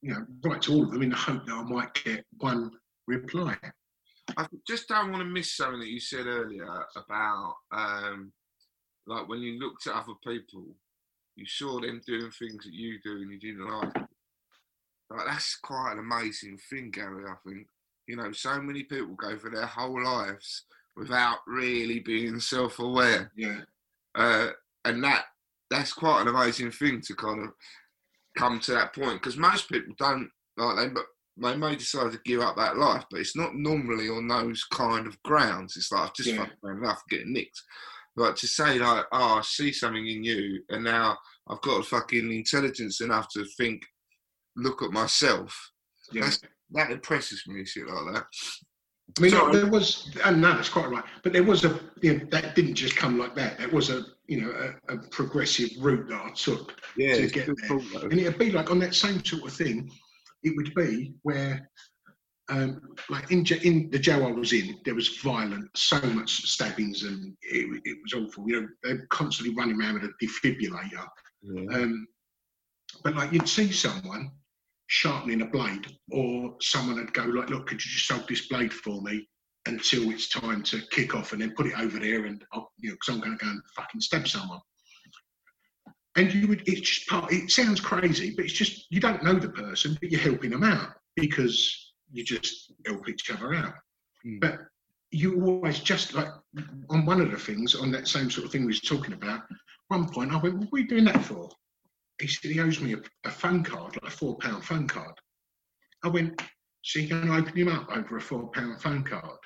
you 0.02 0.12
know, 0.12 0.26
write 0.44 0.62
to 0.62 0.72
all 0.72 0.84
of 0.84 0.92
them 0.92 1.02
in 1.02 1.10
the 1.10 1.16
hope 1.16 1.46
that 1.46 1.52
I 1.52 1.62
might 1.62 1.94
get 1.94 2.24
one 2.38 2.70
reply. 3.06 3.56
I 4.36 4.46
just 4.66 4.88
don't 4.88 5.10
want 5.10 5.22
to 5.22 5.28
miss 5.28 5.56
something 5.56 5.80
that 5.80 5.88
you 5.88 6.00
said 6.00 6.26
earlier 6.26 6.84
about 6.96 7.54
um, 7.72 8.32
like 9.06 9.28
when 9.28 9.40
you 9.40 9.58
looked 9.58 9.86
at 9.86 9.94
other 9.94 10.14
people, 10.24 10.64
you 11.34 11.46
saw 11.46 11.80
them 11.80 12.00
doing 12.06 12.30
things 12.30 12.64
that 12.64 12.72
you 12.72 12.98
do 13.02 13.12
and 13.12 13.30
you 13.30 13.38
didn't 13.38 13.68
like. 13.68 13.94
Like 15.10 15.26
that's 15.26 15.58
quite 15.62 15.92
an 15.92 16.00
amazing 16.00 16.58
thing, 16.68 16.90
Gary. 16.90 17.24
I 17.26 17.34
think 17.46 17.66
you 18.06 18.16
know 18.16 18.30
so 18.32 18.60
many 18.60 18.82
people 18.82 19.14
go 19.14 19.38
for 19.38 19.50
their 19.50 19.66
whole 19.66 20.02
lives 20.02 20.64
without 20.98 21.38
really 21.46 22.00
being 22.00 22.40
self-aware. 22.40 23.30
Yeah. 23.36 23.60
Uh, 24.14 24.48
and 24.84 25.02
that 25.04 25.24
that's 25.70 25.92
quite 25.92 26.22
an 26.22 26.28
amazing 26.28 26.70
thing 26.70 27.00
to 27.02 27.14
kind 27.14 27.42
of 27.44 27.50
come 28.36 28.58
to 28.60 28.72
that 28.72 28.94
point 28.94 29.20
because 29.20 29.36
most 29.36 29.68
people 29.70 29.94
don't 29.98 30.28
like 30.56 30.76
they 30.76 30.88
but 30.88 31.04
they 31.40 31.56
may 31.56 31.76
decide 31.76 32.10
to 32.10 32.20
give 32.24 32.40
up 32.40 32.56
that 32.56 32.76
life, 32.76 33.04
but 33.10 33.20
it's 33.20 33.36
not 33.36 33.54
normally 33.54 34.08
on 34.08 34.26
those 34.26 34.64
kind 34.72 35.06
of 35.06 35.22
grounds. 35.22 35.76
It's 35.76 35.92
like 35.92 36.02
I've 36.08 36.14
just 36.14 36.30
Yeah. 36.30 36.38
fucking 36.38 36.78
enough 36.82 37.02
getting 37.08 37.32
nicked. 37.32 37.62
But 38.16 38.36
to 38.38 38.48
say 38.48 38.80
like, 38.80 39.04
oh, 39.12 39.38
I 39.38 39.42
see 39.42 39.72
something 39.72 40.04
in 40.04 40.24
you, 40.24 40.64
and 40.70 40.82
now 40.82 41.16
I've 41.48 41.60
got 41.60 41.86
fucking 41.86 42.32
intelligence 42.32 43.00
enough 43.00 43.28
to 43.34 43.44
think, 43.56 43.82
look 44.56 44.82
at 44.82 44.90
myself. 44.90 45.56
Yeah. 46.10 46.22
That's, 46.22 46.40
that 46.72 46.90
impresses 46.90 47.44
me, 47.46 47.64
shit 47.64 47.86
like 47.86 48.14
that. 48.14 48.26
I 49.16 49.20
mean, 49.20 49.52
there 49.52 49.66
was, 49.66 50.10
and 50.24 50.40
no, 50.40 50.52
that's 50.54 50.68
quite 50.68 50.90
right. 50.90 51.04
But 51.22 51.32
there 51.32 51.42
was 51.42 51.64
a, 51.64 51.80
you 52.02 52.18
know, 52.18 52.26
that 52.30 52.54
didn't 52.54 52.74
just 52.74 52.96
come 52.96 53.18
like 53.18 53.34
that. 53.36 53.58
That 53.58 53.72
was 53.72 53.90
a, 53.90 54.04
you 54.26 54.42
know, 54.42 54.74
a, 54.88 54.94
a 54.94 54.98
progressive 55.08 55.70
route 55.80 56.08
that 56.08 56.20
I 56.20 56.30
took 56.32 56.80
Yeah, 56.96 57.16
to 57.16 57.26
get 57.26 57.46
there. 57.46 57.78
And 58.02 58.20
it'd 58.20 58.38
be 58.38 58.52
like 58.52 58.70
on 58.70 58.78
that 58.80 58.94
same 58.94 59.24
sort 59.24 59.44
of 59.44 59.52
thing, 59.52 59.90
it 60.42 60.54
would 60.56 60.74
be 60.74 61.14
where, 61.22 61.68
um, 62.48 62.80
like 63.08 63.30
in, 63.30 63.44
in 63.62 63.90
the 63.90 63.98
jail 63.98 64.26
I 64.26 64.30
was 64.30 64.52
in, 64.52 64.78
there 64.84 64.94
was 64.94 65.18
violent, 65.18 65.68
so 65.76 66.00
much 66.00 66.42
stabbings, 66.46 67.02
and 67.02 67.36
it, 67.42 67.80
it 67.84 67.98
was 68.02 68.14
awful. 68.14 68.48
You 68.48 68.60
know, 68.60 68.68
they're 68.82 69.06
constantly 69.10 69.54
running 69.54 69.80
around 69.80 69.94
with 69.94 70.04
a 70.04 70.24
defibrillator. 70.24 71.06
Yeah. 71.42 71.76
Um, 71.76 72.06
but 73.02 73.16
like 73.16 73.32
you'd 73.32 73.48
see 73.48 73.72
someone 73.72 74.30
sharpening 74.88 75.42
a 75.42 75.46
blade, 75.46 75.86
or 76.10 76.56
someone 76.60 76.96
would 76.96 77.14
go 77.14 77.24
like, 77.24 77.50
"Look, 77.50 77.68
could 77.68 77.84
you 77.84 77.90
just 77.90 78.10
hold 78.10 78.26
this 78.28 78.48
blade 78.48 78.72
for 78.72 79.00
me 79.02 79.28
until 79.66 80.10
it's 80.10 80.28
time 80.28 80.62
to 80.64 80.80
kick 80.90 81.14
off, 81.14 81.32
and 81.32 81.40
then 81.40 81.54
put 81.54 81.66
it 81.66 81.78
over 81.78 81.98
there, 81.98 82.24
and 82.24 82.44
I'll, 82.52 82.72
you 82.78 82.90
know, 82.90 82.94
because 82.94 83.14
I'm 83.14 83.20
going 83.20 83.38
to 83.38 83.44
go 83.44 83.50
and 83.50 83.62
fucking 83.76 84.00
stab 84.00 84.26
someone." 84.26 84.60
And 86.16 86.34
you 86.34 86.48
would, 86.48 86.66
it's 86.66 86.80
just 86.80 87.06
part. 87.06 87.32
It 87.32 87.50
sounds 87.50 87.80
crazy, 87.80 88.34
but 88.34 88.44
it's 88.44 88.54
just 88.54 88.86
you 88.90 88.98
don't 88.98 89.22
know 89.22 89.34
the 89.34 89.50
person, 89.50 89.96
but 90.00 90.10
you're 90.10 90.20
helping 90.20 90.50
them 90.50 90.64
out 90.64 90.94
because 91.14 91.94
you 92.10 92.24
just 92.24 92.72
help 92.86 93.08
each 93.08 93.30
other 93.30 93.54
out. 93.54 93.74
Mm. 94.26 94.40
But 94.40 94.58
you 95.10 95.44
always 95.44 95.78
just 95.80 96.14
like 96.14 96.28
on 96.90 97.06
one 97.06 97.20
of 97.20 97.30
the 97.30 97.38
things 97.38 97.74
on 97.74 97.90
that 97.92 98.08
same 98.08 98.30
sort 98.30 98.46
of 98.46 98.52
thing 98.52 98.62
we 98.62 98.68
was 98.68 98.80
talking 98.80 99.12
about. 99.12 99.42
One 99.88 100.08
point, 100.08 100.32
I 100.32 100.38
went, 100.38 100.56
"What 100.56 100.66
are 100.66 100.70
we 100.72 100.84
doing 100.84 101.04
that 101.04 101.24
for?" 101.24 101.50
He 102.20 102.26
said 102.26 102.50
he 102.50 102.60
owes 102.60 102.80
me 102.80 102.94
a, 102.94 102.98
a 103.24 103.30
phone 103.30 103.62
card, 103.62 103.96
like 104.02 104.12
a 104.12 104.16
four 104.16 104.36
pound 104.38 104.64
phone 104.64 104.88
card. 104.88 105.14
I 106.02 106.08
went, 106.08 106.40
"So 106.82 106.98
you 106.98 107.08
can 107.08 107.30
open 107.30 107.56
him 107.56 107.68
up 107.68 107.88
over 107.90 108.16
a 108.16 108.20
four 108.20 108.50
pound 108.50 108.80
phone 108.82 109.04
card?" 109.04 109.38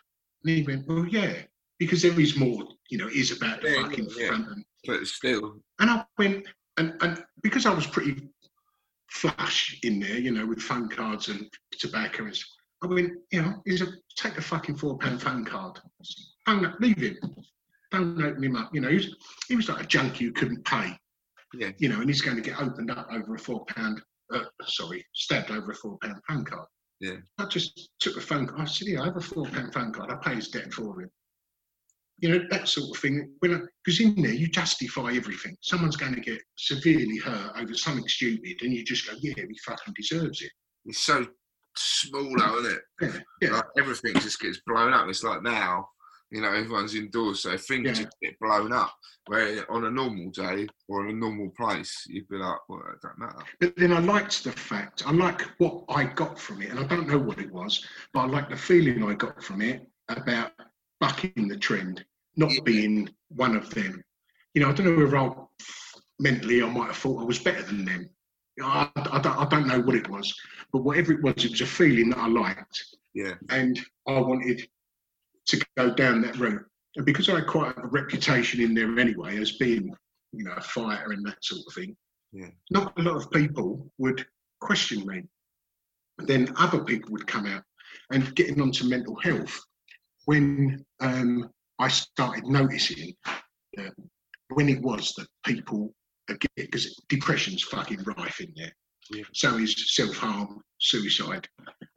And 0.44 0.56
he 0.56 0.62
went, 0.62 0.86
"Well, 0.86 1.06
yeah, 1.06 1.42
because 1.78 2.02
there 2.02 2.18
is 2.18 2.36
more. 2.36 2.66
You 2.90 2.98
know, 2.98 3.08
it 3.08 3.14
is 3.14 3.36
about 3.36 3.60
the 3.62 3.70
Yeah, 3.70 3.82
fucking 3.82 4.08
yeah. 4.16 4.26
front 4.28 4.48
and 4.48 4.64
But 4.86 5.06
still, 5.06 5.62
and 5.80 5.90
I 5.90 6.04
went, 6.18 6.46
and, 6.78 6.96
and 7.00 7.24
because 7.42 7.66
I 7.66 7.74
was 7.74 7.86
pretty 7.86 8.28
flush 9.10 9.78
in 9.82 10.00
there, 10.00 10.18
you 10.18 10.30
know, 10.30 10.46
with 10.46 10.60
phone 10.60 10.88
cards 10.88 11.28
and 11.28 11.48
tobacco, 11.78 12.24
and 12.24 12.34
stuff, 12.36 12.48
I 12.82 12.86
went, 12.86 13.12
you 13.30 13.42
know, 13.42 13.62
he's 13.64 13.82
a 13.82 13.88
take 14.16 14.38
a 14.38 14.42
fucking 14.42 14.76
four 14.76 14.98
pound 14.98 15.22
phone 15.22 15.44
card. 15.44 15.78
Don't 16.46 16.80
leave 16.80 16.98
him. 16.98 17.18
Don't 17.90 18.22
open 18.22 18.42
him 18.42 18.56
up. 18.56 18.74
You 18.74 18.80
know, 18.80 18.88
he 18.88 18.96
was, 18.96 19.16
he 19.48 19.56
was 19.56 19.68
like 19.68 19.84
a 19.84 19.86
junkie 19.86 20.24
who 20.24 20.32
couldn't 20.32 20.64
pay. 20.64 20.96
Yeah. 21.54 21.70
You 21.78 21.88
know, 21.88 22.00
and 22.00 22.08
he's 22.08 22.22
going 22.22 22.36
to 22.36 22.42
get 22.42 22.60
opened 22.60 22.90
up 22.90 23.08
over 23.12 23.34
a 23.34 23.38
four 23.38 23.64
pound. 23.66 24.00
Uh, 24.32 24.44
sorry, 24.64 25.04
stabbed 25.14 25.50
over 25.50 25.72
a 25.72 25.74
four 25.74 25.98
pound 26.02 26.16
phone 26.28 26.44
card. 26.44 26.66
Yeah. 27.00 27.16
I 27.38 27.46
just 27.46 27.90
took 28.00 28.14
the 28.14 28.20
phone 28.20 28.46
card. 28.46 28.60
I 28.60 28.64
said, 28.64 28.88
yeah, 28.88 29.02
I 29.02 29.06
have 29.06 29.16
a 29.16 29.20
four 29.20 29.44
pound 29.46 29.74
phone 29.74 29.92
card. 29.92 30.10
I 30.10 30.16
pay 30.16 30.36
his 30.36 30.48
debt 30.48 30.72
for 30.72 31.00
him. 31.00 31.10
You 32.18 32.28
know, 32.28 32.44
that 32.50 32.68
sort 32.68 32.96
of 32.96 33.02
thing. 33.02 33.32
When 33.40 33.66
because 33.84 34.00
in 34.00 34.22
there 34.22 34.32
you 34.32 34.46
justify 34.46 35.12
everything. 35.14 35.56
Someone's 35.60 35.96
going 35.96 36.14
to 36.14 36.20
get 36.20 36.40
severely 36.56 37.18
hurt 37.18 37.52
over 37.58 37.74
something 37.74 38.06
stupid, 38.06 38.62
and 38.62 38.72
you 38.72 38.84
just 38.84 39.06
go, 39.08 39.16
yeah, 39.20 39.34
he 39.36 39.58
fucking 39.66 39.94
deserves 39.96 40.40
it. 40.40 40.52
it's 40.84 41.00
so 41.00 41.26
small, 41.76 42.32
though, 42.38 42.58
isn't 42.60 42.72
it? 42.72 42.82
Yeah, 43.00 43.18
yeah. 43.40 43.56
Like 43.56 43.64
everything 43.76 44.14
just 44.14 44.40
gets 44.40 44.60
blown 44.66 44.92
up. 44.92 45.08
It's 45.08 45.24
like 45.24 45.42
now, 45.42 45.88
you 46.32 46.40
know, 46.40 46.52
everyone's 46.52 46.94
indoors, 46.94 47.40
so 47.42 47.56
things 47.56 47.86
Yeah. 47.86 48.04
just 48.04 48.16
get 48.22 48.38
blown 48.40 48.72
up. 48.72 48.92
Where 49.26 49.70
on 49.70 49.84
a 49.84 49.90
normal 49.90 50.30
day 50.30 50.66
or 50.88 51.06
in 51.06 51.14
a 51.14 51.18
normal 51.18 51.50
place, 51.50 52.04
you'd 52.08 52.28
be 52.28 52.36
like, 52.38 52.58
well, 52.68 52.80
it 52.92 53.00
don't 53.02 53.18
matter. 53.18 53.44
But 53.60 53.76
then 53.76 53.92
I 53.92 54.00
liked 54.00 54.42
the 54.42 54.50
fact, 54.50 55.04
I 55.06 55.12
like 55.12 55.42
what 55.58 55.84
I 55.88 56.04
got 56.04 56.40
from 56.40 56.60
it, 56.62 56.70
and 56.70 56.80
I 56.80 56.84
don't 56.84 57.06
know 57.06 57.18
what 57.18 57.38
it 57.38 57.52
was, 57.52 57.86
but 58.12 58.20
I 58.20 58.26
like 58.26 58.48
the 58.50 58.56
feeling 58.56 59.04
I 59.04 59.14
got 59.14 59.40
from 59.44 59.60
it 59.62 59.86
about 60.08 60.52
bucking 61.00 61.46
the 61.48 61.56
trend, 61.56 62.04
not 62.36 62.50
Yeah. 62.52 62.60
being 62.64 63.08
one 63.28 63.54
of 63.56 63.70
them. 63.70 64.02
You 64.54 64.62
know, 64.62 64.70
I 64.70 64.72
don't 64.72 64.86
know 64.86 65.04
whether 65.04 65.16
I 65.18 65.30
mentally 66.18 66.62
I 66.62 66.68
might 66.68 66.86
have 66.88 66.96
thought 66.96 67.20
I 67.22 67.24
was 67.24 67.38
better 67.38 67.62
than 67.62 67.84
them. 67.84 68.08
I, 68.62 68.90
I, 68.96 69.20
don't, 69.20 69.38
I 69.38 69.44
don't 69.48 69.66
know 69.68 69.80
what 69.80 69.94
it 69.96 70.08
was, 70.10 70.34
but 70.72 70.82
whatever 70.82 71.12
it 71.12 71.22
was, 71.22 71.44
it 71.44 71.52
was 71.52 71.60
a 71.60 71.66
feeling 71.66 72.10
that 72.10 72.18
I 72.18 72.26
liked, 72.28 72.84
Yeah, 73.14 73.34
and 73.50 73.78
I 74.08 74.18
wanted 74.20 74.66
to 75.46 75.64
go 75.76 75.94
down 75.94 76.22
that 76.22 76.36
route. 76.38 76.64
And 76.96 77.06
because 77.06 77.28
I 77.28 77.36
had 77.36 77.46
quite 77.46 77.76
a 77.76 77.86
reputation 77.86 78.60
in 78.60 78.74
there 78.74 78.98
anyway 78.98 79.38
as 79.38 79.52
being, 79.52 79.94
you 80.32 80.44
know, 80.44 80.52
a 80.56 80.60
fighter 80.60 81.12
and 81.12 81.24
that 81.26 81.42
sort 81.42 81.62
of 81.66 81.74
thing, 81.74 81.96
Yeah. 82.32 82.50
not 82.70 82.98
a 82.98 83.02
lot 83.02 83.16
of 83.16 83.30
people 83.30 83.90
would 83.98 84.26
question 84.60 85.06
me. 85.06 85.22
And 86.18 86.28
Then 86.28 86.54
other 86.56 86.84
people 86.84 87.10
would 87.12 87.26
come 87.26 87.46
out 87.46 87.62
and 88.10 88.34
getting 88.34 88.60
onto 88.60 88.84
mental 88.88 89.16
health 89.20 89.58
when 90.26 90.84
um, 91.00 91.50
I 91.78 91.88
started 91.88 92.44
noticing 92.44 93.14
uh, 93.78 93.90
when 94.50 94.68
it 94.68 94.80
was 94.82 95.12
that 95.16 95.26
people 95.44 95.94
because 96.56 97.02
depression's 97.08 97.62
fucking 97.64 98.02
rife 98.04 98.40
in 98.40 98.52
there. 98.56 98.72
Yeah. 99.10 99.24
So 99.34 99.56
is 99.58 99.94
self 99.94 100.16
harm, 100.16 100.62
suicide, 100.78 101.48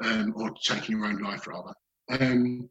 um, 0.03 0.33
or 0.35 0.51
taking 0.63 0.97
your 0.97 1.05
own 1.05 1.19
life 1.19 1.47
rather. 1.47 1.73
Um, 2.09 2.69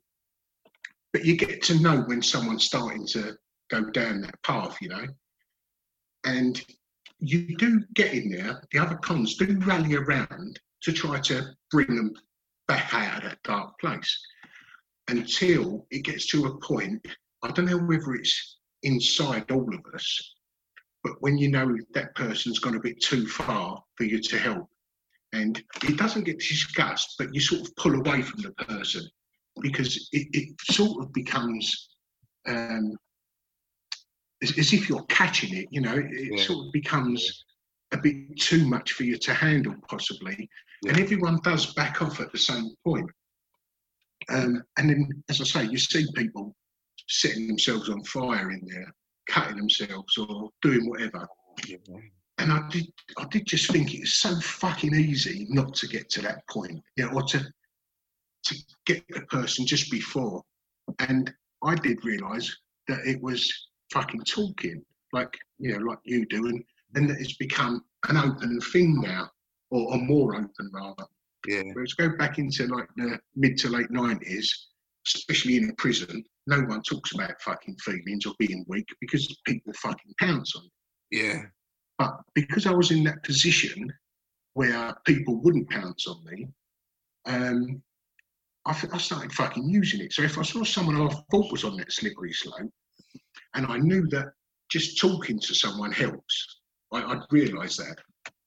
but 1.15 1.25
you 1.25 1.37
get 1.37 1.63
to 1.63 1.81
know 1.81 1.99
when 2.07 2.21
someone's 2.21 2.65
starting 2.65 3.07
to 3.07 3.37
go 3.71 3.85
down 3.85 4.21
that 4.21 4.43
path, 4.43 4.77
you 4.83 4.89
know. 4.89 5.07
And 6.25 6.61
you 7.21 7.57
do 7.57 7.85
get 7.95 8.13
in 8.13 8.31
there, 8.31 8.61
the 8.73 8.81
other 8.81 8.97
cons 8.97 9.37
do 9.37 9.57
rally 9.61 9.95
around 9.95 10.59
to 10.83 10.93
try 10.93 11.21
to 11.21 11.47
bring 11.71 11.95
them 11.95 12.13
back 12.67 12.93
out 12.93 13.23
of 13.23 13.31
that 13.31 13.39
dark 13.45 13.79
place 13.79 14.19
until 15.07 15.87
it 15.93 16.03
gets 16.03 16.27
to 16.27 16.47
a 16.47 16.59
point. 16.59 17.07
I 17.45 17.53
don't 17.53 17.67
know 17.67 17.79
whether 17.79 18.15
it's 18.15 18.59
inside 18.83 19.53
all 19.53 19.73
of 19.73 19.95
us, 19.95 20.35
but 21.05 21.13
when 21.21 21.39
you 21.39 21.49
know 21.49 21.77
that 21.95 22.17
person's 22.17 22.59
gone 22.59 22.75
a 22.75 22.81
bit 22.81 23.01
too 23.01 23.29
far 23.29 23.81
for 23.97 24.05
you 24.05 24.21
to 24.21 24.37
help, 24.37 24.69
and 25.33 25.63
it 25.85 25.97
doesn't 25.97 26.25
get 26.25 26.41
discussed, 26.41 27.15
but 27.19 27.33
you 27.33 27.41
sort 27.41 27.61
of 27.61 27.77
pull 27.77 27.95
away 27.95 28.21
from 28.23 28.43
the 28.43 28.51
person 28.53 29.09
because 29.61 30.09
it, 30.13 30.27
it 30.33 30.55
sort 30.71 31.03
of 31.03 31.13
becomes 31.13 31.91
um, 32.47 32.97
as, 34.43 34.57
as 34.59 34.73
if 34.73 34.89
you're 34.89 35.05
catching 35.05 35.55
it, 35.57 35.69
you 35.71 35.81
know, 35.81 35.95
it, 35.95 36.07
it 36.13 36.39
Yeah. 36.39 36.45
sort 36.45 36.67
of 36.67 36.73
becomes 36.73 37.45
a 37.93 37.97
bit 37.99 38.37
too 38.39 38.67
much 38.67 38.93
for 38.93 39.05
you 39.05 39.17
to 39.19 39.33
handle, 39.35 39.75
possibly. 39.89 40.49
And 40.87 40.99
everyone 40.99 41.39
does 41.43 41.73
back 41.75 42.03
off 42.03 42.21
at 42.21 42.31
the 42.33 42.39
same 42.39 42.71
point. 42.85 43.09
Um, 44.29 44.63
and 44.79 44.91
then, 44.91 45.25
as 45.31 45.41
I 45.41 45.45
say, 45.45 45.65
you 45.71 45.79
see 45.79 46.07
people 46.15 46.55
setting 47.09 47.47
themselves 47.47 47.89
on 47.89 48.03
fire 48.05 48.51
in 48.51 48.67
there, 48.67 48.93
cutting 49.29 49.57
themselves 49.57 50.17
or 50.19 50.51
doing 50.63 50.89
whatever. 50.89 51.27
yeah, 51.67 51.77
And 52.39 52.53
I 52.53 52.69
did, 52.71 52.87
I 53.19 53.25
did 53.31 53.47
just 53.47 53.71
think 53.71 53.95
it's 53.95 54.15
so 54.15 54.39
fucking 54.41 54.95
easy 54.95 55.47
not 55.49 55.73
to 55.75 55.87
get 55.87 56.11
to 56.11 56.23
that 56.23 56.47
point, 56.49 56.83
you 56.97 57.07
know, 57.07 57.13
or 57.13 57.23
to 57.25 57.47
to 58.45 58.57
get 58.87 59.05
the 59.09 59.23
person 59.23 59.67
just 59.67 59.91
before. 59.91 60.43
And 61.01 61.33
I 61.63 61.75
did 61.75 62.05
realise 62.05 62.55
that 62.89 63.01
it 63.07 63.21
was 63.23 63.51
fucking 63.93 64.23
talking, 64.25 64.85
like 65.13 65.37
you 65.59 65.73
know, 65.73 65.85
like 65.85 65.99
you 66.05 66.27
do, 66.27 66.47
and 66.47 66.63
and 66.95 67.11
that 67.11 67.19
it's 67.21 67.37
become 67.37 67.85
an 68.09 68.17
open 68.17 68.61
thing 68.73 69.01
now, 69.01 69.29
or, 69.71 69.95
or 69.95 69.99
more 69.99 70.35
open 70.37 70.71
rather. 70.73 71.05
yeah, 71.47 71.63
Whereas 71.73 71.95
go 71.95 72.17
back 72.17 72.39
into 72.39 72.67
like 72.67 72.89
the 72.97 73.19
mid 73.35 73.57
to 73.59 73.69
late 73.69 73.91
nineties, 73.91 74.69
especially 75.07 75.57
in 75.57 75.71
a 75.71 75.75
prison, 75.75 76.23
no 76.47 76.61
one 76.63 76.83
talks 76.83 77.15
about 77.15 77.41
fucking 77.41 77.77
feelings 77.79 78.27
or 78.27 78.35
being 78.39 78.65
weak 78.69 78.87
because 79.01 79.35
people 79.47 79.73
fucking 79.75 80.15
pounce 80.21 80.55
on 80.57 80.65
it. 80.65 80.71
yeah, 81.25 81.43
But 81.99 82.21
because 82.35 82.67
I 82.67 82.73
was 82.73 82.91
in 82.91 83.05
that 83.05 83.23
position 83.25 83.93
where 84.53 84.95
people 85.07 85.41
wouldn't 85.43 85.71
pounce 85.71 86.07
on 86.07 86.25
me, 86.25 86.49
um, 87.27 87.83
I, 88.67 88.71
I 88.93 88.99
started 88.99 89.33
fucking 89.33 89.69
using 89.69 90.01
it. 90.01 90.13
So 90.13 90.23
if 90.23 90.39
I 90.39 90.43
saw 90.43 90.65
someone 90.65 90.97
I 91.01 91.09
thought 91.31 91.53
was 91.53 91.65
on 91.65 91.77
that 91.77 91.93
slippery 91.93 92.33
slope, 92.33 92.71
and 93.55 93.67
I 93.67 93.79
knew 93.79 94.07
that 94.09 94.29
just 94.71 94.99
talking 94.99 95.39
to 95.39 95.55
someone 95.55 95.93
helps, 95.93 96.61
I, 96.93 97.03
I'd 97.03 97.23
realise 97.31 97.77
that. 97.77 97.97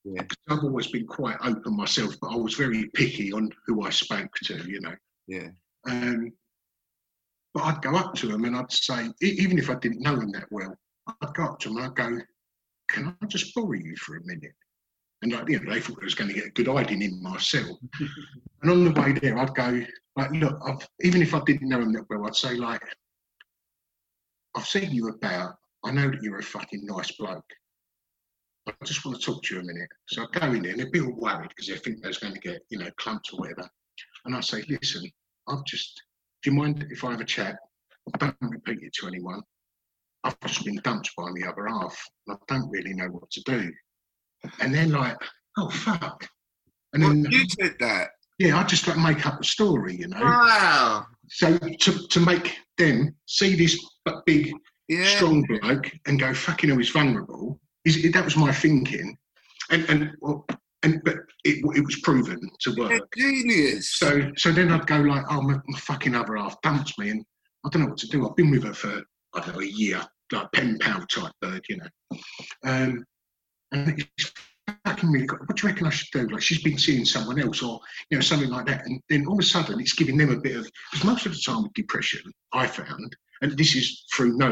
Yeah. 0.04 0.24
I've 0.50 0.64
always 0.64 0.88
been 0.88 1.06
quite 1.06 1.38
open 1.44 1.76
myself, 1.76 2.16
but 2.22 2.30
I 2.30 2.36
was 2.36 2.56
very 2.56 2.90
picky 2.94 3.32
on 3.34 3.50
who 3.66 3.84
I 3.84 3.90
spoke 3.90 4.34
to, 4.46 4.56
you 4.70 4.80
know. 4.80 4.96
yeah, 5.28 5.50
Um, 5.88 6.32
But 7.54 7.64
I'd 7.64 7.82
go 7.82 7.96
up 7.96 8.14
to 8.16 8.28
them 8.28 8.46
and 8.46 8.56
I'd 8.56 8.72
say, 8.72 9.10
even 9.22 9.58
if 9.60 9.70
I 9.70 9.76
didn't 9.76 10.02
know 10.02 10.16
them 10.16 10.32
that 10.32 10.48
well, 10.52 10.76
I'd 11.22 11.34
go 11.34 11.44
up 11.44 11.60
to 11.60 11.70
them 11.70 11.78
and 11.78 11.86
I'd 11.88 11.96
go, 11.96 12.20
"Can 12.90 13.18
I 13.22 13.26
just 13.26 13.54
borrow 13.54 13.74
you 13.74 13.96
for 13.98 14.16
a 14.18 14.26
minute?" 14.26 14.56
And 15.22 15.32
like, 15.32 15.50
you 15.50 15.60
know, 15.60 15.74
they 15.74 15.80
thought 15.80 15.98
I 16.02 16.06
was 16.06 16.16
going 16.16 16.30
to 16.30 16.36
get 16.36 16.46
a 16.46 16.52
good 16.52 16.68
hiding 16.68 17.02
in 17.02 17.22
myself. 17.22 17.78
and 18.62 18.72
on 18.72 18.86
the 18.86 19.02
way 19.02 19.14
there, 19.14 19.38
I'd 19.38 19.56
go, 19.56 19.84
like, 20.16 20.32
look, 20.32 20.60
I've, 20.66 20.88
even 21.02 21.22
if 21.22 21.34
I 21.34 21.42
didn't 21.46 21.70
know 21.70 21.80
them 21.80 21.94
that 21.94 22.10
well, 22.10 22.28
I'd 22.28 22.36
say, 22.36 22.56
like, 22.56 22.82
I've 24.56 24.68
seen 24.68 24.92
you 24.92 25.10
about. 25.10 25.56
I 25.84 25.92
know 25.92 26.10
that 26.10 26.22
you're 26.22 26.40
a 26.40 26.44
fucking 26.44 26.86
nice 26.86 27.12
bloke. 27.12 27.46
I 28.68 28.74
just 28.84 29.06
want 29.06 29.20
to 29.20 29.26
talk 29.26 29.44
to 29.44 29.56
you 29.56 29.62
a 29.62 29.64
minute. 29.64 29.90
So 30.08 30.24
I 30.24 30.40
go 30.40 30.52
in 30.54 30.64
there 30.64 30.72
and 30.72 30.82
they'd 30.82 30.92
be 30.92 31.00
all 31.00 31.14
worried 31.14 31.50
because 31.50 31.68
they 31.68 31.78
think 31.78 32.02
they're 32.02 32.12
going 32.20 32.34
to 32.34 32.40
get, 32.40 32.62
you 32.70 32.78
know, 32.78 32.90
clumped 32.98 33.30
or 33.34 33.40
whatever. 33.40 33.70
And 34.26 34.36
I 34.36 34.42
say, 34.42 34.64
listen, 34.68 35.10
I've 35.48 35.64
just, 35.66 36.02
do 36.44 36.52
you 36.52 36.58
mind 36.58 36.86
if 36.90 37.04
I 37.04 37.12
have 37.12 37.22
a 37.22 37.26
chat? 37.26 37.58
Don't 38.20 38.36
repeat 38.42 38.80
it 38.82 38.94
to 38.96 39.08
anyone. 39.08 39.42
I've 40.24 40.40
just 40.42 40.66
been 40.66 40.82
dumped 40.84 41.12
by 41.16 41.30
the 41.34 41.48
other 41.48 41.68
half. 41.68 41.98
And 42.28 42.38
I 42.38 42.54
don't 42.54 42.70
really 42.70 42.94
know 42.94 43.08
what 43.08 43.30
to 43.32 43.42
do. 43.44 43.72
And 44.60 44.74
they're 44.74 44.86
like, 44.88 45.18
oh, 45.58 45.70
fuck. 45.70 46.28
And 46.94 47.04
Well, 47.04 47.12
then, 47.14 47.28
you 47.32 47.46
said 47.60 47.76
that. 47.80 48.10
yeah, 48.40 48.58
I 48.60 48.64
just 48.64 48.88
like 48.88 48.98
make 48.98 49.26
up 49.26 49.40
a 49.42 49.44
story, 49.44 49.96
you 49.98 50.08
know. 50.08 50.20
Wow. 50.22 51.06
So 51.30 51.58
to, 51.58 52.08
to 52.08 52.20
make 52.20 52.56
them 52.78 53.16
see 53.26 53.56
this 53.56 53.78
big, 54.26 54.52
Yeah. 54.88 55.06
strong 55.18 55.44
bloke 55.44 55.92
and 56.06 56.20
go, 56.20 56.34
fucking 56.34 56.70
hell, 56.70 56.78
he's 56.80 56.90
vulnerable. 56.92 57.60
Is, 57.86 58.10
that 58.12 58.24
was 58.26 58.38
my 58.38 58.52
thinking. 58.52 59.18
And, 59.72 59.90
and, 59.90 60.12
well, 60.22 60.46
and 60.84 61.02
but 61.04 61.16
it, 61.44 61.58
it 61.76 61.86
was 61.86 62.00
proven 62.02 62.40
to 62.62 62.76
work. 62.76 62.92
Yeah, 63.16 63.26
genius. 63.30 63.96
So 63.98 64.32
so 64.38 64.52
then 64.52 64.72
I'd 64.72 64.88
go 64.88 64.98
like, 65.00 65.26
oh, 65.30 65.42
my, 65.42 65.56
my 65.68 65.80
fucking 65.80 66.16
other 66.16 66.38
half 66.38 66.62
dumps 66.62 66.98
me, 66.98 67.10
and 67.10 67.26
I 67.66 67.70
don't 67.70 67.82
know 67.82 67.90
what 67.90 67.98
to 67.98 68.08
do. 68.08 68.30
I've 68.30 68.36
been 68.36 68.52
with 68.52 68.64
her 68.64 68.74
for 68.74 69.02
I 69.34 69.40
don't 69.42 69.56
know 69.56 69.62
a 69.62 69.66
year, 69.66 70.02
like 70.32 70.52
pen 70.54 70.78
pal 70.80 71.06
type 71.08 71.32
bird, 71.42 71.66
you 71.68 71.78
know. 71.78 72.20
Um, 72.64 73.04
and 73.72 74.00
it's 74.18 74.32
fucking 74.86 75.12
really 75.12 75.26
good. 75.26 75.40
What 75.40 75.58
do 75.58 75.68
you 75.68 75.74
reckon 75.74 75.88
I 75.88 75.92
should 75.92 76.12
do? 76.12 76.34
Like 76.34 76.42
she's 76.42 76.64
been 76.64 76.78
seeing 76.78 77.06
someone 77.06 77.40
else, 77.40 77.62
or 77.62 77.80
you 78.10 78.18
know 78.18 78.22
something 78.22 78.50
like 78.50 78.66
that, 78.68 78.86
and 78.86 79.02
then 79.10 79.26
all 79.28 79.34
of 79.34 79.40
a 79.40 79.44
sudden 79.44 79.80
it's 79.80 79.94
giving 79.94 80.18
them 80.18 80.32
a 80.32 80.40
bit 80.40 80.56
of 80.56 80.70
because 80.92 81.06
most 81.06 81.26
of 81.26 81.34
the 81.34 81.40
time 81.40 81.64
with 81.64 81.74
depression, 81.74 82.22
I 82.54 82.68
found, 82.68 83.16
and 83.42 83.58
this 83.58 83.76
is 83.76 84.06
through 84.14 84.38
no, 84.38 84.52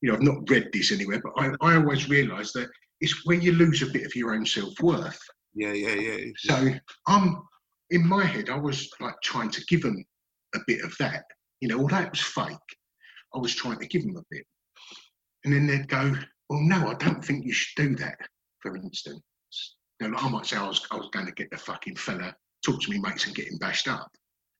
you 0.00 0.08
know, 0.08 0.14
I've 0.14 0.22
not 0.22 0.48
read 0.48 0.70
this 0.72 0.92
anywhere, 0.92 1.20
but 1.22 1.32
I, 1.36 1.52
I 1.60 1.76
always 1.76 2.08
realise 2.08 2.52
that 2.52 2.68
it's 3.00 3.24
where 3.26 3.38
you 3.38 3.52
lose 3.52 3.82
a 3.82 3.86
bit 3.86 4.06
of 4.06 4.14
your 4.14 4.34
own 4.34 4.46
self 4.46 4.78
worth. 4.80 5.18
yeah, 5.54 5.72
yeah, 5.72 5.94
yeah. 5.94 6.32
So 6.36 6.72
I'm 7.06 7.42
in 7.90 8.06
my 8.06 8.24
head, 8.24 8.50
I 8.50 8.56
was 8.56 8.88
like 9.00 9.14
trying 9.22 9.50
to 9.50 9.64
give 9.68 9.82
them 9.82 10.04
a 10.54 10.58
bit 10.66 10.82
of 10.82 10.94
that. 10.98 11.24
You 11.60 11.68
know, 11.68 11.78
all 11.78 11.88
that 11.88 12.10
was 12.10 12.20
fake, 12.20 12.56
I 13.34 13.38
was 13.38 13.54
trying 13.54 13.78
to 13.78 13.86
give 13.86 14.02
them 14.02 14.16
a 14.16 14.22
bit. 14.30 14.44
And 15.44 15.54
then 15.54 15.66
they'd 15.66 15.88
go, 15.88 16.14
Well, 16.48 16.60
no, 16.60 16.88
I 16.88 16.94
don't 16.94 17.24
think 17.24 17.44
you 17.44 17.52
should 17.52 17.82
do 17.82 17.96
that, 17.96 18.18
for 18.66 18.76
instance. 18.76 19.22
You 20.00 20.08
know, 20.08 20.18
I 20.18 20.28
might 20.28 20.46
say 20.46 20.56
I 20.56 20.66
was 20.66 20.86
I 20.90 20.96
was 20.96 21.08
going 21.12 21.26
to 21.26 21.32
get 21.32 21.50
the 21.50 21.56
fucking 21.56 21.96
fella, 21.96 22.34
talk 22.64 22.80
to 22.82 22.90
me 22.90 22.98
mates 22.98 23.26
and 23.26 23.34
get 23.34 23.48
him 23.48 23.58
bashed 23.58 23.88
up 23.88 24.10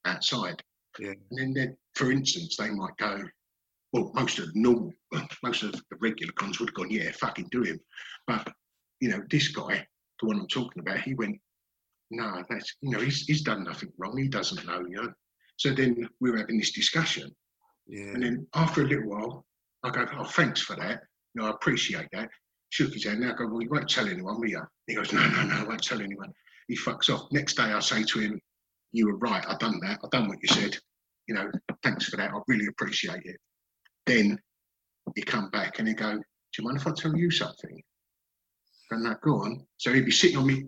outside. 0.05 0.63
Yeah. 0.99 1.13
And 1.33 1.55
then 1.55 1.77
for 1.95 2.11
instance, 2.11 2.57
they 2.57 2.71
might 2.71 2.97
go, 2.99 3.23
well, 3.93 4.11
most 4.15 4.39
of 4.39 4.47
the 4.47 4.61
normal, 4.61 4.93
most 5.43 5.63
of 5.63 5.73
the 5.73 5.97
regular 6.01 6.33
cons 6.33 6.59
would 6.59 6.71
have 6.71 6.75
gone, 6.75 6.91
yeah, 6.91 7.11
fucking 7.13 7.49
do 7.51 7.63
him. 7.63 7.79
But, 8.27 8.49
you 9.01 9.11
know, 9.11 9.21
this 9.31 9.49
guy, 9.49 9.87
the 10.21 10.27
one 10.27 10.41
I'm 10.41 10.49
talking 10.49 10.81
about, 10.81 11.01
he 11.01 11.15
went, 11.15 11.39
no, 12.11 12.43
that's, 12.49 12.77
you 12.81 12.91
know, 12.91 13.01
he's, 13.01 13.27
he's 13.27 13.43
done 13.43 13.65
nothing 13.65 13.93
wrong. 13.99 14.17
He 14.17 14.29
doesn't 14.29 14.67
know, 14.67 14.85
you 14.89 14.97
know. 14.97 15.13
So 15.57 15.73
then 15.73 16.09
we 16.21 16.31
were 16.31 16.39
having 16.39 16.59
this 16.59 16.73
discussion. 16.73 17.31
Yeah. 17.87 18.13
And 18.13 18.23
then 18.23 18.47
after 18.55 18.83
a 18.83 18.87
little 18.87 19.09
while, 19.09 19.47
I 19.83 19.91
go, 19.91 20.07
oh, 20.19 20.25
thanks 20.25 20.61
for 20.61 20.77
that. 20.77 21.03
You 21.35 21.43
know, 21.43 21.49
I 21.49 21.51
appreciate 21.51 22.09
that. 22.13 22.31
Shook 22.77 22.93
his 22.93 23.05
hand. 23.05 23.25
I 23.25 23.33
go, 23.33 23.47
well, 23.47 23.63
you 23.63 23.71
won't 23.71 23.89
tell 23.89 24.07
anyone, 24.07 24.39
will 24.39 24.51
you? 24.51 24.61
He 24.87 24.95
goes, 24.95 25.11
no, 25.11 25.27
no, 25.27 25.45
no, 25.45 25.55
I 25.55 25.65
won't 25.65 25.83
tell 25.83 26.03
anyone. 26.03 26.31
He 26.69 26.77
fucks 26.77 27.09
off. 27.09 27.33
Next 27.33 27.55
day, 27.55 27.63
I 27.63 27.81
say 27.81 28.05
to 28.05 28.19
him, 28.19 28.39
you 28.93 29.07
were 29.07 29.17
right. 29.17 29.43
I've 29.49 29.59
done 29.59 29.81
that. 29.81 30.01
I've 30.05 30.11
done 30.11 30.29
what 30.29 30.43
you 30.43 30.49
said. 30.49 30.77
You 31.27 31.37
know, 31.37 31.51
thanks 31.83 32.05
for 32.05 32.19
that. 32.19 32.33
I 32.33 32.39
really 32.49 32.67
appreciate 32.67 33.25
it. 33.25 33.39
Then 34.05 34.39
he 35.15 35.23
come 35.23 35.49
back 35.49 35.79
and 35.79 35.89
he 35.89 35.95
go, 35.95 36.17
do 36.17 36.23
you 36.59 36.65
mind 36.65 36.77
if 36.77 36.87
I 36.87 36.91
tell 36.95 37.17
you 37.17 37.31
something? 37.31 37.83
And 38.91 39.07
that 39.07 39.23
go 39.23 39.37
on. 39.37 39.67
So 39.79 39.95
he'd 39.95 40.05
be 40.05 40.11
sitting 40.11 40.37
on 40.37 40.47
me, 40.47 40.65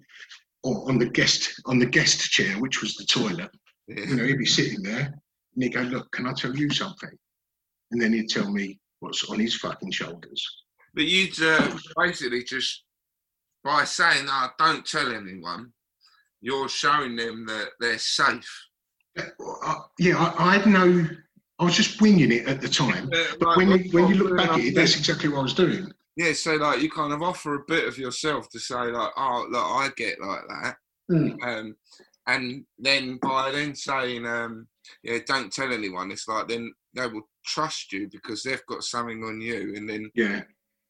or 0.63 0.89
on 0.89 0.99
the 0.99 1.11
guest 1.11 1.61
on 1.67 1.79
the 1.79 1.85
guest 1.85 2.31
chair, 2.31 2.59
which 2.59 2.81
was 2.81 2.95
the 2.95 3.05
toilet. 3.05 3.51
You 3.87 4.17
know, 4.17 4.25
he'd 4.25 4.39
be 4.39 4.47
sitting 4.47 4.83
there, 4.83 5.13
and 5.55 5.63
he'd 5.63 5.75
go, 5.75 5.83
"Look, 5.83 6.11
can 6.13 6.27
I 6.27 6.33
tell 6.33 6.57
you 6.57 6.71
something?" 6.71 7.17
And 7.91 8.01
then 8.01 8.15
he'd 8.15 8.29
tell 8.29 8.51
me 8.51 8.81
what's 9.01 9.29
on 9.31 9.39
his 9.39 9.55
fucking 9.57 9.93
shoulders. 9.93 10.65
But 10.99 11.07
you'd 11.07 11.41
uh, 11.41 11.79
basically 11.97 12.43
just 12.43 12.83
by 13.63 13.85
saying, 13.85 14.27
"No, 14.27 14.49
don't 14.59 14.85
tell 14.85 15.15
anyone," 15.15 15.73
you're 16.41 16.69
showing 16.69 17.15
them 17.15 17.47
that 17.47 17.69
they're 17.79 17.99
safe. 17.99 18.67
Uh, 19.17 19.77
yeah, 20.01 20.17
I, 20.19 20.49
I 20.49 20.57
had 20.57 20.67
no. 20.67 21.07
I 21.61 21.65
was 21.65 21.77
just 21.77 22.01
winging 22.03 22.33
it 22.33 22.49
at 22.49 22.61
the 22.61 22.69
time. 22.69 23.09
Uh, 23.15 23.25
But 23.39 23.47
like, 23.47 23.57
when 23.59 23.69
you 23.71 23.91
when 23.93 24.09
you 24.09 24.17
look 24.17 24.37
back 24.37 24.51
at 24.51 24.59
it, 24.59 24.75
that's 24.75 24.97
exactly 24.97 25.29
what 25.29 25.39
I 25.39 25.43
was 25.43 25.55
doing. 25.55 25.93
Yeah, 26.17 26.33
so 26.33 26.57
like 26.57 26.83
you 26.83 26.91
kind 26.91 27.13
of 27.13 27.23
offer 27.23 27.55
a 27.55 27.65
bit 27.69 27.87
of 27.87 27.97
yourself 27.97 28.49
to 28.51 28.59
say 28.59 28.75
like, 28.75 29.13
oh, 29.17 29.47
look, 29.49 29.65
I 29.65 29.91
get 29.97 30.21
like 30.21 30.41
that, 30.49 30.77
Mm. 31.13 31.41
um, 31.45 31.77
and 32.27 32.65
then 32.77 33.21
by 33.23 33.53
then 33.53 33.77
saying, 33.77 34.27
um, 34.27 34.67
yeah, 35.05 35.19
don't 35.25 35.53
tell 35.53 35.73
anyone. 35.73 36.11
It's 36.11 36.27
like 36.27 36.49
then 36.49 36.75
they 36.93 37.07
will 37.07 37.29
trust 37.47 37.93
you 37.93 38.09
because 38.11 38.43
they've 38.43 38.67
got 38.67 38.83
something 38.83 39.23
on 39.23 39.41
you, 39.41 39.75
and 39.77 39.89
then 39.89 40.11
Yeah. 40.17 40.43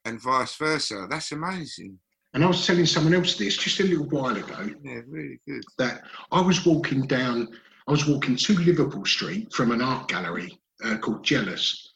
And 0.09 0.21
vice 0.21 0.57
versa. 0.57 1.07
That's 1.09 1.33
amazing. 1.33 1.99
And 2.35 2.45
I 2.45 2.47
was 2.47 2.67
telling 2.67 2.87
someone 2.87 3.15
else 3.15 3.37
this 3.37 3.57
just 3.57 3.81
a 3.81 3.85
little 3.85 4.07
while 4.07 4.37
ago 4.37 4.69
Yeah, 4.83 5.01
really 5.09 5.41
good. 5.47 5.63
that 5.79 6.03
I 6.31 6.41
was 6.41 6.67
walking 6.67 7.07
down, 7.07 7.49
I 7.87 7.91
was 7.91 8.07
walking 8.07 8.37
to 8.37 8.53
Liverpool 8.55 9.05
Street 9.05 9.53
from 9.53 9.71
an 9.71 9.81
art 9.83 10.09
gallery 10.09 10.59
uh, 10.85 10.99
called 10.99 11.25
Jealous. 11.25 11.95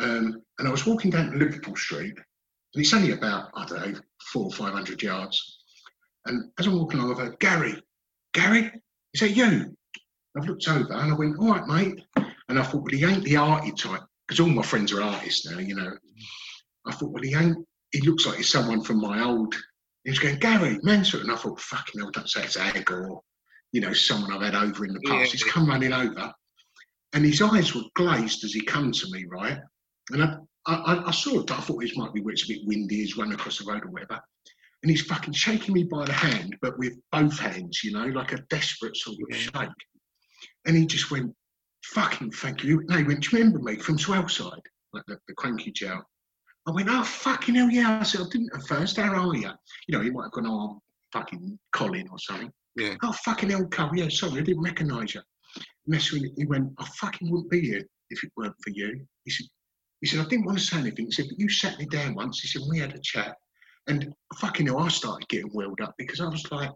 Um, 0.00 0.42
and 0.58 0.68
I 0.68 0.70
was 0.70 0.86
walking 0.86 1.10
down 1.10 1.38
Liverpool 1.38 1.76
Street, 1.76 2.14
and 2.74 2.84
it's 2.84 2.94
only 2.94 3.12
about, 3.12 3.50
I 3.54 3.64
don't 3.66 3.92
know, 3.92 4.00
four 4.32 4.44
or 4.44 4.52
500 4.52 5.02
yards. 5.02 5.58
And 6.26 6.50
as 6.58 6.66
I'm 6.66 6.78
walking 6.78 7.00
along, 7.00 7.12
I've 7.12 7.18
heard, 7.18 7.40
Gary, 7.40 7.82
Gary, 8.34 8.70
is 9.14 9.20
that 9.20 9.30
you? 9.30 9.76
I've 10.36 10.46
looked 10.46 10.68
over 10.68 10.92
and 10.92 11.12
I 11.12 11.16
went, 11.16 11.38
all 11.38 11.52
right, 11.52 11.66
mate. 11.66 12.04
And 12.48 12.58
I 12.58 12.62
thought, 12.62 12.82
well, 12.82 12.92
he 12.92 13.04
ain't 13.04 13.24
the 13.24 13.36
arty 13.36 13.72
type, 13.72 14.02
because 14.26 14.40
all 14.40 14.48
my 14.48 14.62
friends 14.62 14.92
are 14.92 15.02
artists 15.02 15.50
now, 15.50 15.58
you 15.58 15.74
know. 15.74 15.92
I 16.86 16.92
thought, 16.92 17.10
well, 17.12 17.22
he 17.22 17.34
ain't, 17.34 17.56
he 17.92 18.00
looks 18.02 18.26
like 18.26 18.36
he's 18.36 18.48
someone 18.50 18.82
from 18.82 19.00
my 19.00 19.22
old 19.22 19.54
he 20.04 20.10
was 20.10 20.18
going, 20.18 20.38
Gary, 20.38 20.78
Mansfield. 20.82 21.24
And 21.24 21.32
I 21.32 21.36
thought, 21.36 21.60
fucking 21.60 22.00
hell, 22.00 22.10
don't 22.10 22.28
say 22.28 22.42
it's 22.42 22.56
Ag 22.56 22.90
or, 22.90 23.20
you 23.72 23.82
know, 23.82 23.92
someone 23.92 24.32
I've 24.32 24.40
had 24.40 24.54
over 24.54 24.86
in 24.86 24.94
the 24.94 25.00
past. 25.00 25.26
Yeah. 25.26 25.32
He's 25.32 25.44
come 25.44 25.68
running 25.68 25.92
over. 25.92 26.32
And 27.12 27.22
his 27.22 27.42
eyes 27.42 27.74
were 27.74 27.82
glazed 27.96 28.42
as 28.44 28.52
he 28.54 28.62
come 28.62 28.92
to 28.92 29.06
me, 29.10 29.26
right? 29.30 29.58
And 30.12 30.22
I, 30.24 30.36
I, 30.66 30.74
I- 30.74 31.08
I 31.08 31.10
saw 31.10 31.40
it. 31.40 31.50
I 31.50 31.60
thought 31.60 31.80
this 31.82 31.98
might 31.98 32.14
be 32.14 32.22
where 32.22 32.32
it's 32.32 32.44
a 32.44 32.48
bit 32.54 32.62
windy, 32.64 32.96
he's 32.96 33.18
run 33.18 33.30
across 33.32 33.58
the 33.58 33.70
road 33.70 33.84
or 33.84 33.90
whatever. 33.90 34.18
And 34.82 34.90
he's 34.90 35.02
fucking 35.02 35.34
shaking 35.34 35.74
me 35.74 35.84
by 35.84 36.06
the 36.06 36.14
hand, 36.14 36.56
but 36.62 36.78
with 36.78 36.94
both 37.12 37.38
hands, 37.38 37.84
you 37.84 37.92
know, 37.92 38.06
like 38.06 38.32
a 38.32 38.38
desperate 38.48 38.96
sort 38.96 39.16
of 39.20 39.36
Yeah. 39.36 39.36
shake. 39.64 39.68
And 40.66 40.74
he 40.78 40.86
just 40.86 41.10
went, 41.10 41.34
fucking 41.84 42.30
thank 42.30 42.64
you. 42.64 42.82
No, 42.88 42.96
he 42.96 43.04
went, 43.04 43.22
do 43.22 43.36
you 43.36 43.44
remember 43.44 43.58
me 43.70 43.76
from 43.78 43.98
Swaleside? 43.98 44.62
Like 44.94 45.04
the, 45.06 45.18
the 45.28 45.34
cranky 45.34 45.72
jail. 45.72 46.00
I 46.66 46.72
went, 46.72 46.88
oh, 46.90 47.02
fucking 47.02 47.54
hell, 47.54 47.70
yeah. 47.70 47.98
I 48.00 48.02
said, 48.04 48.20
I 48.20 48.24
didn't 48.30 48.50
at 48.54 48.62
first. 48.66 48.96
How 48.96 49.28
are 49.28 49.34
you? 49.34 49.50
You 49.88 49.98
know, 49.98 50.00
he 50.02 50.10
might 50.10 50.24
have 50.24 50.32
gone, 50.32 50.46
oh, 50.46 50.70
I'm 50.70 50.80
fucking 51.12 51.58
Colin 51.72 52.08
or 52.10 52.18
something. 52.18 52.52
Yeah. 52.76 52.94
Oh, 53.02 53.12
fucking 53.12 53.50
hell, 53.50 53.66
Cole. 53.66 53.90
Yeah, 53.94 54.08
sorry, 54.08 54.40
I 54.40 54.44
didn't 54.44 54.62
recognise 54.62 55.14
you. 55.14 55.22
Mess 55.86 56.12
with 56.12 56.22
He 56.36 56.44
went, 56.46 56.72
I 56.78 56.84
fucking 57.00 57.30
wouldn't 57.30 57.50
be 57.50 57.60
here 57.60 57.82
if 58.10 58.22
it 58.22 58.32
weren't 58.36 58.54
for 58.62 58.70
you. 58.70 59.04
He 59.24 59.30
said, 59.30 59.46
he 60.00 60.06
said, 60.06 60.20
I 60.20 60.28
didn't 60.28 60.46
want 60.46 60.58
to 60.58 60.64
say 60.64 60.78
anything. 60.78 61.06
He 61.06 61.12
said, 61.12 61.26
but 61.28 61.38
you 61.38 61.48
sat 61.48 61.78
me 61.78 61.86
down 61.86 62.14
once. 62.14 62.40
He 62.40 62.48
said, 62.48 62.62
we 62.70 62.78
had 62.78 62.94
a 62.94 63.00
chat. 63.00 63.36
And 63.88 64.12
fucking 64.36 64.66
hell, 64.66 64.78
I 64.78 64.88
started 64.88 65.28
getting 65.28 65.50
welled 65.52 65.80
up 65.80 65.94
because 65.98 66.20
I 66.20 66.28
was 66.28 66.50
like, 66.52 66.70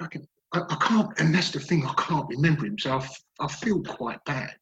fucking, 0.00 0.26
I, 0.52 0.60
I 0.68 0.76
can't, 0.76 1.08
and 1.18 1.34
that's 1.34 1.50
the 1.50 1.60
thing, 1.60 1.86
I 1.86 1.94
can't 1.94 2.28
remember 2.28 2.66
him. 2.66 2.78
So 2.78 3.00
I 3.40 3.48
feel 3.48 3.82
quite 3.82 4.22
bad. 4.26 4.54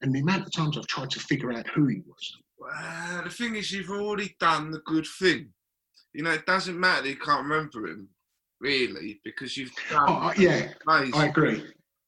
And 0.00 0.14
the 0.14 0.20
amount 0.20 0.46
of 0.46 0.52
times 0.52 0.78
I've 0.78 0.86
tried 0.86 1.10
to 1.10 1.20
figure 1.20 1.52
out 1.52 1.66
who 1.68 1.86
he 1.86 2.00
was. 2.06 2.36
Well, 2.58 3.22
the 3.24 3.30
thing 3.30 3.56
is, 3.56 3.70
you've 3.72 3.90
already 3.90 4.36
done 4.40 4.70
the 4.70 4.80
good 4.80 5.06
thing. 5.18 5.52
You 6.12 6.22
know, 6.22 6.30
it 6.30 6.46
doesn't 6.46 6.78
matter 6.78 7.02
that 7.02 7.08
you 7.08 7.16
can't 7.16 7.42
remember 7.46 7.86
him, 7.86 8.08
really, 8.60 9.20
because 9.24 9.56
you've 9.56 9.74
done 9.90 10.08
Oh, 10.08 10.32
yeah, 10.36 10.72
amazing. 10.88 11.14
I 11.14 11.26
agree. 11.26 11.62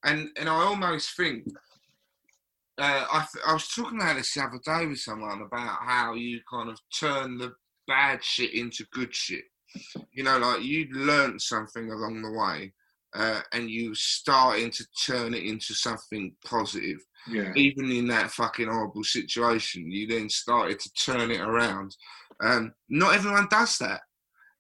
and 0.05 0.31
and 0.37 0.49
I 0.49 0.53
almost 0.55 1.17
think 1.17 1.45
uh, 2.79 3.07
I 3.13 3.27
th- 3.33 3.45
I 3.47 3.53
was 3.53 3.69
talking 3.69 4.01
about 4.01 4.17
this 4.17 4.33
the 4.35 4.43
other 4.43 4.61
day 4.65 4.87
with 4.87 5.01
someone 5.01 5.43
about 5.43 5.79
how 5.83 6.15
you 6.15 6.41
kind 6.51 6.71
of 6.71 6.79
turn 6.99 7.37
the 7.37 7.55
bad 7.87 8.23
shit 8.25 8.55
into 8.55 8.85
good 8.93 9.15
shit. 9.15 9.45
You 10.13 10.23
know, 10.23 10.39
like 10.39 10.63
you 10.63 10.87
learned 10.93 11.43
something 11.43 11.91
along 11.91 12.23
the 12.23 12.33
way, 12.33 12.73
uh, 13.15 13.41
and 13.53 13.71
you 13.71 13.95
starting 13.95 14.71
to 14.71 14.87
turn 15.07 15.35
it 15.35 15.45
into 15.45 15.75
something 15.75 16.35
positive. 16.45 16.99
Yeah. 17.31 17.53
Even 17.57 17.91
in 17.91 18.07
that 18.09 18.31
fucking 18.31 18.69
horrible 18.69 19.05
situation, 19.05 19.91
you 19.91 20.07
then 20.07 20.29
started 20.29 20.79
to 20.81 20.91
turn 20.93 21.31
it 21.31 21.41
around. 21.41 21.95
Um, 22.43 22.73
not 22.89 23.15
everyone 23.15 23.49
does 23.51 23.77
that, 23.79 24.01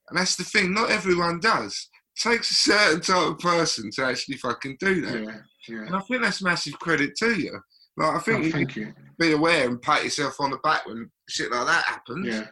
and 0.09 0.19
that's 0.19 0.37
the 0.37 0.45
thing. 0.45 0.75
Not 0.75 0.91
everyone 0.91 1.41
does. 1.41 1.89
It 2.17 2.29
takes 2.29 2.51
a 2.51 2.55
certain 2.55 3.01
type 3.01 3.29
of 3.29 3.39
person 3.39 3.91
to 3.95 4.05
actually 4.05 4.37
fucking 4.39 4.77
do 4.81 5.03
that, 5.03 5.23
Yeah. 5.23 5.37
Yeah. 5.69 5.87
and 5.87 5.95
I 5.97 6.01
think 6.01 6.23
that's 6.23 6.43
massive 6.43 6.79
credit 6.79 7.15
to 7.19 7.35
you. 7.41 7.59
Like 7.97 8.17
I 8.17 8.19
think 8.21 8.39
Oh, 8.41 8.43
you 8.47 8.53
thank 8.53 8.77
you. 8.77 8.93
be 9.19 9.33
aware 9.33 9.67
and 9.69 9.81
pat 9.83 10.05
yourself 10.05 10.41
on 10.41 10.51
the 10.51 10.59
back 10.59 10.87
when 10.87 11.11
shit 11.29 11.51
like 11.53 11.67
that 11.67 11.85
happens. 11.85 12.27
Yeah. 12.27 12.47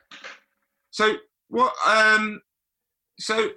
So 0.91 1.15
what? 1.49 1.73
Um. 1.87 2.41
So 3.21 3.51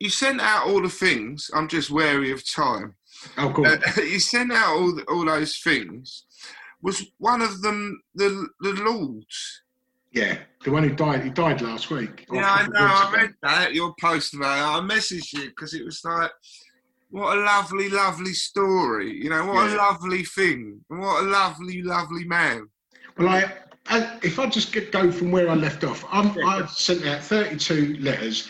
you 0.00 0.10
sent 0.10 0.40
out 0.40 0.66
all 0.66 0.82
the 0.82 0.88
things. 0.88 1.50
I'm 1.54 1.68
just 1.68 1.90
wary 1.90 2.30
of 2.30 2.48
time. 2.48 2.94
Oh, 3.38 3.50
good. 3.50 3.82
Uh, 3.84 3.90
you 4.02 4.18
sent 4.18 4.52
out 4.52 4.76
all 4.76 4.94
the, 4.94 5.02
all 5.04 5.24
those 5.24 5.58
things. 5.58 6.24
Was 6.82 7.06
one 7.18 7.40
of 7.40 7.62
them 7.62 8.02
the 8.14 8.48
the 8.60 8.72
Lords? 8.74 9.62
yeah. 10.14 10.38
The 10.64 10.70
one 10.70 10.84
who 10.84 10.94
died, 10.94 11.24
he 11.24 11.30
died 11.30 11.60
last 11.60 11.90
week. 11.90 12.26
Yeah, 12.32 12.50
I 12.50 12.66
know. 12.68 12.80
I 12.80 13.08
ago. 13.08 13.16
read 13.18 13.34
that 13.42 13.74
your 13.74 13.94
post 14.00 14.34
about 14.34 14.56
it. 14.56 14.82
I 14.82 14.86
messaged 14.86 15.32
you 15.34 15.48
because 15.48 15.74
it 15.74 15.84
was 15.84 16.02
like, 16.04 16.30
what 17.10 17.36
a 17.36 17.40
lovely, 17.40 17.88
lovely 17.88 18.32
story. 18.32 19.12
You 19.12 19.30
know, 19.30 19.44
what 19.44 19.70
a 19.70 19.76
lovely 19.76 20.22
thing. 20.24 20.80
What 20.88 21.24
a 21.24 21.26
lovely, 21.26 21.82
lovely 21.82 22.24
man. 22.24 22.68
Well, 23.18 23.28
I, 23.28 23.52
I, 23.86 24.18
if 24.22 24.38
I 24.38 24.46
just 24.46 24.72
get, 24.72 24.90
go 24.90 25.12
from 25.12 25.30
where 25.30 25.50
I 25.50 25.54
left 25.54 25.84
off, 25.84 26.04
I'm, 26.10 26.30
I 26.46 26.64
sent 26.66 27.04
out 27.06 27.22
32 27.22 27.98
letters 28.00 28.48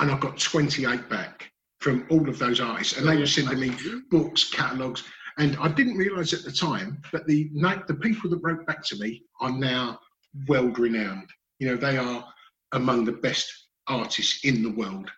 and 0.00 0.10
I 0.10 0.18
got 0.18 0.38
28 0.38 1.08
back 1.08 1.50
from 1.80 2.06
all 2.10 2.28
of 2.28 2.38
those 2.38 2.60
artists, 2.60 2.98
and 2.98 3.08
they 3.08 3.16
were 3.16 3.26
sending 3.26 3.60
me 3.60 3.74
books, 4.10 4.50
catalogues, 4.50 5.04
and 5.38 5.56
I 5.60 5.68
didn't 5.68 5.96
realise 5.96 6.32
at 6.32 6.42
the 6.42 6.52
time, 6.52 7.00
that 7.12 7.26
the 7.26 7.50
the 7.86 7.94
people 7.94 8.28
that 8.30 8.40
wrote 8.42 8.66
back 8.66 8.84
to 8.86 8.96
me 8.96 9.22
are 9.40 9.50
now 9.52 9.98
world 10.48 10.78
renowned. 10.78 11.30
You 11.58 11.68
know, 11.68 11.76
they 11.76 11.96
are 11.96 12.24
among 12.72 13.04
the 13.04 13.12
best 13.12 13.50
artists 13.86 14.44
in 14.44 14.62
the 14.62 14.72
world. 14.72 15.10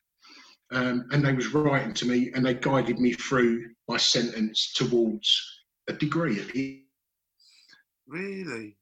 Um, 0.72 1.06
and 1.10 1.24
they 1.24 1.32
was 1.32 1.52
writing 1.52 1.94
to 1.94 2.06
me, 2.06 2.30
and 2.34 2.44
they 2.44 2.54
guided 2.54 3.00
me 3.00 3.12
through 3.14 3.70
my 3.88 3.96
sentence 3.96 4.72
towards 4.74 5.28
a 5.88 5.92
degree 5.92 6.38
Really? 8.06 8.76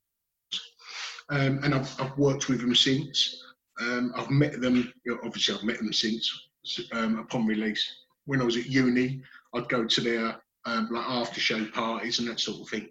um, 1.30 1.60
and 1.62 1.74
I've, 1.74 2.00
I've 2.00 2.16
worked 2.18 2.48
with 2.48 2.60
them 2.60 2.74
since. 2.74 3.42
Um, 3.80 4.12
I've 4.16 4.30
met 4.30 4.60
them, 4.60 4.92
you 5.04 5.12
know, 5.12 5.20
obviously, 5.24 5.54
I've 5.54 5.62
met 5.62 5.78
them 5.78 5.92
since 5.92 6.48
um, 6.92 7.18
upon 7.18 7.46
release. 7.46 7.86
When 8.26 8.40
I 8.40 8.44
was 8.44 8.56
at 8.56 8.66
uni, 8.66 9.22
I'd 9.54 9.68
go 9.68 9.84
to 9.84 10.00
their 10.00 10.40
um, 10.66 10.88
like 10.90 11.04
after 11.06 11.40
show 11.40 11.64
parties 11.66 12.18
and 12.18 12.28
that 12.28 12.40
sort 12.40 12.60
of 12.60 12.68
thing. 12.68 12.88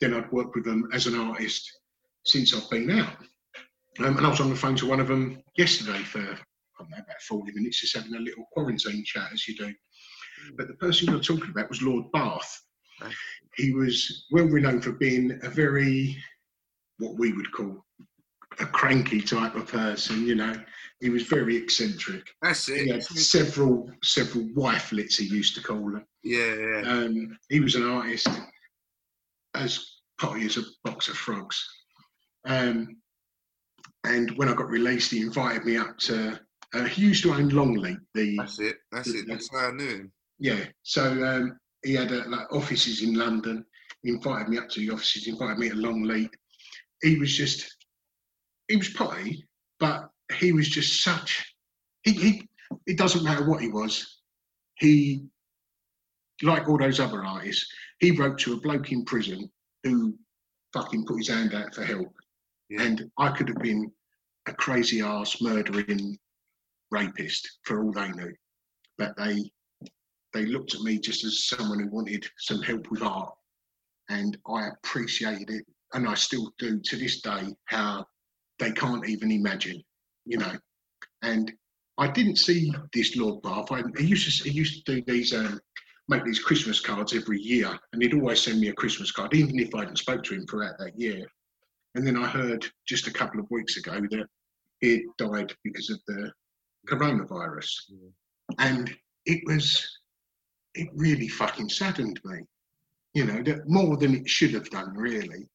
Then 0.00 0.14
I'd 0.14 0.32
work 0.32 0.54
with 0.54 0.64
them 0.64 0.88
as 0.92 1.06
an 1.06 1.14
artist 1.14 1.70
since 2.24 2.54
I've 2.54 2.68
been 2.70 2.90
out. 2.90 3.16
Um, 4.00 4.16
and 4.16 4.26
I 4.26 4.30
was 4.30 4.40
on 4.40 4.50
the 4.50 4.56
phone 4.56 4.76
to 4.76 4.88
one 4.88 5.00
of 5.00 5.08
them 5.08 5.42
yesterday 5.56 5.98
for 5.98 6.20
I 6.20 6.82
don't 6.82 6.90
know, 6.90 6.96
about 6.96 7.22
40 7.28 7.52
minutes, 7.52 7.80
just 7.80 7.96
having 7.96 8.14
a 8.14 8.18
little 8.18 8.44
quarantine 8.52 9.04
chat 9.04 9.30
as 9.32 9.46
you 9.46 9.56
do. 9.56 9.72
But 10.56 10.66
the 10.66 10.74
person 10.74 11.08
you're 11.08 11.20
talking 11.20 11.50
about 11.50 11.68
was 11.68 11.82
Lord 11.82 12.10
Bath. 12.12 12.60
He 13.56 13.72
was 13.72 14.26
well 14.32 14.46
renowned 14.46 14.82
for 14.82 14.92
being 14.92 15.38
a 15.42 15.50
very 15.50 16.16
what 16.98 17.16
we 17.18 17.32
would 17.32 17.52
call 17.52 17.83
a 18.60 18.66
cranky 18.66 19.20
type 19.20 19.54
of 19.54 19.66
person, 19.66 20.26
you 20.26 20.34
know. 20.34 20.54
He 21.00 21.10
was 21.10 21.24
very 21.24 21.56
eccentric. 21.56 22.22
That's 22.40 22.68
it. 22.68 22.84
He 22.84 22.88
had 22.90 23.02
several 23.02 23.90
several 24.02 24.48
wifelets 24.54 25.18
he 25.18 25.26
used 25.26 25.54
to 25.56 25.62
call 25.62 25.90
them. 25.90 26.06
Yeah, 26.22 26.54
yeah. 26.54 26.82
Um, 26.86 27.36
he 27.48 27.60
was 27.60 27.74
an 27.74 27.88
artist 27.88 28.28
as 29.54 29.84
potty 30.20 30.46
as 30.46 30.56
a 30.56 30.62
box 30.84 31.08
of 31.08 31.16
frogs. 31.16 31.62
Um, 32.46 32.96
and 34.04 34.30
when 34.36 34.48
I 34.48 34.54
got 34.54 34.68
released, 34.68 35.10
he 35.10 35.20
invited 35.20 35.64
me 35.64 35.76
up 35.76 35.98
to. 35.98 36.40
Uh, 36.74 36.84
he 36.84 37.02
used 37.02 37.22
to 37.22 37.32
own 37.32 37.50
Longleat, 37.50 37.98
the 38.14 38.36
That's 38.36 38.58
it. 38.58 38.76
That's 38.90 39.08
it. 39.08 39.26
That's 39.28 39.48
how 39.52 39.68
I 39.68 39.72
knew 39.72 39.88
him. 39.88 40.12
yeah. 40.38 40.64
So 40.82 41.02
um, 41.24 41.58
he 41.84 41.94
had 41.94 42.12
uh, 42.12 42.24
like 42.28 42.52
offices 42.52 43.02
in 43.02 43.14
London. 43.14 43.64
He 44.02 44.10
invited 44.10 44.48
me 44.48 44.58
up 44.58 44.68
to 44.70 44.80
the 44.80 44.90
offices. 44.90 45.24
He 45.24 45.30
invited 45.30 45.58
me 45.58 45.68
to 45.68 45.76
Longleat. 45.76 46.30
He 47.02 47.18
was 47.18 47.36
just, 47.36 47.72
he 48.68 48.76
was 48.76 48.88
potty, 48.90 49.44
but 49.78 50.08
he 50.38 50.52
was 50.52 50.68
just 50.68 51.02
such. 51.02 51.54
He, 52.02 52.12
he 52.12 52.48
it 52.86 52.98
doesn't 52.98 53.24
matter 53.24 53.48
what 53.48 53.60
he 53.60 53.68
was. 53.68 54.20
He, 54.76 55.24
like 56.42 56.68
all 56.68 56.78
those 56.78 57.00
other 57.00 57.24
artists, 57.24 57.66
he 58.00 58.10
wrote 58.10 58.38
to 58.40 58.54
a 58.54 58.60
bloke 58.60 58.90
in 58.90 59.04
prison 59.04 59.50
who 59.84 60.18
fucking 60.72 61.04
put 61.06 61.18
his 61.18 61.28
hand 61.28 61.54
out 61.54 61.74
for 61.74 61.84
help. 61.84 62.12
Yeah. 62.68 62.82
And 62.82 63.10
I 63.18 63.30
could 63.30 63.48
have 63.48 63.58
been 63.58 63.90
a 64.46 64.52
crazy 64.52 65.00
ass 65.00 65.40
murdering 65.40 66.18
rapist 66.90 67.58
for 67.62 67.82
all 67.82 67.92
they 67.92 68.10
knew. 68.10 68.34
But 68.98 69.16
they 69.16 69.50
they 70.32 70.46
looked 70.46 70.74
at 70.74 70.80
me 70.80 70.98
just 70.98 71.24
as 71.24 71.44
someone 71.44 71.78
who 71.78 71.88
wanted 71.90 72.26
some 72.38 72.60
help 72.60 72.90
with 72.90 73.02
art. 73.02 73.32
And 74.08 74.36
I 74.48 74.68
appreciated 74.68 75.50
it. 75.50 75.64
And 75.92 76.08
I 76.08 76.14
still 76.14 76.52
do 76.58 76.80
to 76.80 76.96
this 76.96 77.20
day 77.20 77.54
how 77.66 78.04
they 78.58 78.72
can't 78.72 79.08
even 79.08 79.30
imagine, 79.30 79.82
you 80.24 80.38
know. 80.38 80.52
And 81.22 81.52
I 81.98 82.08
didn't 82.08 82.36
see 82.36 82.72
this 82.92 83.16
Lord 83.16 83.42
Bath. 83.42 83.70
I, 83.70 83.82
he 83.98 84.06
used 84.06 84.42
to 84.42 84.48
he 84.48 84.56
used 84.56 84.84
to 84.84 84.94
do 84.96 85.02
these 85.06 85.32
um, 85.32 85.60
make 86.08 86.24
these 86.24 86.40
Christmas 86.40 86.80
cards 86.80 87.14
every 87.14 87.40
year, 87.40 87.78
and 87.92 88.02
he'd 88.02 88.14
always 88.14 88.40
send 88.40 88.60
me 88.60 88.68
a 88.68 88.74
Christmas 88.74 89.10
card, 89.10 89.34
even 89.34 89.58
if 89.58 89.74
I 89.74 89.80
hadn't 89.80 89.98
spoke 89.98 90.22
to 90.24 90.34
him 90.34 90.46
throughout 90.46 90.78
that 90.78 90.98
year. 90.98 91.26
And 91.94 92.06
then 92.06 92.16
I 92.16 92.26
heard 92.26 92.66
just 92.86 93.06
a 93.06 93.12
couple 93.12 93.40
of 93.40 93.50
weeks 93.50 93.76
ago 93.76 94.00
that 94.10 94.26
he 94.80 94.90
had 94.92 95.00
died 95.18 95.52
because 95.62 95.90
of 95.90 96.00
the 96.06 96.32
coronavirus, 96.88 97.70
and 98.58 98.94
it 99.26 99.40
was 99.46 99.86
it 100.74 100.88
really 100.94 101.28
fucking 101.28 101.68
saddened 101.68 102.20
me. 102.24 102.40
You 103.14 103.26
know, 103.26 103.42
that 103.44 103.68
more 103.68 103.96
than 103.96 104.14
it 104.14 104.28
should 104.28 104.52
have 104.54 104.68
done, 104.70 104.92
really. 104.96 105.48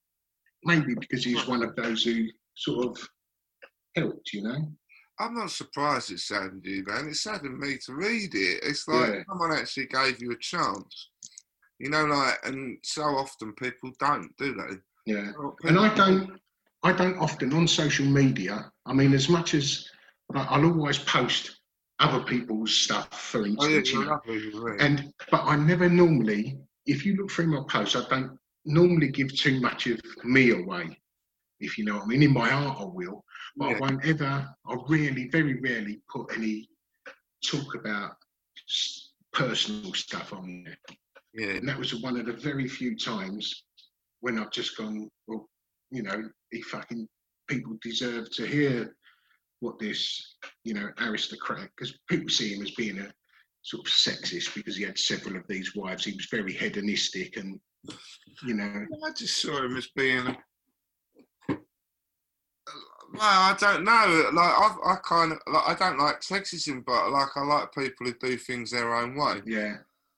Maybe 0.64 0.94
because 0.98 1.24
he's 1.24 1.46
one 1.46 1.64
of 1.64 1.76
those 1.76 2.04
who 2.04 2.28
sort 2.60 2.86
of 2.88 3.10
helped, 3.96 4.34
you 4.34 4.44
know. 4.44 4.72
I'm 5.20 5.36
not 5.36 5.52
surprised 5.52 6.12
it 6.12 6.20
saddened 6.20 6.66
you, 6.66 6.84
man. 6.86 7.08
It 7.10 7.16
saddened 7.16 7.60
me 7.60 7.78
to 7.86 7.94
read 7.94 8.34
it. 8.34 8.64
It's 8.64 8.88
like 8.88 9.10
Yeah. 9.10 9.24
someone 9.28 9.52
actually 9.52 9.88
gave 9.88 10.22
you 10.22 10.32
a 10.32 10.38
chance. 10.38 11.10
You 11.80 11.90
know, 11.90 12.06
like, 12.06 12.36
and 12.46 12.78
so 12.84 13.04
often 13.04 13.54
people 13.54 13.92
don't, 14.00 14.36
do 14.38 14.54
they? 14.54 14.78
Yeah. 15.14 15.32
And 15.64 15.80
I 15.80 15.94
don't, 15.96 16.40
I 16.84 16.94
don't 16.94 17.18
often 17.18 17.54
on 17.54 17.68
social 17.68 18.06
media. 18.06 18.72
I 18.86 18.94
mean, 18.94 19.14
as 19.14 19.30
much 19.30 19.54
as 19.54 19.88
I'll 20.34 20.66
always 20.66 21.00
post 21.00 21.60
other 22.00 22.24
people's 22.24 22.74
stuff, 22.76 23.10
for 23.12 23.42
Oh, 23.42 23.46
yeah, 23.46 23.78
instance, 23.78 23.92
you 23.92 24.06
know, 24.06 24.20
lovely 24.26 24.78
and 24.80 25.14
but 25.32 25.44
I 25.44 25.56
never 25.58 25.90
normally, 25.90 26.58
if 26.86 27.06
you 27.06 27.18
look 27.18 27.32
through 27.32 27.48
my 27.48 27.64
posts, 27.70 27.96
I 27.96 28.08
don't 28.10 28.38
normally 28.66 29.10
give 29.10 29.36
too 29.36 29.60
much 29.60 29.88
of 29.88 30.00
me 30.24 30.52
away. 30.52 30.98
If 31.60 31.78
you 31.78 31.86
know 31.86 31.96
what 31.96 32.04
I 32.04 32.08
mean, 32.08 32.24
in 32.24 32.34
my 32.34 32.50
art 32.52 32.78
I 32.80 32.86
will, 32.86 33.24
but 33.58 33.76
I 33.76 33.80
won't 33.80 34.06
ever. 34.06 34.48
I 34.68 34.76
really, 34.88 35.28
very 35.30 35.60
rarely 35.60 36.00
put 36.10 36.36
any 36.38 36.70
talk 37.46 37.76
about 37.76 38.12
personal 39.34 39.94
stuff 39.94 40.34
on 40.34 40.64
there. 40.66 40.78
yeah, 41.34 41.58
And 41.58 41.68
that 41.68 41.78
was 41.78 41.94
one 42.02 42.20
of 42.20 42.26
the 42.26 42.34
very 42.34 42.68
few 42.68 42.96
times 42.98 43.64
when 44.22 44.40
I've 44.40 44.52
just 44.52 44.78
gone, 44.78 45.10
well, 45.28 45.50
you 45.92 46.04
know, 46.04 46.30
he 46.52 46.62
fucking 46.62 47.08
people 47.48 47.78
deserve 47.82 48.30
to 48.32 48.46
hear 48.46 48.96
what 49.60 49.80
this, 49.80 50.36
you 50.64 50.74
know, 50.74 50.90
aristocrat, 51.00 51.70
because 51.76 51.98
people 52.10 52.30
see 52.30 52.54
him 52.54 52.62
as 52.62 52.72
being 52.72 53.00
a 53.00 53.12
sort 53.62 53.86
of 53.86 53.92
sexist 53.92 54.54
because 54.56 54.78
he 54.78 54.84
had 54.84 54.98
several 54.98 55.36
of 55.36 55.44
these 55.48 55.76
wives. 55.76 56.06
He 56.06 56.14
was 56.14 56.28
very 56.32 56.54
hedonistic 56.54 57.38
and, 57.38 57.60
you 58.46 58.54
know, 58.54 58.86
I 59.06 59.12
just 59.12 59.42
saw 59.42 59.64
him 59.64 59.76
as 59.78 59.88
being. 59.96 60.28
a- 60.28 60.38
Well, 63.14 63.22
I 63.22 63.56
don't 63.60 63.84
know. 63.84 64.30
Like 64.34 64.54
I, 64.54 64.76
I 64.86 64.96
kind 65.04 65.32
of 65.32 65.40
like. 65.48 65.82
I 65.82 65.90
don't 65.90 66.00
like 66.00 66.22
sexism, 66.22 66.86
but 66.86 67.12
like 67.12 67.30
I 67.36 67.42
like 67.42 67.74
people 67.74 68.06
who 68.06 68.14
do 68.14 68.38
things 68.38 68.72
their 68.72 68.96
own 68.96 69.16
way. 69.16 69.42
yeah. 69.46 69.78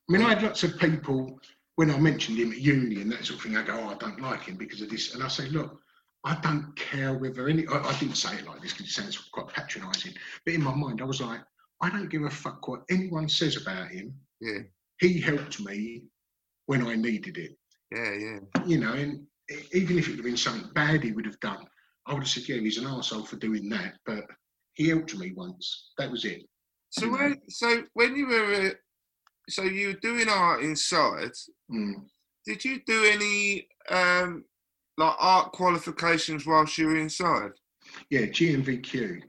I 0.10 0.14
mean, 0.14 0.24
I 0.24 0.30
had 0.30 0.44
lots 0.44 0.64
of 0.64 0.78
people 0.78 1.40
when 1.76 1.90
I 1.90 1.98
mentioned 1.98 2.38
him 2.38 2.52
at 2.52 2.58
uni 2.58 3.02
and 3.02 3.12
that 3.12 3.26
sort 3.26 3.40
of 3.40 3.44
thing. 3.46 3.56
I 3.56 3.64
go, 3.64 3.80
oh, 3.80 3.90
I 3.90 3.94
don't 3.94 4.20
like 4.20 4.44
him 4.44 4.58
because 4.58 4.82
of 4.82 4.90
this, 4.90 5.14
and 5.14 5.24
I 5.24 5.30
say, 5.30 5.48
look, 5.48 5.80
I 6.26 6.36
don't 6.42 6.76
care 6.76 7.14
whether 7.14 7.48
any. 7.48 7.66
I, 7.68 7.80
I 7.80 7.98
didn't 7.98 8.16
say 8.18 8.36
it 8.36 8.46
like 8.46 8.62
this 8.62 8.74
because 8.74 8.88
it 8.88 8.94
sounds 8.94 9.18
quite 9.18 9.48
patronising, 9.48 10.14
but 10.46 10.54
in 10.54 10.64
my 10.64 10.74
mind, 10.76 11.02
I 11.02 11.06
was 11.06 11.22
like, 11.22 11.40
I 11.82 11.90
don't 11.90 12.10
give 12.10 12.24
a 12.24 12.30
fuck 12.30 12.68
what 12.68 12.82
anyone 12.90 13.30
says 13.30 13.56
about 13.56 13.90
him. 13.90 14.14
Yeah, 14.42 14.60
He 15.00 15.20
helped 15.22 15.62
me 15.62 16.04
when 16.66 16.86
I 16.86 16.96
needed 16.96 17.38
it, 17.38 17.58
yeah, 17.92 18.14
yeah. 18.14 18.66
you 18.66 18.80
know, 18.80 18.94
and 18.94 19.26
even 19.74 19.98
if 19.98 20.08
it 20.08 20.12
would 20.12 20.18
have 20.18 20.26
been 20.26 20.38
something 20.38 20.70
bad 20.74 21.04
he 21.04 21.12
would 21.12 21.26
have 21.26 21.40
done, 21.40 21.66
I 22.08 22.14
would 22.14 22.24
have 22.24 22.30
said, 22.30 22.48
yeah, 22.50 22.58
he's 22.58 22.78
an 22.78 22.86
arsehole 22.86 23.28
for 23.28 23.36
doing 23.38 23.70
that, 23.70 23.94
but 24.06 24.26
he 24.74 24.90
helped 24.90 25.16
me 25.18 25.32
once. 25.36 25.92
That 25.98 26.12
was 26.12 26.26
it. 26.26 26.44
So 26.90 27.06
Yeah. 27.06 27.12
when, 27.12 27.42
so 27.50 27.84
when 27.94 28.16
you 28.16 28.28
were, 28.28 28.54
uh, 28.54 28.70
so 29.50 29.64
you 29.64 29.88
were 29.90 29.94
doing 30.02 30.28
art 30.30 30.64
inside. 30.64 31.32
Mm. 31.72 32.06
Did 32.46 32.66
you 32.66 32.82
do 32.86 33.04
any 33.06 33.68
um, 33.90 34.46
like 34.98 35.16
art 35.20 35.52
qualifications 35.52 36.46
whilst 36.46 36.78
you 36.78 36.88
were 36.88 36.98
inside? 36.98 37.52
Yeah, 38.10 38.22
GNVQ. 38.22 39.22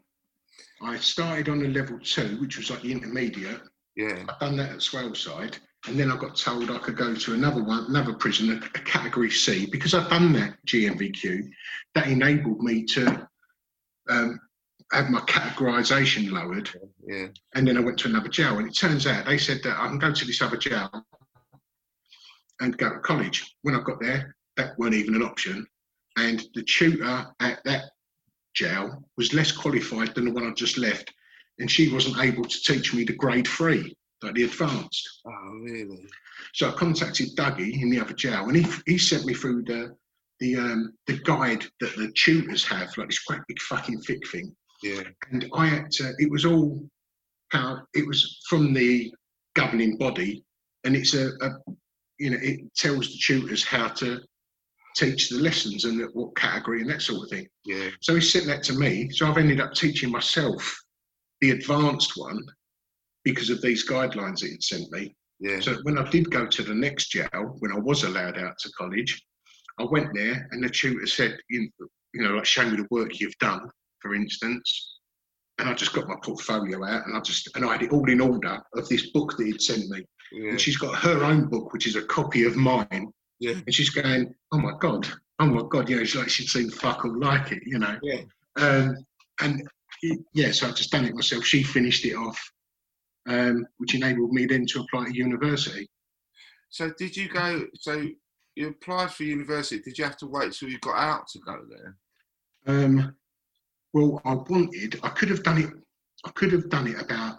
I 0.82 0.96
started 0.98 1.48
on 1.48 1.64
a 1.64 1.68
level 1.68 1.98
two, 2.00 2.40
which 2.40 2.56
was 2.56 2.70
like 2.70 2.82
the 2.82 2.92
intermediate. 2.92 3.60
Yeah. 3.96 4.24
I've 4.28 4.38
done 4.40 4.56
that 4.56 4.70
at 4.70 4.78
Swaleside, 4.78 5.58
and 5.88 5.98
then 5.98 6.10
I 6.12 6.16
got 6.16 6.36
told 6.36 6.70
I 6.70 6.78
could 6.78 6.96
go 6.96 7.14
to 7.14 7.34
another 7.34 7.62
one, 7.62 7.86
another 7.88 8.14
prison, 8.14 8.50
a, 8.52 8.56
a 8.56 8.82
category 8.84 9.30
C, 9.30 9.66
because 9.66 9.94
I've 9.94 10.08
done 10.10 10.32
that 10.34 10.54
GNVQ. 10.66 11.48
That 11.94 12.06
enabled 12.06 12.62
me 12.62 12.84
to 12.84 13.28
um, 14.08 14.38
have 14.92 15.10
my 15.10 15.20
categorisation 15.20 16.30
lowered, 16.30 16.70
Yeah. 17.06 17.26
and 17.54 17.66
then 17.66 17.76
I 17.76 17.80
went 17.80 17.98
to 18.00 18.08
another 18.08 18.28
jail. 18.28 18.58
And 18.58 18.68
it 18.68 18.76
turns 18.76 19.06
out 19.06 19.26
they 19.26 19.38
said 19.38 19.60
that 19.64 19.78
I 19.78 19.88
can 19.88 19.98
go 19.98 20.12
to 20.12 20.24
this 20.24 20.40
other 20.40 20.56
jail 20.56 20.88
and 22.60 22.76
go 22.78 22.90
to 22.90 23.00
college. 23.00 23.56
When 23.62 23.74
I 23.74 23.80
got 23.82 24.00
there, 24.00 24.36
that 24.56 24.78
weren't 24.78 24.94
even 24.94 25.16
an 25.16 25.22
option, 25.22 25.66
and 26.16 26.42
the 26.54 26.62
tutor 26.62 27.26
at 27.40 27.64
that 27.64 27.84
jail 28.54 29.02
was 29.16 29.34
less 29.34 29.50
qualified 29.50 30.14
than 30.14 30.26
the 30.26 30.30
one 30.32 30.46
I 30.46 30.52
just 30.52 30.78
left, 30.78 31.12
and 31.58 31.68
she 31.70 31.92
wasn't 31.92 32.18
able 32.20 32.44
to 32.44 32.62
teach 32.62 32.94
me 32.94 33.02
the 33.04 33.14
grade 33.14 33.48
three, 33.48 33.96
like 34.22 34.34
the 34.34 34.44
advanced. 34.44 35.20
Oh, 35.26 35.60
really? 35.62 36.06
So 36.54 36.68
I 36.68 36.72
contacted 36.72 37.36
Dougie 37.36 37.80
in 37.80 37.90
the 37.90 38.00
other 38.00 38.14
jail, 38.14 38.44
and 38.44 38.56
he 38.56 38.66
he 38.86 38.98
sent 38.98 39.24
me 39.24 39.34
through 39.34 39.64
the 39.64 39.94
the 40.40 40.56
um, 40.56 40.92
the 41.06 41.18
guide 41.18 41.64
that 41.80 41.96
the 41.96 42.12
tutors 42.16 42.66
have, 42.66 42.96
like 42.96 43.08
this 43.08 43.22
quite 43.22 43.40
big 43.48 43.60
fucking 43.62 44.00
thick 44.02 44.26
thing. 44.28 44.54
Yeah. 44.82 45.02
And 45.30 45.48
I 45.54 45.66
had 45.66 45.90
to. 45.92 46.12
It 46.18 46.30
was 46.30 46.44
all 46.44 46.84
how 47.50 47.78
it 47.94 48.06
was 48.06 48.40
from 48.48 48.72
the 48.72 49.12
governing 49.54 49.96
body, 49.98 50.44
and 50.84 50.96
it's 50.96 51.14
a, 51.14 51.28
a 51.40 51.50
you 52.18 52.30
know 52.30 52.38
it 52.40 52.60
tells 52.74 53.08
the 53.08 53.18
tutors 53.18 53.64
how 53.64 53.88
to 53.88 54.20
teach 54.94 55.30
the 55.30 55.38
lessons 55.38 55.84
and 55.84 56.06
what 56.12 56.36
category 56.36 56.82
and 56.82 56.90
that 56.90 57.02
sort 57.02 57.24
of 57.24 57.30
thing. 57.30 57.46
Yeah. 57.64 57.90
So 58.00 58.14
he 58.14 58.20
sent 58.20 58.46
that 58.46 58.62
to 58.64 58.74
me. 58.74 59.08
So 59.10 59.26
I've 59.26 59.38
ended 59.38 59.60
up 59.60 59.72
teaching 59.72 60.10
myself 60.10 60.78
the 61.40 61.52
advanced 61.52 62.12
one 62.16 62.40
because 63.24 63.50
of 63.50 63.62
these 63.62 63.88
guidelines 63.88 64.40
that 64.40 64.50
he'd 64.50 64.62
sent 64.62 64.90
me. 64.92 65.14
Yeah. 65.40 65.60
So 65.60 65.76
when 65.82 65.98
I 65.98 66.08
did 66.10 66.30
go 66.30 66.46
to 66.46 66.62
the 66.62 66.74
next 66.74 67.08
jail, 67.10 67.56
when 67.58 67.72
I 67.72 67.78
was 67.78 68.04
allowed 68.04 68.38
out 68.38 68.58
to 68.58 68.72
college, 68.78 69.20
I 69.78 69.84
went 69.84 70.14
there 70.14 70.48
and 70.52 70.62
the 70.62 70.68
tutor 70.68 71.06
said, 71.06 71.36
you, 71.48 71.68
you 72.14 72.22
know, 72.22 72.34
like, 72.34 72.44
show 72.44 72.68
me 72.68 72.76
the 72.76 72.86
work 72.90 73.18
you've 73.20 73.38
done, 73.38 73.68
for 74.00 74.14
instance. 74.14 74.98
And 75.58 75.68
I 75.68 75.74
just 75.74 75.92
got 75.92 76.08
my 76.08 76.16
portfolio 76.22 76.84
out 76.84 77.06
and 77.06 77.16
I 77.16 77.20
just, 77.20 77.48
and 77.54 77.64
I 77.64 77.72
had 77.72 77.82
it 77.82 77.92
all 77.92 78.08
in 78.10 78.20
order 78.20 78.58
of 78.74 78.88
this 78.88 79.10
book 79.10 79.36
that 79.36 79.46
he'd 79.46 79.60
sent 79.62 79.88
me. 79.88 80.04
Yeah. 80.32 80.50
And 80.50 80.60
she's 80.60 80.76
got 80.78 80.96
her 80.96 81.24
own 81.24 81.48
book, 81.48 81.72
which 81.72 81.86
is 81.86 81.96
a 81.96 82.02
copy 82.02 82.44
of 82.44 82.56
mine. 82.56 83.12
Yeah. 83.38 83.54
And 83.66 83.74
she's 83.74 83.90
going, 83.90 84.32
oh 84.52 84.58
my 84.58 84.72
God, 84.80 85.06
oh 85.40 85.46
my 85.46 85.62
God, 85.68 85.88
you 85.88 85.96
know, 85.96 86.04
she's 86.04 86.20
like, 86.20 86.28
she'd 86.28 86.48
seen 86.48 86.70
fuck 86.70 87.04
all 87.04 87.18
like 87.18 87.52
it, 87.52 87.62
you 87.66 87.78
know. 87.78 87.96
Yeah. 88.02 88.20
Um, 88.56 88.96
and 89.40 89.62
it- 90.02 90.20
yeah, 90.34 90.52
so 90.52 90.68
I've 90.68 90.74
just 90.76 90.90
done 90.90 91.04
it 91.04 91.14
myself. 91.14 91.44
She 91.44 91.62
finished 91.62 92.04
it 92.04 92.14
off, 92.14 92.40
um, 93.28 93.66
which 93.78 93.94
enabled 93.94 94.32
me 94.32 94.46
then 94.46 94.66
to 94.66 94.80
apply 94.80 95.06
to 95.06 95.16
university. 95.16 95.88
So 96.70 96.90
did 96.98 97.16
you 97.16 97.28
go? 97.28 97.66
So 97.74 98.06
you 98.54 98.68
applied 98.68 99.12
for 99.12 99.24
university. 99.24 99.80
Did 99.80 99.98
you 99.98 100.04
have 100.04 100.16
to 100.18 100.26
wait 100.26 100.52
till 100.52 100.68
you 100.68 100.78
got 100.78 100.96
out 100.96 101.26
to 101.28 101.38
go 101.40 101.58
there? 101.68 101.96
Um, 102.66 103.14
well, 103.92 104.20
I 104.24 104.34
wanted, 104.34 105.00
I 105.02 105.08
could 105.10 105.28
have 105.30 105.42
done 105.42 105.58
it, 105.58 105.70
I 106.24 106.30
could 106.30 106.52
have 106.52 106.68
done 106.70 106.86
it 106.88 107.00
about 107.00 107.38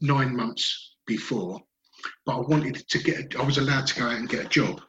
nine 0.00 0.34
months 0.34 0.96
before, 1.06 1.60
but 2.26 2.36
I 2.36 2.40
wanted 2.40 2.88
to 2.88 2.98
get, 2.98 3.36
I 3.36 3.42
was 3.42 3.58
allowed 3.58 3.86
to 3.88 3.94
go 4.00 4.06
out 4.06 4.16
and 4.16 4.28
get 4.28 4.46
a 4.46 4.48
job, 4.48 4.80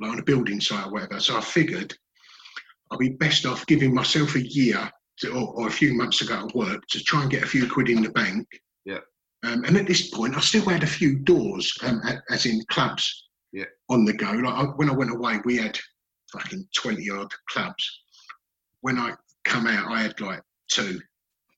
like 0.00 0.12
on 0.12 0.18
a 0.18 0.24
building 0.24 0.60
site 0.60 0.86
or 0.86 0.92
whatever. 0.92 1.20
So 1.20 1.36
I 1.36 1.40
figured 1.40 1.94
I'd 2.90 2.98
be 2.98 3.10
best 3.10 3.46
off 3.46 3.66
giving 3.66 3.94
myself 3.94 4.34
a 4.34 4.46
year 4.46 4.90
to, 5.18 5.30
or, 5.30 5.54
or 5.54 5.68
a 5.68 5.72
few 5.72 5.94
months 5.94 6.18
to 6.18 6.26
go 6.26 6.46
to 6.46 6.56
work 6.56 6.82
to 6.90 7.02
try 7.02 7.22
and 7.22 7.30
get 7.30 7.42
a 7.42 7.46
few 7.46 7.68
quid 7.68 7.88
in 7.88 8.02
the 8.02 8.10
bank. 8.10 8.46
Yeah. 8.84 9.00
Um, 9.44 9.64
and 9.64 9.76
at 9.76 9.86
this 9.86 10.08
point, 10.10 10.36
I 10.36 10.40
still 10.40 10.64
had 10.68 10.82
a 10.82 10.86
few 10.86 11.18
doors, 11.18 11.76
um, 11.82 12.00
a- 12.04 12.22
as 12.32 12.46
in 12.46 12.62
clubs, 12.70 13.28
Yeah. 13.52 13.66
on 13.90 14.04
the 14.04 14.12
go. 14.12 14.30
Like 14.32 14.54
I, 14.54 14.62
when 14.64 14.88
I 14.88 14.94
went 14.94 15.10
away, 15.10 15.40
we 15.44 15.56
had 15.56 15.78
fucking 16.32 16.66
twenty 16.74 17.10
odd 17.10 17.32
clubs. 17.50 18.00
When 18.80 18.98
I 18.98 19.14
come 19.44 19.66
out, 19.66 19.90
I 19.92 20.02
had 20.02 20.18
like 20.20 20.40
two, 20.68 21.00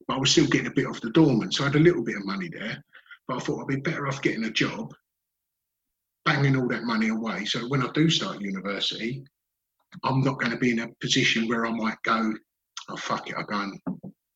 but 0.08 0.14
I 0.14 0.18
was 0.18 0.30
still 0.32 0.46
getting 0.48 0.66
a 0.66 0.74
bit 0.74 0.86
off 0.86 1.00
the 1.00 1.10
doorman, 1.10 1.52
so 1.52 1.62
I 1.64 1.68
had 1.68 1.76
a 1.76 1.80
little 1.80 2.02
bit 2.02 2.16
of 2.16 2.26
money 2.26 2.48
there. 2.48 2.82
But 3.28 3.36
I 3.36 3.40
thought 3.40 3.60
I'd 3.62 3.68
be 3.68 3.80
better 3.80 4.06
off 4.08 4.20
getting 4.22 4.44
a 4.44 4.50
job, 4.50 4.92
banging 6.24 6.56
all 6.56 6.68
that 6.68 6.84
money 6.84 7.08
away. 7.08 7.44
So 7.44 7.68
when 7.68 7.82
I 7.82 7.90
do 7.92 8.10
start 8.10 8.40
university, 8.40 9.24
I'm 10.02 10.22
not 10.22 10.38
going 10.40 10.52
to 10.52 10.58
be 10.58 10.72
in 10.72 10.80
a 10.80 10.88
position 11.00 11.46
where 11.48 11.66
I 11.66 11.70
might 11.70 12.00
go, 12.02 12.32
oh 12.88 12.96
fuck 12.96 13.28
it, 13.30 13.36
I'll 13.36 13.44
go 13.44 13.60
and 13.60 13.80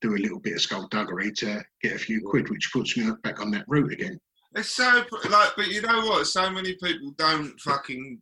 do 0.01 0.15
a 0.15 0.19
little 0.19 0.41
bit 0.41 0.55
of 0.55 0.61
skullduggery 0.61 1.33
to 1.33 1.63
get 1.83 1.95
a 1.95 1.99
few 1.99 2.21
quid, 2.23 2.49
which 2.51 2.71
puts 2.73 2.97
me 2.97 3.11
back 3.23 3.41
on 3.41 3.51
that 3.51 3.65
route 3.69 3.93
again. 3.93 4.19
It's 4.55 4.71
so 4.71 5.05
like, 5.31 5.51
but 5.57 5.69
you 5.69 5.83
know 5.83 6.07
what? 6.07 6.27
So 6.27 6.51
many 6.51 6.75
people 6.75 7.13
don't 7.17 7.59
fucking 7.61 8.21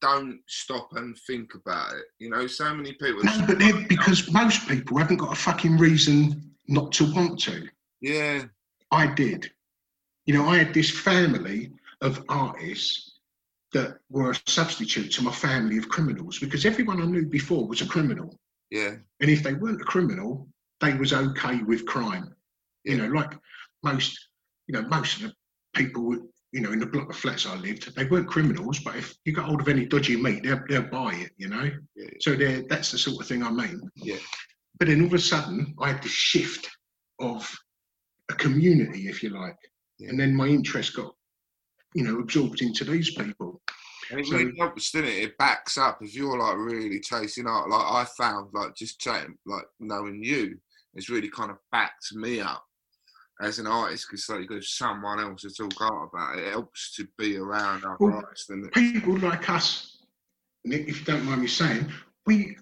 don't 0.00 0.40
stop 0.46 0.88
and 0.96 1.16
think 1.26 1.54
about 1.54 1.94
it. 1.94 2.04
You 2.18 2.30
know, 2.30 2.46
so 2.46 2.74
many 2.74 2.92
people. 2.92 3.22
No, 3.22 3.44
but 3.46 3.58
they're, 3.58 3.86
because 3.88 4.30
most 4.30 4.68
people 4.68 4.98
haven't 4.98 5.18
got 5.18 5.32
a 5.32 5.36
fucking 5.36 5.78
reason 5.78 6.54
not 6.68 6.92
to 6.92 7.12
want 7.12 7.38
to. 7.40 7.68
yeah, 8.00 8.42
I 8.90 9.06
did. 9.06 9.50
You 10.26 10.34
know, 10.34 10.48
I 10.48 10.58
had 10.58 10.74
this 10.74 10.90
family 10.90 11.70
of 12.00 12.24
artists 12.28 13.20
that 13.72 13.98
were 14.10 14.30
a 14.32 14.40
substitute 14.46 15.12
to 15.12 15.22
my 15.22 15.32
family 15.32 15.76
of 15.78 15.88
criminals 15.88 16.38
because 16.38 16.64
everyone 16.64 17.00
I 17.02 17.06
knew 17.06 17.26
before 17.26 17.66
was 17.66 17.80
a 17.80 17.86
criminal. 17.86 18.38
yeah, 18.70 18.96
And 19.20 19.30
if 19.30 19.42
they 19.42 19.54
weren't 19.54 19.80
a 19.80 19.84
criminal, 19.84 20.48
they 20.80 20.94
was 20.94 21.12
okay 21.12 21.62
with 21.62 21.86
crime. 21.86 22.34
You 22.84 22.96
know, 22.98 23.06
like 23.08 23.32
most, 23.82 24.18
you 24.66 24.74
know, 24.74 24.82
most 24.88 25.16
of 25.16 25.22
the 25.22 25.32
people, 25.74 26.04
would, 26.06 26.20
you 26.52 26.60
know, 26.60 26.72
in 26.72 26.78
the 26.78 26.86
block 26.86 27.10
of 27.10 27.16
flats 27.16 27.46
I 27.46 27.56
lived, 27.56 27.94
they 27.96 28.04
weren't 28.04 28.28
criminals, 28.28 28.78
but 28.80 28.96
if 28.96 29.14
you 29.24 29.32
got 29.32 29.46
hold 29.46 29.60
of 29.60 29.68
any 29.68 29.86
dodgy 29.86 30.16
meat, 30.16 30.42
they'll, 30.42 30.60
they'll 30.68 30.82
buy 30.90 31.12
it, 31.14 31.32
you 31.36 31.48
know? 31.48 31.70
yeah, 31.96 32.10
So 32.20 32.34
they're, 32.34 32.62
that's 32.68 32.92
the 32.92 32.98
sort 32.98 33.20
of 33.20 33.26
thing 33.26 33.42
I 33.42 33.50
mean. 33.50 33.80
Yeah. 33.96 34.16
But 34.78 34.88
then 34.88 35.00
all 35.00 35.06
of 35.08 35.14
a 35.14 35.18
sudden, 35.18 35.74
I 35.80 35.88
had 35.92 36.02
this 36.02 36.12
shift 36.12 36.68
of 37.18 37.50
a 38.30 38.34
community, 38.34 39.08
if 39.08 39.22
you 39.22 39.30
like. 39.30 39.56
Yeah. 39.98 40.10
And 40.10 40.20
then 40.20 40.34
my 40.34 40.46
interest 40.46 40.94
got, 40.94 41.14
you 41.94 42.04
know, 42.04 42.18
absorbed 42.20 42.60
into 42.62 42.84
these 42.84 43.14
people. 43.14 43.60
And 44.10 44.20
it 44.20 44.26
So- 44.26 44.36
really 44.36 44.56
helps, 44.58 44.90
doesn't 44.92 45.08
it? 45.08 45.22
It 45.24 45.38
backs 45.38 45.76
up 45.78 45.98
if 46.00 46.14
you're 46.14 46.38
like 46.38 46.56
really 46.56 47.00
chasing 47.00 47.46
art. 47.46 47.68
Like 47.70 47.84
I 47.84 48.04
found, 48.16 48.50
like 48.52 48.74
just 48.76 49.00
chatting, 49.00 49.36
like 49.46 49.64
knowing 49.80 50.22
you, 50.22 50.58
it's 50.96 51.10
really 51.10 51.28
kind 51.28 51.50
of 51.50 51.58
backed 51.70 52.14
me 52.14 52.40
up 52.40 52.64
as 53.40 53.58
an 53.58 53.66
artist 53.66 54.06
because 54.08 54.28
like 54.28 54.48
there's 54.48 54.76
someone 54.76 55.20
else 55.20 55.42
to 55.42 55.50
talk 55.50 55.80
art 55.80 56.10
about. 56.12 56.38
It 56.38 56.50
helps 56.50 56.94
to 56.96 57.06
be 57.18 57.36
around 57.36 57.84
other 57.84 57.96
Well, 58.00 58.16
artists. 58.16 58.48
And 58.48 58.70
People 58.72 59.18
like 59.18 59.48
us, 59.50 59.98
Nick, 60.64 60.88
if 60.88 61.00
you 61.00 61.04
don't 61.04 61.24
mind 61.24 61.42
me 61.42 61.46
saying, 61.46 61.90
we 62.26 62.56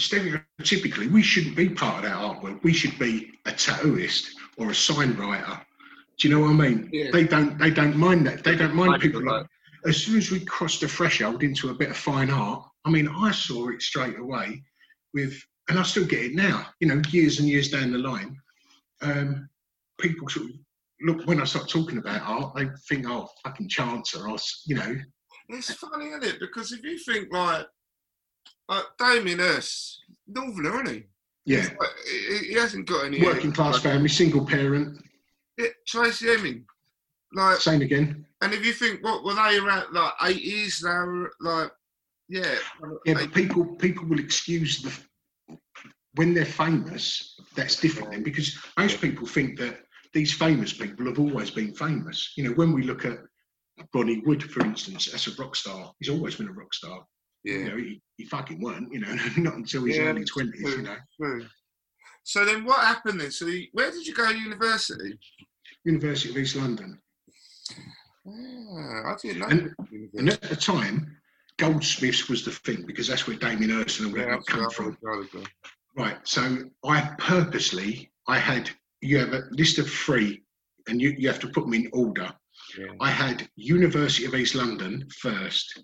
stereotypically 0.00 1.10
we 1.10 1.22
shouldn't 1.22 1.56
be 1.56 1.68
part 1.68 2.04
of 2.04 2.10
that 2.10 2.16
artwork. 2.16 2.62
We 2.62 2.72
should 2.72 2.98
be 2.98 3.32
a 3.46 3.50
tattooist 3.50 4.30
or 4.56 4.70
a 4.70 4.74
sign 4.74 5.14
writer. 5.16 5.60
Do 6.18 6.28
you 6.28 6.34
know 6.34 6.42
what 6.42 6.50
I 6.50 6.68
mean? 6.68 6.88
Yeah. 6.92 7.10
They 7.12 7.24
don't. 7.24 7.58
They 7.58 7.70
don't 7.70 7.96
mind 7.96 8.26
that. 8.26 8.44
They 8.44 8.54
don't 8.54 8.74
mind 8.74 8.90
Mind 8.90 9.02
people 9.02 9.24
like. 9.24 9.46
As 9.84 9.96
soon 9.96 10.18
as 10.18 10.30
we 10.30 10.44
crossed 10.44 10.82
the 10.82 10.88
threshold 10.88 11.42
into 11.42 11.70
a 11.70 11.74
bit 11.74 11.90
of 11.90 11.96
fine 11.96 12.30
art, 12.30 12.62
I 12.84 12.90
mean, 12.90 13.08
I 13.08 13.32
saw 13.32 13.70
it 13.70 13.82
straight 13.82 14.18
away. 14.18 14.62
With 15.14 15.42
and 15.68 15.78
I 15.78 15.82
still 15.82 16.04
get 16.06 16.24
it 16.24 16.34
now. 16.34 16.66
You 16.80 16.88
know, 16.88 17.00
years 17.10 17.38
and 17.38 17.48
years 17.48 17.70
down 17.70 17.92
the 17.92 17.98
line, 17.98 18.36
um, 19.02 19.48
people 20.00 20.28
sort 20.28 20.46
of 20.46 20.52
look 21.02 21.26
when 21.26 21.40
I 21.40 21.44
start 21.44 21.68
talking 21.68 21.98
about 21.98 22.22
art, 22.22 22.54
they 22.54 22.66
think, 22.88 23.06
"Oh, 23.08 23.28
fucking 23.44 23.68
chancer," 23.68 24.26
or 24.28 24.34
s- 24.34 24.62
you 24.66 24.76
know, 24.76 24.96
It's 25.48 25.74
funny, 25.74 26.06
isn't 26.08 26.24
it? 26.24 26.40
Because 26.40 26.72
if 26.72 26.82
you 26.84 26.98
think 26.98 27.32
like, 27.32 27.66
like 28.68 28.84
Damien 28.98 29.38
Hirst, 29.40 30.00
Northerner, 30.26 30.82
isn't 30.82 30.94
he? 30.96 31.04
yeah, 31.44 31.68
like- 31.80 31.90
he, 32.08 32.38
he 32.48 32.54
hasn't 32.54 32.86
got 32.86 33.04
any 33.04 33.22
working 33.22 33.52
class 33.52 33.80
family, 33.80 34.08
single 34.08 34.46
parent. 34.46 35.04
Yeah, 35.58 35.66
Tracey 35.86 36.30
Emin, 36.30 36.64
like, 37.34 37.58
Same 37.60 37.82
again. 37.82 38.24
and 38.40 38.54
if 38.54 38.64
you 38.64 38.72
think, 38.72 39.02
what 39.04 39.24
were 39.24 39.34
they 39.34 39.58
around 39.58 39.92
like 39.92 40.12
eighties? 40.22 40.82
Were 40.82 41.30
like, 41.40 41.70
yeah, 42.28 42.56
Yeah, 43.04 43.14
but 43.14 43.34
people 43.34 43.64
people 43.76 44.06
will 44.06 44.20
excuse 44.20 44.80
the 44.80 44.92
when 46.14 46.34
they're 46.34 46.44
famous. 46.44 47.36
That's 47.54 47.76
different 47.80 48.10
then 48.10 48.22
because 48.22 48.56
most 48.78 49.00
people 49.00 49.26
think 49.26 49.58
that 49.58 49.80
these 50.14 50.32
famous 50.32 50.72
people 50.72 51.06
have 51.06 51.18
always 51.18 51.50
been 51.50 51.74
famous. 51.74 52.32
You 52.36 52.44
know, 52.44 52.52
when 52.52 52.72
we 52.72 52.82
look 52.82 53.04
at 53.04 53.18
Ronnie 53.94 54.22
Wood, 54.24 54.42
for 54.50 54.64
instance, 54.64 55.12
as 55.12 55.26
a 55.26 55.42
rock 55.42 55.56
star, 55.56 55.92
he's 55.98 56.08
always 56.10 56.36
been 56.36 56.48
a 56.48 56.52
rock 56.52 56.72
star. 56.74 57.04
You 57.44 57.58
yeah, 57.58 57.68
know, 57.68 57.76
he, 57.76 58.00
he 58.16 58.24
fucking 58.26 58.60
weren't. 58.62 58.92
You 58.92 59.00
know, 59.00 59.14
not 59.38 59.54
until 59.54 59.84
his 59.84 59.96
Yeah, 59.98 60.04
early 60.04 60.20
that's 60.20 60.30
twenties. 60.30 60.62
You 60.62 60.82
know, 60.82 60.96
true. 61.20 61.46
So 62.24 62.44
then, 62.44 62.64
what 62.64 62.80
happened 62.80 63.20
then? 63.20 63.30
So, 63.32 63.46
you, 63.46 63.66
where 63.72 63.90
did 63.90 64.06
you 64.06 64.14
go 64.14 64.30
to 64.30 64.38
university? 64.38 65.18
University 65.84 66.30
of 66.30 66.36
East 66.38 66.56
London. 66.56 67.00
Ah, 68.26 69.12
I 69.12 69.16
didn't 69.20 69.40
know. 69.40 69.46
And- 69.48 69.74
And 70.16 70.28
at 70.30 70.40
the 70.42 70.56
time, 70.56 71.16
Goldsmiths 71.58 72.28
was 72.28 72.44
the 72.44 72.52
thing 72.52 72.84
because 72.86 73.08
that's 73.08 73.26
where 73.26 73.36
Damien 73.36 73.70
Hirst 73.70 74.00
and 74.00 74.12
all 74.12 74.18
yeah, 74.18 74.38
come 74.46 74.70
from. 74.70 74.96
what 75.00 75.12
I 75.12 75.16
gonna 75.16 75.28
go. 75.32 75.50
Right. 75.96 76.16
So 76.24 76.58
I 76.84 77.10
purposely, 77.18 78.10
I 78.28 78.38
had, 78.38 78.70
you 79.00 79.18
have 79.18 79.32
a 79.34 79.44
list 79.50 79.78
of 79.78 79.90
three 79.90 80.42
and 80.88 81.00
you, 81.00 81.14
you 81.18 81.28
have 81.28 81.40
to 81.40 81.48
put 81.48 81.64
them 81.64 81.74
in 81.74 81.90
order. 81.92 82.32
Yeah. 82.78 82.86
I 83.00 83.10
had 83.10 83.48
University 83.56 84.24
of 84.24 84.34
East 84.34 84.54
London 84.54 85.06
first, 85.18 85.82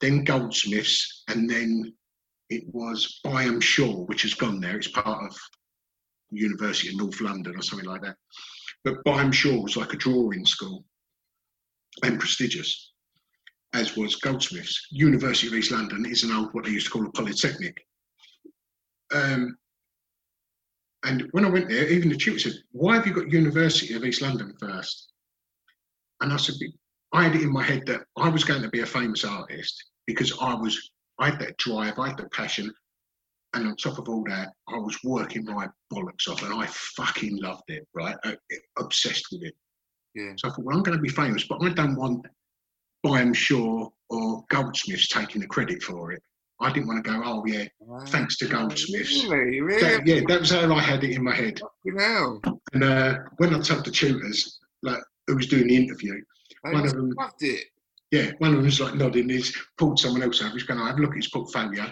then 0.00 0.24
Goldsmiths, 0.24 1.24
and 1.28 1.50
then 1.50 1.92
it 2.50 2.64
was 2.72 3.20
Byam 3.24 3.60
Shaw, 3.60 4.04
which 4.04 4.22
has 4.22 4.34
gone 4.34 4.60
there. 4.60 4.76
It's 4.76 4.88
part 4.88 5.30
of 5.30 5.36
University 6.30 6.88
of 6.90 6.96
North 6.96 7.20
London 7.20 7.56
or 7.56 7.62
something 7.62 7.88
like 7.88 8.02
that. 8.02 8.16
But 8.84 9.02
Byam 9.04 9.32
Shaw 9.32 9.60
was 9.60 9.76
like 9.76 9.92
a 9.92 9.96
drawing 9.96 10.46
school 10.46 10.84
and 12.04 12.20
prestigious, 12.20 12.92
as 13.74 13.96
was 13.96 14.16
Goldsmiths. 14.16 14.86
University 14.90 15.48
of 15.48 15.54
East 15.54 15.72
London 15.72 16.06
is 16.06 16.22
an 16.22 16.32
old, 16.32 16.50
what 16.52 16.64
they 16.64 16.70
used 16.70 16.86
to 16.86 16.92
call 16.92 17.06
a 17.06 17.12
polytechnic. 17.12 17.84
Um, 19.14 19.56
and 21.04 21.28
when 21.30 21.44
I 21.44 21.50
went 21.50 21.68
there, 21.68 21.88
even 21.88 22.08
the 22.08 22.16
tutor 22.16 22.38
said, 22.38 22.60
Why 22.72 22.96
have 22.96 23.06
you 23.06 23.14
got 23.14 23.30
University 23.30 23.94
of 23.94 24.04
East 24.04 24.22
London 24.22 24.54
first? 24.58 25.12
And 26.20 26.32
I 26.32 26.36
said, 26.36 26.54
I 27.12 27.24
had 27.24 27.36
it 27.36 27.42
in 27.42 27.52
my 27.52 27.62
head 27.62 27.84
that 27.86 28.02
I 28.16 28.28
was 28.28 28.44
going 28.44 28.62
to 28.62 28.68
be 28.68 28.80
a 28.80 28.86
famous 28.86 29.24
artist 29.24 29.82
because 30.06 30.36
I 30.40 30.54
was, 30.54 30.90
I 31.18 31.30
had 31.30 31.38
that 31.40 31.56
drive, 31.58 31.98
I 31.98 32.08
had 32.08 32.18
the 32.18 32.28
passion. 32.30 32.72
And 33.54 33.66
on 33.66 33.76
top 33.76 33.98
of 33.98 34.08
all 34.08 34.24
that, 34.24 34.48
I 34.68 34.76
was 34.76 34.98
working 35.04 35.44
my 35.44 35.68
bollocks 35.92 36.28
off 36.28 36.42
and 36.42 36.52
I 36.52 36.66
fucking 36.66 37.38
loved 37.40 37.62
it, 37.68 37.86
right? 37.94 38.16
I, 38.24 38.36
obsessed 38.78 39.28
with 39.32 39.42
it. 39.42 39.54
Yeah. 40.14 40.32
So 40.36 40.48
I 40.48 40.50
thought, 40.50 40.64
well, 40.64 40.76
I'm 40.76 40.82
going 40.82 40.98
to 40.98 41.02
be 41.02 41.08
famous, 41.08 41.44
but 41.44 41.62
I 41.62 41.70
don't 41.70 41.96
want 41.96 42.26
Byam 43.02 43.32
Shaw 43.32 43.88
or 44.10 44.44
Goldsmiths 44.50 45.08
taking 45.08 45.40
the 45.40 45.46
credit 45.46 45.82
for 45.82 46.12
it. 46.12 46.22
I 46.60 46.72
didn't 46.72 46.88
want 46.88 47.04
to 47.04 47.10
go, 47.10 47.22
oh, 47.24 47.44
yeah, 47.46 47.64
thanks 48.06 48.36
to 48.38 48.48
Goldsmiths. 48.48 49.24
Really, 49.28 49.60
really? 49.60 49.80
That, 49.80 50.06
yeah, 50.06 50.20
that 50.26 50.40
was 50.40 50.50
how 50.50 50.72
I 50.74 50.80
had 50.80 51.04
it 51.04 51.14
in 51.14 51.22
my 51.22 51.34
head. 51.34 51.60
Fucking 51.60 52.00
hell. 52.00 52.40
And 52.72 52.82
uh, 52.84 53.14
when 53.36 53.54
I 53.54 53.60
told 53.60 53.84
the 53.84 53.90
tutors, 53.92 54.58
like 54.82 54.98
who 55.28 55.36
was 55.36 55.46
doing 55.46 55.68
the 55.68 55.76
interview, 55.76 56.14
I 56.64 56.72
One 56.72 56.84
of 56.84 56.92
them- 56.92 57.10
loved 57.16 57.42
it. 57.42 57.66
yeah, 58.10 58.32
one 58.38 58.50
of 58.50 58.56
them 58.56 58.64
was 58.64 58.80
like 58.80 58.94
nodding. 58.96 59.28
He's 59.28 59.56
pulled 59.76 60.00
someone 60.00 60.22
else 60.22 60.42
over. 60.42 60.52
He's 60.54 60.64
going, 60.64 60.80
to 60.80 60.86
have 60.86 60.98
a 60.98 61.00
look 61.00 61.10
at 61.12 61.16
his 61.16 61.28
portfolio. 61.30 61.84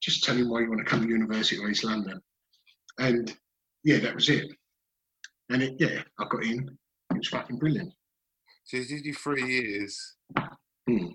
Just 0.00 0.24
tell 0.24 0.36
him 0.36 0.48
why 0.48 0.60
you 0.60 0.68
want 0.70 0.78
to 0.80 0.84
come 0.90 1.02
to 1.02 1.08
University 1.08 1.62
of 1.62 1.68
East 1.68 1.84
London. 1.84 2.18
And 2.98 3.34
yeah, 3.84 3.98
that 3.98 4.14
was 4.14 4.28
it. 4.30 4.46
And 5.50 5.62
it, 5.62 5.74
yeah, 5.78 6.00
I 6.18 6.24
got 6.30 6.44
in. 6.44 6.66
It 7.10 7.18
was 7.18 7.28
fucking 7.28 7.58
brilliant. 7.58 7.92
So 8.64 8.78
you 8.78 8.86
did 8.86 9.04
you 9.04 9.12
three 9.14 9.44
years. 9.46 10.14
Hmm. 10.88 11.08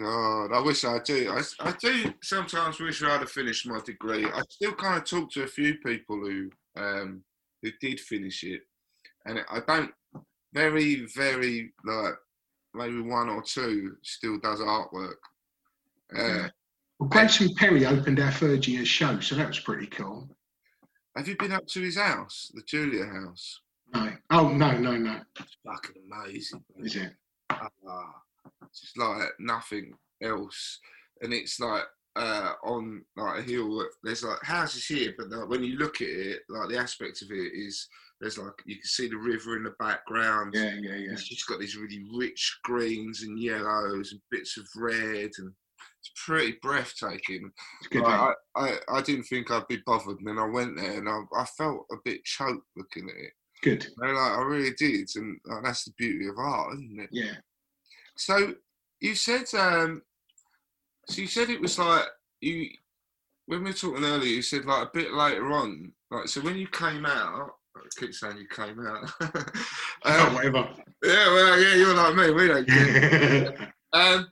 God, 0.00 0.52
I 0.52 0.60
wish 0.62 0.84
I 0.84 0.98
do. 1.00 1.30
I, 1.30 1.42
I 1.68 1.72
do 1.78 2.14
sometimes 2.22 2.80
wish 2.80 3.02
I'd 3.02 3.20
have 3.20 3.30
finished 3.30 3.66
my 3.66 3.80
degree. 3.80 4.24
I 4.24 4.42
still 4.48 4.72
kind 4.72 4.96
of 4.96 5.04
talk 5.04 5.30
to 5.32 5.42
a 5.42 5.46
few 5.48 5.74
people 5.74 6.16
who 6.16 6.50
um, 6.76 7.22
who 7.62 7.70
did 7.82 8.00
finish 8.00 8.42
it, 8.44 8.62
and 9.26 9.40
I 9.50 9.60
don't. 9.66 9.90
Very, 10.52 11.06
very 11.14 11.72
like 11.84 12.14
maybe 12.74 13.00
one 13.02 13.28
or 13.28 13.42
two 13.42 13.96
still 14.02 14.38
does 14.38 14.60
artwork. 14.60 15.20
Uh. 16.16 16.48
Well, 16.98 17.08
Grayson 17.08 17.54
Perry 17.56 17.86
opened 17.86 18.20
our 18.20 18.32
third 18.32 18.66
year 18.66 18.84
show, 18.84 19.20
so 19.20 19.34
that 19.34 19.48
was 19.48 19.60
pretty 19.60 19.86
cool. 19.86 20.28
Have 21.16 21.28
you 21.28 21.36
been 21.36 21.52
up 21.52 21.66
to 21.68 21.80
his 21.80 21.96
house, 21.96 22.50
the 22.54 22.62
Julia 22.62 23.04
house? 23.04 23.60
No. 23.94 24.12
Oh, 24.30 24.48
no, 24.48 24.72
no, 24.78 24.96
no. 24.96 25.20
It's 25.38 25.56
fucking 25.64 26.02
amazing. 26.10 26.64
Is 26.76 26.96
it? 26.96 27.12
Ah, 27.50 27.68
it's 28.62 28.80
just 28.80 28.98
like 28.98 29.28
nothing 29.38 29.92
else, 30.22 30.78
and 31.22 31.32
it's 31.32 31.60
like 31.60 31.84
uh, 32.16 32.52
on 32.64 33.04
like 33.16 33.40
a 33.40 33.42
hill. 33.42 33.84
There's 34.02 34.24
like 34.24 34.42
houses 34.42 34.86
here, 34.86 35.14
but 35.16 35.30
like, 35.30 35.48
when 35.48 35.64
you 35.64 35.76
look 35.76 36.00
at 36.00 36.08
it, 36.08 36.40
like 36.48 36.68
the 36.68 36.78
aspect 36.78 37.22
of 37.22 37.30
it 37.30 37.52
is 37.54 37.88
there's 38.20 38.38
like 38.38 38.52
you 38.66 38.76
can 38.76 38.84
see 38.84 39.08
the 39.08 39.16
river 39.16 39.56
in 39.56 39.64
the 39.64 39.74
background. 39.78 40.54
Yeah, 40.54 40.74
yeah, 40.80 40.96
yeah. 40.96 41.12
It's 41.12 41.28
just 41.28 41.46
got 41.46 41.60
these 41.60 41.76
really 41.76 42.04
rich 42.14 42.58
greens 42.64 43.22
and 43.22 43.38
yellows 43.38 44.12
and 44.12 44.20
bits 44.30 44.58
of 44.58 44.66
red, 44.76 45.30
and 45.38 45.52
it's 46.00 46.12
pretty 46.26 46.56
breathtaking. 46.62 47.50
It's 47.80 47.88
good. 47.88 48.02
Like? 48.02 48.36
I, 48.56 48.60
I, 48.60 48.76
I 48.98 49.02
didn't 49.02 49.24
think 49.24 49.50
I'd 49.50 49.68
be 49.68 49.82
bothered, 49.86 50.18
and 50.18 50.26
then 50.26 50.38
I 50.38 50.46
went 50.46 50.76
there, 50.76 50.98
and 50.98 51.08
I, 51.08 51.20
I 51.34 51.44
felt 51.56 51.86
a 51.92 51.96
bit 52.04 52.24
choked 52.24 52.66
looking 52.76 53.08
at 53.08 53.16
it. 53.16 53.32
Good. 53.62 53.84
You 53.84 54.06
know, 54.06 54.12
like 54.12 54.38
I 54.38 54.42
really 54.42 54.74
did, 54.78 55.08
and 55.16 55.38
like, 55.46 55.64
that's 55.64 55.84
the 55.84 55.92
beauty 55.96 56.26
of 56.28 56.38
art, 56.38 56.74
isn't 56.74 57.00
it? 57.00 57.10
Yeah. 57.12 57.32
So 58.20 58.54
you 59.00 59.14
said, 59.14 59.44
um, 59.58 60.02
so 61.08 61.22
you 61.22 61.26
said 61.26 61.48
it 61.48 61.60
was 61.60 61.78
like 61.78 62.04
you 62.42 62.68
when 63.46 63.64
we 63.64 63.70
were 63.70 63.76
talking 63.76 64.04
earlier. 64.04 64.28
You 64.28 64.42
said 64.42 64.66
like 64.66 64.88
a 64.88 64.90
bit 64.92 65.12
later 65.12 65.50
on, 65.52 65.92
like 66.10 66.28
so 66.28 66.42
when 66.42 66.56
you 66.56 66.68
came 66.68 67.06
out. 67.06 67.52
I 67.76 67.80
keep 67.98 68.12
saying 68.12 68.36
you 68.36 68.48
came 68.48 68.84
out. 68.84 69.10
oh, 70.04 70.26
um, 70.26 70.34
whatever. 70.34 70.68
yeah, 71.02 71.26
well, 71.28 71.60
yeah, 71.62 71.74
you're 71.76 71.94
like 71.94 72.14
me. 72.16 72.30
We 72.30 72.48
don't 72.48 72.68
care. 72.68 73.74
Um, 73.92 74.28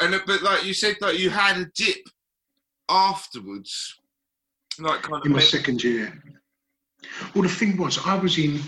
and 0.00 0.20
but 0.26 0.42
like 0.42 0.64
you 0.64 0.74
said, 0.74 0.96
like 1.00 1.16
you 1.16 1.30
had 1.30 1.58
a 1.58 1.66
dip 1.76 1.98
afterwards, 2.88 3.94
like 4.80 5.02
kind 5.02 5.20
of. 5.20 5.26
in 5.26 5.30
my 5.30 5.38
men- 5.38 5.46
second 5.46 5.84
year. 5.84 6.20
Well, 7.32 7.44
the 7.44 7.48
thing 7.48 7.76
was, 7.76 8.04
I 8.04 8.16
was 8.16 8.36
in, 8.36 8.60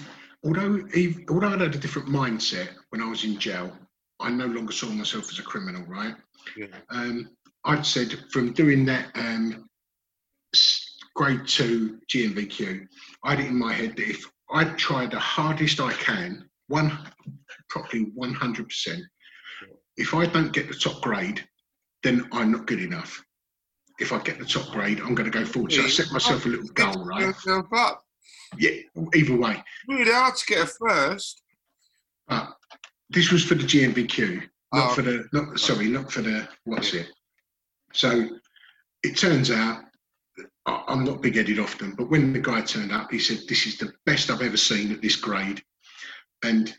although 0.44 0.80
although 1.28 1.48
I 1.48 1.50
had 1.50 1.62
a 1.62 1.68
different 1.70 2.06
mindset 2.08 2.68
when 2.90 3.02
I 3.02 3.08
was 3.10 3.24
in 3.24 3.36
jail, 3.36 3.76
I 4.22 4.30
no 4.30 4.46
longer 4.46 4.72
saw 4.72 4.86
myself 4.86 5.30
as 5.30 5.38
a 5.38 5.42
criminal, 5.42 5.84
right? 5.86 6.14
Yeah. 6.56 6.66
Um, 6.90 7.30
I'd 7.64 7.86
said 7.86 8.18
from 8.30 8.52
doing 8.52 8.84
that 8.86 9.10
um, 9.14 9.68
grade 11.14 11.46
two 11.46 11.98
GNVQ, 12.12 12.86
I 13.24 13.30
had 13.30 13.40
it 13.40 13.46
in 13.46 13.58
my 13.58 13.72
head 13.72 13.96
that 13.96 14.08
if 14.08 14.24
I 14.50 14.64
try 14.64 15.06
the 15.06 15.18
hardest 15.18 15.80
I 15.80 15.92
can, 15.92 16.48
one 16.68 16.98
probably 17.68 18.06
100%, 18.18 19.00
if 19.96 20.14
I 20.14 20.26
don't 20.26 20.52
get 20.52 20.68
the 20.68 20.74
top 20.74 21.02
grade, 21.02 21.44
then 22.02 22.28
I'm 22.32 22.52
not 22.52 22.66
good 22.66 22.80
enough. 22.80 23.22
If 23.98 24.12
I 24.12 24.18
get 24.22 24.38
the 24.38 24.44
top 24.44 24.70
grade, 24.72 25.00
I'm 25.00 25.14
going 25.14 25.30
to 25.30 25.38
go 25.38 25.44
forward. 25.44 25.72
So 25.72 25.82
I 25.82 25.88
set 25.88 26.10
myself 26.12 26.44
a 26.46 26.48
little 26.48 26.68
goal, 26.68 27.04
right? 27.04 27.34
Yeah, 28.58 28.70
either 29.14 29.36
way. 29.36 29.62
Really 29.88 30.10
hard 30.10 30.36
to 30.36 30.46
get 30.46 30.64
a 30.64 30.66
first. 30.66 31.42
But 32.28 32.54
this 33.12 33.30
was 33.30 33.44
for 33.44 33.54
the 33.54 33.64
GNVQ, 33.64 34.36
not 34.72 34.90
Oh. 34.90 34.94
for 34.94 35.02
the 35.02 35.28
not 35.32 35.58
sorry, 35.60 35.88
not 35.88 36.10
for 36.12 36.22
the 36.22 36.48
what's 36.64 36.94
it. 36.94 37.08
So 37.92 38.38
it 39.02 39.16
turns 39.16 39.50
out 39.50 39.84
I'm 40.66 41.04
not 41.04 41.20
big 41.22 41.36
headed 41.36 41.58
often, 41.58 41.94
but 41.96 42.08
when 42.08 42.32
the 42.32 42.40
guy 42.40 42.62
turned 42.62 42.92
up, 42.92 43.10
he 43.10 43.18
said, 43.18 43.40
"This 43.48 43.66
is 43.66 43.76
the 43.78 43.92
best 44.06 44.30
I've 44.30 44.42
ever 44.42 44.56
seen 44.56 44.92
at 44.92 45.02
this 45.02 45.16
grade," 45.16 45.62
and 46.42 46.74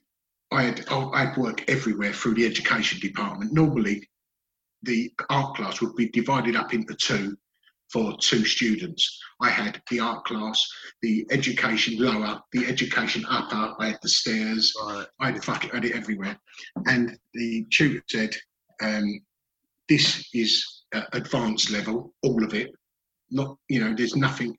I 0.51 0.63
had 0.63 0.87
I- 0.89 1.09
I'd 1.19 1.37
work 1.37 1.69
everywhere 1.69 2.13
through 2.13 2.35
the 2.35 2.45
education 2.45 2.99
department. 2.99 3.53
Normally, 3.53 4.09
the 4.83 5.13
art 5.29 5.55
class 5.55 5.81
would 5.81 5.95
be 5.95 6.09
divided 6.09 6.55
up 6.55 6.73
into 6.73 6.95
two 6.95 7.37
for 7.93 8.17
two 8.19 8.43
students. 8.43 9.21
I 9.39 9.49
had 9.49 9.79
the 9.89 9.99
art 9.99 10.25
class, 10.25 10.67
the 11.03 11.25
education 11.29 11.97
lower, 11.99 12.41
the 12.51 12.65
education 12.65 13.23
upper. 13.29 13.75
I 13.79 13.89
had 13.89 13.99
the 14.01 14.09
stairs. 14.09 14.73
Right. 14.81 15.05
I 15.21 15.31
had 15.31 15.43
fucking 15.43 15.69
had 15.69 15.85
it 15.85 15.95
everywhere. 15.95 16.37
And 16.87 17.17
the 17.35 17.65
tutor 17.71 18.03
said, 18.09 18.35
um, 18.81 19.21
"This 19.87 20.27
is 20.33 20.83
uh, 20.95 21.03
advanced 21.13 21.69
level, 21.69 22.13
all 22.23 22.43
of 22.43 22.55
it. 22.55 22.71
Not, 23.29 23.57
you 23.69 23.79
know, 23.79 23.93
there's 23.95 24.15
nothing 24.15 24.57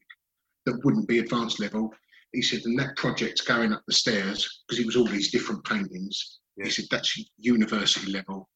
that 0.66 0.80
wouldn't 0.84 1.08
be 1.08 1.18
advanced 1.18 1.58
level." 1.58 1.92
He 2.32 2.42
said, 2.42 2.62
"And 2.64 2.78
that 2.78 2.96
project's 2.96 3.40
going 3.40 3.72
up 3.72 3.82
the 3.86 3.94
stairs 3.94 4.62
because 4.68 4.80
it 4.80 4.86
was 4.86 4.96
all 4.96 5.08
these 5.08 5.32
different 5.32 5.64
paintings." 5.64 6.38
Yeah. 6.56 6.66
He 6.66 6.70
said, 6.70 6.86
"That's 6.88 7.18
university 7.38 8.12
level." 8.12 8.48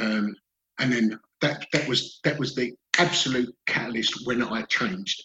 Um, 0.00 0.34
and 0.78 0.92
then 0.92 1.18
that 1.40 1.66
that 1.72 1.88
was 1.88 2.20
that 2.24 2.38
was 2.38 2.54
the 2.54 2.72
absolute 2.98 3.54
catalyst 3.66 4.26
when 4.26 4.42
I 4.42 4.62
changed, 4.62 5.22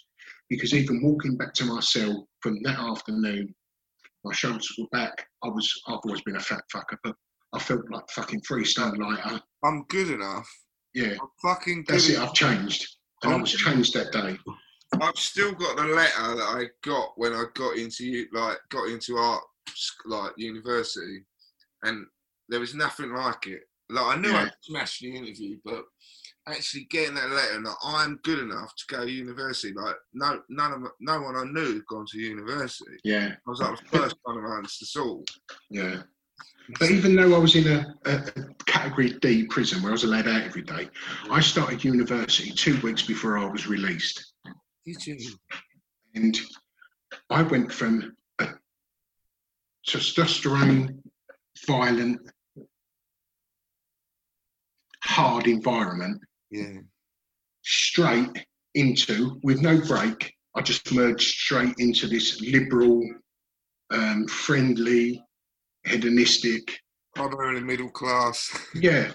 because 0.49 0.74
even 0.74 1.01
walking 1.01 1.38
back 1.38 1.53
to 1.55 1.65
my 1.65 1.80
cell 1.80 2.28
from 2.41 2.61
that 2.63 2.80
afternoon 2.80 3.53
my 4.28 4.34
shoulders 4.34 4.74
were 4.78 4.88
back. 4.91 5.26
I 5.43 5.47
was 5.47 5.72
I've 5.88 5.99
always 6.03 6.22
been 6.22 6.36
a 6.36 6.39
fat 6.39 6.61
fucker, 6.74 6.97
but 7.03 7.15
I 7.53 7.59
felt 7.59 7.89
like 7.89 8.09
fucking 8.09 8.41
three 8.41 8.65
stone 8.65 8.97
lighter. 8.97 9.41
I'm 9.63 9.86
good 9.89 10.09
enough. 10.11 10.49
Yeah, 10.93 11.13
I'm 11.22 11.30
fucking 11.41 11.86
that's 11.88 12.09
it. 12.09 12.20
I've 12.20 12.34
changed, 12.34 12.88
and 13.24 13.34
I 13.34 13.38
was 13.38 13.51
changed 13.51 13.93
that 13.93 14.11
day. 14.11 14.38
I've 15.01 15.15
still 15.15 15.53
got 15.53 15.78
the 15.78 15.84
letter 15.84 16.36
that 16.36 16.41
I 16.43 16.65
got 16.84 17.11
when 17.15 17.34
I 17.34 17.45
got 17.53 17.78
into 17.78 18.26
like 18.34 18.57
got 18.70 18.89
into 18.89 19.18
art 19.18 19.43
like 20.05 20.32
university, 20.38 21.24
and 21.84 22.05
there 22.49 22.59
was 22.59 22.76
nothing 22.76 23.13
like 23.13 23.47
it. 23.47 23.61
Like 23.89 24.18
I 24.18 24.20
knew 24.20 24.30
Yeah. 24.30 24.43
I'd 24.43 24.51
smashed 24.61 25.01
the 25.01 25.15
interview, 25.15 25.57
but 25.63 25.84
actually 26.47 26.87
getting 26.89 27.15
that 27.15 27.29
letter 27.29 27.61
that 27.61 27.75
I'm 27.83 28.19
good 28.23 28.39
enough 28.39 28.73
to 28.75 28.95
go 28.95 29.05
to 29.05 29.11
university, 29.11 29.73
like 29.73 29.95
no 30.13 30.41
none 30.49 30.71
of 30.71 30.83
no 30.99 31.21
one 31.21 31.35
I 31.35 31.43
knew 31.43 31.73
had 31.73 31.85
gone 31.87 32.05
to 32.11 32.19
university. 32.19 32.97
Yeah, 33.03 33.29
I 33.45 33.49
was 33.49 33.59
like 33.59 33.77
the 33.79 33.97
first 33.97 34.15
one 34.23 34.37
amongst 34.37 34.81
us 34.81 34.95
all. 34.95 35.23
yeah, 35.69 36.01
But 36.79 36.91
even 36.91 37.15
though 37.15 37.35
I 37.35 37.37
was 37.37 37.55
in 37.55 37.67
a, 37.67 37.93
a, 38.05 38.11
a 38.11 38.53
category 38.65 39.13
D 39.21 39.45
prison 39.47 39.81
where 39.81 39.91
I 39.91 39.93
was 39.93 40.03
allowed 40.03 40.27
out 40.27 40.43
every 40.43 40.63
day, 40.63 40.89
I 41.29 41.41
started 41.41 41.83
university 41.83 42.51
two 42.51 42.79
weeks 42.81 43.01
before 43.01 43.37
I 43.37 43.45
was 43.45 43.67
released. 43.67 44.33
Did 44.85 45.05
you? 45.05 45.17
And 46.15 46.37
I 47.29 47.43
went 47.43 47.71
from 47.71 48.15
a 48.39 48.47
testosterone, 49.87 50.97
violent, 51.67 52.21
hard 55.03 55.47
environment 55.47 56.21
Yeah. 56.49 56.79
straight 57.61 58.45
into, 58.73 59.39
with 59.43 59.61
no 59.61 59.81
break, 59.81 60.33
I 60.55 60.61
just 60.61 60.93
merged 60.93 61.27
straight 61.27 61.75
into 61.77 62.07
this 62.07 62.41
liberal, 62.41 63.03
um, 63.91 64.27
friendly, 64.27 65.23
hedonistic, 65.85 66.79
Primarily 67.17 67.61
middle 67.61 67.89
class. 67.89 68.55
yeah. 68.75 69.11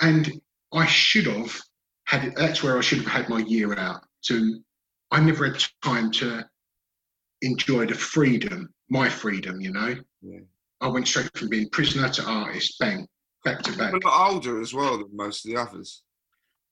And 0.00 0.40
I 0.72 0.86
should 0.86 1.26
have 1.26 1.60
had 2.06 2.24
it, 2.24 2.34
that's 2.34 2.62
where 2.62 2.78
I 2.78 2.80
should 2.80 2.98
have 2.98 3.12
had 3.12 3.28
my 3.28 3.40
year 3.40 3.78
out. 3.78 4.00
To, 4.26 4.58
I 5.10 5.20
never 5.20 5.46
had 5.46 5.62
time 5.84 6.10
to 6.12 6.48
enjoy 7.42 7.86
the 7.86 7.94
freedom, 7.94 8.72
my 8.88 9.08
freedom, 9.08 9.60
you 9.60 9.72
know. 9.72 9.96
Yeah. 10.22 10.40
I 10.80 10.88
went 10.88 11.08
straight 11.08 11.36
from 11.36 11.50
being 11.50 11.68
prisoner 11.70 12.08
to 12.08 12.24
artist, 12.24 12.78
bang, 12.80 13.06
back 13.44 13.62
to 13.62 13.76
back. 13.76 13.92
A 13.92 13.98
lot 13.98 14.32
older 14.32 14.60
as 14.60 14.72
well 14.72 14.98
than 14.98 15.14
most 15.14 15.44
of 15.44 15.50
the 15.50 15.60
others. 15.60 16.02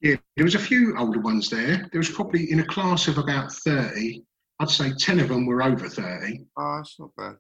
Yeah, 0.00 0.16
there 0.36 0.44
was 0.44 0.54
a 0.54 0.58
few 0.58 0.96
older 0.96 1.20
ones 1.20 1.50
there. 1.50 1.88
There 1.92 1.98
was 1.98 2.10
probably 2.10 2.50
in 2.50 2.60
a 2.60 2.66
class 2.66 3.06
of 3.06 3.18
about 3.18 3.52
30, 3.52 4.22
I'd 4.58 4.70
say 4.70 4.92
10 4.98 5.20
of 5.20 5.28
them 5.28 5.46
were 5.46 5.62
over 5.62 5.88
30. 5.88 6.40
Oh, 6.56 6.76
that's 6.76 6.98
not 6.98 7.10
bad. 7.16 7.36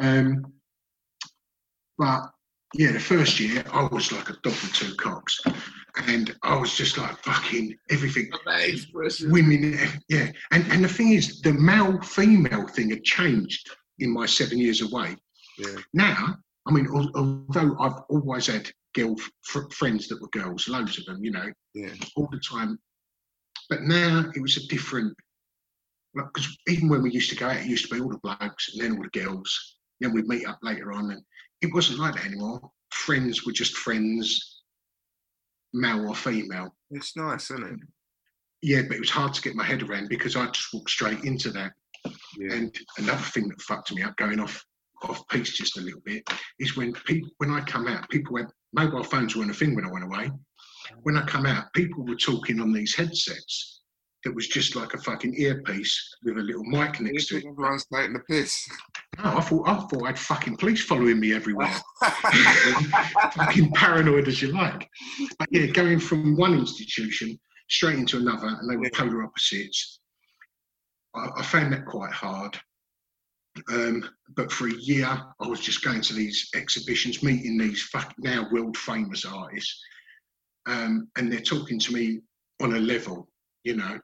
Um, 0.00 0.52
but 1.98 2.30
yeah, 2.74 2.92
the 2.92 3.00
first 3.00 3.38
year 3.38 3.62
I 3.70 3.84
was 3.84 4.10
like 4.12 4.30
a 4.30 4.34
dog 4.42 4.52
with 4.52 4.72
two 4.72 4.94
cocks. 4.94 5.40
And 6.08 6.34
I 6.42 6.56
was 6.56 6.74
just 6.74 6.96
like 6.96 7.16
fucking 7.18 7.76
everything. 7.90 8.30
Women, 9.30 9.78
yeah. 10.08 10.30
And, 10.50 10.64
and 10.72 10.82
the 10.82 10.88
thing 10.88 11.12
is, 11.12 11.42
the 11.42 11.52
male 11.52 12.00
female 12.00 12.66
thing 12.68 12.88
had 12.88 13.04
changed 13.04 13.70
in 13.98 14.10
my 14.10 14.24
seven 14.24 14.56
years 14.56 14.80
away. 14.80 15.16
Yeah. 15.58 15.76
Now, 15.92 16.36
I 16.66 16.72
mean, 16.72 16.88
although 16.88 17.76
I've 17.80 18.02
always 18.08 18.46
had 18.46 18.70
girl 18.94 19.16
friends 19.72 20.08
that 20.08 20.20
were 20.20 20.28
girls, 20.28 20.68
loads 20.68 20.98
of 20.98 21.06
them, 21.06 21.24
you 21.24 21.30
know, 21.32 21.52
Yeah. 21.74 21.94
all 22.16 22.28
the 22.30 22.40
time. 22.40 22.78
But 23.68 23.82
now 23.82 24.30
it 24.34 24.40
was 24.40 24.56
a 24.56 24.66
different, 24.68 25.16
because 26.14 26.56
even 26.68 26.88
when 26.88 27.02
we 27.02 27.10
used 27.10 27.30
to 27.30 27.36
go 27.36 27.48
out, 27.48 27.56
it 27.56 27.66
used 27.66 27.88
to 27.88 27.94
be 27.94 28.00
all 28.00 28.10
the 28.10 28.18
blokes 28.18 28.72
and 28.72 28.82
then 28.82 28.96
all 28.96 29.02
the 29.02 29.18
girls. 29.20 29.76
Then 30.00 30.12
we'd 30.12 30.26
meet 30.28 30.46
up 30.46 30.58
later 30.62 30.92
on, 30.92 31.10
and 31.10 31.22
it 31.62 31.72
wasn't 31.72 32.00
like 32.00 32.14
that 32.16 32.26
anymore. 32.26 32.70
Friends 32.90 33.44
were 33.46 33.52
just 33.52 33.76
friends, 33.76 34.62
male 35.72 36.08
or 36.08 36.14
female. 36.14 36.76
It's 36.90 37.16
nice, 37.16 37.50
isn't 37.50 37.64
it? 37.66 37.88
Yeah, 38.62 38.82
but 38.82 38.96
it 38.96 39.00
was 39.00 39.10
hard 39.10 39.32
to 39.34 39.42
get 39.42 39.56
my 39.56 39.64
head 39.64 39.82
around 39.82 40.08
because 40.08 40.36
I 40.36 40.46
just 40.46 40.72
walked 40.72 40.90
straight 40.90 41.24
into 41.24 41.50
that. 41.50 41.72
Yeah. 42.36 42.52
And 42.54 42.78
another 42.98 43.22
thing 43.22 43.48
that 43.48 43.62
fucked 43.62 43.92
me 43.94 44.02
up, 44.02 44.16
going 44.16 44.38
off 44.38 44.64
off 45.04 45.26
piece 45.28 45.52
just 45.52 45.78
a 45.78 45.80
little 45.80 46.00
bit, 46.04 46.22
is 46.58 46.76
when 46.76 46.92
people 46.92 47.30
when 47.38 47.50
I 47.50 47.60
come 47.60 47.88
out, 47.88 48.08
people 48.08 48.34
went 48.34 48.50
mobile 48.72 49.04
phones 49.04 49.36
weren't 49.36 49.50
a 49.50 49.54
thing 49.54 49.74
when 49.74 49.84
I 49.84 49.92
went 49.92 50.04
away. 50.04 50.30
When 51.02 51.16
I 51.16 51.22
come 51.22 51.46
out, 51.46 51.72
people 51.74 52.04
were 52.04 52.16
talking 52.16 52.60
on 52.60 52.72
these 52.72 52.94
headsets 52.94 53.82
that 54.24 54.34
was 54.34 54.46
just 54.46 54.76
like 54.76 54.94
a 54.94 54.98
fucking 54.98 55.34
earpiece 55.36 56.16
with 56.24 56.38
a 56.38 56.40
little 56.40 56.64
mic 56.64 57.00
next 57.00 57.26
to 57.26 57.36
it. 57.36 57.44
Everyone's 57.44 57.86
taking 57.92 58.12
the 58.12 58.20
piss. 58.20 58.68
No, 59.18 59.36
I 59.36 59.40
thought 59.40 59.68
I 59.68 59.74
thought 59.74 60.04
I 60.04 60.08
had 60.08 60.18
fucking 60.18 60.56
police 60.56 60.82
following 60.84 61.20
me 61.20 61.34
everywhere. 61.34 61.74
fucking 63.34 63.72
paranoid 63.72 64.28
as 64.28 64.40
you 64.40 64.52
like. 64.52 64.88
But 65.38 65.48
yeah, 65.50 65.66
going 65.66 65.98
from 65.98 66.36
one 66.36 66.54
institution 66.54 67.38
straight 67.68 67.98
into 67.98 68.18
another, 68.18 68.46
and 68.46 68.70
they 68.70 68.76
were 68.76 68.90
polar 68.90 69.24
opposites. 69.24 70.00
I, 71.14 71.28
I 71.38 71.42
found 71.42 71.72
that 71.72 71.86
quite 71.86 72.12
hard. 72.12 72.58
Um, 73.70 74.08
but 74.34 74.50
for 74.50 74.68
a 74.68 74.74
year, 74.74 75.06
I 75.06 75.46
was 75.46 75.60
just 75.60 75.84
going 75.84 76.00
to 76.02 76.14
these 76.14 76.48
exhibitions, 76.54 77.22
meeting 77.22 77.58
these 77.58 77.86
now 78.18 78.48
world 78.50 78.76
famous 78.76 79.24
artists, 79.24 79.80
um, 80.66 81.08
and 81.16 81.30
they're 81.30 81.40
talking 81.40 81.78
to 81.80 81.92
me 81.92 82.20
on 82.62 82.74
a 82.74 82.78
level, 82.78 83.28
you 83.64 83.76
know. 83.76 83.98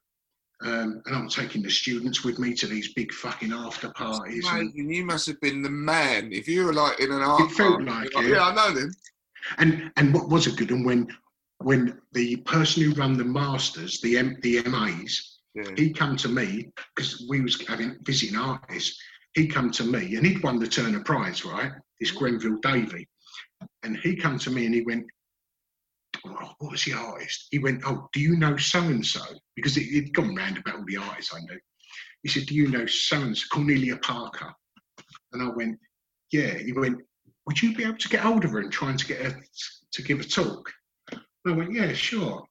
Um, 0.60 1.00
and 1.06 1.14
I'm 1.14 1.28
taking 1.28 1.62
the 1.62 1.70
students 1.70 2.24
with 2.24 2.38
me 2.40 2.52
to 2.54 2.66
these 2.66 2.92
big 2.94 3.12
fucking 3.12 3.52
after 3.52 3.90
parties. 3.92 4.44
and- 4.48 4.72
You 4.74 5.04
must 5.04 5.26
have 5.28 5.40
been 5.40 5.62
the 5.62 5.70
man. 5.70 6.32
If 6.32 6.48
you 6.48 6.64
were 6.64 6.72
like 6.74 6.98
in 6.98 7.12
an 7.12 7.22
art 7.22 7.50
felt 7.52 7.74
party, 7.74 7.84
like 7.84 8.12
you're 8.12 8.24
it. 8.24 8.30
Yeah, 8.30 8.46
I 8.48 8.54
know 8.54 8.72
them. 8.74 8.90
And 9.58 9.92
and 9.96 10.12
what 10.12 10.28
was 10.28 10.46
a 10.48 10.52
good 10.52 10.70
one 10.72 10.84
when 10.84 11.16
when 11.60 12.00
the 12.12 12.36
person 12.38 12.82
who 12.82 12.92
ran 12.94 13.16
the 13.16 13.24
masters, 13.24 14.00
the 14.00 14.18
M, 14.18 14.36
the 14.42 14.62
MAs, 14.64 15.38
Yeah. 15.54 15.62
he 15.76 15.92
come 15.92 16.16
to 16.18 16.28
me 16.28 16.70
because 16.94 17.24
we 17.28 17.40
was 17.40 17.60
having 17.66 17.96
visiting 18.02 18.36
artists. 18.36 19.00
He 19.38 19.46
come 19.46 19.70
to 19.72 19.84
me 19.84 20.16
and 20.16 20.26
he'd 20.26 20.42
won 20.42 20.58
the 20.58 20.66
Turner 20.66 21.02
Prize, 21.04 21.44
right? 21.44 21.72
This 22.00 22.12
mm. 22.12 22.16
Grenville 22.16 22.58
Davey, 22.60 23.06
and 23.82 23.96
he 23.96 24.16
come 24.16 24.38
to 24.40 24.50
me 24.50 24.66
and 24.66 24.74
he 24.74 24.82
went, 24.82 25.04
oh, 26.26 26.52
"What 26.58 26.72
was 26.72 26.84
the 26.84 26.94
artist?" 26.94 27.46
He 27.50 27.58
went, 27.58 27.82
"Oh, 27.86 28.08
do 28.12 28.20
you 28.20 28.36
know 28.36 28.56
so 28.56 28.80
and 28.80 29.04
so?" 29.04 29.20
Because 29.54 29.76
it, 29.76 29.86
it'd 29.92 30.14
gone 30.14 30.34
round 30.34 30.58
about 30.58 30.76
all 30.76 30.84
the 30.86 30.96
artists 30.96 31.34
I 31.34 31.40
knew. 31.40 31.60
He 32.22 32.28
said, 32.28 32.46
"Do 32.46 32.54
you 32.54 32.68
know 32.68 32.86
so 32.86 33.20
and 33.20 33.36
so, 33.36 33.46
Cornelia 33.52 33.96
Parker?" 33.98 34.52
And 35.32 35.42
I 35.42 35.50
went, 35.54 35.78
"Yeah." 36.32 36.54
He 36.58 36.72
went, 36.72 37.00
would 37.48 37.62
you 37.62 37.74
be 37.74 37.82
able 37.82 37.96
to 37.96 38.08
get 38.10 38.20
hold 38.20 38.44
of 38.44 38.50
her 38.50 38.60
and 38.60 38.70
trying 38.70 38.98
to 38.98 39.06
get 39.06 39.22
her 39.22 39.40
to 39.92 40.02
give 40.02 40.20
a 40.20 40.24
talk? 40.24 40.70
And 41.10 41.20
I 41.46 41.52
went, 41.52 41.72
yeah, 41.72 41.94
sure. 41.94 42.44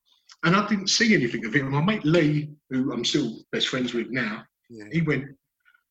And 0.44 0.56
I 0.56 0.68
didn't 0.68 0.90
see 0.90 1.14
anything 1.14 1.46
of 1.46 1.56
it. 1.56 1.62
And 1.62 1.70
my 1.70 1.82
mate 1.84 2.04
Lee, 2.04 2.50
who 2.72 2.92
I'm 2.92 3.06
still 3.06 3.38
best 3.52 3.68
friends 3.68 3.94
with 3.94 4.10
now, 4.10 4.44
Yeah. 4.72 4.86
he 4.92 5.02
went, 5.02 5.26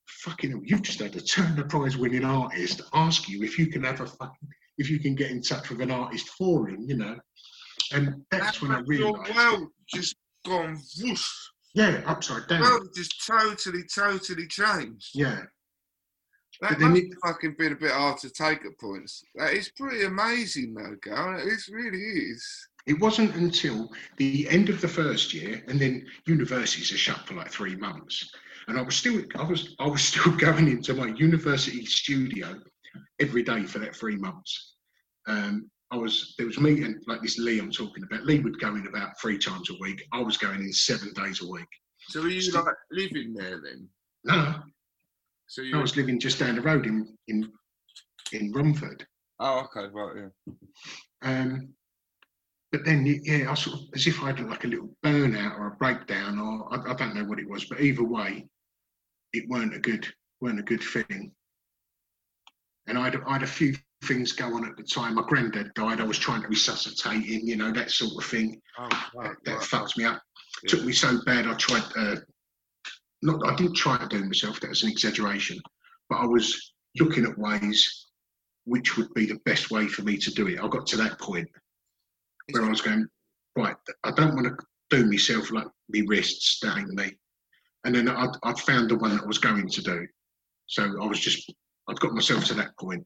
fucking 0.07 0.61
you've 0.65 0.81
just 0.81 0.99
had 0.99 1.15
a 1.15 1.21
Turner 1.21 1.63
Prize 1.65 1.97
winning 1.97 2.25
artist 2.25 2.81
ask 2.93 3.27
you 3.29 3.43
if 3.43 3.57
you 3.59 3.67
can 3.67 3.83
have 3.83 4.01
a 4.01 4.07
fucking, 4.07 4.49
if 4.77 4.89
you 4.89 4.99
can 4.99 5.15
get 5.15 5.31
in 5.31 5.41
touch 5.41 5.69
with 5.69 5.81
an 5.81 5.91
artist 5.91 6.27
for 6.29 6.69
him, 6.69 6.81
you 6.87 6.97
know. 6.97 7.17
And 7.93 8.23
that's 8.31 8.61
when 8.61 8.71
I 8.71 8.81
realised, 8.85 9.35
world 9.35 9.69
just 9.93 10.15
gone 10.45 10.77
whoosh. 11.01 11.27
yeah, 11.73 12.01
upside 12.05 12.47
down. 12.47 12.61
World 12.61 12.89
just 12.95 13.25
totally, 13.25 13.83
totally 13.93 14.47
changed. 14.47 15.09
yeah. 15.13 15.41
That 16.61 16.79
must 16.79 17.03
it- 17.03 17.13
fucking 17.23 17.55
been 17.59 17.73
a 17.73 17.75
bit 17.75 17.91
hard 17.91 18.17
to 18.19 18.31
take 18.31 18.65
at 18.65 18.79
points. 18.79 19.23
That 19.35 19.53
is 19.53 19.69
pretty 19.77 20.05
amazing, 20.05 20.73
though, 20.73 20.95
Gal. 21.03 21.37
It 21.39 21.59
really 21.71 21.99
is. 21.99 22.67
It 22.87 22.99
wasn't 22.99 23.35
until 23.35 23.89
the 24.17 24.49
end 24.49 24.69
of 24.69 24.81
the 24.81 24.87
first 24.87 25.33
year, 25.35 25.61
and 25.67 25.79
then 25.79 26.07
universities 26.25 26.91
are 26.91 26.97
shut 26.97 27.27
for 27.27 27.35
like 27.35 27.51
three 27.51 27.75
months. 27.75 28.31
And 28.67 28.77
I 28.77 28.81
was 28.81 28.95
still, 28.95 29.21
I 29.37 29.43
was, 29.43 29.75
I 29.79 29.87
was 29.87 30.03
still 30.03 30.31
going 30.37 30.67
into 30.67 30.93
my 30.93 31.07
university 31.07 31.85
studio 31.85 32.55
every 33.19 33.43
day 33.43 33.63
for 33.63 33.79
that 33.79 33.95
three 33.95 34.17
months. 34.17 34.75
Um, 35.27 35.69
I 35.91 35.95
was, 35.97 36.35
there 36.37 36.47
was 36.47 36.59
me 36.59 36.83
and 36.83 37.01
like 37.07 37.21
this 37.21 37.37
Lee 37.37 37.59
I'm 37.59 37.71
talking 37.71 38.03
about. 38.03 38.25
Lee 38.25 38.39
would 38.39 38.59
go 38.59 38.75
in 38.75 38.87
about 38.87 39.19
three 39.21 39.37
times 39.37 39.69
a 39.69 39.75
week. 39.79 40.03
I 40.11 40.21
was 40.21 40.37
going 40.37 40.59
in 40.59 40.73
seven 40.73 41.13
days 41.13 41.41
a 41.41 41.47
week. 41.49 41.67
So 42.09 42.21
were 42.21 42.27
you 42.27 42.41
Still- 42.41 42.65
like 42.65 42.75
living 42.91 43.33
there 43.33 43.61
then? 43.63 43.87
No, 44.25 44.55
So 45.47 45.61
you 45.61 45.77
I 45.77 45.81
was 45.81 45.95
living 45.95 46.19
just 46.19 46.39
down 46.39 46.55
the 46.55 46.61
road 46.61 46.85
in 46.85 47.17
in 47.29 47.49
in 48.33 48.51
Romford. 48.51 49.05
Oh, 49.39 49.59
okay, 49.65 49.87
right, 49.93 50.29
yeah. 50.45 50.53
Um, 51.21 51.69
but 52.71 52.83
then, 52.83 53.05
yeah, 53.23 53.49
I 53.49 53.53
sort 53.53 53.77
of, 53.77 53.81
as 53.95 54.05
if 54.07 54.21
I 54.21 54.27
had 54.27 54.39
like 54.41 54.65
a 54.65 54.67
little 54.67 54.89
burnout 55.05 55.57
or 55.57 55.67
a 55.67 55.75
breakdown, 55.77 56.37
or 56.39 56.67
I, 56.73 56.91
I 56.91 56.95
don't 56.95 57.15
know 57.15 57.23
what 57.23 57.39
it 57.39 57.47
was, 57.49 57.63
but 57.65 57.79
either 57.79 58.03
way, 58.03 58.45
it 59.37 59.49
weren't 59.49 59.75
a 59.75 59.79
good, 59.79 60.07
weren't 60.41 60.59
a 60.59 60.63
good 60.63 60.83
thing. 60.83 61.31
And 62.87 62.97
I 62.97 63.05
had, 63.05 63.17
I 63.27 63.33
had 63.33 63.43
a 63.43 63.47
few 63.47 63.75
things 64.03 64.31
go 64.31 64.53
on 64.55 64.65
at 64.65 64.77
the 64.77 64.83
time. 64.83 65.15
My 65.15 65.23
granddad 65.27 65.73
died. 65.73 65.99
I 65.99 66.05
was 66.05 66.17
trying 66.19 66.41
to 66.41 66.47
resuscitate 66.47 67.23
him, 67.23 67.41
you 67.43 67.55
know, 67.55 67.71
that 67.71 67.91
sort 67.91 68.13
of 68.23 68.29
thing. 68.29 68.61
Oh, 68.77 68.87
That, 69.21 69.35
that 69.45 69.53
right. 69.55 69.63
fucked 69.63 69.97
me 69.97 70.05
up. 70.05 70.21
Yeah. 70.63 70.69
Took 70.69 70.85
me 70.85 70.93
so 70.93 71.19
bad. 71.25 71.47
I 71.47 71.53
tried. 71.55 71.83
Uh, 71.95 72.15
not, 73.21 73.45
I 73.47 73.55
didn't 73.55 73.75
try 73.75 73.97
to 73.97 74.07
do 74.07 74.17
it 74.17 74.25
myself. 74.25 74.59
That 74.59 74.69
was 74.69 74.83
an 74.83 74.89
exaggeration. 74.89 75.59
But 76.09 76.17
I 76.17 76.25
was 76.25 76.73
looking 76.99 77.25
at 77.25 77.37
ways 77.37 78.05
which 78.65 78.97
would 78.97 79.13
be 79.13 79.25
the 79.25 79.39
best 79.45 79.71
way 79.71 79.87
for 79.87 80.01
me 80.03 80.17
to 80.17 80.31
do 80.31 80.47
it. 80.47 80.59
I 80.59 80.67
got 80.67 80.85
to 80.87 80.97
that 80.97 81.19
point 81.19 81.47
where 82.51 82.63
I 82.63 82.69
was 82.69 82.81
going, 82.81 83.07
right, 83.55 83.75
I 84.03 84.11
don't 84.11 84.35
want 84.35 84.47
to 84.47 84.55
do 84.89 85.09
myself 85.09 85.51
like 85.51 85.67
my 85.89 86.03
wrists, 86.05 86.61
ain't 86.65 86.89
me. 86.89 87.17
And 87.87 87.95
then 87.95 88.09
I'd, 88.09 88.35
I'd 88.43 88.59
found 88.59 88.89
the 88.89 88.97
one 88.97 89.15
that 89.15 89.23
I 89.23 89.25
was 89.25 89.37
going 89.37 89.65
to 89.65 89.81
do. 89.81 90.05
So 90.65 90.83
I 91.01 91.05
was 91.05 91.21
just, 91.21 91.49
I'd 91.87 91.99
got 92.01 92.11
myself 92.11 92.43
to 92.47 92.53
that 92.55 92.77
point. 92.77 93.05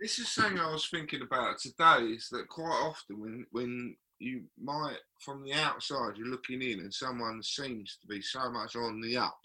This 0.00 0.18
is 0.18 0.28
something 0.28 0.58
I 0.58 0.72
was 0.72 0.88
thinking 0.88 1.22
about 1.22 1.60
today. 1.60 2.06
Is 2.06 2.28
that 2.32 2.48
quite 2.48 2.66
often 2.66 3.20
when 3.20 3.46
when 3.52 3.96
you 4.18 4.42
might 4.60 4.98
from 5.20 5.44
the 5.44 5.52
outside 5.52 6.16
you're 6.16 6.26
looking 6.26 6.60
in 6.60 6.80
and 6.80 6.92
someone 6.92 7.40
seems 7.42 7.98
to 8.00 8.08
be 8.08 8.20
so 8.20 8.50
much 8.50 8.74
on 8.74 9.00
the 9.00 9.16
up. 9.16 9.38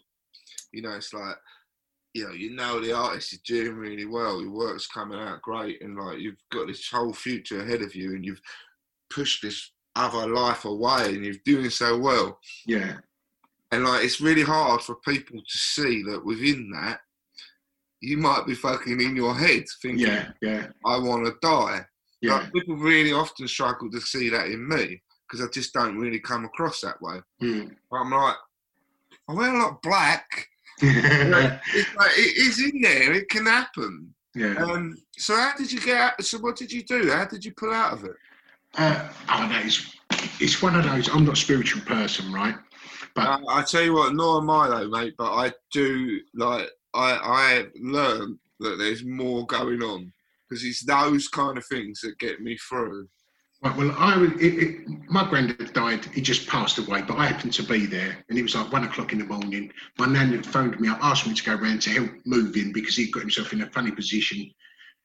You 0.74 0.82
know, 0.82 0.94
it's 0.94 1.14
like 1.14 1.36
you 2.16 2.26
know, 2.26 2.32
you 2.32 2.56
know 2.56 2.82
the 2.82 2.92
artist 2.92 3.34
is 3.34 3.40
doing 3.42 3.76
really 3.76 4.06
well, 4.06 4.42
your 4.42 4.50
work's 4.50 4.88
coming 4.88 5.20
out 5.20 5.44
great, 5.44 5.80
and 5.84 5.96
like 5.96 6.18
you've 6.18 6.42
got 6.52 6.66
this 6.66 6.90
whole 6.90 7.14
future 7.14 7.62
ahead 7.62 7.84
of 7.84 7.94
you, 7.94 8.16
and 8.16 8.26
you've 8.26 8.42
pushed 9.12 9.44
this 9.44 9.74
other 9.96 10.28
life 10.28 10.66
away, 10.66 11.14
and 11.14 11.24
you're 11.24 11.36
doing 11.46 11.70
so 11.70 12.00
well. 12.00 12.40
Yeah. 12.66 12.98
And 13.72 13.86
like, 13.86 14.04
it's 14.04 14.20
really 14.22 14.44
hard 14.44 14.82
for 14.82 14.96
people 14.96 15.40
to 15.40 15.58
see 15.58 16.04
that 16.04 16.24
within 16.26 16.72
that, 16.74 17.00
you 18.02 18.18
might 18.18 18.46
be 18.48 18.56
fucking 18.56 19.00
in 19.00 19.16
your 19.16 19.36
head 19.36 19.64
thinking, 19.82 20.08
Yeah. 20.08 20.30
Yeah. 20.42 20.68
I 20.86 20.98
want 20.98 21.26
to 21.26 21.36
die. 21.42 21.86
Yeah. 22.22 22.34
Like, 22.40 22.54
people 22.54 22.76
really 22.76 23.14
often 23.14 23.48
struggle 23.48 23.90
to 23.92 24.02
see 24.02 24.30
that 24.30 24.48
in 24.48 24.68
me 24.68 25.02
because 25.30 25.46
I 25.46 25.50
just 25.52 25.74
don't 25.74 25.98
really 25.98 26.20
come 26.20 26.44
across 26.46 26.82
that 26.82 27.02
way. 27.02 27.20
Mm. 27.42 27.74
I'm 27.94 28.12
like, 28.12 28.36
I 29.30 29.34
wear 29.34 29.54
a 29.54 29.58
lot 29.58 29.72
of 29.74 29.82
black. 29.82 30.26
It's 30.84 31.96
like, 31.96 32.12
it 32.18 32.38
is 32.48 32.60
in 32.60 32.82
there. 32.82 33.14
It 33.14 33.30
can 33.30 33.46
happen. 33.46 34.14
yeah. 34.36 34.56
Um, 34.56 34.98
so 35.18 35.36
how 35.36 35.54
did 35.56 35.72
you 35.72 35.80
get 35.80 35.96
out? 35.98 36.24
So 36.24 36.40
what 36.40 36.56
did 36.56 36.72
you 36.72 36.82
do? 36.84 37.12
How 37.12 37.26
did 37.26 37.46
you 37.46 37.54
pull 37.56 37.72
out 37.72 37.94
of 37.94 38.04
it? 38.06 38.16
Uh, 38.78 39.10
oh, 39.30 39.48
no, 39.48 39.60
it's, 39.64 39.96
it's 40.40 40.60
one 40.62 40.76
of 40.76 40.84
those. 40.84 41.08
I'm 41.10 41.24
not 41.26 41.34
a 41.34 41.40
spiritual 41.40 41.84
person, 41.84 42.34
right? 42.34 42.56
But 43.16 43.28
I, 43.28 43.60
I 43.60 43.64
tell 43.64 43.82
you 43.82 43.94
what, 43.94 44.14
nor 44.14 44.40
am 44.40 44.50
I 44.50 44.70
though, 44.70 44.90
mate. 44.90 45.16
But 45.18 45.32
I 45.34 45.52
do 45.72 46.20
like 46.34 46.70
I 46.94 47.12
I 47.12 47.66
learned 47.82 48.38
that 48.60 48.78
there's 48.78 49.04
more 49.04 49.46
going 49.46 49.82
on 49.82 50.12
because 50.50 50.64
it's 50.64 50.84
those 50.84 51.28
kind 51.28 51.58
of 51.58 51.66
things 51.66 52.02
that 52.02 52.20
get 52.20 52.42
me 52.42 52.58
through. 52.58 53.08
Right, 53.64 53.78
well, 53.78 53.96
I 53.98 54.18
was, 54.18 54.32
it, 54.34 54.58
it, 54.58 54.88
my 55.08 55.28
granddad 55.30 55.72
died. 55.74 56.06
He 56.06 56.20
just 56.20 56.48
passed 56.48 56.80
away, 56.80 57.04
but 57.04 57.18
I 57.18 57.28
happened 57.28 57.54
to 57.54 57.64
be 57.64 57.86
there, 57.86 58.26
and 58.28 58.38
it 58.38 58.42
was 58.42 58.56
like 58.56 58.72
one 58.74 58.86
o'clock 58.86 59.14
in 59.14 59.20
the 59.20 59.26
morning. 59.26 59.72
My 60.00 60.08
nan 60.08 60.32
had 60.32 60.46
phoned 60.48 60.80
me 60.80 60.90
up, 60.90 60.98
asked 61.04 61.28
me 61.28 61.36
to 61.36 61.44
go 61.44 61.54
round 61.54 61.84
to 61.84 61.92
help 61.92 62.10
move 62.26 62.56
him 62.56 62.72
because 62.72 62.96
he'd 62.96 63.12
got 63.12 63.22
himself 63.22 63.54
in 63.54 63.62
a 63.62 63.70
funny 63.70 63.92
position. 63.92 64.50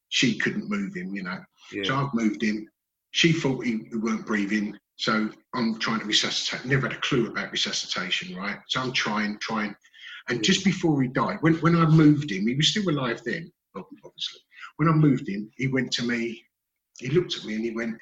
She 0.09 0.38
couldn't 0.38 0.70
move 0.70 0.94
him, 0.94 1.14
you 1.14 1.22
know. 1.22 1.38
So 1.84 1.96
I've 1.96 2.14
moved 2.14 2.42
him. 2.42 2.66
She 3.11 3.32
thought 3.32 3.64
he, 3.64 3.88
he 3.90 3.96
weren't 3.96 4.26
breathing, 4.26 4.76
so 4.97 5.30
I'm 5.55 5.78
trying 5.78 6.01
to 6.01 6.07
resuscitate. 6.07 6.66
Never 6.66 6.88
had 6.88 6.97
a 6.97 7.01
clue 7.01 7.28
about 7.28 7.53
resuscitation, 7.53 8.34
right? 8.36 8.59
So 8.68 8.80
I'm 8.80 8.92
trying, 8.92 9.38
trying. 9.38 9.74
And 10.28 10.42
just 10.42 10.64
before 10.64 11.01
he 11.03 11.09
died, 11.09 11.38
when, 11.40 11.55
when 11.57 11.76
I 11.76 11.86
moved 11.86 12.30
him, 12.30 12.47
he 12.47 12.55
was 12.55 12.68
still 12.68 12.88
alive 12.88 13.20
then, 13.24 13.53
obviously. 13.76 14.40
When 14.76 14.88
I 14.88 14.92
moved 14.92 15.28
him, 15.28 15.51
he 15.57 15.68
went 15.68 15.92
to 15.92 16.03
me, 16.03 16.42
he 16.99 17.09
looked 17.09 17.36
at 17.36 17.44
me 17.44 17.55
and 17.55 17.64
he 17.64 17.70
went, 17.70 17.99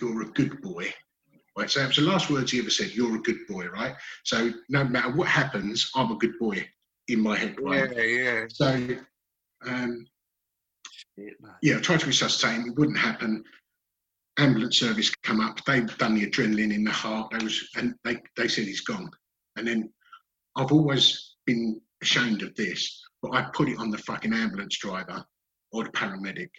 You're 0.00 0.22
a 0.22 0.26
good 0.26 0.60
boy. 0.60 0.92
Right, 1.56 1.70
so 1.70 1.80
that 1.80 1.88
was 1.88 1.96
the 1.96 2.02
last 2.02 2.30
words 2.30 2.50
he 2.50 2.58
ever 2.58 2.70
said, 2.70 2.90
You're 2.90 3.16
a 3.16 3.22
good 3.22 3.46
boy, 3.48 3.66
right? 3.68 3.94
So 4.24 4.52
no 4.68 4.84
matter 4.84 5.10
what 5.12 5.28
happens, 5.28 5.90
I'm 5.94 6.12
a 6.12 6.16
good 6.16 6.38
boy 6.38 6.66
in 7.08 7.20
my 7.20 7.36
head, 7.36 7.56
right? 7.60 7.90
Yeah, 7.96 8.02
yeah. 8.02 8.44
So 8.48 8.88
um, 9.66 10.06
yeah, 11.62 11.76
I 11.78 11.80
tried 11.80 12.00
to 12.00 12.06
resuscitate 12.06 12.60
him. 12.60 12.68
It 12.68 12.78
wouldn't 12.78 12.98
happen. 12.98 13.44
Ambulance 14.38 14.78
service 14.78 15.14
come 15.22 15.40
up. 15.40 15.64
They've 15.64 15.98
done 15.98 16.14
the 16.16 16.26
adrenaline 16.26 16.74
in 16.74 16.84
the 16.84 16.90
heart. 16.90 17.30
They 17.30 17.44
was, 17.44 17.68
and 17.76 17.94
they, 18.04 18.18
they 18.36 18.48
said 18.48 18.64
he's 18.64 18.80
gone. 18.80 19.08
And 19.56 19.66
then 19.66 19.92
I've 20.56 20.72
always 20.72 21.36
been 21.46 21.80
ashamed 22.02 22.42
of 22.42 22.54
this, 22.56 23.00
but 23.22 23.32
I 23.34 23.48
put 23.54 23.68
it 23.68 23.78
on 23.78 23.90
the 23.90 23.98
fucking 23.98 24.32
ambulance 24.32 24.78
driver 24.78 25.24
or 25.72 25.84
the 25.84 25.90
paramedic. 25.90 26.50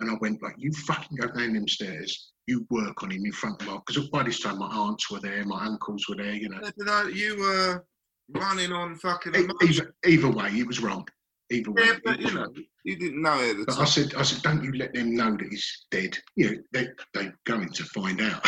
And 0.00 0.10
I 0.10 0.14
went 0.20 0.42
like, 0.42 0.54
you 0.58 0.72
fucking 0.86 1.16
go 1.16 1.28
down 1.28 1.54
them 1.54 1.68
stairs. 1.68 2.32
You 2.46 2.66
work 2.70 3.02
on 3.02 3.10
him 3.10 3.24
in 3.24 3.32
front 3.32 3.62
of 3.62 3.68
my, 3.68 3.78
because 3.86 4.08
by 4.08 4.24
this 4.24 4.40
time 4.40 4.58
my 4.58 4.66
aunts 4.66 5.10
were 5.10 5.20
there, 5.20 5.44
my 5.44 5.64
uncles 5.64 6.06
were 6.08 6.16
there, 6.16 6.34
you 6.34 6.48
know. 6.48 6.60
You 7.06 7.36
were 7.38 7.84
running 8.30 8.72
on 8.72 8.96
fucking 8.96 9.34
Either, 9.62 9.94
either 10.04 10.28
way, 10.30 10.48
it 10.50 10.66
was 10.66 10.80
wrong. 10.80 11.06
Either 11.52 11.70
way, 11.70 11.82
Yeah, 11.86 11.98
but 12.04 12.20
you 12.20 12.32
know, 12.34 12.40
wrong. 12.42 12.54
you 12.84 12.96
didn't 12.96 13.22
know 13.22 13.38
it 13.40 13.50
at 13.50 13.56
the 13.58 13.64
But 13.66 13.78
I 13.78 13.84
said, 13.84 14.14
I 14.14 14.22
said, 14.22 14.42
don't 14.42 14.62
you 14.64 14.72
let 14.72 14.94
them 14.94 15.14
know 15.14 15.32
that 15.36 15.46
he's 15.50 15.86
dead. 15.90 16.18
You 16.36 16.50
know, 16.50 16.62
they 16.72 16.88
they're 17.14 17.36
going 17.44 17.68
to 17.70 17.84
find 17.84 18.20
out. 18.20 18.40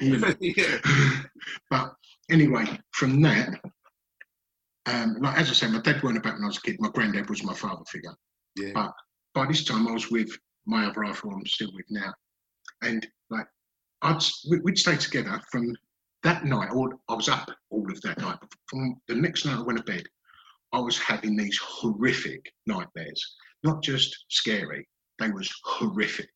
you 0.00 0.16
know. 0.18 0.34
yeah. 0.40 0.78
But 1.70 1.92
anyway, 2.30 2.64
from 2.92 3.20
that, 3.22 3.50
um, 4.86 5.16
like 5.20 5.38
as 5.38 5.50
I 5.50 5.52
say, 5.52 5.68
my 5.68 5.80
dad 5.80 6.02
weren't 6.02 6.18
about 6.18 6.34
when 6.34 6.44
I 6.44 6.46
was 6.46 6.58
a 6.58 6.62
kid. 6.62 6.76
My 6.80 6.90
granddad 6.90 7.28
was 7.28 7.42
my 7.42 7.54
father 7.54 7.84
figure. 7.88 8.14
Yeah. 8.56 8.70
But 8.74 8.92
by 9.34 9.46
this 9.46 9.64
time, 9.64 9.86
I 9.88 9.92
was 9.92 10.10
with 10.10 10.30
my 10.66 10.86
other 10.86 11.02
half, 11.04 11.18
who 11.20 11.30
I'm 11.32 11.44
still 11.46 11.70
with 11.74 11.86
now, 11.90 12.12
and 12.82 13.06
like 13.30 13.46
I'd 14.02 14.22
we- 14.50 14.60
we'd 14.60 14.78
stay 14.78 14.96
together 14.96 15.40
from 15.50 15.74
that 16.22 16.44
night. 16.44 16.70
Or 16.72 16.98
I 17.08 17.14
was 17.14 17.28
up 17.28 17.48
all 17.70 17.90
of 17.90 18.00
that 18.02 18.18
night. 18.18 18.38
From 18.68 19.00
the 19.08 19.14
next 19.14 19.44
night 19.44 19.58
I 19.58 19.62
went 19.62 19.78
to 19.78 19.84
bed, 19.84 20.04
I 20.72 20.80
was 20.80 20.98
having 20.98 21.36
these 21.36 21.58
horrific 21.58 22.52
nightmares. 22.66 23.36
Not 23.62 23.82
just 23.82 24.26
scary; 24.28 24.86
they 25.18 25.30
was 25.30 25.52
horrific. 25.64 26.30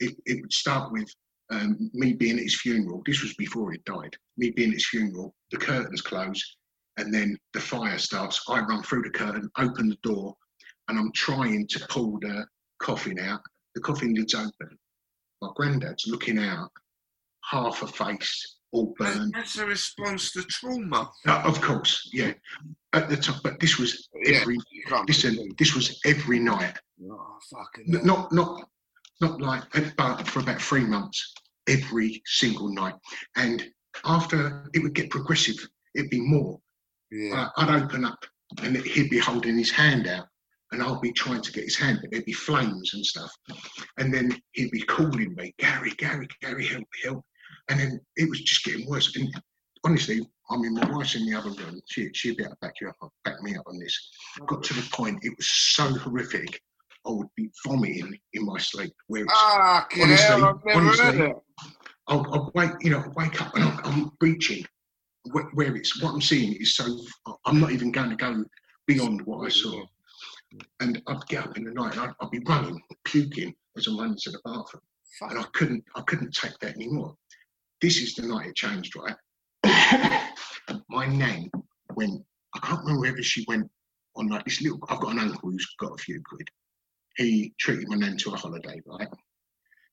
It, 0.00 0.16
it 0.26 0.40
would 0.42 0.52
start 0.52 0.92
with 0.92 1.08
um, 1.50 1.90
me 1.92 2.14
being 2.14 2.38
at 2.38 2.44
his 2.44 2.60
funeral. 2.60 3.02
This 3.06 3.22
was 3.22 3.34
before 3.34 3.72
he 3.72 3.78
died. 3.84 4.16
Me 4.36 4.50
being 4.50 4.70
at 4.70 4.74
his 4.74 4.88
funeral, 4.88 5.34
the 5.50 5.58
curtains 5.58 6.00
close, 6.00 6.56
and 6.96 7.12
then 7.12 7.36
the 7.52 7.60
fire 7.60 7.98
starts. 7.98 8.42
I 8.48 8.60
run 8.60 8.82
through 8.82 9.02
the 9.02 9.10
curtain, 9.10 9.50
open 9.58 9.88
the 9.88 9.98
door, 10.02 10.34
and 10.88 10.98
I'm 10.98 11.12
trying 11.12 11.66
to 11.68 11.86
pull 11.88 12.18
the 12.20 12.46
coffin 12.80 13.18
out. 13.18 13.40
The 13.74 13.80
coffin 13.80 14.14
lid's 14.14 14.34
open. 14.34 14.78
My 15.40 15.48
granddad's 15.56 16.06
looking 16.06 16.38
out, 16.38 16.70
half 17.44 17.82
a 17.82 17.86
face, 17.86 18.56
all 18.72 18.94
burned. 18.98 19.32
That's 19.34 19.58
a 19.58 19.66
response 19.66 20.32
to 20.32 20.42
trauma. 20.42 21.10
Uh, 21.26 21.42
of 21.44 21.60
course, 21.60 22.08
yeah. 22.12 22.32
At 22.94 23.08
the 23.08 23.16
top, 23.16 23.42
but 23.42 23.58
this 23.58 23.78
was 23.78 24.08
every. 24.26 24.58
can't 24.86 25.08
Listen, 25.08 25.48
this 25.58 25.74
was 25.74 25.98
every 26.04 26.38
night. 26.38 26.76
Oh, 27.10 27.38
fucking 27.50 27.94
N- 27.94 28.04
Not, 28.04 28.32
not, 28.32 28.68
not 29.20 29.40
like, 29.40 29.62
but 29.96 30.28
for 30.28 30.40
about 30.40 30.60
three 30.60 30.84
months, 30.84 31.32
every 31.68 32.22
single 32.26 32.72
night. 32.72 32.94
And 33.36 33.66
after 34.04 34.68
it 34.74 34.82
would 34.82 34.94
get 34.94 35.10
progressive, 35.10 35.56
it'd 35.94 36.10
be 36.10 36.20
more. 36.20 36.58
Yeah. 37.10 37.48
Uh, 37.56 37.62
I'd 37.62 37.82
open 37.82 38.04
up 38.04 38.18
and 38.62 38.76
he'd 38.76 39.10
be 39.10 39.18
holding 39.18 39.56
his 39.56 39.70
hand 39.70 40.06
out 40.06 40.26
and 40.72 40.82
I'll 40.82 41.00
be 41.00 41.12
trying 41.12 41.42
to 41.42 41.52
get 41.52 41.64
his 41.64 41.76
hand, 41.76 41.98
but 42.00 42.10
there'd 42.10 42.24
be 42.24 42.32
flames 42.32 42.94
and 42.94 43.04
stuff. 43.04 43.30
And 43.98 44.12
then 44.12 44.38
he'd 44.52 44.70
be 44.70 44.82
calling 44.82 45.34
me, 45.34 45.54
Gary, 45.58 45.92
Gary, 45.98 46.26
Gary, 46.40 46.66
help, 46.66 46.84
help. 47.04 47.24
And 47.68 47.78
then 47.78 48.00
it 48.16 48.28
was 48.28 48.40
just 48.40 48.64
getting 48.64 48.88
worse. 48.88 49.14
And 49.16 49.28
honestly, 49.84 50.26
I 50.52 50.56
mean, 50.56 50.74
my 50.74 50.90
wife's 50.90 51.14
in 51.14 51.24
the 51.24 51.36
other 51.36 51.50
room. 51.50 51.80
She, 51.86 52.10
she'd 52.12 52.36
be 52.36 52.44
able 52.44 52.52
to 52.54 52.58
back, 52.60 52.74
you 52.80 52.88
up, 52.88 53.12
back 53.24 53.40
me 53.42 53.56
up 53.56 53.64
on 53.66 53.78
this. 53.78 54.10
Got 54.46 54.62
to 54.64 54.74
the 54.74 54.86
point, 54.92 55.18
it 55.22 55.32
was 55.36 55.48
so 55.48 55.84
horrific, 55.94 56.60
I 57.06 57.10
would 57.10 57.28
be 57.36 57.50
vomiting 57.66 58.18
in 58.34 58.44
my 58.44 58.58
sleep. 58.58 58.92
Where 59.06 59.24
it's, 59.24 59.32
Ah, 59.34 59.86
honestly, 60.00 60.26
hell, 60.26 60.44
I've 60.44 60.64
never 60.64 60.80
honestly. 60.80 61.34
I'll, 62.08 62.26
I'll 62.32 62.52
wake, 62.54 62.72
you 62.80 62.90
know, 62.90 62.98
I'll 62.98 63.12
wake 63.16 63.40
up 63.40 63.54
and 63.54 63.64
I'm, 63.64 63.80
I'm 63.84 64.12
reaching 64.20 64.64
where, 65.30 65.48
where 65.54 65.74
it's 65.74 66.02
what 66.02 66.12
I'm 66.12 66.20
seeing 66.20 66.54
is 66.54 66.74
so. 66.74 66.98
I'm 67.46 67.60
not 67.60 67.72
even 67.72 67.92
going 67.92 68.10
to 68.10 68.16
go 68.16 68.44
beyond 68.86 69.22
what 69.22 69.46
I 69.46 69.48
saw. 69.48 69.84
And 70.80 71.00
I'd 71.06 71.26
get 71.28 71.46
up 71.46 71.56
in 71.56 71.64
the 71.64 71.70
night 71.70 71.92
and 71.92 72.00
I'd, 72.02 72.14
I'd 72.20 72.30
be 72.30 72.42
running, 72.46 72.80
puking 73.04 73.54
as 73.78 73.86
I'm 73.86 73.98
running 73.98 74.18
to 74.22 74.30
the 74.30 74.40
bathroom, 74.44 74.82
and 75.22 75.38
I 75.38 75.44
couldn't, 75.54 75.82
I 75.96 76.02
couldn't 76.02 76.34
take 76.34 76.58
that 76.60 76.74
anymore. 76.74 77.14
This 77.80 78.02
is 78.02 78.14
the 78.14 78.26
night 78.26 78.48
it 78.48 78.56
changed, 78.56 78.94
right? 78.96 79.16
My 80.88 81.06
nan 81.06 81.50
went. 81.94 82.22
I 82.54 82.58
can't 82.60 82.80
remember 82.80 83.00
whether 83.02 83.22
she 83.22 83.44
went 83.48 83.70
on 84.16 84.28
like 84.28 84.44
this 84.44 84.60
little. 84.60 84.78
I've 84.88 85.00
got 85.00 85.12
an 85.12 85.18
uncle 85.20 85.50
who's 85.50 85.74
got 85.80 85.94
a 85.94 86.02
few 86.02 86.22
quid. 86.28 86.48
He 87.16 87.54
treated 87.58 87.88
my 87.88 87.96
nan 87.96 88.16
to 88.18 88.32
a 88.32 88.36
holiday, 88.36 88.80
right? 88.86 89.08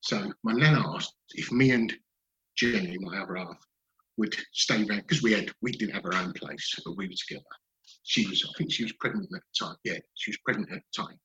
So 0.01 0.31
my 0.43 0.53
nan 0.53 0.75
asked 0.75 1.13
if 1.31 1.51
me 1.51 1.71
and 1.71 1.93
Jenny, 2.55 2.97
my 2.99 3.17
other 3.19 3.35
half, 3.35 3.57
would 4.17 4.35
stay 4.53 4.83
round 4.83 5.03
because 5.07 5.23
we 5.23 5.33
had 5.33 5.51
we 5.61 5.71
didn't 5.71 5.95
have 5.95 6.05
our 6.05 6.15
own 6.15 6.33
place, 6.33 6.73
but 6.85 6.97
we 6.97 7.07
were 7.07 7.13
together. 7.27 7.45
She 8.03 8.27
was, 8.27 8.45
I 8.47 8.57
think 8.57 8.71
she 8.71 8.83
was 8.83 8.93
pregnant 8.93 9.29
at 9.33 9.41
the 9.41 9.65
time. 9.65 9.75
Yeah, 9.83 9.97
she 10.15 10.31
was 10.31 10.37
pregnant 10.45 10.71
at 10.71 10.81
the 10.93 11.03
time. 11.03 11.19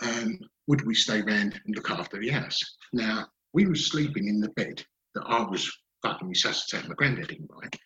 Um, 0.00 0.38
would 0.66 0.84
we 0.86 0.94
stay 0.94 1.22
round 1.22 1.60
and 1.64 1.74
look 1.74 1.90
after 1.90 2.18
the 2.18 2.30
house? 2.30 2.60
Now 2.92 3.26
we 3.52 3.66
were 3.66 3.74
sleeping 3.74 4.28
in 4.28 4.40
the 4.40 4.50
bed 4.50 4.84
that 5.14 5.24
I 5.26 5.42
was 5.42 5.70
fucking 6.02 6.28
resuscitating 6.28 6.88
my 6.88 6.94
granddad 6.94 7.30
in, 7.30 7.46
right? 7.50 7.76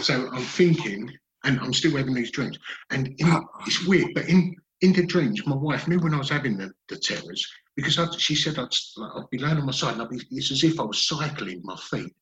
So 0.00 0.28
I'm 0.32 0.42
thinking, 0.42 1.10
and 1.44 1.58
I'm 1.60 1.72
still 1.72 1.96
having 1.96 2.14
these 2.14 2.30
dreams, 2.30 2.58
and 2.90 3.08
in, 3.18 3.44
it's 3.66 3.86
weird, 3.86 4.12
but 4.14 4.28
in 4.28 4.54
in 4.82 4.92
the 4.92 5.06
dreams, 5.06 5.46
my 5.46 5.56
wife 5.56 5.88
knew 5.88 5.98
when 5.98 6.14
I 6.14 6.18
was 6.18 6.28
having 6.28 6.58
the, 6.58 6.70
the 6.88 6.98
terrors 6.98 7.50
because 7.76 7.98
I, 7.98 8.10
she 8.16 8.34
said 8.34 8.58
I'd, 8.58 8.68
like, 8.96 9.10
I'd 9.16 9.30
be 9.30 9.38
laying 9.38 9.56
on 9.56 9.66
my 9.66 9.72
side 9.72 9.94
and 9.94 10.02
I'd 10.02 10.10
be, 10.10 10.20
it's 10.30 10.50
as 10.50 10.64
if 10.64 10.78
I 10.78 10.82
was 10.82 11.08
cycling 11.08 11.62
my 11.64 11.76
feet, 11.76 12.14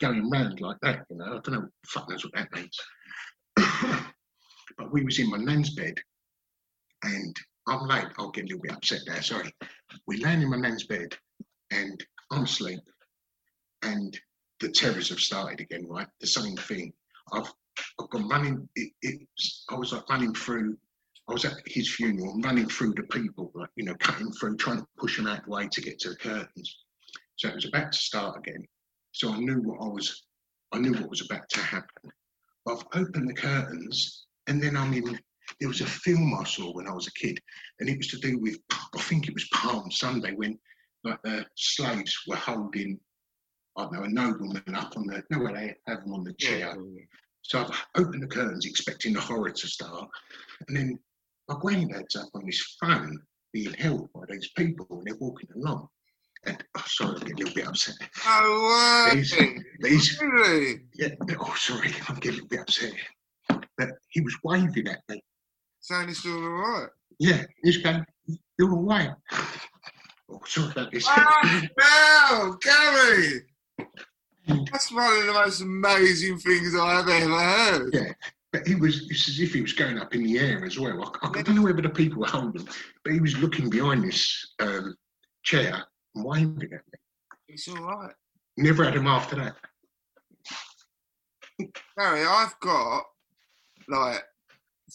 going 0.00 0.30
round 0.30 0.60
like 0.60 0.78
that, 0.82 1.04
you 1.10 1.16
know. 1.16 1.24
I 1.24 1.40
don't 1.40 1.50
know, 1.50 1.68
fuck 1.86 2.08
knows 2.08 2.24
what 2.24 2.34
that 2.34 2.52
means. 2.52 2.78
but 4.78 4.92
we 4.92 5.04
was 5.04 5.18
in 5.18 5.30
my 5.30 5.38
nan's 5.38 5.74
bed 5.74 5.94
and 7.02 7.36
I'm 7.66 7.86
late, 7.86 8.06
I'll 8.18 8.30
get 8.30 8.44
a 8.44 8.46
little 8.46 8.62
bit 8.62 8.72
upset 8.72 9.00
there, 9.06 9.22
sorry. 9.22 9.52
We're 10.06 10.24
laying 10.24 10.42
in 10.42 10.50
my 10.50 10.56
nan's 10.56 10.84
bed 10.84 11.14
and 11.70 12.02
I'm 12.30 12.44
asleep 12.44 12.80
and 13.82 14.18
the 14.60 14.70
terrors 14.70 15.08
have 15.10 15.20
started 15.20 15.60
again, 15.60 15.86
right? 15.88 16.08
The 16.20 16.26
same 16.26 16.56
thing. 16.56 16.92
I've 17.32 17.52
I've 18.00 18.10
gone 18.10 18.28
running. 18.28 18.68
It, 18.74 18.92
it, 19.02 19.20
I 19.70 19.76
was 19.76 19.92
like 19.92 20.08
running 20.08 20.34
through 20.34 20.76
I 21.28 21.34
was 21.34 21.44
at 21.44 21.56
his 21.66 21.94
funeral 21.94 22.40
running 22.42 22.68
through 22.68 22.94
the 22.94 23.02
people, 23.02 23.52
like, 23.54 23.68
you 23.76 23.84
know, 23.84 23.94
cutting 24.00 24.32
through, 24.32 24.56
trying 24.56 24.78
to 24.78 24.86
push 24.96 25.16
them 25.16 25.26
out 25.26 25.44
the 25.44 25.50
way 25.50 25.68
to 25.70 25.80
get 25.80 25.98
to 26.00 26.10
the 26.10 26.16
curtains. 26.16 26.84
So 27.36 27.48
it 27.48 27.54
was 27.54 27.66
about 27.66 27.92
to 27.92 27.98
start 27.98 28.38
again. 28.38 28.66
So 29.12 29.32
I 29.32 29.38
knew 29.38 29.60
what 29.60 29.84
I 29.84 29.88
was, 29.88 30.24
I 30.72 30.78
knew 30.78 30.92
what 30.92 31.10
was 31.10 31.20
about 31.20 31.48
to 31.50 31.60
happen. 31.60 32.10
But 32.64 32.78
I've 32.78 33.02
opened 33.02 33.28
the 33.28 33.34
curtains 33.34 34.26
and 34.46 34.62
then 34.62 34.74
I'm 34.76 34.94
in, 34.94 35.18
there 35.60 35.68
was 35.68 35.82
a 35.82 35.86
film 35.86 36.34
I 36.34 36.44
saw 36.44 36.72
when 36.72 36.88
I 36.88 36.92
was 36.92 37.08
a 37.08 37.12
kid 37.12 37.38
and 37.80 37.90
it 37.90 37.98
was 37.98 38.08
to 38.08 38.18
do 38.18 38.38
with, 38.38 38.58
I 38.70 39.00
think 39.02 39.28
it 39.28 39.34
was 39.34 39.48
Palm 39.52 39.90
Sunday 39.90 40.32
when 40.32 40.58
like 41.04 41.20
the 41.22 41.44
slaves 41.56 42.16
were 42.26 42.36
holding, 42.36 42.98
I 43.78 43.82
don't 43.84 43.92
know, 43.92 44.02
a 44.02 44.08
nobleman 44.08 44.74
up 44.74 44.96
on 44.96 45.06
the, 45.06 45.22
no, 45.30 45.38
where 45.38 45.52
they 45.52 45.74
have 45.86 46.02
them 46.02 46.12
on 46.12 46.24
the 46.24 46.32
chair. 46.34 46.76
So 47.42 47.60
I've 47.60 47.86
opened 47.94 48.22
the 48.22 48.26
curtains 48.26 48.66
expecting 48.66 49.12
the 49.14 49.20
horror 49.20 49.50
to 49.50 49.66
start. 49.68 50.08
And 50.66 50.76
then 50.76 50.98
my 51.48 51.56
granddad's 51.60 52.16
up 52.16 52.28
on 52.34 52.44
his 52.44 52.60
phone 52.80 53.20
being 53.52 53.72
held 53.74 54.12
by 54.12 54.22
these 54.28 54.50
people 54.56 54.86
and 54.90 55.04
they're 55.06 55.14
walking 55.16 55.48
along. 55.56 55.88
And 56.44 56.62
oh, 56.76 56.84
sorry, 56.86 57.16
I 57.20 57.24
get 57.24 57.34
a 57.34 57.36
little 57.38 57.54
bit 57.54 57.68
upset. 57.68 57.96
Oh. 58.26 59.10
These, 59.14 59.36
these, 59.80 60.20
Really? 60.20 60.80
yeah, 60.94 61.08
oh, 61.40 61.54
sorry, 61.56 61.92
I'm 62.08 62.16
getting 62.16 62.40
a 62.40 62.42
little 62.42 62.48
bit 62.48 62.60
upset. 62.60 62.92
But 63.76 63.90
he 64.08 64.20
was 64.20 64.36
waving 64.42 64.88
at 64.88 65.00
me. 65.08 65.22
Saying 65.80 66.08
it's 66.08 66.26
all 66.26 66.32
alright. 66.32 66.90
Yeah, 67.20 67.44
he's 67.62 67.78
going, 67.78 68.04
you're 68.58 68.72
all 68.72 68.82
right. 68.82 69.10
Oh, 70.30 70.40
sorry 70.44 70.70
about 70.72 70.92
this. 70.92 71.04
Ah, 71.08 71.62
no, 71.78 72.56
Gary! 72.60 73.42
That's 74.46 74.92
one 74.92 75.18
of 75.18 75.26
the 75.26 75.32
most 75.32 75.60
amazing 75.60 76.38
things 76.38 76.74
I've 76.74 77.08
ever 77.08 77.38
heard. 77.38 77.94
Yeah. 77.94 78.12
But 78.52 78.66
he 78.66 78.76
was, 78.76 79.10
it's 79.10 79.28
as 79.28 79.40
if 79.40 79.52
he 79.52 79.60
was 79.60 79.74
going 79.74 79.98
up 79.98 80.14
in 80.14 80.24
the 80.24 80.38
air 80.38 80.64
as 80.64 80.78
well. 80.78 81.14
I, 81.22 81.28
I 81.38 81.42
don't 81.42 81.56
know 81.56 81.62
whether 81.62 81.82
the 81.82 81.90
people 81.90 82.20
were 82.20 82.28
holding, 82.28 82.66
but 83.04 83.12
he 83.12 83.20
was 83.20 83.36
looking 83.36 83.68
behind 83.68 84.04
this 84.04 84.54
um, 84.60 84.96
chair 85.42 85.84
and 86.14 86.24
waving 86.24 86.62
at 86.62 86.70
me. 86.70 86.98
It's 87.48 87.68
alright. 87.68 88.14
Never 88.56 88.84
had 88.84 88.94
him 88.94 89.06
after 89.06 89.36
that. 89.36 89.56
Gary, 91.98 92.24
I've 92.24 92.58
got 92.60 93.02
like 93.88 94.24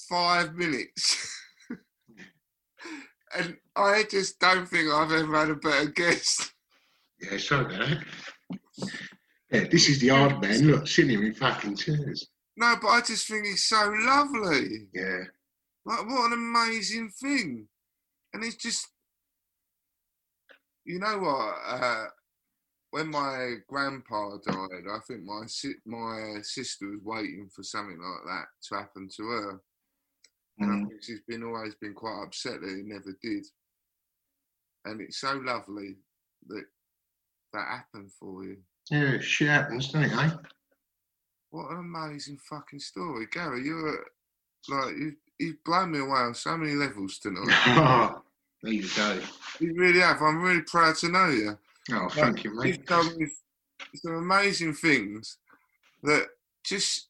five 0.10 0.56
minutes. 0.56 1.30
and 3.38 3.58
I 3.76 4.04
just 4.10 4.40
don't 4.40 4.68
think 4.68 4.92
I've 4.92 5.12
ever 5.12 5.38
had 5.38 5.50
a 5.50 5.56
better 5.56 5.90
guest. 5.90 6.54
Yeah, 7.22 7.38
about 7.56 7.70
that. 7.70 8.04
Yeah, 9.52 9.66
this 9.70 9.88
is 9.90 10.00
the 10.00 10.10
hard 10.10 10.42
man. 10.42 10.68
Look, 10.68 10.88
sitting 10.88 11.12
here 11.12 11.24
in 11.24 11.34
fucking 11.34 11.76
chairs. 11.76 12.28
No, 12.58 12.76
but 12.82 12.88
I 12.88 13.02
just 13.02 13.28
think 13.28 13.46
he's 13.46 13.64
so 13.66 13.94
lovely. 14.00 14.88
Yeah. 14.94 15.22
Like, 15.86 16.06
what 16.08 16.32
an 16.32 16.34
amazing 16.34 17.10
thing. 17.22 17.68
And 18.34 18.44
it's 18.44 18.56
just, 18.56 18.88
you 20.86 21.00
know 21.00 21.18
what? 21.20 21.56
Uh, 21.66 22.06
when 22.92 23.10
my 23.10 23.56
grandpa 23.68 24.38
died, 24.46 24.86
I 24.92 25.00
think 25.08 25.24
my 25.24 25.44
si- 25.48 25.82
my 25.86 26.40
sister 26.44 26.88
was 26.88 27.00
waiting 27.04 27.50
for 27.54 27.64
something 27.64 28.00
like 28.00 28.26
that 28.26 28.46
to 28.70 28.76
happen 28.76 29.10
to 29.18 29.24
her. 29.24 29.62
And 30.60 30.72
I 30.72 30.76
Mm. 30.76 30.88
think 30.90 31.04
she's 31.04 31.22
been 31.28 31.44
always 31.44 31.74
been 31.76 31.94
quite 31.96 32.24
upset 32.24 32.62
that 32.62 32.68
it 32.80 32.86
never 32.86 33.18
did. 33.22 33.48
And 34.86 35.02
it's 35.02 35.18
so 35.20 35.34
lovely 35.38 35.98
that 36.48 36.66
that 37.54 37.68
happened 37.68 38.12
for 38.12 38.44
you. 38.44 38.58
Yeah, 38.90 39.20
shit 39.20 39.48
happens, 39.48 39.88
doesn't 39.88 40.12
it, 40.12 40.18
eh? 40.18 40.30
What 41.52 41.72
an 41.72 41.80
amazing 41.80 42.40
fucking 42.50 42.80
story, 42.80 43.28
Gary. 43.32 43.64
You're 43.64 44.06
like 44.70 44.96
you 44.96 45.14
you've 45.40 45.64
blown 45.64 45.92
me 45.92 46.00
away 46.00 46.20
on 46.20 46.34
so 46.34 46.58
many 46.58 46.74
levels 46.74 47.20
tonight. 47.20 48.16
there 48.64 48.74
you 48.74 48.88
go. 48.96 49.20
you 49.60 49.74
really 49.76 50.00
have. 50.00 50.22
I'm 50.22 50.42
really 50.42 50.62
proud 50.62 50.96
to 50.98 51.10
know 51.10 51.30
you. 51.30 51.58
Oh, 51.92 52.10
thank 52.10 52.44
you, 52.44 52.56
mate. 52.56 52.68
You've 52.68 52.86
done 52.86 53.18
me 53.18 53.28
some 53.96 54.16
amazing 54.16 54.74
things 54.74 55.38
that 56.04 56.28
just 56.64 57.10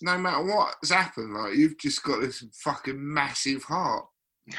no 0.00 0.18
matter 0.18 0.44
what's 0.44 0.90
happened, 0.90 1.34
like 1.34 1.54
you've 1.54 1.78
just 1.78 2.02
got 2.02 2.20
this 2.20 2.44
fucking 2.52 2.96
massive 2.98 3.62
heart. 3.62 4.06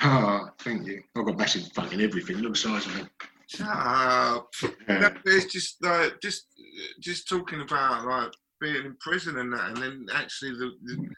Oh, 0.04 0.50
thank 0.60 0.88
you. 0.88 1.04
I've 1.16 1.26
got 1.26 1.38
massive 1.38 1.72
fucking 1.74 2.02
everything. 2.02 2.38
Look 2.38 2.54
the 2.54 2.60
size 2.60 2.86
of 2.88 2.96
me. 2.96 3.04
Shut 3.48 3.68
up. 3.68 4.50
No, 4.88 5.12
It's 5.26 5.46
just 5.54 5.84
like 5.84 6.20
just 6.22 6.48
just 7.00 7.28
talking 7.30 7.62
about 7.62 8.06
like 8.06 8.32
being 8.62 8.86
in 8.86 8.96
prison 9.00 9.38
and 9.38 9.54
that, 9.54 9.70
and 9.70 9.78
then 9.78 10.06
actually 10.14 10.52
the, 10.52 10.72
the 10.84 11.10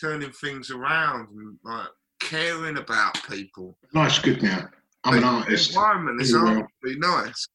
turning 0.00 0.30
things 0.32 0.70
around 0.70 1.28
and 1.30 1.56
like 1.64 1.88
caring 2.20 2.78
about 2.78 3.14
people. 3.30 3.76
Life's 3.94 4.18
good 4.18 4.42
now. 4.42 4.68
I'm 5.04 5.18
an 5.18 5.24
artist. 5.24 5.70
Environment 5.70 6.20
is 6.20 6.32
Really 6.32 6.56
well. 7.00 7.24
nice, 7.24 7.48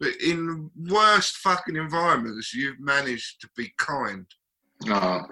but 0.00 0.10
in 0.24 0.46
the 0.46 0.94
worst 0.94 1.36
fucking 1.38 1.76
environments, 1.76 2.54
you've 2.54 2.80
managed 2.80 3.40
to 3.42 3.48
be 3.56 3.72
kind. 3.76 4.24
Oh, 4.88 5.22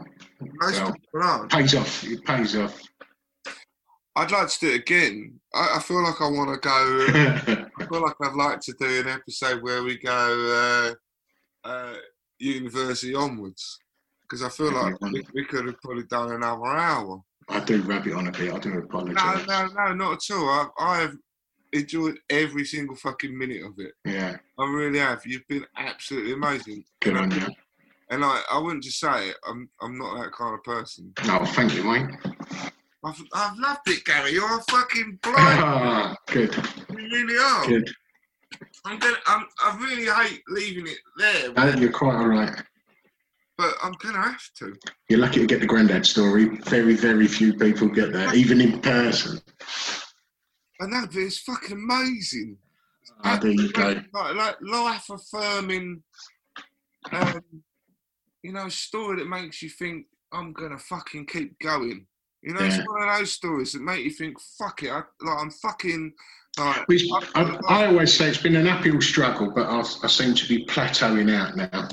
Most 0.41 0.81
Well. 0.83 0.93
people 0.93 1.23
aren't. 1.23 1.51
pays 1.53 1.75
off. 1.75 2.05
It 2.05 2.25
pays 2.25 2.57
off. 2.57 2.79
I'd 4.17 4.31
like 4.31 4.49
to 4.49 4.59
do 4.61 4.69
it 4.73 4.81
again. 4.81 5.41
I, 5.55 5.77
I 5.77 5.79
feel 5.81 6.03
like 6.03 6.21
I 6.21 6.29
want 6.29 6.63
to 6.63 6.69
go. 6.69 7.64
I 7.85 7.89
feel 7.89 8.03
like 8.03 8.15
I'd 8.23 8.35
like 8.35 8.61
to 8.61 8.73
do 8.79 9.01
an 9.01 9.09
episode 9.09 9.63
where 9.63 9.83
we 9.83 9.99
go 9.99 10.95
uh, 11.65 11.69
uh, 11.69 11.95
university 12.39 13.15
onwards 13.15 13.79
because 14.23 14.43
I 14.43 14.49
feel 14.49 14.73
like 14.73 15.01
we, 15.01 15.23
we 15.35 15.45
could 15.45 15.67
have 15.67 15.81
probably 15.83 16.05
done 16.05 16.33
another 16.33 16.67
hour. 16.67 17.23
I 17.49 17.61
do 17.61 17.83
rub 17.83 18.07
it 18.07 18.15
on 18.15 18.29
a 18.29 18.33
bit. 18.33 18.53
I 18.55 18.59
do 18.59 18.71
No, 18.75 18.79
apologise. 18.81 19.47
no, 19.47 19.67
no, 19.67 19.93
not 19.95 20.13
at 20.31 20.35
all. 20.35 20.49
I've, 20.49 20.71
I've 20.79 21.17
enjoyed 21.73 22.19
every 22.31 22.65
single 22.65 22.97
fucking 22.97 23.37
minute 23.37 23.63
of 23.65 23.75
it. 23.79 23.93
Yeah, 24.05 24.37
I 24.59 24.65
really 24.71 24.99
have. 25.01 25.27
You've 25.27 25.47
been 25.49 25.67
absolutely 25.77 26.33
amazing. 26.33 26.85
good 27.01 27.17
and 27.17 27.33
on 27.33 27.39
I, 27.43 27.47
you. 27.47 27.53
and 28.11 28.25
I, 28.25 28.41
I 28.51 28.59
wouldn't 28.59 28.83
just 28.85 28.99
say 28.99 29.29
it. 29.29 29.37
I'm, 29.47 29.69
I'm 29.83 29.99
not 29.99 30.23
that 30.23 30.33
kind 30.33 30.55
of 30.55 30.63
person. 30.65 31.13
No, 31.27 31.45
thank 31.45 31.75
you, 31.75 31.85
mate. 31.85 32.07
I've, 33.05 33.23
I've 33.35 33.59
loved 33.59 33.81
it, 33.89 34.03
Gary. 34.07 34.33
You're 34.33 34.57
a 34.59 34.63
fucking 34.63 35.19
blind. 35.23 35.37
Ah, 35.39 36.17
good, 36.29 36.57
you 37.11 37.27
really 37.27 37.39
are. 37.39 37.67
good. 37.67 37.91
I'm 38.85 38.99
gonna. 38.99 39.17
I'm, 39.27 39.47
I 39.63 39.77
really 39.79 40.07
hate 40.07 40.43
leaving 40.49 40.87
it 40.87 40.99
there, 41.17 41.53
No, 41.53 41.67
you're 41.81 41.91
quite 41.93 42.15
all 42.17 42.29
right. 42.29 42.55
but 43.59 43.75
I'm 43.83 43.93
gonna 44.03 44.23
have 44.23 44.41
to. 44.59 44.75
You're 45.09 45.21
lucky 45.21 45.41
to 45.41 45.47
get 45.47 45.61
the 45.61 45.67
granddad 45.67 46.07
story. 46.07 46.45
Very, 46.67 46.95
very 46.95 47.27
few 47.27 47.55
people 47.55 47.89
get 47.89 48.13
that, 48.13 48.35
even 48.35 48.61
in 48.61 48.81
person. 48.81 49.41
I 50.81 50.87
know, 50.87 51.07
but 51.07 51.17
it's 51.17 51.39
fucking 51.41 51.73
amazing. 51.73 52.59
Ah, 53.25 53.39
there 53.41 53.53
you 53.53 53.73
go. 53.73 54.01
Like, 54.13 54.35
like 54.35 54.57
life 54.63 55.09
affirming, 55.09 56.03
um, 57.13 57.41
you 58.43 58.53
know, 58.53 58.69
story 58.69 59.19
that 59.19 59.29
makes 59.29 59.63
you 59.63 59.71
think 59.71 60.07
I'm 60.33 60.53
gonna 60.53 60.79
fucking 60.79 61.27
keep 61.27 61.59
going. 61.61 62.07
You 62.43 62.53
know, 62.55 62.61
Yeah. 62.61 62.79
it's 62.79 62.89
one 62.89 63.09
of 63.09 63.19
those 63.19 63.33
stories 63.33 63.73
that 63.73 63.83
make 63.83 64.05
you 64.05 64.11
think, 64.11 64.37
fuck 64.59 64.83
it, 64.83 64.91
I, 64.91 64.97
like 65.23 65.39
I'm 65.41 65.51
fucking 65.51 66.13
like. 66.59 66.85
I, 67.35 67.59
I 67.69 67.87
always 67.87 68.13
say 68.13 68.29
it's 68.29 68.39
been 68.43 68.57
an 68.57 68.69
uphill 68.69 69.01
struggle, 69.01 69.51
but 69.55 69.67
I, 69.67 69.81
I 69.81 70.07
seem 70.09 70.35
to 70.35 70.49
be 70.49 70.65
plateauing 70.67 71.35
out 71.35 71.57
now. 71.57 71.89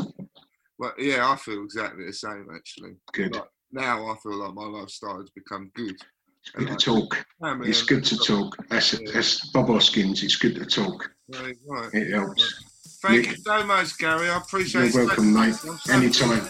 Well, 0.77 0.93
yeah, 0.97 1.29
I 1.29 1.35
feel 1.35 1.63
exactly 1.63 2.05
the 2.05 2.13
same 2.13 2.47
actually. 2.55 2.93
Good. 3.13 3.35
Like, 3.35 3.45
now 3.71 4.07
I 4.11 4.15
feel 4.21 4.35
like 4.35 4.53
my 4.53 4.65
life's 4.65 4.95
started 4.95 5.27
to 5.27 5.31
become 5.35 5.71
good. 5.75 5.95
It's 6.43 6.51
good 6.55 6.67
to 6.69 6.75
talk. 6.75 7.25
It's 7.63 7.83
good 7.83 8.03
to 8.05 8.17
talk. 8.17 8.57
That's, 8.69 8.99
that's 9.13 9.47
Bob 9.51 9.67
Hoskins. 9.67 10.23
It's 10.23 10.35
good 10.37 10.55
to 10.55 10.65
talk. 10.65 11.11
Right, 11.33 11.55
right. 11.67 11.89
It 11.93 12.11
helps. 12.11 12.65
Thank 13.03 13.25
You- 13.27 13.31
you 13.33 13.37
so 13.37 13.63
much, 13.65 13.95
Gary. 13.99 14.27
I 14.29 14.37
appreciate 14.37 14.91
You're 14.93 15.03
it. 15.03 15.07
welcome, 15.07 15.33
mate. 15.33 15.55
I'm 15.87 16.01
Anytime. 16.01 16.49